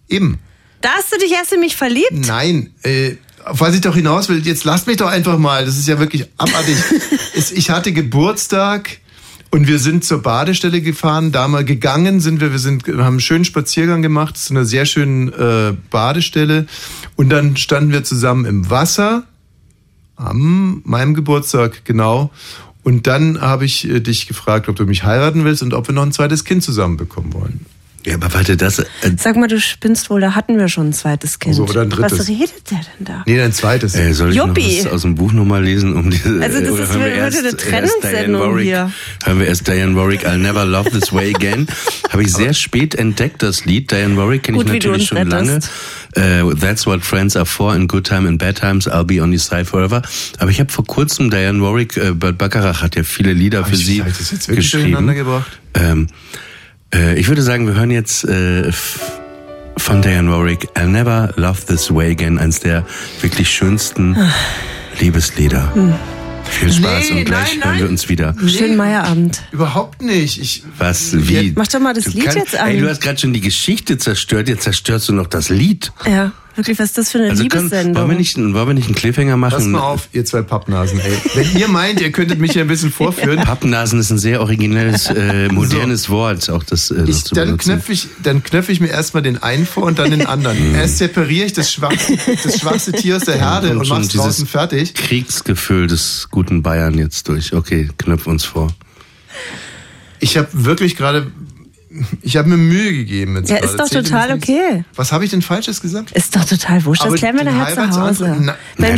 Eben. 0.08 0.40
Da 0.80 0.90
hast 0.98 1.12
du 1.14 1.18
dich 1.20 1.32
erst 1.32 1.54
in 1.54 1.60
mich 1.60 1.76
verliebt? 1.76 2.12
Nein, 2.12 2.74
äh, 2.84 3.16
auf 3.46 3.62
was 3.62 3.76
ich 3.76 3.82
doch 3.82 3.96
hinaus 3.96 4.30
will, 4.30 4.46
jetzt 4.46 4.64
lasst 4.64 4.88
mich 4.88 4.98
doch 4.98 5.08
einfach 5.08 5.38
mal, 5.38 5.66
das 5.66 5.78
ist 5.78 5.88
ja 5.88 6.00
wirklich 6.00 6.26
abartig. 6.38 6.76
ich 7.54 7.70
hatte 7.70 7.92
Geburtstag 7.92 9.00
und 9.52 9.68
wir 9.68 9.80
sind 9.80 10.04
zur 10.04 10.22
Badestelle 10.22 10.82
gefahren, 10.82 11.32
da 11.32 11.48
mal 11.48 11.66
gegangen 11.66 12.20
sind 12.20 12.40
wir, 12.40 12.52
wir 12.52 12.60
sind, 12.60 12.88
haben 12.88 13.00
einen 13.00 13.20
schönen 13.20 13.46
Spaziergang 13.46 14.02
gemacht 14.02 14.38
zu 14.38 14.54
einer 14.54 14.66
sehr 14.66 14.86
schönen 14.86 15.32
äh, 15.34 15.74
Badestelle 15.90 16.68
und 17.16 17.30
dann 17.30 17.58
standen 17.58 17.92
wir 17.92 18.04
zusammen 18.04 18.46
im 18.46 18.70
Wasser 18.70 19.24
am 20.16 20.82
meinem 20.86 21.14
Geburtstag, 21.14 21.84
genau. 21.84 22.32
Und 22.84 23.08
dann 23.08 23.42
habe 23.42 23.66
ich 23.66 23.88
äh, 23.88 24.00
dich 24.00 24.28
gefragt, 24.28 24.70
ob 24.70 24.76
du 24.76 24.86
mich 24.86 25.04
heiraten 25.04 25.46
willst 25.46 25.64
und 25.64 25.74
ob 25.74 25.88
wir 25.88 25.94
noch 25.94 26.04
ein 26.04 26.12
zweites 26.12 26.46
Kind 26.46 26.64
zusammen 26.64 26.98
bekommen 26.98 27.34
wollen. 27.34 27.66
Ja, 28.06 28.16
aber 28.16 28.34
warte, 28.34 28.58
das. 28.58 28.80
Äh, 28.80 28.86
Sag 29.18 29.36
mal, 29.36 29.48
du 29.48 29.60
spinnst 29.60 30.10
wohl, 30.10 30.22
da 30.22 30.34
hatten 30.34 30.58
wir 30.58 30.68
schon 30.70 30.90
ein 30.90 30.94
zweites 30.94 31.38
Kind. 31.40 31.56
So, 31.56 31.66
oder 31.66 31.82
ein 31.82 31.90
drittes. 31.92 32.20
Was 32.20 32.28
redet 32.28 32.72
der 32.72 32.80
denn 32.98 33.06
da? 33.06 33.24
Nee, 33.28 33.42
ein 33.42 33.54
zweites. 33.54 33.94
Äh, 33.96 34.14
soll 34.14 34.32
ich 34.32 34.38
Juppie. 34.38 34.78
noch 34.80 34.86
was 34.86 34.92
aus 34.94 35.02
dem 35.04 35.16
Buch 35.16 35.32
nochmal 35.34 35.64
lesen? 35.64 35.96
Um 35.96 36.10
diese, 36.10 36.42
Also 36.42 36.60
das 36.62 36.70
oder 36.72 36.84
ist 36.84 36.94
wir 36.96 37.06
erst- 37.08 37.38
eine 37.40 37.56
Trennungssendung 37.58 38.12
Diane 38.12 38.40
Warwick, 38.40 38.64
hier. 38.66 38.92
Hören 39.24 39.40
wir 39.40 39.48
erst 39.48 39.68
Diane 39.68 39.96
Warwick, 39.96 40.26
I'll 40.28 40.38
Never 40.38 40.66
Love 40.66 40.90
This 40.90 41.14
Way 41.14 41.36
Again. 41.36 41.68
Habe 42.10 42.24
ich 42.24 42.34
sehr 42.34 42.54
spät 42.54 42.96
entdeckt, 42.96 43.44
das 43.44 43.66
Lied. 43.66 43.92
Diane 43.92 44.18
Warwick 44.18 44.44
kenne 44.44 44.58
ich 44.58 44.64
Gut, 44.64 44.74
wie 44.74 44.80
du 44.80 44.88
natürlich 44.90 45.08
schon 45.10 45.28
lange. 45.30 45.60
Äh, 46.16 46.56
That's 46.60 46.86
what 46.88 47.02
friends 47.04 47.38
are 47.38 47.46
for, 47.46 47.76
in 47.76 47.88
good 47.88 48.06
time 48.06 48.28
and 48.28 48.38
bad 48.40 48.58
times, 48.60 48.88
I'll 48.88 49.04
be 49.06 49.22
on 49.22 49.32
your 49.32 49.40
side 49.40 49.66
forever. 49.66 50.02
Aber 50.40 50.50
ich 50.50 50.60
habe 50.60 50.72
vor 50.72 50.86
kurzem 50.86 51.30
Diane 51.30 51.62
Warwick, 51.62 51.96
äh, 51.98 52.12
Bert 52.14 52.38
Bacharach 52.40 52.82
hat 52.82 52.96
ja 52.96 53.04
viele 53.04 53.32
Lieder 53.34 53.64
für 53.64 53.76
ich- 53.76 53.86
sie 53.86 54.02
hab 54.02 54.08
ich 54.10 54.18
das 54.18 54.32
jetzt 54.32 54.48
wirklich 54.48 54.66
geschrieben. 54.72 54.92
durcheinander 54.92 55.14
gebracht? 55.14 55.60
Ähm, 55.76 56.08
äh, 56.94 57.18
ich 57.20 57.28
würde 57.28 57.42
sagen, 57.42 57.68
wir 57.68 57.76
hören 57.76 57.92
jetzt 57.92 58.24
äh, 58.26 58.72
von 59.78 60.02
Diane 60.02 60.32
Warwick 60.32 60.68
I'll 60.76 60.88
Never 60.88 61.32
Love 61.36 61.60
This 61.68 61.94
Way 61.94 62.12
Again, 62.12 62.38
eins 62.38 62.60
der 62.60 62.86
wirklich 63.22 63.50
schönsten 63.50 64.16
Liebeslieder. 65.00 65.74
Hm. 65.74 65.94
Viel 66.44 66.74
Spaß 66.74 67.12
Nee, 67.12 67.20
und 67.20 67.26
gleich 67.26 67.56
nein, 67.60 67.64
hören 67.64 67.76
wir 67.78 67.84
nein. 67.84 67.92
uns 67.92 68.10
wieder. 68.10 68.36
Schönen 68.46 68.76
Meierabend. 68.76 69.42
Überhaupt 69.54 70.02
nicht. 70.02 70.38
Ich, 70.42 70.64
Was? 70.78 71.12
Wie? 71.14 71.54
Mach 71.56 71.68
doch 71.68 71.80
mal 71.80 71.94
das 71.94 72.04
Du 72.06 72.10
Lied 72.12 72.24
kannst- 72.26 72.38
jetzt 72.40 72.56
an. 72.60 72.68
Ey, 72.70 72.82
du 72.82 72.90
hast 72.90 73.02
gerade 73.02 73.18
schon 73.18 73.32
die 73.32 73.40
Geschichte 73.40 73.98
zerstört, 73.98 74.50
jetzt 74.50 74.64
zerstörst 74.64 75.08
du 75.08 75.14
noch 75.14 75.28
das 75.28 75.48
Lied. 75.50 75.94
Ja, 76.06 76.34
wirklich, 76.62 76.80
was 76.80 76.90
ist 76.90 76.98
das 76.98 77.12
für 77.12 77.18
eine 77.18 77.32
Also 77.32 77.46
können, 77.48 77.64
Liebessendung? 77.66 77.96
wollen, 77.96 78.10
wir 78.12 78.18
nicht, 78.18 78.38
wollen 78.38 78.54
wir 78.68 78.74
nicht 78.74 78.86
einen 78.86 78.96
Cliffhanger 78.96 79.38
Pass 79.38 79.54
machen? 79.54 79.72
mal 79.72 79.80
auf, 79.82 80.10
ihr 80.14 80.24
zwei 80.26 80.42
Pappnasen, 80.44 81.00
ey. 81.00 81.14
Wenn 81.34 81.58
ihr 81.60 81.68
meint, 81.68 82.00
ihr 82.02 82.12
könntet 82.12 82.40
mich 82.40 82.52
hier 82.54 82.62
ein 82.62 82.68
bisschen 82.68 82.92
vorführen, 82.92 83.40
Pappnasen 83.44 84.00
ist 84.00 84.12
ein 84.12 84.18
sehr 84.20 84.42
originelles, 84.42 85.08
äh, 85.08 85.50
modernes 85.50 86.10
Wort, 86.10 86.50
auch 86.50 86.64
das 86.64 86.92
äh, 86.92 87.04
ich, 87.08 87.24
zu 87.24 87.36
dann 87.36 87.58
knöpfe 87.58 87.92
ich, 87.92 88.08
dann 88.24 88.44
knöpfe 88.44 88.72
ich 88.72 88.80
mir 88.80 88.90
erstmal 88.90 89.24
den 89.24 89.42
einen 89.42 89.66
vor 89.66 89.84
und 89.84 89.98
dann 90.00 90.12
den 90.12 90.26
anderen. 90.26 90.76
Erst 90.76 91.00
separiere 91.00 91.46
ich 91.48 91.54
das 91.54 91.72
schwachste, 91.72 92.18
das 92.44 92.60
schwachste 92.60 92.92
Tier 92.92 93.18
aus 93.18 93.24
der 93.24 93.40
Herde 93.40 93.70
kommt 93.70 93.80
und 93.82 93.86
schon 93.88 93.98
mach's 93.98 94.08
dieses 94.10 94.26
draußen 94.26 94.48
fertig. 94.48 94.94
Kriegsgefühl 94.94 95.88
des 95.88 96.28
guten 96.30 96.62
Bayern 96.62 96.98
jetzt 96.98 97.28
durch. 97.28 97.54
Okay, 97.54 97.90
knöpf 97.98 98.28
uns 98.28 98.46
vor. 98.46 98.72
Ich 100.20 100.38
habe 100.38 100.48
wirklich 100.52 100.96
gerade, 100.96 101.32
ich 102.22 102.38
habe 102.38 102.48
mir 102.50 102.58
Mühe 102.58 102.94
gegeben. 102.94 103.36
Jetzt 103.36 103.50
ja, 103.50 103.58
ist 103.58 103.76
doch 103.78 103.90
total 103.90 104.32
okay. 104.34 104.84
Was 104.96 105.12
habe 105.12 105.26
ich 105.26 105.32
denn 105.32 105.42
Falsches 105.42 105.82
gesagt? 105.82 106.12
Ist 106.12 106.36
doch 106.36 106.46
total 106.46 106.86
wurscht. 106.86 107.02
Aber 107.02 107.12
Das 107.12 107.20
klären 107.20 107.38
wir 107.38 107.44
nachher 107.44 107.74
zu 107.92 108.02
Hause. 108.02 108.38
Na- 108.40 108.56
Beim 108.78 108.98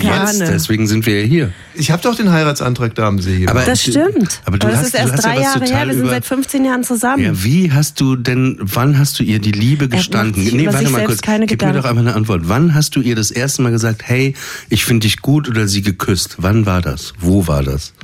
Carne. 0.00 0.50
deswegen 0.52 0.86
sind 0.86 1.06
wir 1.06 1.20
ja 1.22 1.26
hier. 1.26 1.52
Ich 1.74 1.90
habe 1.90 2.02
doch 2.02 2.14
den 2.14 2.30
Heiratsantrag 2.30 2.94
da 2.94 3.08
am 3.08 3.18
See 3.20 3.38
gemacht. 3.40 3.50
Aber 3.56 3.64
Das 3.64 3.82
stimmt. 3.82 4.40
aber 4.44 4.58
du 4.58 4.66
das 4.68 4.76
hast- 4.78 4.86
ist 4.88 4.94
erst 4.94 5.12
ja 5.12 5.16
drei 5.22 5.36
was 5.36 5.42
Jahre 5.42 5.64
her. 5.64 5.86
Wir 5.86 5.94
sind 5.94 6.08
seit 6.08 6.24
15 6.26 6.64
Jahren 6.64 6.84
zusammen. 6.84 7.22
Ja, 7.24 7.44
wie 7.44 7.72
hast 7.72 8.00
du 8.00 8.16
denn, 8.16 8.58
wann 8.60 8.98
hast 8.98 9.18
du 9.18 9.24
ihr 9.24 9.38
die 9.38 9.52
Liebe 9.52 9.88
gestanden? 9.88 10.42
sich 10.44 10.54
über 10.54 10.72
sich 10.72 10.88
selbst 10.88 11.22
keine 11.22 11.46
gib 11.46 11.62
mir 11.62 11.72
doch 11.72 11.84
einmal 11.84 12.06
eine 12.06 12.14
Antwort. 12.16 12.42
Wann 12.44 12.74
hast 12.74 12.94
du 12.96 13.00
ihr 13.00 13.16
das 13.16 13.30
erste 13.30 13.62
Mal 13.62 13.72
gesagt, 13.72 14.02
hey, 14.04 14.34
ich 14.68 14.84
finde 14.84 15.06
dich 15.06 15.22
gut 15.22 15.48
oder 15.48 15.66
sie 15.66 15.82
geküsst? 15.82 16.36
Wann 16.38 16.66
war 16.66 16.82
das? 16.82 17.14
Wo 17.18 17.46
war 17.46 17.62
das? 17.62 17.94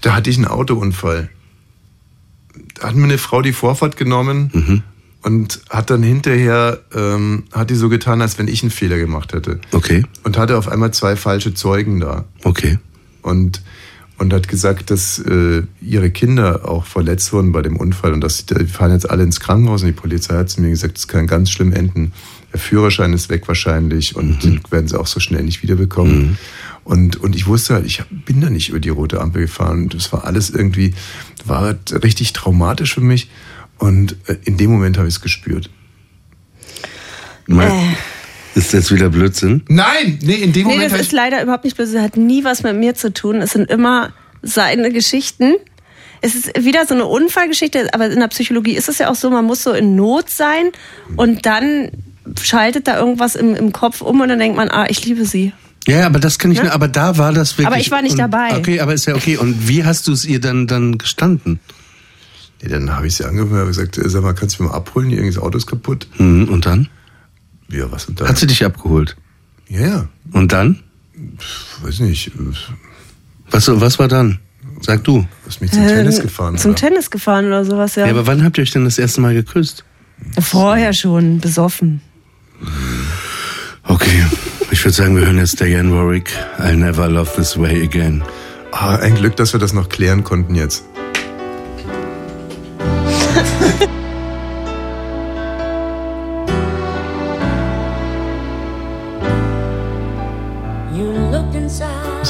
Da 0.00 0.14
hatte 0.14 0.30
ich 0.30 0.36
einen 0.36 0.46
Autounfall. 0.46 1.28
Hat 2.80 2.94
mir 2.96 3.04
eine 3.04 3.18
Frau 3.18 3.42
die 3.42 3.52
Vorfahrt 3.52 3.96
genommen 3.96 4.50
Mhm. 4.52 4.82
und 5.22 5.60
hat 5.70 5.90
dann 5.90 6.02
hinterher, 6.02 6.78
ähm, 6.94 7.44
hat 7.52 7.70
die 7.70 7.74
so 7.74 7.88
getan, 7.88 8.22
als 8.22 8.38
wenn 8.38 8.48
ich 8.48 8.62
einen 8.62 8.70
Fehler 8.70 8.98
gemacht 8.98 9.32
hätte. 9.34 9.60
Okay, 9.72 10.04
Und 10.24 10.38
hatte 10.38 10.56
auf 10.56 10.68
einmal 10.68 10.92
zwei 10.92 11.16
falsche 11.16 11.52
Zeugen 11.54 12.00
da. 12.00 12.24
okay. 12.44 12.78
Und, 13.22 13.62
und 14.16 14.32
hat 14.32 14.48
gesagt, 14.48 14.90
dass 14.90 15.18
äh, 15.18 15.62
ihre 15.82 16.10
Kinder 16.10 16.66
auch 16.68 16.86
verletzt 16.86 17.32
wurden 17.34 17.52
bei 17.52 17.60
dem 17.60 17.76
Unfall 17.76 18.14
und 18.14 18.22
dass 18.22 18.38
sie, 18.38 18.46
die 18.46 18.64
fahren 18.66 18.92
jetzt 18.92 19.08
alle 19.10 19.22
ins 19.24 19.40
Krankenhaus 19.40 19.82
und 19.82 19.88
die 19.88 19.92
Polizei 19.92 20.36
hat 20.36 20.48
zu 20.48 20.62
mir 20.62 20.70
gesagt, 20.70 20.96
es 20.96 21.06
kann 21.06 21.26
ganz 21.26 21.50
schlimm 21.50 21.72
enden. 21.74 22.12
Der 22.52 22.60
Führerschein 22.60 23.12
ist 23.12 23.28
weg 23.28 23.46
wahrscheinlich 23.46 24.16
und 24.16 24.42
den 24.42 24.60
werden 24.70 24.88
sie 24.88 24.98
auch 24.98 25.06
so 25.06 25.20
schnell 25.20 25.42
nicht 25.44 25.62
wiederbekommen. 25.62 26.38
Und, 26.90 27.18
und 27.18 27.36
ich 27.36 27.46
wusste 27.46 27.74
halt, 27.74 27.86
ich 27.86 28.02
bin 28.10 28.40
da 28.40 28.50
nicht 28.50 28.70
über 28.70 28.80
die 28.80 28.88
rote 28.88 29.20
Ampel 29.20 29.42
gefahren. 29.42 29.84
Und 29.84 29.94
das 29.94 30.12
war 30.12 30.24
alles 30.24 30.50
irgendwie, 30.50 30.92
war 31.44 31.60
halt 31.60 32.02
richtig 32.02 32.32
traumatisch 32.32 32.94
für 32.94 33.00
mich. 33.00 33.30
Und 33.78 34.16
äh, 34.26 34.38
in 34.44 34.56
dem 34.56 34.72
Moment 34.72 34.98
habe 34.98 35.06
ich 35.06 35.14
es 35.14 35.20
gespürt. 35.20 35.70
Mal, 37.46 37.70
Ist 38.56 38.72
jetzt 38.72 38.92
wieder 38.92 39.08
Blödsinn? 39.08 39.62
Nein, 39.68 40.18
nee, 40.20 40.34
in 40.34 40.52
dem 40.52 40.66
Nee, 40.66 40.74
Moment 40.74 40.92
das 40.92 41.00
ist 41.00 41.12
leider 41.12 41.40
überhaupt 41.40 41.62
nicht 41.62 41.76
böse. 41.76 41.94
Das 41.94 42.02
hat 42.02 42.16
nie 42.16 42.42
was 42.42 42.64
mit 42.64 42.74
mir 42.74 42.96
zu 42.96 43.12
tun. 43.12 43.36
Es 43.36 43.52
sind 43.52 43.70
immer 43.70 44.12
seine 44.42 44.90
Geschichten. 44.90 45.54
Es 46.22 46.34
ist 46.34 46.48
wieder 46.60 46.86
so 46.86 46.94
eine 46.94 47.06
Unfallgeschichte, 47.06 47.94
aber 47.94 48.10
in 48.10 48.18
der 48.18 48.26
Psychologie 48.26 48.74
ist 48.74 48.88
es 48.88 48.98
ja 48.98 49.10
auch 49.10 49.14
so, 49.14 49.30
man 49.30 49.44
muss 49.44 49.62
so 49.62 49.72
in 49.72 49.94
Not 49.94 50.28
sein 50.28 50.72
und 51.16 51.46
dann 51.46 51.92
schaltet 52.42 52.88
da 52.88 52.98
irgendwas 52.98 53.36
im, 53.36 53.54
im 53.54 53.72
Kopf 53.72 54.00
um 54.00 54.20
und 54.20 54.28
dann 54.28 54.40
denkt 54.40 54.56
man, 54.56 54.68
ah, 54.70 54.86
ich 54.88 55.04
liebe 55.04 55.24
sie. 55.24 55.52
Ja, 55.86 56.06
aber 56.06 56.18
das 56.18 56.38
kann 56.38 56.50
ich, 56.52 56.58
Ja? 56.58 56.64
nur, 56.64 56.72
aber 56.72 56.88
da 56.88 57.16
war 57.16 57.32
das 57.32 57.52
wirklich. 57.52 57.66
Aber 57.66 57.78
ich 57.78 57.90
war 57.90 58.02
nicht 58.02 58.12
und, 58.12 58.18
dabei. 58.18 58.56
Okay, 58.56 58.80
aber 58.80 58.94
ist 58.94 59.06
ja 59.06 59.14
okay. 59.14 59.36
Und 59.36 59.68
wie 59.68 59.84
hast 59.84 60.06
du 60.08 60.12
es 60.12 60.24
ihr 60.24 60.40
dann, 60.40 60.66
dann 60.66 60.98
gestanden? 60.98 61.58
Nee, 62.62 62.68
dann 62.68 62.94
habe 62.94 63.06
ich 63.06 63.16
sie 63.16 63.24
angerufen 63.24 63.58
und 63.58 63.66
gesagt, 63.66 63.96
äh, 63.96 64.08
sag 64.08 64.22
mal, 64.22 64.34
kannst 64.34 64.58
du 64.58 64.64
mich 64.64 64.72
mal 64.72 64.76
abholen? 64.76 65.10
Das 65.26 65.38
Auto 65.38 65.56
ist 65.56 65.66
kaputt. 65.66 66.06
Mhm, 66.18 66.48
und 66.48 66.66
dann? 66.66 66.88
Ja, 67.68 67.90
was 67.90 68.06
und 68.06 68.20
dann? 68.20 68.28
Hat 68.28 68.38
sie 68.38 68.46
dich 68.46 68.64
abgeholt? 68.64 69.16
Ja, 69.68 69.80
ja. 69.80 70.08
Und 70.32 70.52
dann? 70.52 70.80
Weiß 71.82 72.00
nicht. 72.00 72.32
Was, 73.50 73.68
was 73.68 73.98
war 73.98 74.08
dann? 74.08 74.38
Sag 74.82 75.04
du. 75.04 75.26
Hast 75.46 75.60
mich 75.60 75.70
zum 75.70 75.86
Tennis 75.86 76.20
gefahren. 76.20 76.58
Zum 76.58 76.72
oder? 76.72 76.80
Tennis 76.80 77.10
gefahren 77.10 77.46
oder 77.46 77.64
sowas, 77.64 77.94
ja. 77.96 78.06
Ja, 78.06 78.12
aber 78.12 78.26
wann 78.26 78.42
habt 78.44 78.58
ihr 78.58 78.62
euch 78.62 78.70
denn 78.70 78.84
das 78.84 78.98
erste 78.98 79.20
Mal 79.20 79.34
geküsst? 79.34 79.84
Vorher 80.38 80.92
schon, 80.92 81.38
besoffen. 81.40 82.02
Okay, 83.84 84.24
ich 84.70 84.84
würde 84.84 84.94
sagen, 84.94 85.16
wir 85.16 85.26
hören 85.26 85.38
jetzt 85.38 85.60
Diane 85.60 85.92
Warwick. 85.92 86.30
I'll 86.58 86.76
never 86.76 87.08
love 87.08 87.30
this 87.36 87.58
way 87.58 87.82
again. 87.82 88.22
Ah, 88.72 88.96
ein 88.96 89.16
Glück, 89.16 89.36
dass 89.36 89.52
wir 89.52 89.60
das 89.60 89.72
noch 89.72 89.88
klären 89.88 90.24
konnten 90.24 90.54
jetzt. 90.54 90.84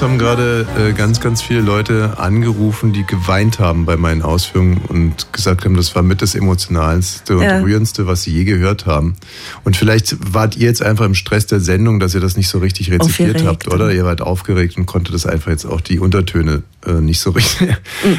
Es 0.01 0.05
haben 0.05 0.17
gerade 0.17 0.67
äh, 0.79 0.93
ganz, 0.95 1.21
ganz 1.21 1.43
viele 1.43 1.61
Leute 1.61 2.19
angerufen, 2.19 2.95
die 2.95 3.05
geweint 3.05 3.59
haben 3.59 3.85
bei 3.85 3.99
meinen 3.99 4.23
Ausführungen 4.23 4.79
und 4.89 5.31
gesagt 5.35 5.67
haben, 5.67 5.77
das 5.77 5.95
war 5.95 6.03
mit 6.03 6.23
das 6.23 6.35
Emotionalste 6.35 7.37
und 7.37 7.43
Ja. 7.43 7.61
Rührendste, 7.61 8.07
was 8.07 8.23
sie 8.23 8.31
je 8.31 8.45
gehört 8.45 8.87
haben. 8.87 9.15
Und 9.63 9.77
vielleicht 9.77 10.17
wart 10.33 10.57
ihr 10.57 10.69
jetzt 10.69 10.81
einfach 10.83 11.05
im 11.05 11.15
Stress 11.15 11.45
der 11.49 11.61
Sendung, 11.61 12.01
dass 12.01 12.15
ihr 12.15 12.23
das 12.23 12.39
nicht 12.39 12.49
so 12.49 12.61
richtig 12.61 12.91
rezipiert 12.91 13.37
Aufgeregt. 13.37 13.47
habt, 13.47 13.69
oder? 13.69 13.93
Ihr 13.93 14.07
wart 14.07 14.23
aufgeregt 14.23 14.79
und 14.79 14.87
konntet 14.87 15.13
das 15.15 15.27
einfach 15.27 15.51
jetzt 15.51 15.67
auch 15.67 15.83
die 15.83 15.99
Untertöne 15.99 16.63
äh, 16.87 16.93
nicht 16.93 17.21
so 17.21 17.31
richtig, 17.33 17.69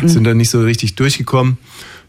Mhm. 0.04 0.08
sind 0.08 0.24
da 0.26 0.36
nicht 0.36 0.52
so 0.52 0.62
richtig 0.62 0.94
durchgekommen. 0.94 1.58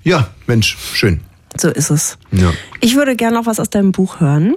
Ja, 0.04 0.28
Mensch, 0.46 0.76
schön. 0.92 1.20
So 1.56 1.68
ist 1.70 1.88
es. 1.88 2.18
Ja. 2.30 2.52
Ich 2.82 2.94
würde 2.94 3.16
gerne 3.16 3.38
noch 3.38 3.46
was 3.46 3.58
aus 3.58 3.70
deinem 3.70 3.92
Buch 3.92 4.20
hören. 4.20 4.54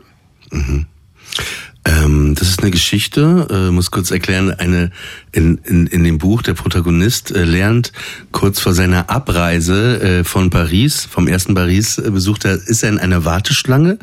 Ähm, 1.85 2.33
das 2.33 2.49
ist 2.49 2.61
eine 2.61 2.71
Geschichte, 2.71 3.47
äh, 3.51 3.71
muss 3.71 3.91
kurz 3.91 4.09
erklären, 4.09 4.51
eine 4.51 4.89
in, 5.31 5.59
in, 5.65 5.85
in 5.85 6.03
dem 6.03 6.17
Buch, 6.17 6.41
der 6.41 6.55
Protagonist 6.55 7.31
äh, 7.31 7.43
lernt 7.43 7.91
kurz 8.31 8.59
vor 8.59 8.73
seiner 8.73 9.11
Abreise 9.11 10.01
äh, 10.01 10.23
von 10.23 10.49
Paris, 10.49 11.05
vom 11.05 11.27
ersten 11.27 11.53
Paris 11.53 11.99
äh, 11.99 12.09
besucht 12.09 12.43
er, 12.45 12.55
ist 12.55 12.81
er 12.81 12.89
in 12.89 12.97
einer 12.97 13.23
Warteschlange, 13.23 13.99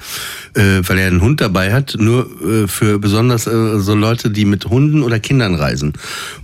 äh, 0.54 0.80
weil 0.82 0.98
er 0.98 1.08
einen 1.08 1.22
Hund 1.22 1.40
dabei 1.40 1.72
hat, 1.72 1.96
nur 1.98 2.30
äh, 2.42 2.68
für 2.68 3.00
besonders 3.00 3.44
so 3.44 3.94
Leute, 3.94 4.30
die 4.30 4.44
mit 4.44 4.66
Hunden 4.66 5.02
oder 5.02 5.18
Kindern 5.18 5.56
reisen. 5.56 5.94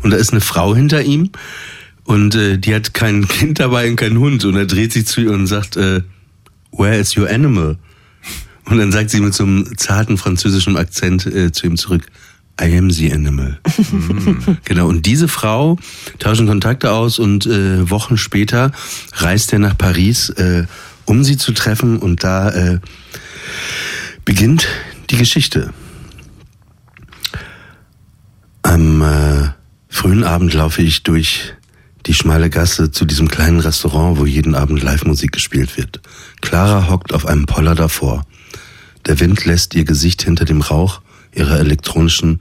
Und 0.03 0.11
da 0.11 0.16
ist 0.16 0.32
eine 0.32 0.41
Frau 0.41 0.74
hinter 0.74 1.03
ihm 1.03 1.30
und 2.03 2.34
die 2.34 2.74
hat 2.74 2.95
kein 2.95 3.28
Kind 3.28 3.61
dabei 3.61 3.89
und 3.89 3.97
keinen 3.97 4.18
Hund 4.18 4.45
und 4.45 4.57
er 4.57 4.66
dreht 4.66 4.93
sich 4.93 5.07
zu 5.07 5.20
ihr 5.20 5.30
und 5.30 5.47
sagt, 5.47 5.76
Where 5.76 6.99
is 6.99 7.16
your 7.16 7.28
animal? 7.28 7.76
Und 8.69 8.79
dann 8.79 8.93
sagt 8.93 9.11
sie 9.11 9.21
mit 9.21 9.35
so 9.35 9.45
einem 9.45 9.77
zarten 9.77 10.19
französischen 10.19 10.77
Akzent 10.77 11.27
äh, 11.27 11.53
zu 11.53 11.66
ihm 11.66 11.77
zurück, 11.77 12.03
I 12.61 12.77
am 12.77 12.91
the 12.91 13.12
animal. 13.12 13.59
genau, 14.64 14.89
und 14.89 15.07
diese 15.07 15.29
Frau 15.29 15.79
tauschen 16.19 16.49
Kontakte 16.49 16.93
aus 16.93 17.19
und 17.19 17.47
äh, 17.47 17.89
Wochen 17.89 18.16
später 18.16 18.73
reist 19.12 19.53
er 19.53 19.61
nach 19.61 19.79
Paris, 19.79 20.31
äh, 20.31 20.66
um 21.05 21.23
sie 21.23 21.37
zu 21.37 21.53
treffen 21.53 21.99
und 21.99 22.25
da 22.25 22.51
äh, 22.51 22.81
beginnt 24.25 24.66
die 25.11 25.16
Geschichte. 25.16 25.73
Am 28.62 29.03
äh, 29.03 29.51
frühen 29.89 30.25
Abend 30.25 30.53
laufe 30.53 30.83
ich 30.83 31.05
durch 31.05 31.55
die 32.07 32.14
schmale 32.14 32.51
Gasse 32.51 32.91
zu 32.91 33.05
diesem 33.05 33.29
kleinen 33.29 33.61
Restaurant, 33.61 34.19
wo 34.19 34.27
jeden 34.27 34.55
Abend 34.55 34.83
Live-Musik 34.83 35.33
gespielt 35.33 35.77
wird. 35.77 36.01
Clara 36.41 36.89
hockt 36.91 37.12
auf 37.12 37.27
einem 37.27 37.47
Poller 37.47 37.75
davor. 37.75 38.25
Der 39.07 39.20
Wind 39.20 39.44
lässt 39.44 39.74
ihr 39.74 39.84
Gesicht 39.84 40.22
hinter 40.22 40.44
dem 40.44 40.61
Rauch 40.61 41.01
ihrer 41.34 41.59
elektronischen 41.59 42.38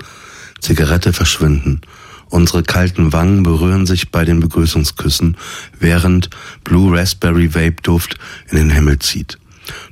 Zigarette 0.59 1.13
verschwinden 1.13 1.81
Unsere 2.29 2.61
kalten 2.63 3.13
Wangen 3.13 3.43
berühren 3.43 3.85
sich 3.85 4.11
bei 4.11 4.25
den 4.25 4.41
Begrüßungsküssen, 4.41 5.37
während 5.79 6.29
Blue 6.63 6.97
Raspberry 6.97 7.53
Vape 7.55 7.81
Duft 7.81 8.17
in 8.49 8.57
den 8.57 8.69
Himmel 8.69 8.99
zieht. 8.99 9.37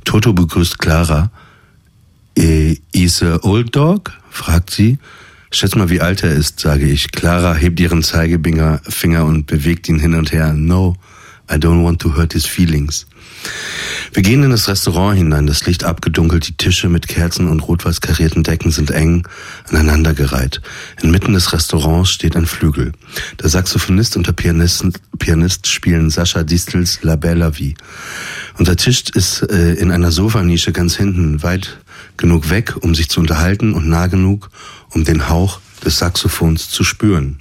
Toto 0.03 0.33
begrüßt 0.33 0.77
Clara. 0.77 1.31
"Eh, 2.37 2.77
Is 2.91 3.23
a 3.23 3.39
old 3.43 3.75
dog? 3.75 4.11
fragt 4.29 4.71
sie. 4.71 4.99
Schätz 5.51 5.75
mal, 5.75 5.89
wie 5.89 6.01
alt 6.01 6.23
er 6.23 6.33
ist, 6.33 6.59
sage 6.59 6.85
ich. 6.85 7.11
Clara 7.11 7.53
hebt 7.53 7.79
ihren 7.79 8.03
Zeigefinger 8.03 8.81
Finger 8.83 9.23
und 9.23 9.47
bewegt 9.47 9.87
ihn 9.87 9.99
hin 9.99 10.13
und 10.13 10.33
her. 10.33 10.51
No, 10.51 10.97
I 11.49 11.53
don't 11.55 11.85
want 11.85 12.01
to 12.01 12.15
hurt 12.15 12.33
his 12.33 12.45
feelings. 12.45 13.07
Wir 14.13 14.23
gehen 14.23 14.43
in 14.43 14.51
das 14.51 14.69
Restaurant 14.69 15.17
hinein, 15.17 15.45
das 15.45 15.65
Licht 15.65 15.83
abgedunkelt, 15.83 16.47
die 16.47 16.55
Tische 16.55 16.87
mit 16.87 17.07
Kerzen 17.07 17.49
und 17.49 17.59
rot-weiß 17.59 17.99
karierten 17.99 18.43
Decken 18.43 18.71
sind 18.71 18.91
eng 18.91 19.27
aneinandergereiht. 19.67 20.61
Inmitten 21.01 21.33
des 21.33 21.51
Restaurants 21.51 22.11
steht 22.11 22.37
ein 22.37 22.45
Flügel. 22.45 22.93
Der 23.41 23.49
Saxophonist 23.49 24.15
und 24.15 24.27
der 24.27 24.31
Pianist, 24.31 24.85
Pianist 25.19 25.67
spielen 25.67 26.09
Sascha 26.09 26.43
Distels 26.43 26.99
La 27.01 27.17
Bella 27.17 27.57
Vie. 27.57 27.75
Unser 28.57 28.77
Tisch 28.77 29.03
ist 29.13 29.41
äh, 29.41 29.73
in 29.73 29.91
einer 29.91 30.11
Sofanische 30.11 30.71
ganz 30.71 30.95
hinten, 30.95 31.43
weit 31.43 31.77
genug 32.15 32.49
weg, 32.49 32.75
um 32.79 32.95
sich 32.95 33.09
zu 33.09 33.19
unterhalten 33.19 33.73
und 33.73 33.89
nah 33.89 34.07
genug, 34.07 34.49
um 34.91 35.03
den 35.03 35.27
Hauch 35.27 35.59
des 35.83 35.99
Saxophons 35.99 36.69
zu 36.69 36.83
spüren. 36.83 37.37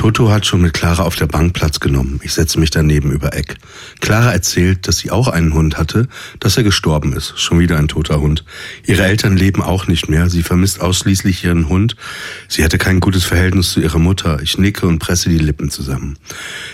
Toto 0.00 0.30
hat 0.30 0.46
schon 0.46 0.62
mit 0.62 0.72
Clara 0.72 1.02
auf 1.02 1.14
der 1.16 1.26
Bank 1.26 1.52
Platz 1.52 1.78
genommen. 1.78 2.20
Ich 2.22 2.32
setze 2.32 2.58
mich 2.58 2.70
daneben 2.70 3.12
über 3.12 3.36
Eck. 3.36 3.56
Clara 4.00 4.32
erzählt, 4.32 4.88
dass 4.88 4.96
sie 4.96 5.10
auch 5.10 5.28
einen 5.28 5.52
Hund 5.52 5.76
hatte, 5.76 6.08
dass 6.38 6.56
er 6.56 6.62
gestorben 6.62 7.12
ist. 7.12 7.38
Schon 7.38 7.58
wieder 7.58 7.76
ein 7.76 7.86
toter 7.86 8.18
Hund. 8.18 8.46
Ihre 8.86 9.04
Eltern 9.04 9.36
leben 9.36 9.62
auch 9.62 9.88
nicht 9.88 10.08
mehr. 10.08 10.30
Sie 10.30 10.42
vermisst 10.42 10.80
ausschließlich 10.80 11.44
ihren 11.44 11.68
Hund. 11.68 11.96
Sie 12.48 12.64
hatte 12.64 12.78
kein 12.78 13.00
gutes 13.00 13.24
Verhältnis 13.24 13.72
zu 13.72 13.82
ihrer 13.82 13.98
Mutter. 13.98 14.40
Ich 14.40 14.56
nicke 14.56 14.86
und 14.86 15.00
presse 15.00 15.28
die 15.28 15.36
Lippen 15.36 15.68
zusammen. 15.68 16.16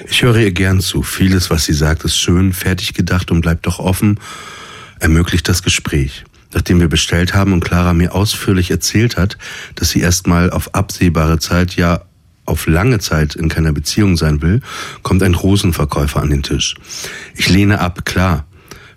Ich 0.09 0.23
höre 0.23 0.37
ihr 0.37 0.53
gern 0.53 0.79
zu. 0.79 1.03
Vieles, 1.03 1.51
was 1.51 1.65
sie 1.65 1.75
sagt, 1.75 2.05
ist 2.05 2.17
schön, 2.17 2.53
fertig 2.53 2.95
gedacht 2.95 3.33
und 3.33 3.41
bleibt 3.41 3.67
doch 3.67 3.81
offen, 3.81 4.21
ermöglicht 5.01 5.49
das 5.49 5.65
Gespräch. 5.65 6.25
Nachdem 6.55 6.79
wir 6.79 6.89
bestellt 6.89 7.35
haben 7.35 7.53
und 7.55 7.65
Clara 7.65 7.93
mir 7.93 8.15
ausführlich 8.15 8.71
erzählt 8.71 9.17
hat, 9.17 9.37
dass 9.75 9.91
sie 9.91 10.01
erstmal 10.01 10.51
auf 10.51 10.77
absehbare 10.77 11.41
Zeit, 11.41 11.75
ja 11.75 12.03
auf 12.47 12.67
lange 12.67 12.99
Zeit 12.99 13.35
in 13.35 13.49
keiner 13.49 13.73
Beziehung 13.73 14.17
sein 14.17 14.43
will, 14.43 14.61
kommt 15.03 15.23
ein 15.23 15.35
Rosenverkäufer 15.35 16.21
an 16.23 16.31
den 16.31 16.43
Tisch. 16.43 16.75
Ich 17.35 17.49
lehne 17.49 17.81
ab, 17.81 18.05
klar. 18.05 18.47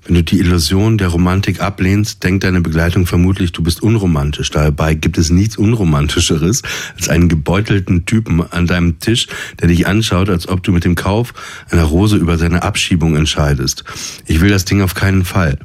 Wenn 0.06 0.16
du 0.16 0.24
die 0.24 0.40
Illusion 0.40 0.98
der 0.98 1.10
Romantik 1.10 1.62
ablehnst, 1.62 2.24
denkt 2.24 2.44
deine 2.44 2.62
Begleitung 2.62 3.06
vermutlich, 3.06 3.52
du 3.52 3.62
bist 3.62 3.84
unromantisch. 3.84 4.50
Dabei 4.50 4.96
gibt 4.96 5.20
es 5.20 5.30
nichts 5.30 5.56
Unromantischeres 5.56 6.64
als 6.96 7.10
einen 7.10 7.30
gebeutelten 7.30 8.06
Typen 8.06 8.42
an 8.42 8.66
deinem 8.66 9.00
Tisch, 9.00 9.28
der 9.60 9.68
dich 9.68 9.86
anschaut, 9.86 10.30
als 10.30 10.48
ob 10.48 10.64
du 10.64 10.72
mit 10.72 10.84
dem 10.84 10.96
Kauf 10.96 11.34
einer 11.70 11.84
Rose 11.84 12.16
über 12.16 12.40
seine 12.40 12.64
Abschiebung 12.64 13.16
entscheidest. 13.16 13.84
Ich 14.26 14.42
will 14.42 14.50
das 14.50 14.66
Ding 14.66 14.82
auf 14.82 14.96
keinen 14.96 15.26
Fall. 15.26 15.60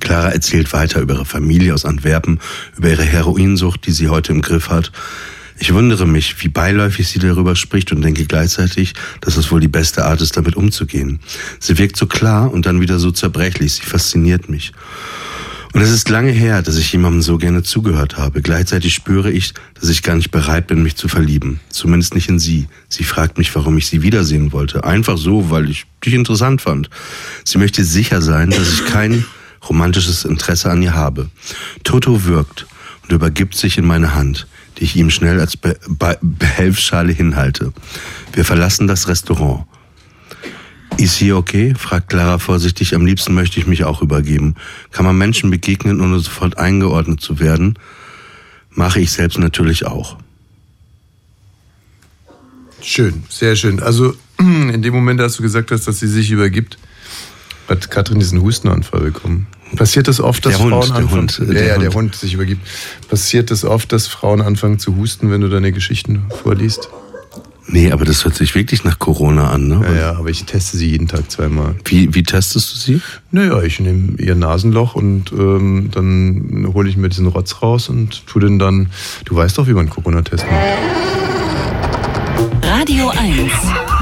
Clara 0.00 0.28
erzählt 0.28 0.72
weiter 0.72 1.00
über 1.00 1.14
ihre 1.14 1.24
Familie 1.24 1.74
aus 1.74 1.84
Antwerpen, 1.84 2.40
über 2.76 2.90
ihre 2.90 3.04
Heroinsucht, 3.04 3.86
die 3.86 3.92
sie 3.92 4.08
heute 4.08 4.32
im 4.32 4.42
Griff 4.42 4.68
hat. 4.68 4.92
Ich 5.58 5.72
wundere 5.72 6.06
mich, 6.06 6.42
wie 6.42 6.48
beiläufig 6.48 7.08
sie 7.08 7.18
darüber 7.18 7.56
spricht 7.56 7.90
und 7.92 8.02
denke 8.02 8.26
gleichzeitig, 8.26 8.92
dass 9.20 9.36
es 9.36 9.50
wohl 9.50 9.60
die 9.60 9.68
beste 9.68 10.04
Art 10.04 10.20
ist, 10.20 10.36
damit 10.36 10.54
umzugehen. 10.54 11.20
Sie 11.60 11.78
wirkt 11.78 11.96
so 11.96 12.06
klar 12.06 12.52
und 12.52 12.66
dann 12.66 12.80
wieder 12.80 12.98
so 12.98 13.10
zerbrechlich. 13.10 13.74
Sie 13.74 13.82
fasziniert 13.82 14.48
mich. 14.50 14.72
Und 15.72 15.82
es 15.82 15.90
ist 15.90 16.08
lange 16.08 16.30
her, 16.30 16.62
dass 16.62 16.76
ich 16.78 16.92
jemandem 16.92 17.20
so 17.22 17.36
gerne 17.36 17.62
zugehört 17.62 18.16
habe. 18.16 18.40
Gleichzeitig 18.40 18.94
spüre 18.94 19.30
ich, 19.30 19.52
dass 19.78 19.90
ich 19.90 20.02
gar 20.02 20.16
nicht 20.16 20.30
bereit 20.30 20.66
bin, 20.66 20.82
mich 20.82 20.96
zu 20.96 21.08
verlieben. 21.08 21.60
Zumindest 21.68 22.14
nicht 22.14 22.28
in 22.28 22.38
sie. 22.38 22.66
Sie 22.88 23.04
fragt 23.04 23.36
mich, 23.36 23.54
warum 23.54 23.76
ich 23.76 23.86
sie 23.86 24.02
wiedersehen 24.02 24.52
wollte. 24.52 24.84
Einfach 24.84 25.18
so, 25.18 25.50
weil 25.50 25.68
ich 25.68 25.84
dich 26.04 26.14
interessant 26.14 26.62
fand. 26.62 26.88
Sie 27.44 27.58
möchte 27.58 27.84
sicher 27.84 28.22
sein, 28.22 28.50
dass 28.50 28.72
ich 28.72 28.86
kein 28.86 29.26
romantisches 29.68 30.24
Interesse 30.24 30.70
an 30.70 30.80
ihr 30.80 30.94
habe. 30.94 31.28
Toto 31.84 32.24
wirkt 32.24 32.66
und 33.02 33.12
übergibt 33.12 33.54
sich 33.54 33.76
in 33.76 33.86
meine 33.86 34.14
Hand 34.14 34.46
die 34.78 34.84
ich 34.84 34.96
ihm 34.96 35.10
schnell 35.10 35.40
als 35.40 35.56
Be 35.56 35.78
Be 35.88 36.18
Behelfsschale 36.20 37.12
hinhalte. 37.12 37.72
Wir 38.32 38.44
verlassen 38.44 38.86
das 38.86 39.08
Restaurant. 39.08 39.64
Ist 40.98 41.16
hier 41.16 41.36
okay? 41.36 41.74
fragt 41.76 42.08
Clara 42.08 42.38
vorsichtig. 42.38 42.94
Am 42.94 43.04
liebsten 43.04 43.34
möchte 43.34 43.60
ich 43.60 43.66
mich 43.66 43.84
auch 43.84 44.00
übergeben. 44.00 44.54
Kann 44.92 45.04
man 45.04 45.18
Menschen 45.18 45.50
begegnen, 45.50 46.00
ohne 46.00 46.20
sofort 46.20 46.56
eingeordnet 46.56 47.20
zu 47.20 47.38
werden? 47.38 47.78
Mache 48.70 49.00
ich 49.00 49.10
selbst 49.10 49.38
natürlich 49.38 49.86
auch. 49.86 50.16
Schön, 52.80 53.24
sehr 53.28 53.56
schön. 53.56 53.82
Also 53.82 54.14
in 54.38 54.80
dem 54.80 54.94
Moment, 54.94 55.20
als 55.20 55.36
du 55.36 55.42
gesagt 55.42 55.70
hast, 55.70 55.86
dass 55.86 55.98
sie 55.98 56.08
sich 56.08 56.30
übergibt, 56.30 56.78
hat 57.68 57.90
Katrin 57.90 58.18
diesen 58.18 58.40
Hustenanfall 58.40 59.00
bekommen. 59.00 59.46
Passiert 59.74 60.06
das 60.08 60.20
oft, 60.20 60.46
dass 60.46 60.56
Der 60.56 60.62
Hund, 60.62 60.72
Frauen 60.72 60.88
der 60.88 60.96
anfangen, 60.96 61.20
Hund, 61.20 61.30
zu, 61.32 61.44
der 61.44 61.60
ja, 61.60 61.68
ja, 61.72 61.78
der 61.78 61.88
Hund. 61.88 61.94
Hund 61.94 62.14
sich 62.14 62.34
übergibt. 62.34 62.66
Passiert 63.08 63.50
das 63.50 63.64
oft, 63.64 63.92
dass 63.92 64.06
Frauen 64.06 64.40
anfangen 64.40 64.78
zu 64.78 64.96
husten, 64.96 65.30
wenn 65.30 65.40
du 65.40 65.48
deine 65.48 65.72
Geschichten 65.72 66.26
vorliest? 66.42 66.88
Nee, 67.68 67.90
aber 67.90 68.04
das 68.04 68.24
hört 68.24 68.36
sich 68.36 68.54
wirklich 68.54 68.84
nach 68.84 69.00
Corona 69.00 69.50
an, 69.50 69.66
ne? 69.66 69.80
Ja, 69.84 69.94
ja, 69.94 70.12
aber 70.16 70.30
ich 70.30 70.44
teste 70.44 70.76
sie 70.76 70.88
jeden 70.88 71.08
Tag 71.08 71.28
zweimal. 71.32 71.74
Wie, 71.84 72.14
wie 72.14 72.22
testest 72.22 72.72
du 72.72 72.78
sie? 72.78 73.00
Naja, 73.32 73.60
ich 73.62 73.80
nehme 73.80 74.16
ihr 74.18 74.36
Nasenloch 74.36 74.94
und 74.94 75.32
ähm, 75.32 75.90
dann 75.92 76.70
hole 76.72 76.88
ich 76.88 76.96
mir 76.96 77.08
diesen 77.08 77.26
Rotz 77.26 77.62
raus 77.62 77.88
und 77.88 78.24
tu 78.28 78.38
den 78.38 78.60
dann. 78.60 78.90
Du 79.24 79.34
weißt 79.34 79.58
doch, 79.58 79.66
wie 79.66 79.72
man 79.72 79.90
Corona-Test 79.90 80.44
macht. 80.44 80.62
Radio 82.62 83.08
1. 83.08 83.50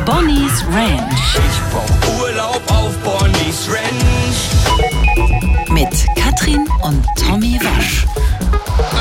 Bonnie's 0.04 0.64
Ranch. 0.70 1.38
Ich 1.38 1.60
brauch 1.72 2.20
Urlaub 2.20 2.62
auf 2.66 2.94
Bonnie's 2.98 3.68
Ranch. 3.70 4.23
Mit 5.74 6.06
Katrin 6.14 6.68
und 6.84 7.04
Tommy 7.16 7.58
Wasch. 7.60 8.06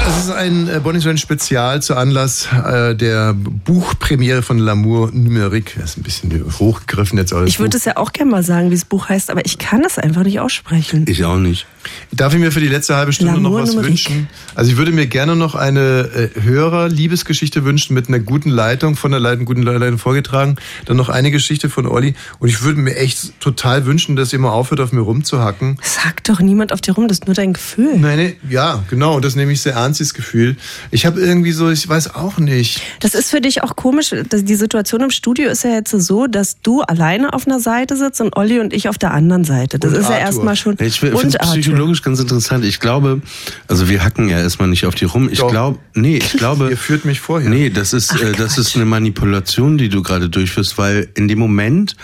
Das 0.05 0.17
ist 0.17 0.31
ein 0.31 0.67
äh, 0.67 0.81
Bonnie's 0.81 1.05
Ranch 1.05 1.21
Spezial 1.21 1.81
zu 1.81 1.95
Anlass 1.95 2.49
äh, 2.51 2.93
der 2.93 3.33
Buchpremiere 3.33 4.41
von 4.41 4.59
L'amour 4.59 5.11
numérique. 5.13 5.79
Das 5.79 5.91
ist 5.91 5.97
ein 5.97 6.03
bisschen 6.03 6.43
hochgegriffen 6.59 7.17
jetzt. 7.17 7.31
Das 7.31 7.47
Ich 7.47 7.59
würde 7.59 7.77
es 7.77 7.85
ja 7.85 7.95
auch 7.95 8.11
gerne 8.11 8.31
mal 8.31 8.43
sagen, 8.43 8.69
wie 8.69 8.75
das 8.75 8.83
Buch 8.83 9.07
heißt, 9.07 9.29
aber 9.29 9.45
ich 9.45 9.59
kann 9.59 9.81
es 9.85 9.97
einfach 9.97 10.23
nicht 10.23 10.41
aussprechen. 10.41 11.05
Ich 11.07 11.23
auch 11.23 11.37
nicht. 11.37 11.67
Darf 12.11 12.33
ich 12.33 12.39
mir 12.39 12.51
für 12.51 12.59
die 12.59 12.67
letzte 12.67 12.95
halbe 12.97 13.13
Stunde 13.13 13.39
noch 13.39 13.53
was 13.53 13.75
numérique. 13.75 13.83
wünschen? 13.85 14.29
Also 14.55 14.71
ich 14.71 14.77
würde 14.77 14.91
mir 14.91 15.07
gerne 15.07 15.37
noch 15.37 15.55
eine 15.55 16.31
äh, 16.35 16.41
Hörer-Liebesgeschichte 16.41 17.63
wünschen 17.63 17.93
mit 17.93 18.09
einer 18.09 18.19
guten 18.19 18.49
Leitung, 18.49 18.97
von 18.97 19.11
der 19.11 19.21
Leitung, 19.21 19.45
guten 19.45 19.63
Leitung 19.63 19.97
vorgetragen. 19.97 20.57
Dann 20.85 20.97
noch 20.97 21.09
eine 21.09 21.31
Geschichte 21.31 21.69
von 21.69 21.87
Olli. 21.87 22.13
Und 22.39 22.49
ich 22.49 22.61
würde 22.61 22.79
mir 22.79 22.97
echt 22.97 23.39
total 23.39 23.85
wünschen, 23.85 24.17
dass 24.17 24.33
ihr 24.33 24.39
mal 24.39 24.51
aufhört, 24.51 24.81
auf 24.81 24.91
mir 24.91 25.01
rumzuhacken. 25.01 25.77
Sagt 25.81 26.27
doch 26.27 26.41
niemand 26.41 26.73
auf 26.73 26.81
dir 26.81 26.93
rum, 26.93 27.07
das 27.07 27.19
ist 27.19 27.25
nur 27.25 27.35
dein 27.35 27.53
Gefühl. 27.53 27.97
Nein, 27.97 28.17
nee, 28.17 28.35
ja, 28.49 28.83
genau. 28.89 29.15
Und 29.15 29.23
das 29.25 29.35
nehme 29.35 29.53
ich 29.53 29.61
sehr 29.61 29.73
ernst, 29.73 29.92
dieses 29.99 30.13
Gefühl. 30.13 30.55
Ich 30.91 31.05
habe 31.05 31.19
irgendwie 31.19 31.51
so, 31.51 31.69
ich 31.69 31.87
weiß 31.87 32.15
auch 32.15 32.37
nicht. 32.37 32.81
Das 32.99 33.13
ist 33.13 33.29
für 33.29 33.41
dich 33.41 33.63
auch 33.63 33.75
komisch. 33.75 34.13
Die 34.31 34.55
Situation 34.55 35.01
im 35.01 35.09
Studio 35.09 35.49
ist 35.49 35.63
ja 35.63 35.71
jetzt 35.71 35.91
so, 35.91 36.27
dass 36.27 36.59
du 36.61 36.81
alleine 36.81 37.33
auf 37.33 37.47
einer 37.47 37.59
Seite 37.59 37.95
sitzt 37.97 38.21
und 38.21 38.35
Olli 38.35 38.59
und 38.59 38.73
ich 38.73 38.89
auf 38.89 38.97
der 38.97 39.11
anderen 39.11 39.43
Seite. 39.43 39.79
Das 39.79 39.91
Und 39.91 39.99
ist 39.99 40.09
ja 40.09 40.15
Arthur. 40.15 40.25
erstmal 40.25 40.55
schon. 40.55 40.77
Ich 40.79 40.99
finde 40.99 41.17
es 41.27 41.37
psychologisch 41.37 42.01
ganz 42.01 42.19
interessant. 42.19 42.65
Ich 42.65 42.79
glaube, 42.79 43.21
also 43.67 43.89
wir 43.89 44.03
hacken 44.03 44.29
ja 44.29 44.39
erstmal 44.39 44.67
nicht 44.67 44.85
auf 44.85 44.95
die 44.95 45.05
rum. 45.05 45.29
Ich 45.31 45.45
glaube, 45.45 45.79
nee, 45.93 46.17
ich 46.17 46.33
glaube. 46.33 46.69
Ihr 46.69 46.77
führt 46.77 47.05
mich 47.05 47.19
vorher. 47.19 47.49
Nee, 47.49 47.69
das 47.69 47.93
ist, 47.93 48.19
äh, 48.19 48.31
das 48.33 48.57
ist 48.57 48.75
eine 48.75 48.85
Manipulation, 48.85 49.77
die 49.77 49.89
du 49.89 50.01
gerade 50.01 50.29
durchführst, 50.29 50.77
weil 50.77 51.09
in 51.15 51.27
dem 51.27 51.39
Moment, 51.39 51.95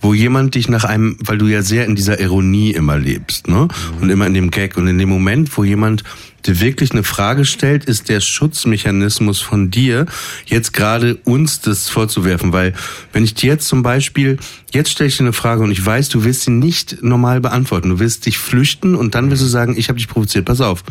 wo 0.00 0.14
jemand 0.14 0.54
dich 0.54 0.68
nach 0.68 0.84
einem, 0.84 1.16
weil 1.20 1.38
du 1.38 1.46
ja 1.46 1.62
sehr 1.62 1.84
in 1.86 1.96
dieser 1.96 2.20
Ironie 2.20 2.70
immer 2.72 2.96
lebst, 2.98 3.48
ne? 3.48 3.68
Und 4.00 4.10
immer 4.10 4.26
in 4.26 4.34
dem 4.34 4.50
Gag. 4.50 4.76
Und 4.76 4.86
in 4.86 4.98
dem 4.98 5.08
Moment, 5.08 5.56
wo 5.56 5.64
jemand 5.64 6.04
dir 6.46 6.60
wirklich 6.60 6.92
eine 6.92 7.04
Frage 7.04 7.44
stellt, 7.44 7.84
ist 7.84 8.08
der 8.08 8.20
Schutzmechanismus 8.20 9.40
von 9.40 9.70
dir, 9.70 10.06
jetzt 10.46 10.72
gerade 10.72 11.16
uns 11.24 11.60
das 11.60 11.88
vorzuwerfen. 11.88 12.52
Weil 12.52 12.74
wenn 13.12 13.24
ich 13.24 13.34
dir 13.34 13.52
jetzt 13.52 13.68
zum 13.68 13.82
Beispiel, 13.82 14.38
jetzt 14.72 14.90
stelle 14.90 15.08
ich 15.08 15.16
dir 15.16 15.24
eine 15.24 15.32
Frage 15.32 15.62
und 15.62 15.70
ich 15.70 15.84
weiß, 15.84 16.08
du 16.08 16.24
wirst 16.24 16.42
sie 16.42 16.50
nicht 16.50 17.02
normal 17.02 17.40
beantworten. 17.40 17.90
Du 17.90 17.98
wirst 17.98 18.26
dich 18.26 18.38
flüchten 18.38 18.94
und 18.94 19.14
dann 19.14 19.30
wirst 19.30 19.42
du 19.42 19.46
sagen, 19.46 19.74
ich 19.76 19.88
habe 19.88 19.98
dich 19.98 20.08
provoziert. 20.08 20.44
Pass 20.44 20.60
auf. 20.60 20.84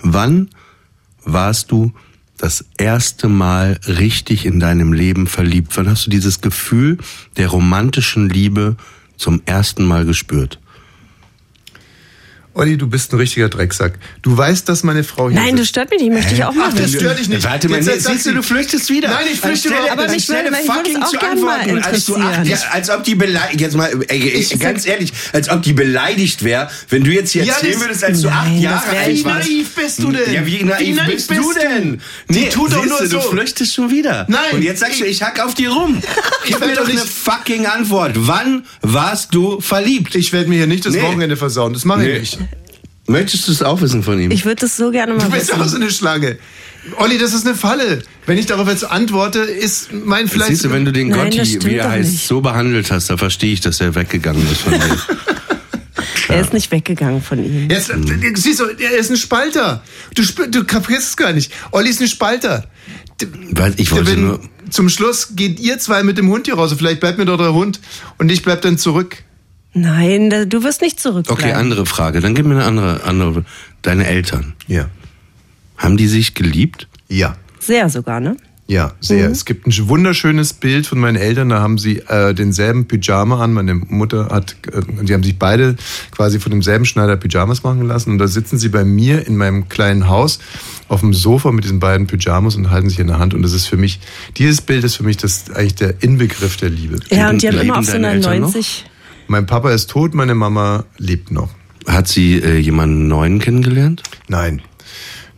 Wann 0.00 0.48
warst 1.24 1.70
du 1.72 1.92
das 2.38 2.64
erste 2.78 3.28
Mal 3.28 3.80
richtig 3.86 4.46
in 4.46 4.60
deinem 4.60 4.92
Leben 4.92 5.26
verliebt? 5.26 5.76
Wann 5.76 5.88
hast 5.88 6.06
du 6.06 6.10
dieses 6.10 6.40
Gefühl 6.40 6.98
der 7.36 7.48
romantischen 7.48 8.28
Liebe 8.28 8.76
zum 9.16 9.42
ersten 9.44 9.84
Mal 9.84 10.04
gespürt? 10.04 10.60
Olli, 12.58 12.76
du 12.76 12.88
bist 12.88 13.12
ein 13.12 13.16
richtiger 13.18 13.48
Drecksack. 13.48 14.00
Du 14.22 14.36
weißt, 14.36 14.68
dass 14.68 14.82
meine 14.82 15.04
Frau 15.04 15.30
hier 15.30 15.38
Nein, 15.38 15.50
das 15.52 15.58
sitzt. 15.60 15.68
stört 15.70 15.90
mich 15.90 16.00
nicht. 16.00 16.12
Möchte 16.12 16.34
ich 16.34 16.42
auch 16.42 16.48
Ach, 16.50 16.54
machen. 16.56 16.74
das 16.76 16.90
stört 16.92 17.18
dich 17.18 17.28
nicht. 17.28 17.44
Warte 17.44 17.68
mal, 17.68 17.76
Jetzt 17.76 17.86
nee, 17.86 17.92
sagst 17.92 18.06
siehst 18.08 18.26
du, 18.26 18.32
du 18.34 18.42
flüchtest 18.42 18.90
wieder. 18.90 19.08
Nein, 19.10 19.26
ich 19.32 19.38
flüchte 19.40 19.68
Anstelle- 19.68 19.74
überhaupt 19.78 19.92
Aber 20.00 20.12
mich 20.12 20.28
würde- 20.28 20.52
fucking 20.66 21.02
auch 21.02 21.08
zu 21.10 21.18
gern 21.18 21.40
mal 21.40 21.60
antworten, 21.60 21.84
als 21.84 22.04
du 22.06 22.16
acht 22.16 22.20
interessieren. 22.38 22.44
Jahre, 22.58 22.72
als 22.72 22.90
ob 22.90 23.04
die 23.04 23.14
beleidigt, 23.14 23.60
jetzt 23.60 23.76
mal, 23.76 23.90
ey, 24.08 24.32
ey, 24.50 24.58
ganz 24.58 24.86
ehrlich, 24.86 25.12
als 25.32 25.48
ob 25.48 25.62
die 25.62 25.72
beleidigt 25.72 26.42
wäre, 26.42 26.68
wenn 26.90 27.04
du 27.04 27.12
jetzt 27.12 27.30
hier 27.30 27.44
Ja, 27.44 27.54
erzählen 27.54 27.72
das- 27.74 27.80
würdest, 27.82 28.04
als 28.04 28.20
du 28.22 28.28
acht 28.28 28.48
das 28.54 28.60
Jahre 28.62 28.88
alt 28.98 29.08
ich 29.08 29.24
warst. 29.24 29.48
Wie 29.48 29.54
naiv 29.58 29.74
bist 29.76 30.02
du 30.02 30.10
denn? 30.10 30.32
Ja, 30.34 30.44
wie 30.46 30.64
naiv, 30.64 30.86
Wie 30.86 30.92
naiv 30.94 31.14
bist, 31.14 31.28
bist 31.28 31.40
du 31.40 31.52
denn? 31.54 32.00
Die 32.28 32.48
tut 32.48 32.72
doch 32.72 32.84
nur 32.84 33.06
so. 33.06 33.18
Du 33.18 33.20
flüchtest 33.20 33.72
schon 33.74 33.90
wieder. 33.92 34.26
Nein. 34.28 34.40
Und 34.54 34.62
jetzt 34.62 34.80
sagst 34.80 35.00
du, 35.00 35.04
ich 35.04 35.22
hack 35.22 35.38
auf 35.44 35.54
die 35.54 35.66
rum. 35.66 36.02
Gib 36.46 36.58
werd 36.60 36.70
mir 36.70 36.76
doch 36.76 36.88
eine 36.88 36.98
fucking 36.98 37.66
Antwort. 37.66 38.12
Wann 38.16 38.64
warst 38.82 39.32
du 39.32 39.60
verliebt? 39.60 40.16
Ich 40.16 40.32
werde 40.32 40.48
mir 40.48 40.56
hier 40.56 40.66
nicht 40.66 40.84
das 40.84 40.94
Nee. 40.94 41.02
Wochenende 41.02 41.36
versauen. 41.36 41.72
Das 41.72 41.84
mache 41.84 42.02
ich 42.02 42.12
Nee. 42.12 42.18
nicht. 42.20 42.38
Möchtest 43.08 43.48
du 43.48 43.52
es 43.52 43.62
auch 43.62 43.80
wissen 43.80 44.02
von 44.02 44.20
ihm? 44.20 44.30
Ich 44.30 44.44
würde 44.44 44.56
das 44.60 44.76
so 44.76 44.90
gerne 44.90 45.14
mal 45.14 45.24
Du 45.24 45.30
bist 45.30 45.48
wissen. 45.48 45.60
auch 45.60 45.66
so 45.66 45.76
eine 45.76 45.90
Schlange. 45.90 46.38
Olli, 46.98 47.18
das 47.18 47.32
ist 47.34 47.46
eine 47.46 47.56
Falle. 47.56 48.02
Wenn 48.26 48.38
ich 48.38 48.46
darauf 48.46 48.68
jetzt 48.68 48.84
antworte, 48.84 49.40
ist 49.40 49.92
mein 49.92 50.28
vielleicht... 50.28 50.50
Siehst 50.50 50.64
du, 50.66 50.70
wenn 50.70 50.84
du 50.84 50.92
den 50.92 51.08
Nein, 51.08 51.26
das 51.30 51.36
Gotti, 51.36 51.46
stimmt 51.48 51.64
wie 51.64 51.74
er 51.76 51.84
doch 51.84 51.90
heißt, 51.90 52.12
nicht. 52.12 52.26
so 52.28 52.40
behandelt 52.40 52.90
hast, 52.90 53.10
da 53.10 53.16
verstehe 53.16 53.52
ich, 53.52 53.60
dass 53.60 53.80
er 53.80 53.94
weggegangen 53.94 54.42
ist 54.50 54.60
von 54.60 54.72
dir. 54.74 54.80
Er 56.30 56.42
ist 56.42 56.52
nicht 56.52 56.70
weggegangen 56.70 57.22
von 57.22 57.42
ihm. 57.42 57.70
Jetzt, 57.70 57.88
äh, 57.88 57.96
siehst 58.34 58.60
du, 58.60 58.64
er 58.66 58.98
ist 58.98 59.10
ein 59.10 59.16
Spalter. 59.16 59.82
Du, 60.14 60.22
du 60.46 60.64
kapierst 60.64 61.08
es 61.08 61.16
gar 61.16 61.32
nicht. 61.32 61.50
Olli 61.72 61.88
ist 61.88 62.02
ein 62.02 62.06
Spalter. 62.08 62.66
Weil 63.52 63.72
ich 63.78 63.90
wollte 63.92 64.12
Wenn- 64.12 64.26
nur... 64.26 64.40
Zum 64.68 64.90
Schluss 64.90 65.28
geht 65.34 65.58
ihr 65.58 65.78
zwei 65.78 66.02
mit 66.02 66.18
dem 66.18 66.28
Hund 66.28 66.44
hier 66.46 66.54
raus. 66.56 66.74
Vielleicht 66.76 67.00
bleibt 67.00 67.16
mir 67.16 67.24
doch 67.24 67.38
der 67.38 67.54
Hund 67.54 67.80
und 68.18 68.30
ich 68.30 68.42
bleib 68.42 68.60
dann 68.60 68.76
zurück. 68.76 69.16
Nein, 69.80 70.30
da- 70.30 70.44
du 70.44 70.62
wirst 70.62 70.80
nicht 70.82 71.00
zurückbleiben. 71.00 71.44
Okay, 71.44 71.52
andere 71.52 71.86
Frage. 71.86 72.20
Dann 72.20 72.34
gib 72.34 72.46
mir 72.46 72.54
eine 72.54 72.64
andere, 72.64 73.02
andere. 73.04 73.44
Deine 73.82 74.06
Eltern, 74.06 74.54
Ja. 74.66 74.86
haben 75.76 75.96
die 75.96 76.08
sich 76.08 76.34
geliebt? 76.34 76.88
Ja. 77.08 77.36
Sehr 77.60 77.88
sogar, 77.90 78.20
ne? 78.20 78.36
Ja, 78.70 78.92
sehr. 79.00 79.28
Mhm. 79.28 79.32
Es 79.32 79.46
gibt 79.46 79.66
ein 79.66 79.88
wunderschönes 79.88 80.52
Bild 80.52 80.86
von 80.86 80.98
meinen 80.98 81.16
Eltern. 81.16 81.48
Da 81.48 81.60
haben 81.60 81.78
sie 81.78 82.00
äh, 82.00 82.34
denselben 82.34 82.86
Pyjama 82.86 83.42
an. 83.42 83.54
Meine 83.54 83.74
Mutter 83.74 84.28
hat, 84.30 84.56
äh, 84.70 84.82
die 85.04 85.14
haben 85.14 85.22
sich 85.22 85.38
beide 85.38 85.76
quasi 86.10 86.38
von 86.38 86.52
demselben 86.52 86.84
Schneider 86.84 87.16
Pyjamas 87.16 87.62
machen 87.62 87.86
lassen. 87.88 88.10
Und 88.10 88.18
da 88.18 88.28
sitzen 88.28 88.58
sie 88.58 88.68
bei 88.68 88.84
mir 88.84 89.26
in 89.26 89.38
meinem 89.38 89.70
kleinen 89.70 90.08
Haus 90.08 90.38
auf 90.88 91.00
dem 91.00 91.14
Sofa 91.14 91.50
mit 91.50 91.64
diesen 91.64 91.80
beiden 91.80 92.06
Pyjamas 92.06 92.56
und 92.56 92.68
halten 92.70 92.90
sich 92.90 92.98
in 92.98 93.06
der 93.06 93.18
Hand. 93.18 93.32
Und 93.32 93.40
das 93.40 93.54
ist 93.54 93.64
für 93.66 93.78
mich, 93.78 94.00
dieses 94.36 94.60
Bild 94.60 94.84
ist 94.84 94.96
für 94.96 95.02
mich 95.04 95.16
das 95.16 95.50
eigentlich 95.50 95.76
der 95.76 96.02
Inbegriff 96.02 96.58
der 96.58 96.68
Liebe. 96.68 97.00
Ja, 97.10 97.30
und 97.30 97.40
die 97.40 97.48
haben 97.48 97.58
immer 97.58 97.78
auf 97.78 97.86
so 97.86 97.92
deine 97.92 98.08
einer 98.08 98.16
Eltern 98.16 98.40
noch? 98.40 98.54
90. 99.28 99.30
Mein 99.30 99.46
Papa 99.46 99.70
ist 99.70 99.90
tot, 99.90 100.14
meine 100.14 100.34
Mama 100.34 100.84
lebt 100.96 101.30
noch. 101.30 101.50
Hat 101.86 102.08
sie 102.08 102.38
äh, 102.38 102.58
jemanden 102.58 103.08
neuen 103.08 103.38
kennengelernt? 103.38 104.02
Nein. 104.28 104.62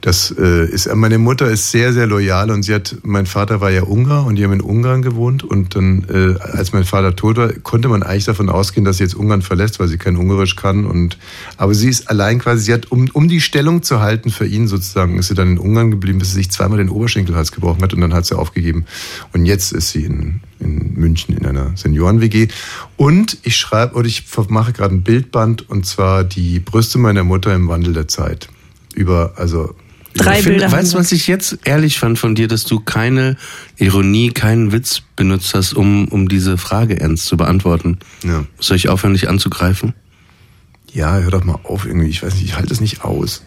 Das 0.01 0.35
äh, 0.39 0.64
ist, 0.64 0.93
meine 0.94 1.18
Mutter 1.18 1.51
ist 1.51 1.70
sehr, 1.70 1.93
sehr 1.93 2.06
loyal 2.06 2.51
und 2.51 2.62
sie 2.62 2.74
hat, 2.74 2.97
mein 3.02 3.27
Vater 3.27 3.60
war 3.60 3.70
ja 3.70 3.82
Ungar 3.82 4.24
und 4.24 4.36
die 4.36 4.44
haben 4.44 4.55
in 4.55 4.62
Ungarn 4.62 5.02
gewohnt 5.02 5.44
und 5.44 5.77
dann, 5.77 6.06
äh, 6.09 6.40
als 6.40 6.72
mein 6.72 6.85
Vater 6.85 7.14
tot 7.16 7.36
war, 7.36 7.52
konnte 7.52 7.89
man 7.89 8.02
eigentlich 8.02 8.24
davon 8.24 8.48
ausgehen, 8.48 8.86
dass 8.86 8.97
sie 8.97 9.02
jetzt 9.02 9.14
Ungarn 9.14 9.43
verlässt, 9.43 9.78
weil 9.78 9.89
sie 9.89 9.98
kein 9.98 10.16
Ungarisch 10.16 10.56
kann 10.56 10.86
und, 10.86 11.18
aber 11.59 11.74
sie 11.74 11.90
ist 11.90 12.09
allein 12.09 12.39
quasi, 12.39 12.64
sie 12.64 12.72
hat, 12.72 12.90
um, 12.90 13.10
um 13.12 13.28
die 13.28 13.43
Stellung 13.43 13.82
zu 13.82 14.01
halten 14.01 14.31
für 14.31 14.47
ihn 14.47 14.68
sozusagen, 14.68 15.18
ist 15.18 15.28
sie 15.28 15.35
dann 15.35 15.52
in 15.52 15.59
Ungarn 15.59 15.90
geblieben, 15.90 16.18
bis 16.18 16.31
sie 16.31 16.36
sich 16.36 16.51
zweimal 16.51 16.78
den 16.78 16.89
Oberschenkelhals 16.89 17.52
gebrochen 17.52 17.82
hat 17.82 17.93
und 17.93 18.01
dann 18.01 18.14
hat 18.14 18.24
sie 18.24 18.39
aufgegeben. 18.39 18.86
Und 19.35 19.44
jetzt 19.44 19.72
ist 19.72 19.90
sie 19.90 20.05
in, 20.05 20.40
in 20.60 20.94
München 20.94 21.36
in 21.36 21.44
einer 21.44 21.77
Senioren-WG 21.77 22.48
und 22.97 23.36
ich 23.43 23.59
schreibe, 23.59 23.97
oder 23.97 24.06
ich 24.06 24.24
mache 24.48 24.72
gerade 24.72 24.94
ein 24.94 25.02
Bildband 25.02 25.68
und 25.68 25.85
zwar 25.85 26.24
die 26.24 26.59
Brüste 26.59 26.98
meiner 26.98 27.22
Mutter 27.22 27.55
im 27.55 27.68
Wandel 27.68 27.93
der 27.93 28.09
Zeit. 28.09 28.48
Über, 28.94 29.35
also, 29.36 29.74
Drei 30.15 30.39
ich 30.39 30.43
finde, 30.43 30.59
Bilder 30.59 30.73
Weißt 30.73 30.95
du, 30.95 30.99
was 30.99 31.12
ich 31.12 31.27
jetzt 31.27 31.59
ehrlich 31.65 31.99
fand 31.99 32.19
von 32.19 32.35
dir, 32.35 32.49
dass 32.49 32.65
du 32.65 32.81
keine 32.81 33.37
Ironie, 33.77 34.31
keinen 34.31 34.73
Witz 34.73 35.03
benutzt 35.16 35.55
hast, 35.55 35.73
um, 35.73 36.09
um 36.09 36.28
diese 36.28 36.59
Frage 36.59 37.01
ernst 37.01 37.27
zu 37.27 37.37
beantworten? 37.37 37.99
Ja. 38.24 38.45
Soll 38.59 38.77
ich 38.77 38.89
aufhören, 38.89 39.15
dich 39.15 39.28
anzugreifen? 39.28 39.95
Ja, 40.93 41.19
hör 41.19 41.31
doch 41.31 41.45
mal 41.45 41.59
auf 41.62 41.87
irgendwie. 41.87 42.09
Ich 42.09 42.23
weiß 42.23 42.35
nicht, 42.35 42.45
ich 42.45 42.57
halte 42.57 42.73
es 42.73 42.81
nicht 42.81 43.05
aus. 43.05 43.45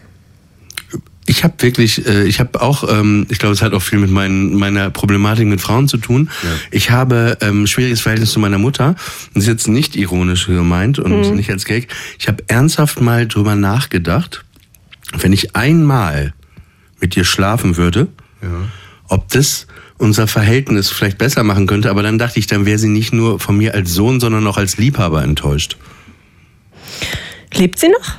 Ich 1.26 1.42
habe 1.42 1.54
wirklich, 1.60 2.06
äh, 2.06 2.24
ich 2.24 2.38
habe 2.38 2.60
auch, 2.60 2.88
ähm, 2.90 3.26
ich 3.30 3.38
glaube, 3.38 3.54
es 3.54 3.62
hat 3.62 3.72
auch 3.72 3.82
viel 3.82 3.98
mit 3.98 4.10
mein, 4.10 4.54
meiner 4.54 4.90
Problematik 4.90 5.46
mit 5.46 5.60
Frauen 5.60 5.88
zu 5.88 5.96
tun. 5.96 6.30
Ich 6.70 6.90
habe 6.90 7.38
ähm, 7.40 7.66
schwieriges 7.66 8.00
Verhältnis 8.00 8.30
zu 8.30 8.40
meiner 8.40 8.58
Mutter. 8.58 8.94
Das 9.32 9.44
ist 9.44 9.48
jetzt 9.48 9.68
nicht 9.68 9.96
ironisch 9.96 10.46
gemeint 10.46 10.98
und 10.98 11.34
nicht 11.34 11.50
als 11.50 11.64
Gag. 11.64 11.88
Ich 12.18 12.28
habe 12.28 12.44
ernsthaft 12.48 13.00
mal 13.00 13.26
drüber 13.26 13.54
nachgedacht, 13.54 14.44
wenn 15.18 15.32
ich 15.32 15.56
einmal 15.56 16.34
mit 17.04 17.16
dir 17.16 17.24
schlafen 17.26 17.76
würde, 17.76 18.08
ob 19.08 19.28
das 19.28 19.66
unser 19.98 20.26
Verhältnis 20.26 20.88
vielleicht 20.88 21.18
besser 21.18 21.42
machen 21.42 21.66
könnte. 21.66 21.90
Aber 21.90 22.02
dann 22.02 22.18
dachte 22.18 22.38
ich, 22.38 22.46
dann 22.46 22.64
wäre 22.64 22.78
sie 22.78 22.88
nicht 22.88 23.12
nur 23.12 23.38
von 23.38 23.58
mir 23.58 23.74
als 23.74 23.92
Sohn, 23.92 24.20
sondern 24.20 24.46
auch 24.46 24.56
als 24.56 24.78
Liebhaber 24.78 25.22
enttäuscht. 25.22 25.76
Lebt 27.52 27.78
sie 27.78 27.88
noch? 27.88 28.14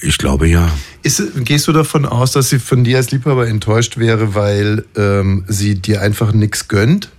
Ich 0.00 0.16
glaube 0.16 0.48
ja. 0.48 0.70
Ist, 1.02 1.44
gehst 1.44 1.68
du 1.68 1.72
davon 1.72 2.06
aus, 2.06 2.32
dass 2.32 2.48
sie 2.48 2.58
von 2.58 2.84
dir 2.84 2.96
als 2.96 3.10
Liebhaber 3.10 3.46
enttäuscht 3.46 3.98
wäre, 3.98 4.34
weil 4.34 4.86
ähm, 4.96 5.44
sie 5.46 5.74
dir 5.74 6.00
einfach 6.00 6.32
nichts 6.32 6.68
gönnt? 6.68 7.10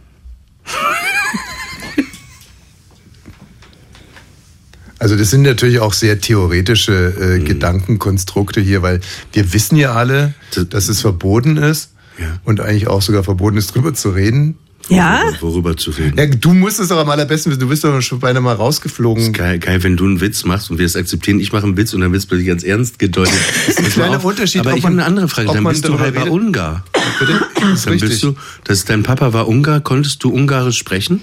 Also 5.00 5.16
das 5.16 5.30
sind 5.32 5.44
natürlich 5.44 5.80
auch 5.80 5.94
sehr 5.94 6.20
theoretische 6.20 7.38
äh, 7.38 7.40
Gedankenkonstrukte 7.40 8.62
hier, 8.62 8.82
weil 8.82 9.00
wir 9.34 9.54
wissen 9.54 9.76
ja 9.78 9.94
alle, 9.94 10.34
dass 10.70 10.90
es 10.90 11.02
verboten 11.02 11.58
ist 11.58 11.94
und 12.44 12.60
eigentlich 12.60 12.88
auch 12.88 13.02
sogar 13.02 13.24
verboten 13.24 13.58
ist, 13.58 13.74
drüber 13.74 13.94
zu 13.94 14.10
reden. 14.10 14.58
Ja? 14.90 15.22
Worüber 15.40 15.78
zu 15.78 15.92
reden. 15.92 16.18
Ja, 16.18 16.26
du 16.26 16.52
musst 16.54 16.80
es 16.80 16.88
doch 16.88 16.98
am 16.98 17.10
allerbesten 17.10 17.52
wissen. 17.52 17.60
Du 17.62 17.68
bist 17.70 17.84
doch 17.84 18.02
schon 18.02 18.20
beinahe 18.20 18.42
mal 18.42 18.56
rausgeflogen. 18.56 19.34
Geil, 19.34 19.60
geil, 19.60 19.84
wenn 19.84 19.96
du 19.96 20.06
einen 20.06 20.20
Witz 20.20 20.46
machst 20.46 20.72
und 20.72 20.80
wir 20.80 20.86
es 20.86 20.96
akzeptieren. 20.96 21.40
Ich 21.40 21.52
mache 21.54 21.64
einen 21.66 21.78
Witz 21.78 21.94
und 21.94 22.02
dann 22.02 22.12
wird 22.12 22.22
es 22.22 22.26
plötzlich 22.26 22.48
ganz 22.48 22.64
ernst 22.64 22.98
gedeutet. 22.98 23.34
Das 23.68 23.76
ist 23.76 23.80
ein 23.86 23.92
kleiner. 23.92 24.26
Unterschied, 24.26 24.62
Aber 24.62 24.72
ob 24.72 24.78
ich 24.78 24.84
habe 24.84 24.96
man- 24.96 25.04
eine 25.04 25.08
andere 25.08 25.28
Frage. 25.28 25.50
ob 25.50 25.54
Dann 25.56 25.64
man 25.64 25.74
bist 25.74 25.88
du 25.88 26.00
halber 26.00 26.22
redet. 26.22 26.34
Ungar. 26.34 26.84
Bitte? 27.20 27.40
Das 27.62 27.70
ist 27.72 27.86
Dann 27.86 27.94
richtig. 27.94 28.10
bist 28.10 28.24
du, 28.24 28.36
dass 28.64 28.84
dein 28.86 29.04
Papa 29.04 29.32
war 29.32 29.48
Ungar. 29.48 29.80
Konntest 29.82 30.24
du 30.24 30.32
Ungarisch 30.32 30.78
sprechen? 30.80 31.22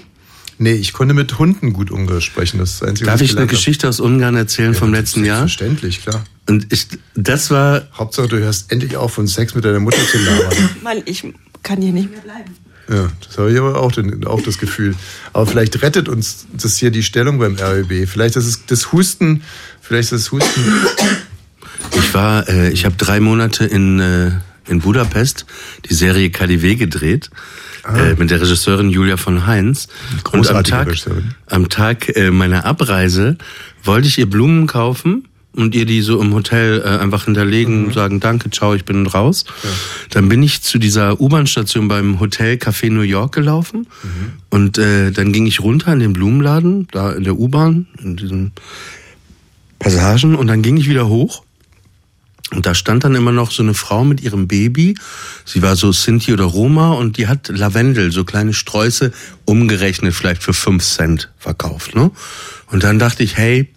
Nee, 0.59 0.73
ich 0.73 0.93
konnte 0.93 1.13
mit 1.13 1.37
Hunden 1.37 1.73
gut 1.73 1.91
Ungarisch 1.91 2.25
sprechen. 2.25 2.57
Das 2.57 2.71
ist 2.71 2.81
das 2.81 2.89
Einzige, 2.89 3.05
Darf 3.07 3.15
was 3.15 3.21
ich 3.21 3.37
eine. 3.37 3.47
Geschichte 3.47 3.87
aus 3.87 3.99
Ungarn 3.99 4.35
erzählen 4.35 4.73
vom 4.73 4.91
letzten 4.91 5.23
Jahr? 5.23 5.39
Selbstverständlich, 5.39 6.01
klar. 6.01 6.23
Und 6.47 6.71
ich, 6.73 6.87
das 7.15 7.51
war, 7.51 7.87
Hauptsache, 7.93 8.27
du 8.27 8.39
hörst 8.39 8.71
endlich 8.71 8.97
auf, 8.97 9.13
von 9.13 9.27
Sex 9.27 9.53
mit 9.53 9.65
deiner 9.65 9.79
Mutter 9.79 10.03
zu 10.09 10.17
labern. 10.17 10.69
Mann, 10.83 11.01
ich 11.05 11.23
kann 11.61 11.81
hier 11.81 11.91
nicht 11.91 12.09
mehr 12.09 12.21
bleiben. 12.21 12.55
Ja, 12.89 13.11
das 13.25 13.37
habe 13.37 13.51
ich 13.51 13.59
aber 13.59 13.81
auch, 13.81 13.91
den, 13.91 14.25
auch 14.25 14.41
das 14.41 14.57
Gefühl. 14.57 14.95
Aber 15.33 15.45
vielleicht 15.45 15.81
rettet 15.81 16.07
uns 16.07 16.47
das 16.53 16.77
hier 16.77 16.89
die 16.89 17.03
Stellung 17.03 17.37
beim 17.37 17.55
RÖB. 17.55 18.07
Vielleicht 18.07 18.37
ist 18.37 18.45
es 18.45 18.65
das 18.65 18.93
Husten, 18.93 19.43
vielleicht 19.81 20.13
ist 20.13 20.25
das 20.25 20.31
Husten. 20.31 20.61
ich 21.97 22.13
war, 22.13 22.47
äh, 22.47 22.69
ich 22.69 22.85
habe 22.85 22.95
drei 22.95 23.19
Monate 23.19 23.65
in, 23.65 23.99
äh, 23.99 24.31
in 24.67 24.79
Budapest 24.79 25.45
die 25.89 25.93
Serie 25.93 26.29
KDW 26.29 26.75
gedreht. 26.75 27.29
Äh, 27.95 28.15
mit 28.15 28.29
der 28.31 28.41
Regisseurin 28.41 28.89
Julia 28.89 29.15
von 29.15 29.47
Heinz. 29.47 29.87
Und 30.33 30.49
am 30.49 30.63
Tag, 30.65 30.93
am 31.45 31.69
Tag 31.69 32.17
äh, 32.17 32.31
meiner 32.31 32.65
Abreise 32.65 33.37
wollte 33.81 34.09
ich 34.09 34.17
ihr 34.17 34.29
Blumen 34.29 34.67
kaufen 34.67 35.25
und 35.57 35.73
ihr 35.73 35.85
die 35.85 36.01
so 36.01 36.21
im 36.21 36.33
Hotel 36.33 36.81
äh, 36.81 37.01
einfach 37.01 37.25
hinterlegen, 37.25 37.93
sagen 37.93 38.19
Danke, 38.19 38.49
ciao, 38.49 38.73
ich 38.73 38.83
bin 38.83 39.07
raus. 39.07 39.45
Dann 40.09 40.27
bin 40.27 40.43
ich 40.43 40.61
zu 40.63 40.79
dieser 40.79 41.21
U-Bahn-Station 41.21 41.87
beim 41.87 42.19
Hotel 42.19 42.55
Café 42.55 42.91
New 42.91 43.01
York 43.01 43.33
gelaufen 43.33 43.87
und 44.49 44.77
äh, 44.77 45.11
dann 45.11 45.31
ging 45.31 45.45
ich 45.45 45.61
runter 45.61 45.93
in 45.93 45.99
den 45.99 46.13
Blumenladen, 46.13 46.87
da 46.91 47.11
in 47.13 47.23
der 47.23 47.39
U-Bahn, 47.39 47.87
in 48.03 48.17
diesen 48.17 48.51
Passagen 49.79 50.35
und 50.35 50.47
dann 50.47 50.61
ging 50.61 50.77
ich 50.77 50.89
wieder 50.89 51.07
hoch 51.07 51.43
und 52.51 52.65
da 52.65 52.73
stand 52.73 53.03
dann 53.03 53.15
immer 53.15 53.33
noch 53.33 53.51
so 53.51 53.61
eine 53.61 53.73
Frau 53.73 54.05
mit 54.05 54.21
ihrem 54.21 54.47
Baby. 54.47 54.97
Sie 55.43 55.61
war 55.61 55.75
so 55.75 55.91
Sinti 55.91 56.31
oder 56.31 56.45
Roma 56.45 56.93
und 56.93 57.17
die 57.17 57.27
hat 57.27 57.49
Lavendel, 57.49 58.11
so 58.11 58.23
kleine 58.23 58.53
Sträuße, 58.53 59.11
umgerechnet 59.45 60.13
vielleicht 60.13 60.43
für 60.43 60.53
fünf 60.53 60.83
Cent 60.85 61.29
verkauft. 61.37 61.93
Ne? 61.93 62.11
Und 62.67 62.83
dann 62.83 62.99
dachte 62.99 63.23
ich, 63.23 63.35
hey, 63.35 63.69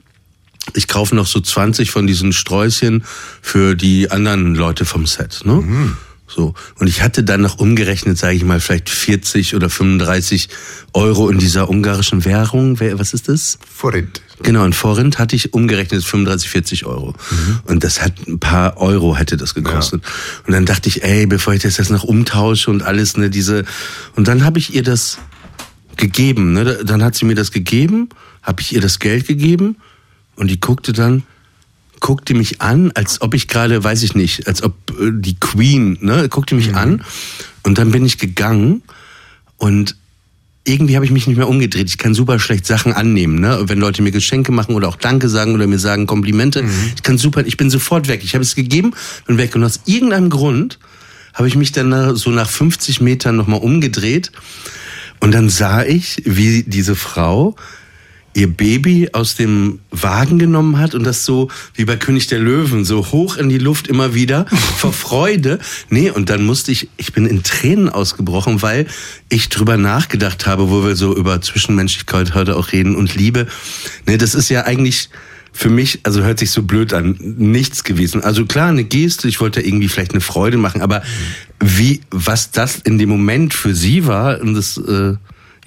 ich 0.75 0.87
kaufe 0.87 1.17
noch 1.17 1.27
so 1.27 1.41
20 1.41 1.91
von 1.91 2.07
diesen 2.07 2.33
Sträußchen 2.33 3.05
für 3.43 3.75
die 3.75 4.11
anderen 4.11 4.55
Leute 4.55 4.85
vom 4.85 5.07
Set. 5.07 5.41
Ne? 5.45 5.97
So. 6.33 6.55
Und 6.79 6.87
ich 6.87 7.03
hatte 7.03 7.25
dann 7.25 7.41
noch 7.41 7.59
umgerechnet, 7.59 8.17
sage 8.17 8.37
ich 8.37 8.45
mal, 8.45 8.61
vielleicht 8.61 8.89
40 8.89 9.57
oder 9.57 9.69
35 9.69 10.49
Euro 10.93 11.29
in 11.29 11.39
dieser 11.39 11.69
ungarischen 11.69 12.25
Währung. 12.25 12.79
Was 12.81 13.13
ist 13.13 13.29
das? 13.29 13.59
Forint. 13.69 14.23
Genau, 14.43 14.65
in 14.65 14.73
Forint 14.73 15.19
hatte 15.19 15.37
ich 15.37 15.53
umgerechnet 15.53 16.03
35, 16.03 16.49
40 16.49 16.87
Euro. 16.87 17.15
Und 17.65 17.85
das 17.85 18.01
hat 18.01 18.27
ein 18.27 18.39
paar 18.39 18.79
Euro 18.79 19.17
hätte 19.17 19.37
das 19.37 19.55
gekostet. 19.55 20.03
Und 20.47 20.53
dann 20.53 20.65
dachte 20.65 20.89
ich, 20.89 21.03
ey, 21.03 21.27
bevor 21.27 21.53
ich 21.53 21.63
das 21.63 21.77
jetzt 21.77 21.91
noch 21.91 22.05
umtausche 22.05 22.71
und 22.71 22.83
alles, 22.83 23.17
ne, 23.17 23.29
diese. 23.29 23.65
Und 24.15 24.29
dann 24.29 24.45
habe 24.45 24.59
ich 24.59 24.75
ihr 24.75 24.83
das 24.83 25.19
gegeben, 25.97 26.53
ne? 26.53 26.79
Dann 26.85 27.03
hat 27.03 27.15
sie 27.15 27.27
mir 27.27 27.35
das 27.35 27.51
gegeben, 27.51 28.09
habe 28.43 28.63
ich 28.63 28.73
ihr 28.73 28.81
das 28.81 29.01
Geld 29.01 29.27
gegeben 29.27 29.77
und 30.37 30.49
die 30.49 30.59
guckte 30.59 30.93
dann, 30.93 31.25
guckt 32.01 32.29
die 32.29 32.35
mich 32.35 32.61
an, 32.61 32.91
als 32.95 33.21
ob 33.21 33.35
ich 33.35 33.49
gerade, 33.49 33.83
weiß 33.85 34.03
ich 34.03 34.15
nicht, 34.15 34.47
als 34.47 34.63
ob 34.63 34.75
äh, 34.99 35.11
die 35.13 35.39
Queen, 35.39 35.99
ne, 36.01 36.29
guckt 36.29 36.51
die 36.51 36.55
mich 36.55 36.75
an 36.75 37.05
und 37.63 37.79
dann 37.79 37.91
bin 37.91 38.05
ich 38.05 38.19
gegangen 38.19 38.83
und 39.57 39.97
irgendwie 40.65 40.95
habe 40.95 41.05
ich 41.05 41.11
mich 41.11 41.27
nicht 41.27 41.37
mehr 41.37 41.49
umgedreht. 41.49 41.89
Ich 41.89 41.99
kann 41.99 42.15
super 42.15 42.39
schlecht 42.39 42.67
Sachen 42.67 42.93
annehmen, 42.93 43.41
ne? 43.41 43.63
Wenn 43.65 43.79
Leute 43.79 44.03
mir 44.03 44.11
Geschenke 44.11 44.53
machen 44.53 44.75
oder 44.75 44.89
auch 44.89 44.97
Danke 44.97 45.29
sagen 45.29 45.55
oder 45.55 45.67
mir 45.67 45.79
sagen 45.79 46.07
Komplimente, 46.07 46.65
ich 46.95 47.03
kann 47.03 47.19
super, 47.19 47.47
ich 47.47 47.57
bin 47.57 47.71
sofort 47.71 48.09
weg. 48.09 48.21
Ich 48.23 48.35
habe 48.35 48.43
es 48.43 48.55
gegeben 48.55 48.93
und 49.27 49.39
weg. 49.39 49.55
Und 49.55 49.65
aus 49.65 49.81
irgendeinem 49.87 50.29
Grund 50.29 50.79
habe 51.33 51.49
ich 51.49 51.57
mich 51.57 51.73
dann 51.73 52.15
so 52.17 52.31
nach 52.31 52.49
50 52.49 53.01
Metern 53.01 53.37
nochmal 53.37 53.61
umgedreht 53.61 54.33
und 55.21 55.33
dann 55.33 55.49
sah 55.49 55.83
ich, 55.83 56.23
wie 56.25 56.63
diese 56.63 56.97
Frau 56.97 57.57
ihr 58.41 58.49
Baby 58.49 59.11
aus 59.13 59.37
dem 59.37 59.81
Wagen 59.91 60.39
genommen 60.39 60.79
hat 60.79 60.95
und 60.95 61.05
das 61.05 61.27
so 61.27 61.49
wie 61.75 61.85
bei 61.85 61.97
König 61.97 62.27
der 62.29 62.39
Löwen 62.39 62.87
so 62.87 63.13
hoch 63.13 63.37
in 63.37 63.51
die 63.51 63.59
Luft 63.59 63.87
immer 63.87 64.15
wieder 64.15 64.47
vor 64.79 64.95
Freude. 64.95 65.59
Nee, 65.91 66.11
und 66.11 66.31
dann 66.31 66.45
musste 66.45 66.73
ich, 66.73 66.89
ich 66.97 67.13
bin 67.13 67.27
in 67.27 67.43
Tränen 67.43 67.91
ausgebrochen, 67.91 68.63
weil 68.63 68.87
ich 69.29 69.51
drüber 69.51 69.77
nachgedacht 69.77 70.47
habe, 70.47 70.71
wo 70.71 70.83
wir 70.85 70.97
so 70.97 71.15
über 71.15 71.43
Zwischenmenschlichkeit 71.43 72.35
heute 72.35 72.57
auch 72.57 72.73
reden 72.73 72.97
und 72.97 73.15
Liebe. 73.15 73.47
Nee, 74.07 74.17
das 74.17 74.35
ist 74.35 74.49
ja 74.49 74.65
eigentlich 74.65 75.11
für 75.53 75.69
mich, 75.69 76.01
also 76.05 76.23
hört 76.23 76.39
sich 76.39 76.51
so 76.51 76.63
blöd 76.63 76.95
an, 76.95 77.17
nichts 77.21 77.85
gewesen. 77.85 78.23
Also 78.23 78.47
klar, 78.47 78.71
eine 78.71 78.85
Geste, 78.85 79.29
ich 79.29 79.41
wollte 79.41 79.61
irgendwie 79.61 79.89
vielleicht 79.89 80.13
eine 80.13 80.23
Freude 80.23 80.57
machen, 80.57 80.81
aber 80.81 81.03
wie, 81.63 82.01
was 82.11 82.53
das 82.53 82.77
in 82.77 82.97
dem 82.97 83.11
Moment 83.11 83.53
für 83.53 83.75
sie 83.75 84.07
war, 84.07 84.41
und 84.41 84.55
das, 84.55 84.79
äh, 84.79 85.17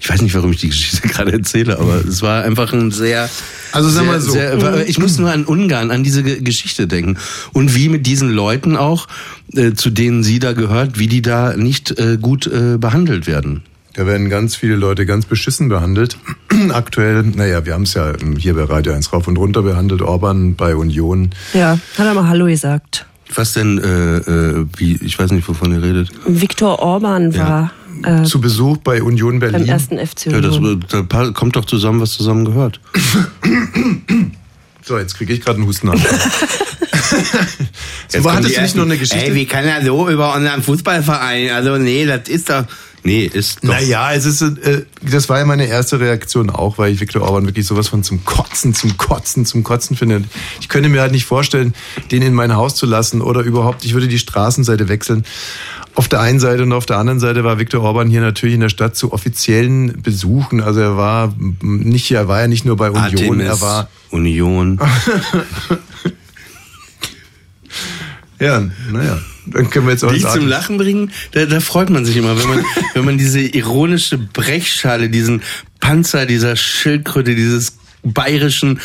ich 0.00 0.10
weiß 0.10 0.20
nicht, 0.22 0.34
warum 0.34 0.52
ich 0.52 0.60
die 0.60 0.68
Geschichte 0.68 1.06
gerade 1.08 1.32
erzähle, 1.32 1.78
aber 1.78 2.04
es 2.06 2.20
war 2.22 2.42
einfach 2.44 2.72
ein 2.72 2.90
sehr. 2.90 3.28
Also 3.72 3.88
sag 3.88 4.06
mal 4.06 4.20
so. 4.20 4.32
Sehr, 4.32 4.60
war- 4.62 4.84
ich 4.86 4.98
muss 4.98 5.18
nur 5.18 5.30
an 5.32 5.44
Ungarn, 5.44 5.90
an 5.90 6.02
diese 6.04 6.22
Ge- 6.22 6.40
Geschichte 6.42 6.86
denken. 6.86 7.16
Und 7.52 7.74
wie 7.74 7.88
mit 7.88 8.06
diesen 8.06 8.30
Leuten 8.30 8.76
auch, 8.76 9.08
äh, 9.54 9.72
zu 9.72 9.90
denen 9.90 10.22
sie 10.22 10.38
da 10.38 10.52
gehört, 10.52 10.98
wie 10.98 11.06
die 11.08 11.22
da 11.22 11.56
nicht 11.56 11.98
äh, 11.98 12.18
gut 12.20 12.46
äh, 12.46 12.76
behandelt 12.78 13.26
werden. 13.26 13.62
Da 13.96 14.06
werden 14.06 14.28
ganz 14.28 14.56
viele 14.56 14.74
Leute 14.74 15.06
ganz 15.06 15.24
beschissen 15.24 15.68
behandelt. 15.68 16.18
Aktuell, 16.72 17.22
naja, 17.22 17.64
wir 17.64 17.74
haben 17.74 17.84
es 17.84 17.94
ja 17.94 18.12
hier 18.38 18.54
bei 18.54 18.64
Radio 18.64 18.92
1 18.92 19.12
rauf 19.12 19.28
und 19.28 19.36
runter 19.36 19.62
behandelt. 19.62 20.02
Orban 20.02 20.56
bei 20.56 20.74
Union. 20.74 21.30
Ja, 21.52 21.78
hat 21.96 22.06
er 22.06 22.14
mal 22.14 22.26
Hallo 22.28 22.46
gesagt. 22.46 23.06
Was 23.34 23.52
denn, 23.54 23.78
äh, 23.78 24.16
äh, 24.18 24.66
wie, 24.76 24.96
ich 25.00 25.18
weiß 25.18 25.30
nicht, 25.30 25.48
wovon 25.48 25.72
ihr 25.72 25.82
redet. 25.82 26.10
Viktor 26.26 26.80
Orban 26.80 27.34
war 27.36 27.72
äh, 28.02 28.24
Zu 28.24 28.40
Besuch 28.40 28.78
bei 28.78 29.02
Union 29.02 29.38
beim 29.38 29.52
Berlin. 29.52 29.68
ersten 29.68 29.98
FC 29.98 30.26
Ja, 30.26 30.40
das, 30.40 30.56
Union. 30.56 30.84
da 30.88 31.30
kommt 31.32 31.56
doch 31.56 31.64
zusammen, 31.64 32.00
was 32.00 32.12
zusammen 32.12 32.44
gehört. 32.44 32.80
So, 34.82 34.98
jetzt 34.98 35.14
kriege 35.16 35.32
ich 35.32 35.40
gerade 35.40 35.58
einen 35.58 35.66
Husten. 35.66 35.90
Jetzt 35.92 36.12
so, 38.08 38.20
kommen 38.22 38.36
hattest 38.36 38.56
du 38.56 38.62
nicht 38.62 38.76
noch 38.76 38.84
eine 38.84 38.98
Geschichte? 38.98 39.26
Ey, 39.26 39.34
wie 39.34 39.46
kann 39.46 39.64
er 39.64 39.84
so 39.84 40.08
über 40.08 40.34
unseren 40.34 40.62
Fußballverein? 40.62 41.50
Also, 41.50 41.76
nee, 41.78 42.06
das 42.06 42.28
ist 42.28 42.50
doch. 42.50 42.64
Nee, 43.06 43.26
ist 43.26 43.62
doch. 43.62 43.68
Naja, 43.68 44.14
es 44.14 44.24
ist, 44.24 44.40
äh, 44.40 44.86
das 45.02 45.28
war 45.28 45.38
ja 45.38 45.44
meine 45.44 45.66
erste 45.66 46.00
Reaktion 46.00 46.48
auch, 46.48 46.78
weil 46.78 46.90
ich 46.90 47.00
Viktor 47.00 47.20
Orban 47.20 47.44
wirklich 47.44 47.66
sowas 47.66 47.88
von 47.88 48.02
zum 48.02 48.24
Kotzen, 48.24 48.72
zum 48.72 48.96
Kotzen, 48.96 49.44
zum 49.44 49.62
Kotzen 49.62 49.94
finde. 49.94 50.24
Ich 50.62 50.70
könnte 50.70 50.88
mir 50.88 51.02
halt 51.02 51.12
nicht 51.12 51.26
vorstellen, 51.26 51.74
den 52.10 52.22
in 52.22 52.32
mein 52.32 52.56
Haus 52.56 52.76
zu 52.76 52.86
lassen 52.86 53.20
oder 53.20 53.42
überhaupt, 53.42 53.84
ich 53.84 53.92
würde 53.92 54.08
die 54.08 54.18
Straßenseite 54.18 54.88
wechseln. 54.88 55.26
Auf 55.94 56.08
der 56.08 56.20
einen 56.20 56.40
Seite 56.40 56.62
und 56.62 56.72
auf 56.72 56.86
der 56.86 56.96
anderen 56.96 57.20
Seite 57.20 57.44
war 57.44 57.58
Viktor 57.58 57.82
Orban 57.82 58.08
hier 58.08 58.22
natürlich 58.22 58.54
in 58.54 58.62
der 58.62 58.70
Stadt 58.70 58.96
zu 58.96 59.12
offiziellen 59.12 60.00
Besuchen. 60.00 60.62
Also 60.62 60.80
er 60.80 60.96
war 60.96 61.34
nicht, 61.60 62.10
er 62.10 62.26
war 62.26 62.40
ja 62.40 62.48
nicht 62.48 62.64
nur 62.64 62.76
bei 62.76 62.90
Union, 62.90 63.04
Artemis, 63.04 63.46
er 63.46 63.60
war 63.60 63.88
Union. 64.10 64.80
ja, 68.40 68.62
naja, 68.90 69.20
dann 69.46 69.70
können 69.70 69.86
wir 69.86 69.92
jetzt 69.92 70.04
auch 70.04 70.12
Dich 70.12 70.22
sagen. 70.22 70.40
zum 70.40 70.48
Lachen 70.48 70.78
bringen, 70.78 71.12
da, 71.32 71.46
da 71.46 71.60
freut 71.60 71.90
man 71.90 72.04
sich 72.04 72.16
immer, 72.16 72.38
wenn 72.38 72.48
man, 72.48 72.64
wenn 72.94 73.04
man 73.04 73.18
diese 73.18 73.40
ironische 73.40 74.18
Brechschale, 74.18 75.08
diesen 75.08 75.42
Panzer 75.80 76.26
dieser 76.26 76.56
Schildkröte, 76.56 77.34
dieses 77.34 77.78
bayerischen, 78.02 78.80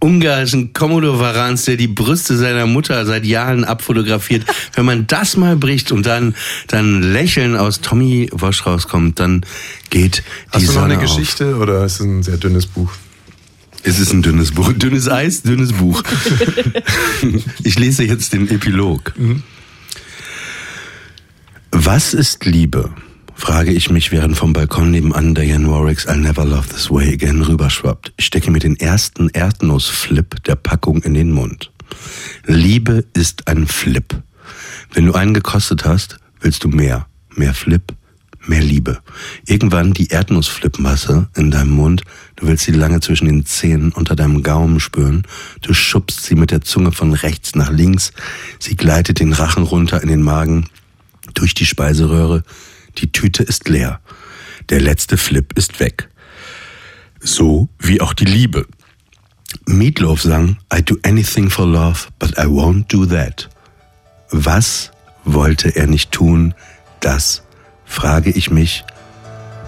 ungarischen 0.00 0.72
Komodo-Varans, 0.72 1.64
der 1.64 1.76
die 1.76 1.86
Brüste 1.86 2.36
seiner 2.36 2.66
Mutter 2.66 3.06
seit 3.06 3.24
Jahren 3.24 3.64
abfotografiert, 3.64 4.44
wenn 4.74 4.84
man 4.84 5.06
das 5.06 5.36
mal 5.36 5.56
bricht 5.56 5.92
und 5.92 6.06
dann, 6.06 6.34
dann 6.66 7.02
Lächeln 7.02 7.56
aus 7.56 7.80
Tommy 7.80 8.28
Wosch 8.32 8.66
rauskommt, 8.66 9.20
dann 9.20 9.44
geht 9.90 10.18
die 10.18 10.22
Hast 10.50 10.62
du 10.62 10.66
noch 10.66 10.72
Sonne 10.72 10.94
eine 10.94 11.02
Geschichte 11.02 11.56
oder 11.56 11.84
ist 11.84 11.94
es 11.94 12.00
ein 12.00 12.22
sehr 12.22 12.36
dünnes 12.36 12.66
Buch? 12.66 12.90
auf. 12.94 12.98
Es 13.82 13.98
ist 13.98 14.12
ein 14.12 14.22
dünnes 14.22 14.52
Buch. 14.52 14.72
Dünnes 14.72 15.08
Eis, 15.08 15.42
dünnes 15.42 15.72
Buch. 15.72 16.02
ich 17.64 17.78
lese 17.78 18.04
jetzt 18.04 18.32
den 18.32 18.48
Epilog. 18.48 19.12
Was 21.76 22.14
ist 22.14 22.44
Liebe? 22.44 22.94
frage 23.34 23.72
ich 23.72 23.90
mich, 23.90 24.12
während 24.12 24.36
vom 24.36 24.52
Balkon 24.52 24.92
nebenan 24.92 25.34
Diane 25.34 25.68
Warwicks 25.68 26.06
I'll 26.06 26.18
Never 26.18 26.44
Love 26.44 26.68
This 26.68 26.88
Way 26.88 27.14
Again 27.14 27.42
rüberschwappt. 27.42 28.12
Ich 28.16 28.26
stecke 28.26 28.52
mir 28.52 28.60
den 28.60 28.78
ersten 28.78 29.28
Erdnussflip 29.28 30.44
der 30.44 30.54
Packung 30.54 31.02
in 31.02 31.14
den 31.14 31.32
Mund. 31.32 31.72
Liebe 32.46 33.04
ist 33.12 33.48
ein 33.48 33.66
Flip. 33.66 34.22
Wenn 34.92 35.06
du 35.06 35.14
einen 35.14 35.34
gekostet 35.34 35.84
hast, 35.84 36.20
willst 36.40 36.62
du 36.62 36.68
mehr. 36.68 37.08
Mehr 37.34 37.54
Flip, 37.54 37.82
mehr 38.46 38.62
Liebe. 38.62 39.00
Irgendwann 39.44 39.94
die 39.94 40.10
Erdnussflipmasse 40.10 41.28
in 41.34 41.50
deinem 41.50 41.72
Mund. 41.72 42.04
Du 42.36 42.46
willst 42.46 42.66
sie 42.66 42.70
lange 42.70 43.00
zwischen 43.00 43.26
den 43.26 43.46
Zähnen 43.46 43.90
unter 43.90 44.14
deinem 44.14 44.44
Gaumen 44.44 44.78
spüren. 44.78 45.24
Du 45.60 45.74
schubst 45.74 46.22
sie 46.22 46.36
mit 46.36 46.52
der 46.52 46.60
Zunge 46.60 46.92
von 46.92 47.14
rechts 47.14 47.56
nach 47.56 47.72
links. 47.72 48.12
Sie 48.60 48.76
gleitet 48.76 49.18
den 49.18 49.32
Rachen 49.32 49.64
runter 49.64 50.00
in 50.00 50.08
den 50.08 50.22
Magen, 50.22 50.68
durch 51.34 51.54
die 51.54 51.66
Speiseröhre. 51.66 52.42
Die 52.98 53.12
Tüte 53.12 53.42
ist 53.42 53.68
leer. 53.68 54.00
Der 54.68 54.80
letzte 54.80 55.16
Flip 55.16 55.52
ist 55.58 55.80
weg. 55.80 56.08
So 57.20 57.68
wie 57.78 58.00
auch 58.00 58.14
die 58.14 58.24
Liebe. 58.24 58.66
Meatloaf 59.66 60.22
sang, 60.22 60.58
I 60.72 60.82
do 60.82 60.96
anything 61.02 61.50
for 61.50 61.66
love, 61.66 62.08
but 62.18 62.32
I 62.38 62.46
won't 62.46 62.86
do 62.88 63.06
that. 63.06 63.48
Was 64.30 64.90
wollte 65.24 65.74
er 65.74 65.86
nicht 65.86 66.12
tun? 66.12 66.54
Das 67.00 67.42
frage 67.84 68.30
ich 68.30 68.50
mich 68.50 68.84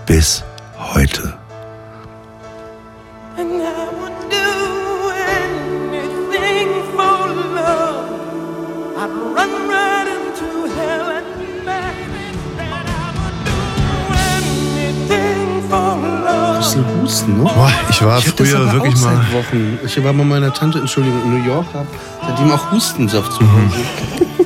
bis 0.07 0.45
heute. 0.79 1.36
Das 16.77 16.85
ein 16.95 17.03
Husten, 17.03 17.37
ne? 17.39 17.43
Boah, 17.45 17.71
ich 17.91 18.03
war 18.03 18.19
ich 18.19 18.25
das 18.27 18.35
früher 18.35 18.61
aber 18.61 18.73
wirklich 18.73 18.95
auch 18.97 19.01
mal- 19.01 19.17
Seit 19.17 19.33
Wochen. 19.33 19.79
Ich 19.85 20.05
war 20.05 20.13
bei 20.13 20.25
meiner 20.25 20.53
Tante, 20.53 20.79
Entschuldigung, 20.81 21.23
in 21.25 21.39
New 21.41 21.47
York, 21.47 21.67
hab 21.75 21.87
seitdem 22.27 22.51
auch 22.53 22.71
Hustensaft 22.73 23.33
zu 23.33 23.41
Hause. 23.41 23.77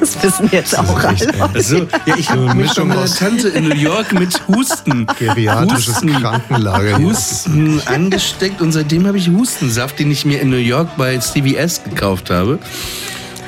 Das 0.00 0.22
wissen 0.22 0.48
jetzt 0.52 0.78
auch 0.78 0.96
alle. 1.02 1.16
Also, 1.52 1.78
ja, 2.06 2.16
ich 2.16 2.30
habe 2.30 2.42
eine 2.42 2.54
mich 2.54 2.68
bei 2.68 2.68
Mischung 2.68 2.88
meiner 2.88 3.00
aus- 3.02 3.16
Tante 3.16 3.48
in 3.48 3.68
New 3.68 3.74
York 3.74 4.12
mit 4.12 4.40
Husten, 4.46 5.06
Geriatrisches 5.18 5.96
Husten, 5.96 6.12
Krankenlager. 6.12 6.98
Husten 6.98 7.82
angesteckt 7.84 8.60
und 8.62 8.70
seitdem 8.70 9.08
habe 9.08 9.18
ich 9.18 9.28
Hustensaft, 9.28 9.98
den 9.98 10.12
ich 10.12 10.24
mir 10.24 10.40
in 10.40 10.50
New 10.50 10.56
York 10.56 10.96
bei 10.96 11.18
CVS 11.18 11.82
gekauft 11.82 12.30
habe. 12.30 12.60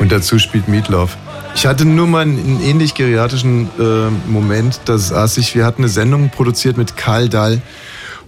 Und 0.00 0.10
dazu 0.10 0.40
spielt 0.40 0.66
Meatloaf. 0.66 1.16
Ich 1.54 1.66
hatte 1.66 1.84
nur 1.84 2.08
mal 2.08 2.22
einen 2.22 2.60
ähnlich 2.60 2.94
geriatrischen 2.94 3.68
äh, 3.78 4.10
Moment. 4.28 4.80
Da 4.86 4.98
saß 4.98 5.38
ich, 5.38 5.54
wir 5.54 5.64
hatten 5.64 5.82
eine 5.82 5.88
Sendung 5.88 6.30
produziert 6.30 6.76
mit 6.76 6.96
Karl 6.96 7.28
Dahl. 7.28 7.62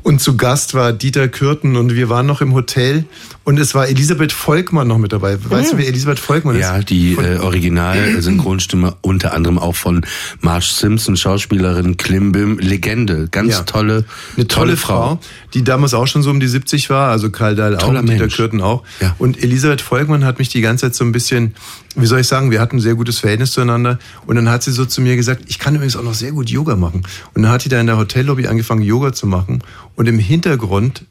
Und 0.03 0.21
zu 0.21 0.37
Gast 0.37 0.75
war 0.75 0.93
Dieter 0.93 1.29
Kürten 1.29 1.77
und 1.77 1.95
wir 1.95 2.09
waren 2.09 2.27
noch 2.27 2.41
im 2.41 2.55
Hotel 2.55 3.05
und 3.45 3.59
es 3.59 3.75
war 3.75 3.89
Elisabeth 3.89 4.33
Volkmann 4.33 4.89
noch 4.89 4.99
mit 4.99 5.13
dabei. 5.13 5.39
Weißt 5.43 5.73
du, 5.73 5.79
wer 5.79 5.87
Elisabeth 5.87 6.19
Volkmann 6.19 6.57
ist? 6.57 6.63
Ja, 6.63 6.81
die 6.81 7.13
äh, 7.13 7.39
Original-Synchronstimme 7.39 8.97
unter 9.01 9.33
anderem 9.35 9.59
auch 9.59 9.75
von 9.77 10.05
Marge 10.41 10.67
Simpson, 10.69 11.17
Schauspielerin 11.17 11.97
Klimbim, 11.97 12.59
Legende. 12.59 13.29
Ganz 13.31 13.53
Ja. 13.53 13.63
tolle, 13.63 14.05
Eine 14.37 14.47
tolle, 14.49 14.77
Frau, 14.77 15.21
die 15.55 15.63
damals 15.63 15.95
auch 15.95 16.07
schon 16.07 16.23
so 16.23 16.31
um 16.31 16.41
die 16.41 16.49
70 16.49 16.91
war, 16.91 17.11
also 17.11 17.31
Karl 17.31 17.55
Dahl 17.55 17.77
auch 17.77 17.83
Toller 17.83 18.01
und 18.01 18.09
Dieter. 18.11 18.29
Kürten 18.29 18.61
auch. 18.61 18.83
Ja. 19.01 19.15
Und 19.19 19.43
Elisabeth 19.43 19.81
Volkmann 19.83 20.25
hat 20.25 20.39
mich 20.39 20.49
die 20.49 20.61
ganze 20.61 20.87
Zeit 20.87 20.95
so 20.95 21.05
ein 21.05 21.13
bisschen, 21.13 21.55
wie 21.97 22.07
soll 22.07 22.21
ich 22.21 22.27
sagen, 22.29 22.51
wir 22.51 22.61
hatten 22.61 22.77
ein 22.77 22.81
sehr 22.81 22.95
gutes 22.95 23.19
Verhältnis 23.19 23.53
zueinander. 23.53 23.99
Und 24.27 24.37
dann 24.37 24.49
hat 24.49 24.63
sie 24.63 24.73
so 24.73 24.85
zu 24.85 25.01
mir 25.01 25.17
gesagt, 25.17 25.43
ich 25.49 25.59
kann 25.59 25.75
übrigens 25.75 25.97
auch 25.97 26.03
noch 26.03 26.15
sehr 26.15 26.33
gut 26.33 26.49
Yoga 26.51 26.77
machen. 26.77 27.03
Und 27.35 27.43
dann 27.43 27.51
hat 27.53 27.65
die 27.65 27.69
da 27.69 27.81
in 27.81 27.87
der 27.87 27.99
Hotellobby 27.99 28.47
angefangen, 28.47 28.83
Yoga 28.83 29.13
zu 29.13 29.27
machen. 29.27 29.63
Und 29.97 30.09
im 30.09 30.19
Hintergrund 30.19 31.05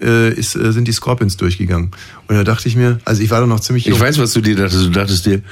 äh, 0.00 0.32
ist, 0.32 0.56
äh, 0.56 0.72
sind 0.72 0.88
die 0.88 0.92
Scorpions 0.92 1.36
durchgegangen. 1.36 1.90
Und 2.28 2.34
da 2.36 2.44
dachte 2.44 2.68
ich 2.68 2.76
mir, 2.76 2.98
also 3.04 3.22
ich 3.22 3.30
war 3.30 3.40
da 3.40 3.46
noch 3.46 3.60
ziemlich 3.60 3.86
Ich 3.86 3.90
jung. 3.92 4.00
weiß, 4.00 4.18
was 4.18 4.32
du 4.32 4.40
dir 4.40 4.56
dachtest. 4.56 4.84
Du 4.86 4.90
dachtest 4.90 5.26
dir, 5.26 5.42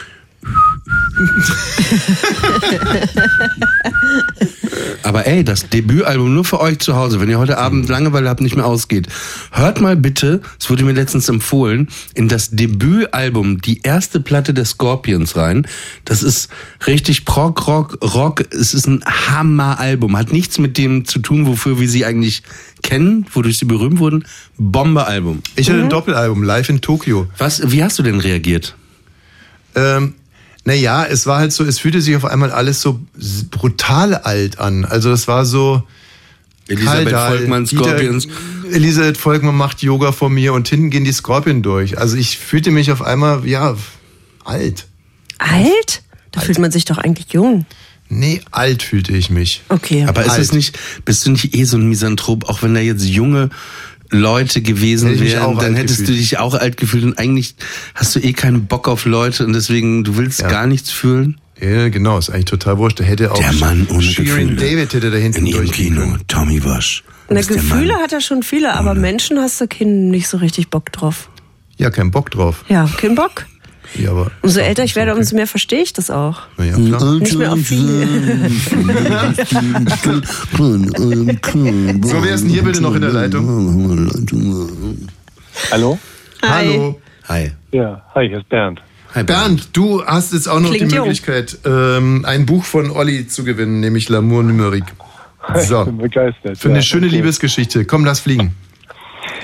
Aber 5.03 5.27
ey, 5.27 5.45
das 5.45 5.69
Debütalbum 5.69 6.35
nur 6.35 6.45
für 6.45 6.61
euch 6.61 6.79
zu 6.79 6.97
Hause, 6.97 7.21
wenn 7.21 7.29
ihr 7.29 7.39
heute 7.39 7.59
Abend 7.59 7.89
Langeweile 7.89 8.29
habt, 8.29 8.41
nicht 8.41 8.57
mehr 8.57 8.67
ausgeht. 8.67 9.09
Hört 9.53 9.81
mal 9.81 9.97
bitte, 9.97 10.41
es 10.59 10.71
wurde 10.71 10.85
mir 10.85 10.93
letztens 10.93 11.29
empfohlen, 11.29 11.89
in 12.15 12.29
das 12.29 12.51
Debütalbum, 12.51 13.61
die 13.61 13.83
erste 13.83 14.21
Platte 14.21 14.55
der 14.55 14.65
Scorpions 14.65 15.37
rein. 15.37 15.67
Das 16.05 16.23
ist 16.23 16.49
richtig 16.87 17.25
Prog, 17.25 17.67
Rock, 17.67 17.99
Rock. 18.03 18.45
Es 18.53 18.75
ist 18.75 18.87
ein 18.87 19.05
Hammeralbum. 19.05 20.17
Hat 20.17 20.33
nichts 20.33 20.59
mit 20.59 20.79
dem 20.79 21.05
zu 21.05 21.19
tun, 21.19 21.47
wofür 21.47 21.79
wir 21.79 21.89
sie 21.89 22.05
eigentlich 22.05 22.43
kennen, 22.83 23.27
wodurch 23.33 23.59
sie 23.59 23.67
berühmt 23.67 23.99
wurden. 23.99 24.25
Bombealbum. 24.57 25.43
Ich 25.57 25.69
hatte 25.69 25.81
ein 25.81 25.91
Doppelalbum, 25.91 26.43
live 26.43 26.69
in 26.69 26.81
Tokio. 26.81 27.27
Was, 27.39 27.71
wie 27.71 27.83
hast 27.83 27.99
du 27.99 28.03
denn 28.03 28.21
reagiert? 28.21 28.77
Ähm, 29.75 30.15
naja, 30.65 31.05
es 31.05 31.27
war 31.27 31.39
halt 31.39 31.53
so, 31.53 31.65
es 31.65 31.79
fühlte 31.79 32.01
sich 32.01 32.17
auf 32.17 32.25
einmal 32.25 32.51
alles 32.51 32.81
so 32.81 33.01
brutal 33.51 34.15
alt 34.15 34.59
an. 34.59 34.85
Also 34.85 35.11
es 35.13 35.29
war 35.29 35.45
so. 35.45 35.83
Elisabeth 36.67 37.11
Kaldal, 37.11 37.37
Volkmann, 37.39 37.65
Dieter- 37.67 37.85
Scorpions. 37.85 38.29
Elisabeth 38.73 39.19
Volkmann 39.19 39.55
macht 39.55 39.83
Yoga 39.83 40.13
vor 40.13 40.31
mir 40.31 40.55
und 40.55 40.67
hinten 40.67 40.89
gehen 40.89 41.05
die 41.05 41.13
Scorpion 41.13 41.63
durch. 41.63 41.99
Also 41.99 42.17
ich 42.17 42.39
fühlte 42.39 42.71
mich 42.71 42.91
auf 42.91 43.03
einmal, 43.03 43.47
ja, 43.47 43.77
alt. 44.45 44.87
Alt? 45.37 46.03
Da 46.33 46.41
fühlt 46.41 46.59
man 46.59 46.71
sich 46.71 46.87
doch 46.87 46.97
eigentlich 46.97 47.33
jung. 47.35 47.67
Nee, 48.09 48.41
alt 48.51 48.83
fühlte 48.83 49.13
ich 49.13 49.29
mich. 49.29 49.63
Okay. 49.69 50.05
Aber 50.07 50.23
ist 50.25 50.31
Alt. 50.33 50.41
es 50.41 50.53
nicht, 50.53 50.79
bist 51.05 51.27
du 51.27 51.31
nicht 51.33 51.55
eh 51.55 51.65
so 51.65 51.77
ein 51.77 51.89
Misanthrop, 51.89 52.49
auch 52.49 52.63
wenn 52.63 52.75
da 52.75 52.81
jetzt 52.81 53.05
junge 53.05 53.51
Leute 54.11 54.61
gewesen 54.63 55.19
wären, 55.21 55.59
dann 55.59 55.75
hättest 55.75 56.01
du 56.01 56.03
gefühlt. 56.05 56.21
dich 56.21 56.39
auch 56.39 56.55
alt 56.55 56.77
gefühlt 56.77 57.05
und 57.05 57.19
eigentlich 57.19 57.55
hast 57.95 58.15
du 58.15 58.21
eh 58.21 58.33
keinen 58.33 58.67
Bock 58.67 58.87
auf 58.89 59.07
Leute 59.07 59.45
und 59.47 59.53
deswegen, 59.53 60.05
du 60.05 60.17
willst 60.17 60.41
Ja. 60.41 60.49
gar 60.49 60.67
nichts 60.67 60.91
fühlen? 60.91 61.41
Ja, 61.61 61.89
genau, 61.89 62.19
ist 62.19 62.31
eigentlich 62.31 62.45
total 62.47 62.79
wurscht. 62.79 62.99
Der 62.99 63.07
hätte 63.07 63.31
auch 63.33 63.39
Der 63.39 63.53
Mann 63.55 63.87
ohne 63.91 64.07
Gefühle. 64.07 64.57
David 64.57 64.93
hätte 64.93 65.11
da 65.11 65.17
hinten 65.17 65.39
In 65.41 65.47
ihrem 65.47 65.71
Kino. 65.71 66.17
Tommy 66.29 66.63
Wasch. 66.65 67.05
Na, 67.31 67.41
Gefühle 67.41 67.95
hat 67.95 68.13
er 68.13 68.21
schon 68.21 68.43
viele, 68.43 68.75
aber 68.75 68.95
Menschen 68.95 69.39
hast 69.39 69.61
du 69.61 69.67
keinen 69.69 70.11
nicht 70.11 70.29
so 70.29 70.37
richtig 70.37 70.69
Bock 70.69 70.93
drauf. 70.93 71.31
Ja, 71.77 71.91
kein 71.91 72.11
Bock 72.11 72.31
drauf. 72.31 72.65
Ja, 72.69 72.89
kein 72.99 73.15
Bock. 73.15 73.47
Ja, 73.97 74.11
aber 74.11 74.31
Umso 74.43 74.61
älter 74.61 74.83
ich 74.85 74.97
werde, 74.97 75.15
umso 75.15 75.37
mehr 75.37 75.47
verstehe 75.47 75.83
ich 75.83 75.93
das 75.93 76.11
auch. 76.11 76.43
na 76.57 76.65
ja, 76.65 76.75
klar. 76.75 77.15
Nicht 77.21 77.37
mehr 77.39 77.53
auf 77.53 77.61
viele. 77.61 78.51
So, 82.03 82.23
wer 82.23 82.35
ist 82.35 82.43
denn 82.45 82.51
hier 82.51 82.63
bitte 82.63 82.81
noch 82.83 82.95
in 82.95 83.01
der 83.03 83.11
Leitung? 83.13 84.69
Hallo? 85.71 85.99
Hallo. 86.43 87.01
Hi. 87.29 87.53
Ja, 87.73 88.03
hi, 88.15 88.29
hier 88.29 88.39
ist 88.39 88.49
Bernd. 88.49 88.81
Hi, 89.15 89.23
Bernd, 89.23 89.69
du 89.77 90.05
hast 90.05 90.33
jetzt 90.33 90.49
auch 90.49 90.61
noch 90.61 90.71
Klingt 90.71 90.91
die. 90.93 90.97
Möglichkeit, 90.99 91.59
ähm, 91.65 92.25
ein 92.27 92.47
Buch 92.47 92.65
von 92.65 92.91
Olli 92.91 93.29
zu 93.29 93.45
gewinnen, 93.45 93.81
nämlich 93.81 94.09
L'amour 94.09 94.43
numérique. 94.43 94.87
Ich 95.57 95.65
So, 95.69 95.85
bin 95.85 95.99
begeistert. 95.99 96.57
für 96.59 96.69
eine 96.71 96.79
ja, 96.79 96.83
schöne 96.83 97.07
okay. 97.07 97.17
Liebesgeschichte. 97.17 97.85
Komm, 97.85 98.05
lass 98.07 98.21
fliegen. 98.21 98.55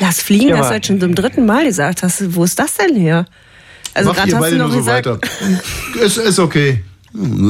Lass 0.00 0.20
fliegen, 0.22 0.48
Ja, 0.48 0.56
hast 0.58 0.70
du 0.70 0.74
jetzt 0.74 0.86
schon 0.86 0.98
zum 0.98 1.14
dritten 1.14 1.44
Mal 1.44 1.64
gesagt. 1.66 2.02
Hast, 2.02 2.22
du- 2.22 2.34
wo 2.34 2.44
ist 2.44 2.58
das 2.58 2.76
denn 2.78 2.96
her? 2.96 3.26
Also 3.94 4.08
Macht 4.10 4.18
gerade 4.18 4.30
ihr 4.30 4.36
hast 4.36 4.42
beide 4.42 4.56
du 4.56 4.58
nur 4.58 4.66
noch 4.68 4.72
so 4.74 4.78
gesagt, 4.78 5.06
weiter. 5.06 5.20
Es 6.04 6.16
ist 6.16 6.38
okay. 6.38 6.82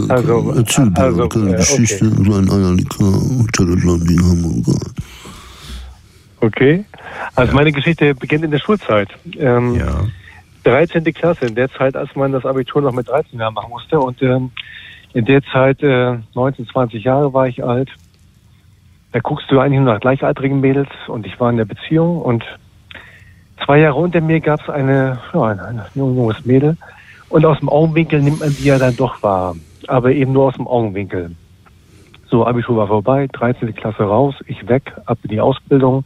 Also, 0.08 0.54
Erzähl 0.56 0.86
mir 0.86 0.98
also, 0.98 1.20
eine 1.20 1.28
kleine 1.28 1.52
äh, 1.52 1.56
Geschichte, 1.56 2.06
okay. 2.06 2.34
ein 2.34 2.50
Eierlikör, 2.50 3.74
Atlantik, 3.74 4.22
Hamburg. 4.22 4.76
okay. 6.40 6.84
Also 7.34 7.54
meine 7.54 7.70
Geschichte 7.70 8.14
beginnt 8.14 8.44
in 8.44 8.50
der 8.50 8.58
Schulzeit. 8.58 9.08
Ähm, 9.38 9.74
Ja. 9.74 10.04
13. 10.64 11.04
Klasse, 11.14 11.46
in 11.46 11.54
der 11.54 11.70
Zeit, 11.72 11.96
als 11.96 12.14
man 12.16 12.32
das 12.32 12.44
Abitur 12.44 12.82
noch 12.82 12.92
mit 12.92 13.08
13 13.08 13.38
Jahren 13.38 13.54
machen 13.54 13.70
musste. 13.70 13.98
Und 13.98 14.20
ähm, 14.22 14.50
in 15.14 15.24
der 15.24 15.42
Zeit, 15.44 15.82
äh, 15.82 16.18
19, 16.34 16.66
20 16.66 17.04
Jahre 17.04 17.32
war 17.32 17.48
ich 17.48 17.64
alt. 17.64 17.90
Da 19.12 19.20
guckst 19.20 19.50
du 19.50 19.58
eigentlich 19.58 19.80
nur 19.80 19.92
nach 19.92 20.00
gleichaltrigen 20.00 20.60
Mädels 20.60 20.88
und 21.08 21.26
ich 21.26 21.38
war 21.40 21.50
in 21.50 21.56
der 21.56 21.64
Beziehung 21.64 22.20
und 22.22 22.44
zwei 23.64 23.80
Jahre 23.80 23.96
unter 23.96 24.20
mir 24.20 24.40
gab 24.40 24.60
es 24.60 24.68
eine, 24.68 25.18
ja, 25.32 25.42
ein, 25.42 25.82
junges 25.94 26.44
Mädel 26.44 26.76
und 27.28 27.44
aus 27.44 27.58
dem 27.58 27.68
Augenwinkel 27.68 28.20
nimmt 28.22 28.40
man 28.40 28.50
die 28.50 28.64
ja 28.64 28.78
dann 28.78 28.96
doch 28.96 29.22
wahr, 29.22 29.54
aber 29.86 30.12
eben 30.12 30.32
nur 30.32 30.46
aus 30.46 30.54
dem 30.54 30.66
Augenwinkel. 30.66 31.36
So, 32.28 32.46
Abitur 32.46 32.76
war 32.76 32.86
vorbei, 32.86 33.26
13. 33.32 33.74
Klasse 33.74 34.04
raus, 34.04 34.34
ich 34.46 34.68
weg, 34.68 34.92
ab 35.06 35.18
in 35.24 35.30
die 35.30 35.40
Ausbildung 35.40 36.04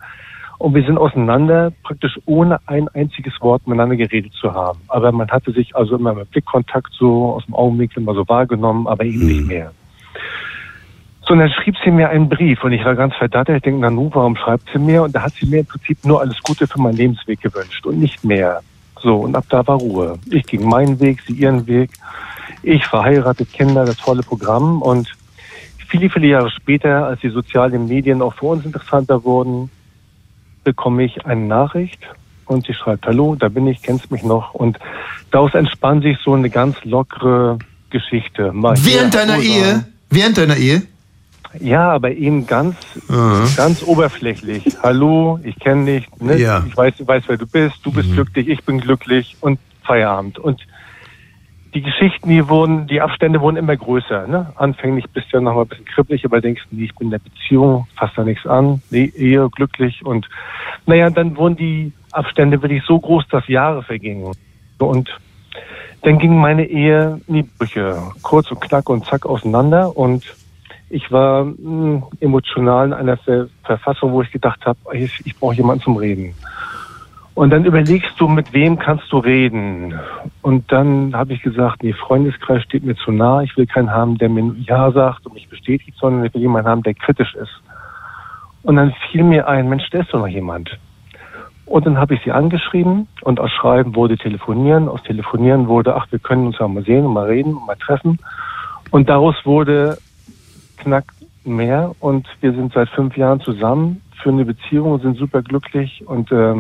und 0.58 0.74
wir 0.74 0.84
sind 0.84 0.98
auseinander, 0.98 1.72
praktisch 1.82 2.18
ohne 2.26 2.58
ein 2.66 2.88
einziges 2.88 3.34
Wort 3.40 3.66
miteinander 3.66 3.96
geredet 3.96 4.32
zu 4.32 4.54
haben. 4.54 4.80
Aber 4.88 5.12
man 5.12 5.28
hatte 5.30 5.52
sich 5.52 5.74
also 5.76 5.96
immer 5.96 6.14
mit 6.14 6.30
Blickkontakt 6.30 6.92
so 6.98 7.34
aus 7.34 7.44
dem 7.44 7.54
Augenwinkel 7.54 8.02
immer 8.02 8.14
so 8.14 8.26
wahrgenommen, 8.28 8.86
aber 8.86 9.04
eben 9.04 9.26
nicht 9.26 9.46
mehr. 9.46 9.72
So, 11.26 11.32
und 11.32 11.38
dann 11.38 11.50
schrieb 11.50 11.74
sie 11.82 11.90
mir 11.90 12.10
einen 12.10 12.28
Brief 12.28 12.62
und 12.64 12.72
ich 12.72 12.84
war 12.84 12.94
ganz 12.94 13.14
verdattert. 13.14 13.56
Ich 13.56 13.62
denke, 13.62 13.80
Nanu, 13.80 14.10
warum 14.12 14.36
schreibt 14.36 14.68
sie 14.72 14.78
mir? 14.78 15.02
Und 15.02 15.14
da 15.14 15.22
hat 15.22 15.32
sie 15.40 15.46
mir 15.46 15.60
im 15.60 15.66
Prinzip 15.66 16.04
nur 16.04 16.20
alles 16.20 16.42
Gute 16.42 16.66
für 16.66 16.80
meinen 16.80 16.96
Lebensweg 16.96 17.40
gewünscht 17.40 17.86
und 17.86 17.98
nicht 17.98 18.24
mehr. 18.24 18.60
So, 19.00 19.16
und 19.16 19.34
ab 19.34 19.44
da 19.48 19.66
war 19.66 19.76
Ruhe. 19.76 20.18
Ich 20.30 20.44
ging 20.44 20.68
meinen 20.68 21.00
Weg, 21.00 21.22
sie 21.26 21.32
ihren 21.32 21.66
Weg. 21.66 21.90
Ich 22.62 22.86
verheiratet, 22.86 23.52
Kinder, 23.52 23.84
das 23.84 23.98
volle 24.00 24.22
Programm. 24.22 24.82
Und 24.82 25.14
viele, 25.88 26.10
viele 26.10 26.26
Jahre 26.26 26.50
später, 26.50 27.06
als 27.06 27.20
die 27.20 27.30
sozialen 27.30 27.86
Medien 27.88 28.20
auch 28.20 28.34
für 28.34 28.46
uns 28.46 28.66
interessanter 28.66 29.24
wurden, 29.24 29.70
bekomme 30.62 31.04
ich 31.04 31.24
eine 31.24 31.46
Nachricht 31.46 32.00
und 32.46 32.66
sie 32.66 32.74
schreibt, 32.74 33.06
hallo, 33.06 33.34
da 33.34 33.48
bin 33.48 33.66
ich, 33.66 33.82
kennst 33.82 34.10
mich 34.10 34.22
noch. 34.22 34.54
Und 34.54 34.78
daraus 35.30 35.54
entspann 35.54 36.02
sich 36.02 36.18
so 36.22 36.34
eine 36.34 36.50
ganz 36.50 36.76
lockere 36.84 37.58
Geschichte. 37.90 38.52
Mal 38.52 38.74
Während 38.78 39.14
deiner 39.14 39.38
Ehe? 39.38 39.86
Während 40.10 40.38
deiner 40.38 40.56
Ehe? 40.56 40.82
Ja, 41.60 41.92
aber 41.92 42.12
eben 42.12 42.46
ganz, 42.46 42.76
Aha. 43.08 43.46
ganz 43.56 43.82
oberflächlich. 43.82 44.64
Hallo, 44.82 45.38
ich 45.42 45.58
kenne 45.58 45.86
dich, 45.86 46.08
ne? 46.20 46.36
Ja. 46.36 46.64
ich 46.66 46.76
weiß, 46.76 46.94
weiß, 47.06 47.24
wer 47.26 47.36
du 47.36 47.46
bist, 47.46 47.76
du 47.84 47.92
bist 47.92 48.12
glücklich, 48.12 48.48
ich 48.48 48.64
bin 48.64 48.80
glücklich 48.80 49.36
und 49.40 49.58
Feierabend. 49.82 50.38
Und 50.38 50.66
die 51.74 51.82
Geschichten, 51.82 52.28
die 52.28 52.48
wurden, 52.48 52.86
die 52.86 53.00
Abstände 53.00 53.40
wurden 53.40 53.56
immer 53.56 53.76
größer. 53.76 54.26
Ne? 54.28 54.52
Anfänglich 54.56 55.06
bist 55.10 55.26
du 55.32 55.38
ja 55.38 55.40
noch 55.40 55.54
mal 55.54 55.62
ein 55.62 55.68
bisschen 55.68 55.84
kribbelig, 55.84 56.24
aber 56.24 56.40
denkst, 56.40 56.62
nee, 56.70 56.84
ich 56.84 56.94
bin 56.94 57.08
in 57.08 57.10
der 57.12 57.18
Beziehung, 57.18 57.86
fasst 57.96 58.16
da 58.16 58.24
nichts 58.24 58.46
an, 58.46 58.80
nee, 58.90 59.12
Ehe, 59.16 59.48
glücklich. 59.50 60.04
Und 60.04 60.28
naja, 60.86 61.10
dann 61.10 61.36
wurden 61.36 61.56
die 61.56 61.92
Abstände 62.12 62.62
wirklich 62.62 62.84
so 62.86 62.98
groß, 62.98 63.24
dass 63.28 63.48
Jahre 63.48 63.82
vergingen. 63.82 64.32
Und 64.78 65.10
dann 66.02 66.18
ging 66.18 66.36
meine 66.36 66.66
Ehe 66.66 67.20
in 67.26 67.34
die 67.34 67.42
Brüche. 67.42 67.96
Kurz 68.22 68.50
und 68.50 68.60
knack 68.60 68.88
und 68.88 69.04
zack 69.06 69.26
auseinander. 69.26 69.96
Und 69.96 70.24
ich 70.94 71.10
war 71.10 71.44
mh, 71.44 72.02
emotional 72.20 72.86
in 72.86 72.92
einer 72.92 73.16
Ver 73.16 73.48
Verfassung, 73.64 74.12
wo 74.12 74.22
ich 74.22 74.30
gedacht 74.30 74.64
habe, 74.64 74.78
ich, 74.92 75.20
ich 75.24 75.36
brauche 75.36 75.54
jemanden 75.54 75.82
zum 75.82 75.96
Reden. 75.96 76.34
Und 77.34 77.50
dann 77.50 77.64
überlegst 77.64 78.12
du, 78.18 78.28
mit 78.28 78.52
wem 78.52 78.78
kannst 78.78 79.10
du 79.10 79.18
reden? 79.18 79.98
Und 80.42 80.70
dann 80.70 81.16
habe 81.16 81.32
ich 81.32 81.42
gesagt, 81.42 81.82
nee, 81.82 81.92
Freundeskreis 81.92 82.62
steht 82.62 82.84
mir 82.84 82.94
zu 82.94 83.10
nah. 83.10 83.42
Ich 83.42 83.56
will 83.56 83.66
keinen 83.66 83.90
haben, 83.90 84.18
der 84.18 84.28
mir 84.28 84.54
Ja 84.60 84.92
sagt 84.92 85.26
und 85.26 85.34
mich 85.34 85.48
bestätigt, 85.48 85.98
sondern 86.00 86.24
ich 86.24 86.32
will 86.32 86.42
jemanden 86.42 86.68
haben, 86.68 86.84
der 86.84 86.94
kritisch 86.94 87.34
ist. 87.34 87.60
Und 88.62 88.76
dann 88.76 88.94
fiel 89.10 89.24
mir 89.24 89.48
ein, 89.48 89.68
Mensch, 89.68 89.90
da 89.90 90.00
ist 90.00 90.14
doch 90.14 90.20
noch 90.20 90.28
jemand. 90.28 90.78
Und 91.66 91.86
dann 91.86 91.98
habe 91.98 92.14
ich 92.14 92.20
sie 92.22 92.30
angeschrieben 92.30 93.08
und 93.22 93.40
aus 93.40 93.50
Schreiben 93.50 93.96
wurde 93.96 94.16
telefonieren, 94.16 94.88
aus 94.88 95.02
Telefonieren 95.02 95.66
wurde, 95.66 95.96
ach, 95.96 96.06
wir 96.10 96.20
können 96.20 96.46
uns 96.46 96.58
ja 96.60 96.68
mal 96.68 96.84
sehen 96.84 97.04
und 97.04 97.14
mal 97.14 97.26
reden 97.26 97.56
und 97.56 97.66
mal 97.66 97.76
treffen. 97.76 98.20
Und 98.92 99.08
daraus 99.08 99.34
wurde 99.44 99.98
knack 100.78 101.12
mehr 101.44 101.94
und 102.00 102.26
wir 102.40 102.52
sind 102.52 102.72
seit 102.72 102.88
fünf 102.90 103.16
Jahren 103.16 103.40
zusammen 103.40 104.00
für 104.24 104.30
eine 104.30 104.44
Beziehung 104.44 105.00
sind 105.00 105.18
super 105.18 105.42
glücklich 105.42 106.02
und 106.06 106.32
äh, 106.32 106.54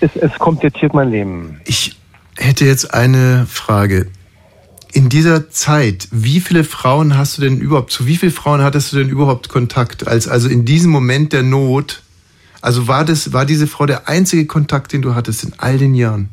es, 0.00 0.16
es 0.16 0.32
komplettiert 0.38 0.94
mein 0.94 1.10
Leben. 1.10 1.60
Ich 1.66 1.96
hätte 2.36 2.64
jetzt 2.64 2.94
eine 2.94 3.46
Frage. 3.46 4.08
In 4.92 5.10
dieser 5.10 5.50
Zeit, 5.50 6.08
wie 6.10 6.40
viele 6.40 6.64
Frauen 6.64 7.18
hast 7.18 7.36
du 7.36 7.42
denn 7.42 7.58
überhaupt, 7.60 7.92
zu 7.92 8.06
wie 8.06 8.16
vielen 8.16 8.32
Frauen 8.32 8.62
hattest 8.62 8.92
du 8.92 8.96
denn 8.96 9.10
überhaupt 9.10 9.50
Kontakt? 9.50 10.08
Als, 10.08 10.26
also 10.26 10.48
in 10.48 10.64
diesem 10.64 10.90
Moment 10.90 11.34
der 11.34 11.42
Not, 11.42 12.02
also 12.62 12.88
war 12.88 13.04
das, 13.04 13.34
war 13.34 13.44
diese 13.44 13.66
Frau 13.66 13.84
der 13.84 14.08
einzige 14.08 14.46
Kontakt, 14.46 14.94
den 14.94 15.02
du 15.02 15.14
hattest 15.14 15.44
in 15.44 15.52
all 15.58 15.76
den 15.76 15.94
Jahren? 15.94 16.30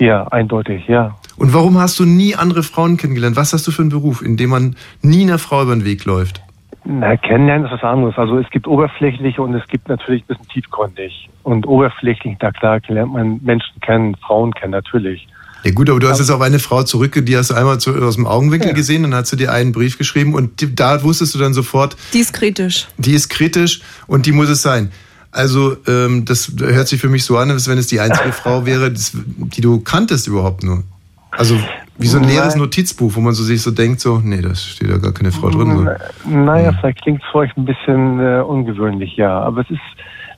Ja, 0.00 0.26
eindeutig, 0.28 0.88
ja. 0.88 1.14
Und 1.36 1.54
warum 1.54 1.78
hast 1.78 1.98
du 2.00 2.04
nie 2.04 2.34
andere 2.34 2.62
Frauen 2.62 2.96
kennengelernt? 2.96 3.36
Was 3.36 3.52
hast 3.52 3.66
du 3.66 3.70
für 3.70 3.82
einen 3.82 3.90
Beruf, 3.90 4.22
in 4.22 4.36
dem 4.36 4.50
man 4.50 4.76
nie 5.02 5.22
einer 5.22 5.38
Frau 5.38 5.62
über 5.62 5.74
den 5.74 5.84
Weg 5.84 6.04
läuft? 6.04 6.40
Na, 6.84 7.16
kennenlernen 7.16 7.66
ist 7.66 7.72
was 7.72 7.82
anderes. 7.82 8.16
Also 8.16 8.38
es 8.38 8.48
gibt 8.50 8.66
oberflächliche 8.66 9.40
und 9.42 9.54
es 9.54 9.66
gibt 9.68 9.88
natürlich 9.88 10.22
ein 10.24 10.26
bisschen 10.28 10.48
tiefgründig. 10.48 11.28
Und 11.42 11.66
oberflächlich, 11.66 12.36
na 12.40 12.50
klar, 12.50 12.80
lernt 12.88 13.12
man 13.12 13.40
Menschen 13.42 13.80
kennen, 13.82 14.16
Frauen 14.16 14.52
kennen, 14.54 14.72
natürlich. 14.72 15.28
Ja 15.62 15.72
gut, 15.72 15.90
aber 15.90 16.00
du 16.00 16.08
hast 16.08 16.18
jetzt 16.20 16.30
auf 16.30 16.40
eine 16.40 16.58
Frau 16.58 16.82
zurück, 16.84 17.20
die 17.26 17.36
hast 17.36 17.50
du 17.50 17.54
einmal 17.54 17.78
zu, 17.78 17.94
aus 17.94 18.14
dem 18.16 18.26
Augenwinkel 18.26 18.72
gesehen, 18.72 19.02
dann 19.02 19.14
hat 19.14 19.26
sie 19.26 19.36
dir 19.36 19.52
einen 19.52 19.72
Brief 19.72 19.98
geschrieben 19.98 20.32
und 20.32 20.62
die, 20.62 20.74
da 20.74 21.02
wusstest 21.02 21.34
du 21.34 21.38
dann 21.38 21.52
sofort, 21.52 21.96
Die 22.14 22.20
ist 22.20 22.32
kritisch. 22.32 22.88
die 22.96 23.12
ist 23.12 23.28
kritisch 23.28 23.82
und 24.06 24.24
die 24.24 24.32
muss 24.32 24.48
es 24.48 24.62
sein. 24.62 24.90
Also 25.32 25.76
ähm, 25.86 26.24
das 26.24 26.52
hört 26.58 26.88
sich 26.88 27.00
für 27.00 27.08
mich 27.08 27.24
so 27.24 27.36
an, 27.36 27.50
als 27.50 27.68
wenn 27.68 27.78
es 27.78 27.86
die 27.86 28.00
einzige 28.00 28.32
Frau 28.32 28.66
wäre, 28.66 28.90
die 28.92 29.60
du 29.60 29.80
kanntest 29.80 30.26
überhaupt 30.26 30.64
nur. 30.64 30.82
Also 31.30 31.56
Wie 31.98 32.08
so 32.08 32.18
ein 32.18 32.24
leeres. 32.24 32.56
Notizbuch, 32.56 33.14
wo 33.14 33.20
man 33.20 33.34
so 33.34 33.44
sich 33.44 33.62
so 33.62 33.70
denkt, 33.70 34.00
so, 34.00 34.18
nee, 34.18 34.42
da 34.42 34.54
steht 34.54 34.90
da 34.90 34.98
gar 34.98 35.12
keine 35.12 35.30
Frau 35.30 35.50
drin. 35.50 35.88
So. 36.24 36.30
Naja, 36.30 36.72
vielleicht 36.80 37.02
klingt 37.02 37.22
es 37.22 37.28
für 37.30 37.38
euch 37.38 37.56
ein 37.56 37.64
bisschen 37.64 38.18
äh, 38.18 38.40
ungewöhnlich, 38.40 39.16
ja. 39.16 39.40
Aber 39.40 39.60
es 39.60 39.70
ist, 39.70 39.80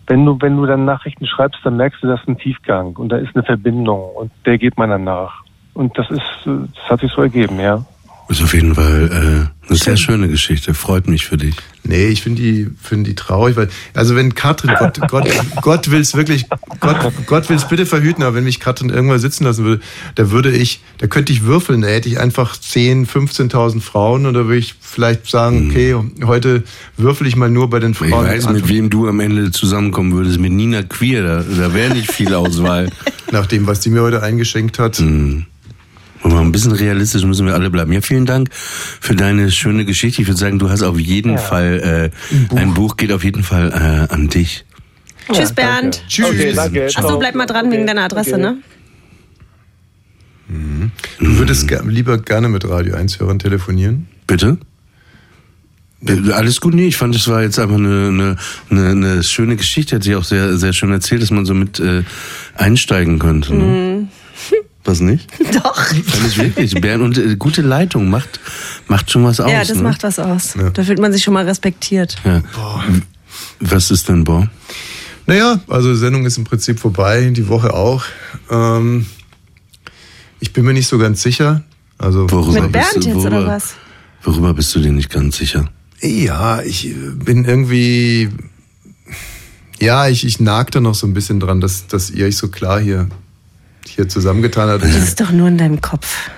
wenn 0.06 0.26
du, 0.26 0.36
wenn 0.40 0.56
du 0.56 0.66
dann 0.66 0.84
Nachrichten 0.84 1.26
schreibst, 1.26 1.60
dann 1.64 1.78
merkst 1.78 2.02
du, 2.02 2.08
das 2.08 2.20
ist 2.20 2.28
ein 2.28 2.36
Tiefgang 2.36 2.94
und 2.96 3.08
da 3.08 3.16
ist 3.16 3.34
eine 3.34 3.44
Verbindung 3.44 4.10
und 4.14 4.30
der 4.44 4.58
geht 4.58 4.76
man 4.76 4.90
dann 4.90 5.04
nach. 5.04 5.42
Und 5.72 5.96
das 5.96 6.10
ist, 6.10 6.20
äh, 6.46 6.68
das 6.74 6.90
hat 6.90 7.00
sich 7.00 7.10
so 7.12 7.22
ergeben, 7.22 7.58
ja. 7.58 7.82
Ist 8.32 8.42
auf 8.42 8.54
jeden 8.54 8.74
Fall 8.74 9.10
äh, 9.12 9.68
eine 9.68 9.78
sehr 9.78 9.98
schöne 9.98 10.26
Geschichte. 10.26 10.72
Freut 10.72 11.06
mich 11.06 11.26
für 11.26 11.36
dich. 11.36 11.54
Nee, 11.84 12.06
ich 12.06 12.22
finde 12.22 12.40
die, 12.40 12.66
finde 12.80 13.10
die 13.10 13.14
traurig, 13.14 13.56
weil, 13.56 13.68
also 13.92 14.16
wenn 14.16 14.34
Katrin, 14.34 14.72
Gott, 14.78 14.98
Gott, 15.08 15.28
Gott 15.60 15.90
will 15.90 16.00
es 16.00 16.14
wirklich, 16.14 16.46
Gott, 16.80 16.96
Gott 17.26 17.50
will 17.50 17.56
es 17.56 17.68
bitte 17.68 17.84
verhüten, 17.84 18.22
aber 18.22 18.36
wenn 18.36 18.44
mich 18.44 18.58
Katrin 18.58 18.88
irgendwann 18.88 19.18
sitzen 19.18 19.44
lassen 19.44 19.64
würde, 19.64 19.82
da 20.14 20.30
würde 20.30 20.50
ich, 20.50 20.80
da 20.96 21.08
könnte 21.08 21.30
ich 21.30 21.42
würfeln, 21.42 21.82
da 21.82 21.88
hätte 21.88 22.08
ich 22.08 22.18
einfach 22.18 22.56
10, 22.56 23.06
15.000 23.06 23.82
Frauen 23.82 24.24
und 24.24 24.32
da 24.32 24.46
würde 24.46 24.56
ich 24.60 24.76
vielleicht 24.80 25.26
sagen, 25.28 25.68
okay, 25.70 25.94
heute 26.24 26.62
würfel 26.96 27.26
ich 27.26 27.36
mal 27.36 27.50
nur 27.50 27.68
bei 27.68 27.80
den 27.80 27.92
Hm. 27.92 28.06
Ich 28.06 28.14
Frauen. 28.14 28.26
weiß, 28.26 28.48
mit 28.48 28.68
wem 28.68 28.88
du 28.88 29.08
am 29.08 29.20
Ende 29.20 29.50
zusammenkommen 29.50 30.12
würdest. 30.14 30.40
Mit 30.40 30.52
Nina 30.52 30.82
Queer, 30.84 31.22
da, 31.22 31.42
da 31.42 31.74
wäre 31.74 31.92
nicht 31.92 32.10
viel 32.10 32.32
Auswahl. 32.32 32.88
Nach 33.30 33.44
dem, 33.44 33.66
was 33.66 33.80
die 33.80 33.90
mir 33.90 34.00
heute 34.00 34.22
eingeschenkt 34.22 34.78
hat. 34.78 35.00
Mhm. 35.00 35.44
Und 36.22 36.32
mal 36.32 36.40
ein 36.40 36.52
bisschen 36.52 36.72
realistisch 36.72 37.24
müssen 37.24 37.46
wir 37.46 37.54
alle 37.54 37.70
bleiben. 37.70 37.92
Ja, 37.92 38.00
vielen 38.00 38.26
Dank 38.26 38.48
für 38.52 39.14
deine 39.14 39.50
schöne 39.50 39.84
Geschichte. 39.84 40.22
Ich 40.22 40.28
würde 40.28 40.38
sagen, 40.38 40.58
du 40.58 40.70
hast 40.70 40.82
auf 40.82 40.98
jeden 40.98 41.32
Ja. 41.32 41.38
Fall 41.38 42.12
äh, 42.52 42.56
ein 42.56 42.74
Buch 42.74 42.96
geht 42.96 43.10
auf 43.12 43.24
jeden 43.24 43.42
Fall 43.42 43.70
äh, 44.08 44.12
an 44.14 44.28
dich. 44.28 44.64
Tschüss, 45.32 45.52
Bernd. 45.52 46.02
Tschüss. 46.08 46.26
Okay, 46.26 46.52
danke. 46.54 46.86
Achso, 46.94 47.18
bleib 47.18 47.34
mal 47.34 47.46
dran 47.46 47.70
wegen 47.70 47.86
deiner 47.86 48.02
Adresse, 48.02 48.38
ne? 48.38 48.58
Du 51.18 51.38
würdest 51.38 51.66
ge 51.68 51.80
lieber 51.86 52.18
gerne 52.18 52.48
mit 52.48 52.68
Radio 52.68 52.94
1 52.94 53.20
Hörern 53.20 53.38
telefonieren? 53.38 54.06
Bitte? 54.26 54.58
Äh, 56.06 56.32
Alles 56.32 56.60
gut, 56.60 56.74
nee, 56.74 56.86
ich 56.88 56.96
fand, 56.96 57.14
es 57.14 57.26
war 57.28 57.42
jetzt 57.42 57.58
einfach 57.58 57.76
eine, 57.76 58.08
eine, 58.08 58.36
eine, 58.70 58.88
eine 58.90 59.22
schöne 59.22 59.56
Geschichte, 59.56 59.96
hat 59.96 60.02
sie 60.02 60.14
auch 60.14 60.24
sehr, 60.24 60.56
sehr 60.58 60.72
schön 60.72 60.92
erzählt, 60.92 61.22
dass 61.22 61.30
man 61.30 61.46
so 61.46 61.54
mit 61.54 61.80
äh, 61.80 62.02
einsteigen 62.54 63.18
könnte. 63.18 63.54
Ne? 63.54 64.08
Was 64.84 65.00
nicht? 65.00 65.30
Doch. 65.54 65.76
Fand 65.76 66.26
ich 66.26 66.38
wirklich. 66.38 66.80
Bernd, 66.80 67.02
und 67.02 67.18
äh, 67.18 67.36
gute 67.36 67.62
Leitung 67.62 68.10
macht, 68.10 68.40
macht 68.88 69.10
schon 69.10 69.24
was 69.24 69.40
aus. 69.40 69.50
ja, 69.50 69.64
das 69.64 69.76
ne? 69.76 69.82
macht 69.82 70.02
was 70.02 70.18
aus. 70.18 70.54
Ja. 70.54 70.70
Da 70.70 70.82
fühlt 70.82 70.98
man 70.98 71.12
sich 71.12 71.22
schon 71.22 71.34
mal 71.34 71.44
respektiert. 71.44 72.16
Ja. 72.24 72.42
Was 73.60 73.90
ist 73.90 74.08
denn, 74.08 74.24
Boah? 74.24 74.48
Naja, 75.26 75.60
also 75.68 75.92
die 75.92 75.98
Sendung 75.98 76.26
ist 76.26 76.36
im 76.36 76.44
Prinzip 76.44 76.80
vorbei, 76.80 77.30
die 77.30 77.48
Woche 77.48 77.72
auch. 77.74 78.04
Ähm, 78.50 79.06
ich 80.40 80.52
bin 80.52 80.64
mir 80.64 80.72
nicht 80.72 80.88
so 80.88 80.98
ganz 80.98 81.22
sicher. 81.22 81.62
Also 81.98 82.28
Worüber 82.30 82.62
Mit 82.62 82.72
Bernd 82.72 82.94
bist 82.94 83.06
du, 83.06 83.10
jetzt 83.10 83.18
oder 83.18 83.36
worüber, 83.36 83.46
was? 83.46 83.74
Worüber 84.24 84.54
bist 84.54 84.74
du 84.74 84.80
dir 84.80 84.92
nicht 84.92 85.10
ganz 85.10 85.36
sicher? 85.36 85.70
Ja, 86.00 86.60
ich 86.62 86.88
äh, 86.88 86.94
bin 87.14 87.44
irgendwie. 87.44 88.30
Ja, 89.78 90.08
ich, 90.08 90.24
ich 90.26 90.40
nag 90.40 90.70
da 90.72 90.80
noch 90.80 90.94
so 90.94 91.06
ein 91.06 91.14
bisschen 91.14 91.38
dran, 91.38 91.60
dass, 91.60 91.86
dass 91.86 92.10
ihr 92.10 92.26
euch 92.26 92.36
so 92.36 92.48
klar 92.48 92.80
hier, 92.80 93.08
hier 93.86 94.08
zusammengetan 94.08 94.68
habt. 94.68 94.84
Das 94.84 94.96
ist 94.96 95.20
doch 95.20 95.30
nur 95.30 95.48
in 95.48 95.58
deinem 95.58 95.80
Kopf. 95.80 96.30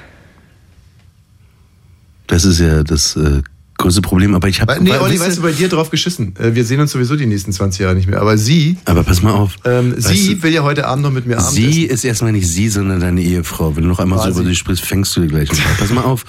Das 2.27 2.45
ist 2.45 2.59
ja 2.59 2.83
das 2.83 3.17
äh, 3.17 3.43
größte 3.79 4.01
Problem. 4.03 4.35
Aber 4.35 4.49
ich 4.49 4.61
habe. 4.61 4.77
Nee, 4.81 4.93
Olli, 4.93 5.19
weißt 5.19 5.39
du, 5.39 5.43
bei 5.43 5.53
dir 5.53 5.69
drauf 5.69 5.91
geschissen. 5.91 6.35
Äh, 6.39 6.55
Wir 6.55 6.65
sehen 6.65 6.81
uns 6.81 6.93
sowieso 6.93 7.17
die 7.17 7.27
nächsten 7.27 7.53
20 7.53 7.81
Jahre 7.81 7.95
nicht 7.95 8.09
mehr. 8.09 8.21
Aber 8.21 8.39
sie, 8.39 8.77
aber 8.85 9.03
pass 9.03 9.23
mal 9.23 9.33
auf. 9.33 9.57
ähm, 9.65 9.95
sie 9.99 10.35
du- 10.37 10.43
will 10.43 10.53
ja 10.53 10.63
heute 10.63 10.87
Abend 10.87 11.03
noch 11.05 11.11
mit 11.13 11.27
mir 11.27 11.39
Abendessen. 11.39 11.73
Sie 11.73 11.83
ist 11.85 12.05
erstmal 12.05 12.33
nicht 12.33 12.47
sie, 12.49 12.69
sondern 12.69 13.01
deine 13.01 13.21
Ehefrau. 13.23 13.75
Wenn 13.77 13.83
du 13.85 13.89
noch 13.89 13.99
einmal 13.99 14.19
so 14.19 14.25
Quasi. 14.27 14.41
über 14.41 14.49
sie 14.49 14.55
sprichst, 14.57 14.85
fängst 14.85 15.17
du 15.17 15.23
dir 15.23 15.29
gleich. 15.29 15.49
Pass 15.79 15.91
mal 15.91 16.03
auf. 16.05 16.25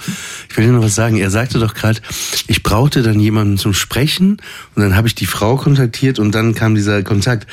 Ich 0.50 0.56
will 0.56 0.66
dir 0.66 0.72
noch 0.72 0.82
was 0.82 0.94
sagen. 0.94 1.16
Er 1.16 1.30
sagte 1.30 1.58
doch 1.58 1.74
gerade, 1.74 2.00
ich 2.46 2.62
brauchte 2.62 3.02
dann 3.02 3.20
jemanden 3.20 3.58
zum 3.58 3.74
Sprechen 3.74 4.38
und 4.74 4.82
dann 4.82 4.96
habe 4.96 5.08
ich 5.08 5.14
die 5.14 5.26
Frau 5.26 5.56
kontaktiert 5.56 6.18
und 6.18 6.34
dann 6.34 6.54
kam 6.54 6.74
dieser 6.74 7.02
Kontakt. 7.02 7.46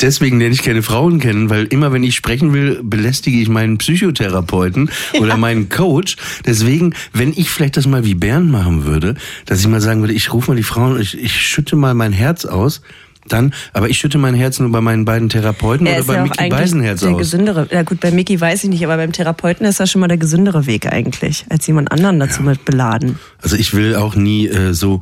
Deswegen 0.00 0.38
lerne 0.38 0.54
ich 0.54 0.62
keine 0.62 0.82
Frauen 0.82 1.20
kennen, 1.20 1.50
weil 1.50 1.64
immer 1.66 1.92
wenn 1.92 2.02
ich 2.02 2.14
sprechen 2.14 2.52
will, 2.52 2.80
belästige 2.82 3.38
ich 3.38 3.48
meinen 3.48 3.78
Psychotherapeuten 3.78 4.90
oder 5.18 5.36
meinen 5.36 5.68
Coach. 5.68 6.16
Deswegen, 6.46 6.94
wenn 7.12 7.32
ich 7.36 7.50
vielleicht 7.50 7.76
das 7.76 7.86
mal 7.86 8.04
wie 8.04 8.14
Bernd 8.14 8.50
machen 8.50 8.84
würde, 8.84 9.14
dass 9.46 9.60
ich 9.60 9.66
mal 9.68 9.80
sagen 9.80 10.00
würde, 10.00 10.12
ich 10.12 10.32
rufe 10.32 10.50
mal 10.50 10.56
die 10.56 10.62
Frauen, 10.62 11.00
ich, 11.00 11.20
ich 11.20 11.32
schütte 11.40 11.76
mal 11.76 11.94
mein 11.94 12.12
Herz 12.12 12.44
aus, 12.44 12.82
dann, 13.28 13.52
aber 13.72 13.88
ich 13.88 13.98
schütte 13.98 14.18
mein 14.18 14.34
Herz 14.34 14.58
nur 14.58 14.72
bei 14.72 14.80
meinen 14.80 15.04
beiden 15.04 15.28
Therapeuten 15.28 15.86
Er 15.86 15.98
oder 15.98 16.04
bei 16.04 16.14
ja 16.14 16.22
Mickey 16.22 16.48
Beisenherz 16.48 17.00
der 17.00 17.10
aus. 17.10 17.18
gesündere. 17.18 17.68
Ja 17.70 17.82
gut, 17.82 18.00
bei 18.00 18.10
Mickey 18.10 18.40
weiß 18.40 18.64
ich 18.64 18.70
nicht, 18.70 18.82
aber 18.84 18.96
beim 18.96 19.12
Therapeuten 19.12 19.66
ist 19.66 19.78
das 19.78 19.90
schon 19.90 20.00
mal 20.00 20.08
der 20.08 20.16
gesündere 20.16 20.66
Weg 20.66 20.86
eigentlich, 20.90 21.44
als 21.48 21.66
jemand 21.66 21.92
anderen 21.92 22.18
dazu 22.18 22.42
mit 22.42 22.64
beladen. 22.64 23.18
Also 23.42 23.56
ich 23.56 23.74
will 23.74 23.94
auch 23.94 24.14
nie 24.14 24.48
äh, 24.48 24.72
so, 24.72 25.00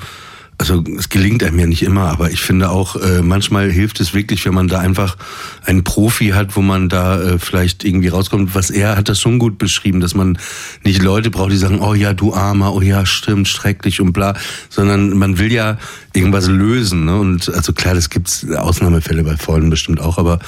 also 0.59 0.83
es 0.99 1.09
gelingt 1.09 1.45
einem 1.45 1.61
ja 1.61 1.67
nicht 1.67 1.83
immer, 1.83 2.09
aber 2.11 2.33
ich 2.33 2.41
finde 2.41 2.71
auch, 2.71 2.97
äh, 2.97 3.23
manchmal 3.23 3.71
hilft 3.71 4.01
es 4.01 4.13
wirklich, 4.13 4.45
wenn 4.45 4.55
man 4.55 4.67
da 4.67 4.81
einfach 4.81 5.17
einen 5.65 5.85
Profi 5.85 6.31
hat, 6.31 6.57
wo 6.57 6.63
man 6.63 6.89
da 6.89 7.21
äh, 7.21 7.39
vielleicht 7.39 7.85
irgendwie 7.85 8.09
rauskommt. 8.09 8.57
Was 8.57 8.69
er 8.69 8.97
hat 8.97 9.09
das 9.09 9.21
schon 9.21 9.39
gut 9.39 9.59
beschrieben, 9.59 10.01
dass 10.01 10.15
man 10.15 10.37
nicht 10.83 11.01
Leute 11.01 11.31
braucht, 11.31 11.53
die 11.53 11.57
sagen, 11.57 11.81
oh 11.81 11.95
ja, 11.95 12.13
du 12.13 12.35
Armer, 12.35 12.75
oh 12.75 12.81
ja, 12.81 13.07
stimmt, 13.07 13.47
schrecklich 13.47 14.01
und 14.01 14.13
bla, 14.13 14.35
sondern 14.69 15.17
man 15.17 15.39
will 15.39 15.53
ja 15.53 15.79
irgendwas 16.13 16.49
lösen. 16.49 17.05
Ne? 17.05 17.17
Und 17.17 17.55
also 17.55 17.73
klar, 17.73 17.95
das 17.95 18.11
gibt's 18.11 18.45
Ausnahmefälle 18.51 19.23
bei 19.23 19.37
Freunden 19.37 19.71
bestimmt 19.71 20.01
auch, 20.01 20.19
aber 20.19 20.41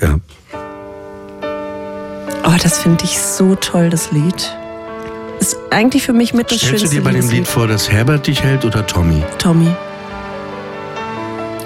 ja. 0.00 0.18
Oh, 2.44 2.56
das 2.62 2.78
finde 2.78 3.04
ich 3.04 3.18
so 3.18 3.54
toll, 3.56 3.90
das 3.90 4.10
Lied. 4.10 4.56
Ist 5.40 5.56
eigentlich 5.70 6.02
für 6.04 6.12
mich 6.12 6.34
mit 6.34 6.50
das 6.50 6.58
Stellst 6.58 6.74
du 6.74 6.78
schönste 6.78 6.96
dir 6.96 7.04
bei 7.04 7.12
dem. 7.12 7.28
Lied 7.30 7.46
vor, 7.46 7.66
dass 7.66 7.90
Herbert 7.90 8.26
dich 8.26 8.42
hält 8.42 8.64
oder 8.64 8.86
Tommy? 8.86 9.22
Tommy. 9.38 9.74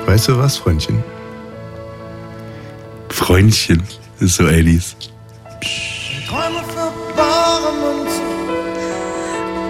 Weißt 0.06 0.28
du 0.28 0.36
was, 0.38 0.56
Freundchen? 0.58 1.02
Freundchen, 3.08 3.82
ist 4.20 4.36
so 4.36 4.44
80s. 4.44 4.94
Träume 6.28 6.62
für 6.68 6.92
bare 7.16 7.72
Münzen, 7.82 8.28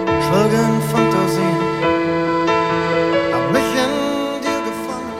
schwelgen 0.07 0.81
Fantasien. 0.91 1.59
Hab 3.33 3.51
mich 3.51 3.69
in 3.83 4.41
dir 4.41 4.59
gefangen. 4.69 5.13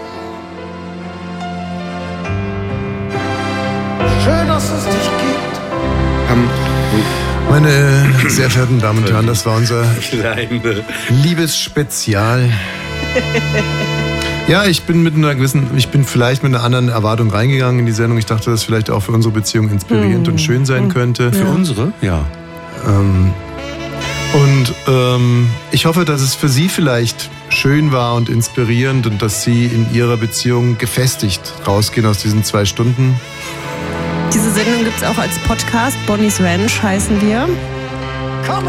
Schön, 4.23 4.47
dass 4.47 4.63
es 4.71 4.85
dich 4.85 4.93
gibt. 4.93 5.12
Meine 7.53 8.09
sehr 8.29 8.49
verehrten 8.49 8.79
Damen 8.79 9.03
und 9.03 9.11
Herren, 9.11 9.27
das 9.27 9.45
war 9.45 9.57
unser 9.57 9.85
Kleine. 10.09 10.83
Liebesspezial. 11.09 12.49
Ja, 14.47 14.65
ich 14.65 14.81
bin 14.81 15.03
mit 15.03 15.13
einer 15.13 15.35
gewissen, 15.35 15.67
ich 15.77 15.89
bin 15.89 16.03
vielleicht 16.03 16.41
mit 16.41 16.55
einer 16.55 16.63
anderen 16.63 16.89
Erwartung 16.89 17.29
reingegangen 17.29 17.81
in 17.81 17.85
die 17.85 17.91
Sendung. 17.91 18.17
Ich 18.17 18.25
dachte, 18.25 18.49
dass 18.49 18.63
vielleicht 18.63 18.89
auch 18.89 19.01
für 19.01 19.11
unsere 19.11 19.31
Beziehung 19.31 19.69
inspirierend 19.69 20.27
und 20.27 20.41
schön 20.41 20.65
sein 20.65 20.89
könnte. 20.89 21.31
Für 21.31 21.45
unsere? 21.45 21.93
Ja. 22.01 22.25
Ähm, 22.87 23.31
und 24.33 24.73
ähm, 24.87 25.47
ich 25.71 25.85
hoffe, 25.85 26.05
dass 26.05 26.21
es 26.21 26.33
für 26.33 26.49
Sie 26.49 26.69
vielleicht 26.69 27.29
schön 27.49 27.91
war 27.91 28.15
und 28.15 28.29
inspirierend 28.29 29.05
und 29.05 29.21
dass 29.21 29.43
Sie 29.43 29.65
in 29.65 29.93
Ihrer 29.93 30.17
Beziehung 30.17 30.79
gefestigt 30.79 31.53
rausgehen 31.67 32.07
aus 32.07 32.17
diesen 32.17 32.43
zwei 32.43 32.65
Stunden. 32.65 33.13
Sendung 34.53 34.83
gibt 34.83 34.97
es 34.97 35.03
auch 35.03 35.17
als 35.17 35.37
Podcast. 35.39 35.97
Bonnie's 36.05 36.39
Ranch 36.41 36.81
heißen 36.81 37.19
wir. 37.21 37.47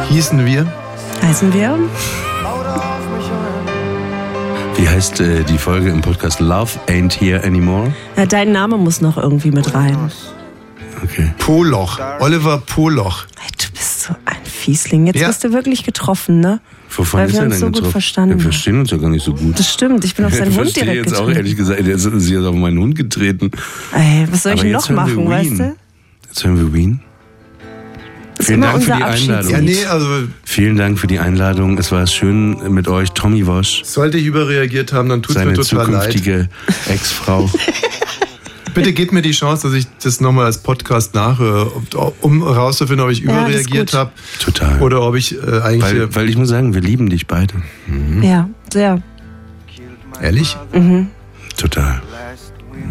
Hießen 0.09 0.44
wir? 0.47 0.66
Heißen 1.23 1.52
wir? 1.52 1.78
Wie 4.77 4.89
heißt 4.89 5.20
äh, 5.20 5.44
die 5.44 5.59
Folge 5.59 5.90
im 5.90 6.01
Podcast 6.01 6.40
Love 6.40 6.73
Ain't 6.89 7.19
Here 7.20 7.43
Anymore? 7.44 7.93
Ja, 8.16 8.27
dein 8.27 8.52
Name 8.52 8.77
muss 8.77 9.01
noch 9.01 9.16
irgendwie 9.16 9.51
mit 9.51 9.74
rein. 9.74 10.11
Okay. 11.02 11.31
Poloch. 11.39 11.98
Oliver 12.20 12.59
Poloch. 12.59 13.24
Hey, 13.39 13.51
du 13.61 13.70
bist 13.73 14.02
so 14.02 14.15
ein 14.24 14.44
Fiesling. 14.44 15.06
Jetzt 15.06 15.20
Ja. 15.20 15.28
wirst 15.28 15.44
du 15.44 15.52
wirklich 15.52 15.85
getroffen, 15.85 16.40
ne? 16.40 16.61
Wovon 16.97 17.21
Weil 17.21 17.27
ist 17.29 17.33
wir 17.35 17.41
er 17.41 17.45
uns 17.47 17.55
denn 17.55 17.61
so 17.61 17.71
gut 17.71 17.83
drauf? 17.85 17.93
verstanden. 17.93 18.35
Wir 18.37 18.43
verstehen 18.43 18.79
uns 18.79 18.91
ja 18.91 18.97
gar 18.99 19.11
nicht 19.11 19.25
so 19.25 19.35
gut. 19.35 19.59
Das 19.59 19.73
stimmt, 19.73 20.05
ich 20.05 20.15
bin 20.15 20.25
auf 20.27 20.33
ich 20.33 20.39
seinen 20.39 20.47
Hund 20.49 20.57
verstehe 20.57 20.85
direkt 20.85 21.07
jetzt 21.07 21.15
auch 21.15 21.21
getreten. 21.27 21.37
ehrlich 21.39 21.57
gesagt, 21.57 21.81
jetzt 21.87 22.03
Sie 22.21 22.35
jetzt 22.35 22.45
auf 22.45 22.55
meinen 22.55 22.79
Hund 22.79 22.95
getreten. 22.97 23.51
Ey, 23.93 24.27
was 24.31 24.43
soll 24.45 24.53
ich 24.53 24.61
Aber 24.61 24.69
denn 24.69 24.73
jetzt 24.77 24.91
noch 24.91 24.97
machen, 24.97 25.29
weißt 25.29 25.59
du? 25.59 25.77
Jetzt 26.29 26.45
hören 26.45 26.57
wir 26.59 26.73
Wien. 26.73 27.01
Ist 28.39 28.47
Vielen 28.49 28.61
Dank 28.62 28.83
für 28.83 28.93
die. 28.97 29.03
Einladung. 29.05 29.51
Ja, 29.53 29.61
nee, 29.61 29.85
also 29.87 30.07
Vielen 30.45 30.77
Dank 30.77 30.99
für 30.99 31.07
die 31.07 31.19
Einladung. 31.21 31.79
Es 31.79 31.93
war 31.93 32.05
schön 32.07 32.73
mit 32.75 32.89
euch, 32.89 33.11
Tommy 33.12 33.47
Wosch, 33.47 33.83
sollte 33.85 34.19
ich 34.19 34.27
überreagiert 34.27 34.93
haben, 34.93 35.09
dann 35.09 35.23
tut 35.23 35.31
es 35.31 35.35
seine 35.43 35.53
mir 35.53 35.57
total 35.57 35.91
leid. 35.91 36.03
zukünftige 36.12 36.49
Ex-Frau. 36.89 37.49
Bitte 38.75 38.93
gebt 38.93 39.13
mir 39.13 39.23
die 39.23 39.31
Chance, 39.33 39.69
dass 39.69 39.77
ich 39.77 39.87
das 40.03 40.21
nochmal 40.21 40.47
als 40.47 40.59
Podcast 40.59 41.15
nachhöre, 41.15 41.71
um 42.21 42.43
herauszufinden, 42.43 43.05
ob 43.05 43.13
ich 43.13 43.21
Ja, 43.21 43.47
überreagiert 43.47 43.95
habe 43.95 44.11
Total. 44.41 44.81
oder 44.83 45.03
ob 45.03 45.15
ich 45.15 45.37
äh, 45.37 45.61
eigentlich... 45.61 45.83
Weil, 45.83 46.15
weil 46.15 46.29
ich 46.29 46.37
muss 46.37 46.49
sagen, 46.49 46.75
wir 46.75 46.81
lieben 46.81 47.09
dich 47.09 47.27
beide. 47.27 47.55
Ja, 48.21 48.49
sehr. 48.73 49.01
ehrlich? 50.21 50.57
Mhm. 50.73 51.09
Total. 51.57 52.03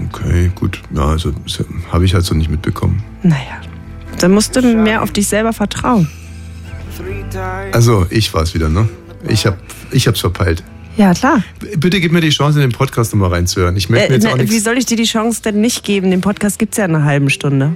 Okay, 0.10 0.52
gut. 0.56 0.80
Ja, 0.94 1.08
also 1.08 1.34
habe 1.92 2.06
ich 2.06 2.14
halt 2.14 2.26
so 2.26 2.34
nicht 2.34 2.50
mitbekommen. 2.50 3.04
Naja, 3.22 3.62
dann 4.20 4.32
musst 4.32 4.56
du 4.56 4.62
mehr 4.62 5.02
auf 5.04 5.12
dich 5.12 5.28
selber 5.28 5.54
vertrauen. 5.54 6.08
Also, 7.72 8.06
ich 8.10 8.34
war's 8.34 8.54
wieder, 8.54 8.70
ne? 8.70 8.88
Ich 9.28 9.46
hab, 9.46 9.58
ich 9.92 10.08
hab's 10.08 10.20
verpeilt. 10.20 10.64
Ja, 10.96 11.14
klar. 11.14 11.42
Bitte 11.78 12.00
gib 12.00 12.12
mir 12.12 12.22
die 12.22 12.30
Chance, 12.30 12.62
in 12.62 12.70
den 12.70 12.76
Podcast 12.78 13.14
nochmal 13.14 13.30
reinzuhören. 13.32 13.76
Ich 13.78 13.90
möchte 13.90 14.10
mir 14.10 14.12
Äh, 14.12 14.16
jetzt 14.18 14.24
na, 14.26 14.32
auch 14.34 14.38
wie 14.38 14.44
nichts. 14.44 14.64
soll 14.64 14.78
ich 14.78 14.86
dir 14.86 14.98
die 14.98 15.06
Chance 15.06 15.42
denn 15.44 15.60
nicht 15.60 15.84
geben? 15.84 16.12
Den 16.12 16.22
Podcast 16.22 16.60
gibt's 16.60 16.78
ja 16.78 16.86
in 16.86 16.96
einer 16.96 17.04
halben 17.06 17.30
Stunde. 17.30 17.76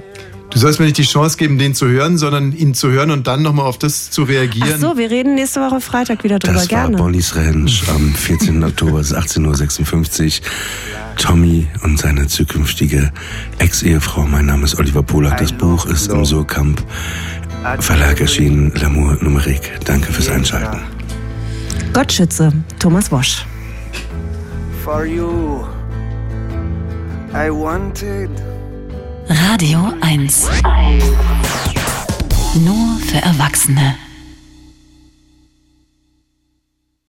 Du 0.50 0.58
sollst 0.58 0.78
mir 0.78 0.86
nicht 0.86 0.96
die 0.96 1.02
Chance 1.02 1.36
geben, 1.36 1.58
den 1.58 1.74
zu 1.74 1.86
hören, 1.88 2.16
sondern 2.16 2.52
ihn 2.56 2.72
zu 2.72 2.90
hören 2.90 3.10
und 3.10 3.26
dann 3.26 3.42
nochmal 3.42 3.66
auf 3.66 3.76
das 3.76 4.10
zu 4.10 4.22
reagieren. 4.22 4.70
Ach 4.76 4.78
so, 4.80 4.96
wir 4.96 5.10
reden 5.10 5.34
nächste 5.34 5.60
Woche 5.60 5.80
Freitag 5.82 6.24
wieder 6.24 6.38
drüber. 6.38 6.54
Das 6.54 6.70
war 6.70 6.82
Gerne. 6.84 6.96
Bonnie's 6.96 7.36
Ranch 7.36 7.82
am 7.94 8.14
14. 8.14 8.64
Oktober, 8.64 9.00
es 9.00 9.10
ist 9.10 9.16
18.56 9.18 10.40
Uhr. 10.40 10.46
Tommy 11.18 11.66
und 11.82 11.98
seine 11.98 12.28
zukünftige 12.28 13.12
Ex-Ehefrau. 13.58 14.22
Mein 14.22 14.46
Name 14.46 14.64
ist 14.64 14.78
Oliver 14.78 15.02
Polak. 15.02 15.36
Das 15.38 15.52
Buch 15.52 15.84
ist 15.86 16.10
im 16.10 16.24
Surkamp 16.24 16.82
Verlag 17.80 18.20
erschienen, 18.20 18.72
L'amour 18.74 19.22
Numerique. 19.22 19.72
Danke 19.84 20.12
fürs 20.12 20.28
Einschalten. 20.30 20.78
Gott 21.92 22.12
schütze, 22.12 22.52
Thomas 22.78 23.10
Wosch. 23.10 23.44
For 24.84 25.04
you, 25.04 25.64
I 27.32 27.50
wanted. 27.50 28.30
Radio 29.28 29.92
1. 30.00 30.48
Nur 32.64 32.98
für 33.00 33.18
Erwachsene. 33.18 33.94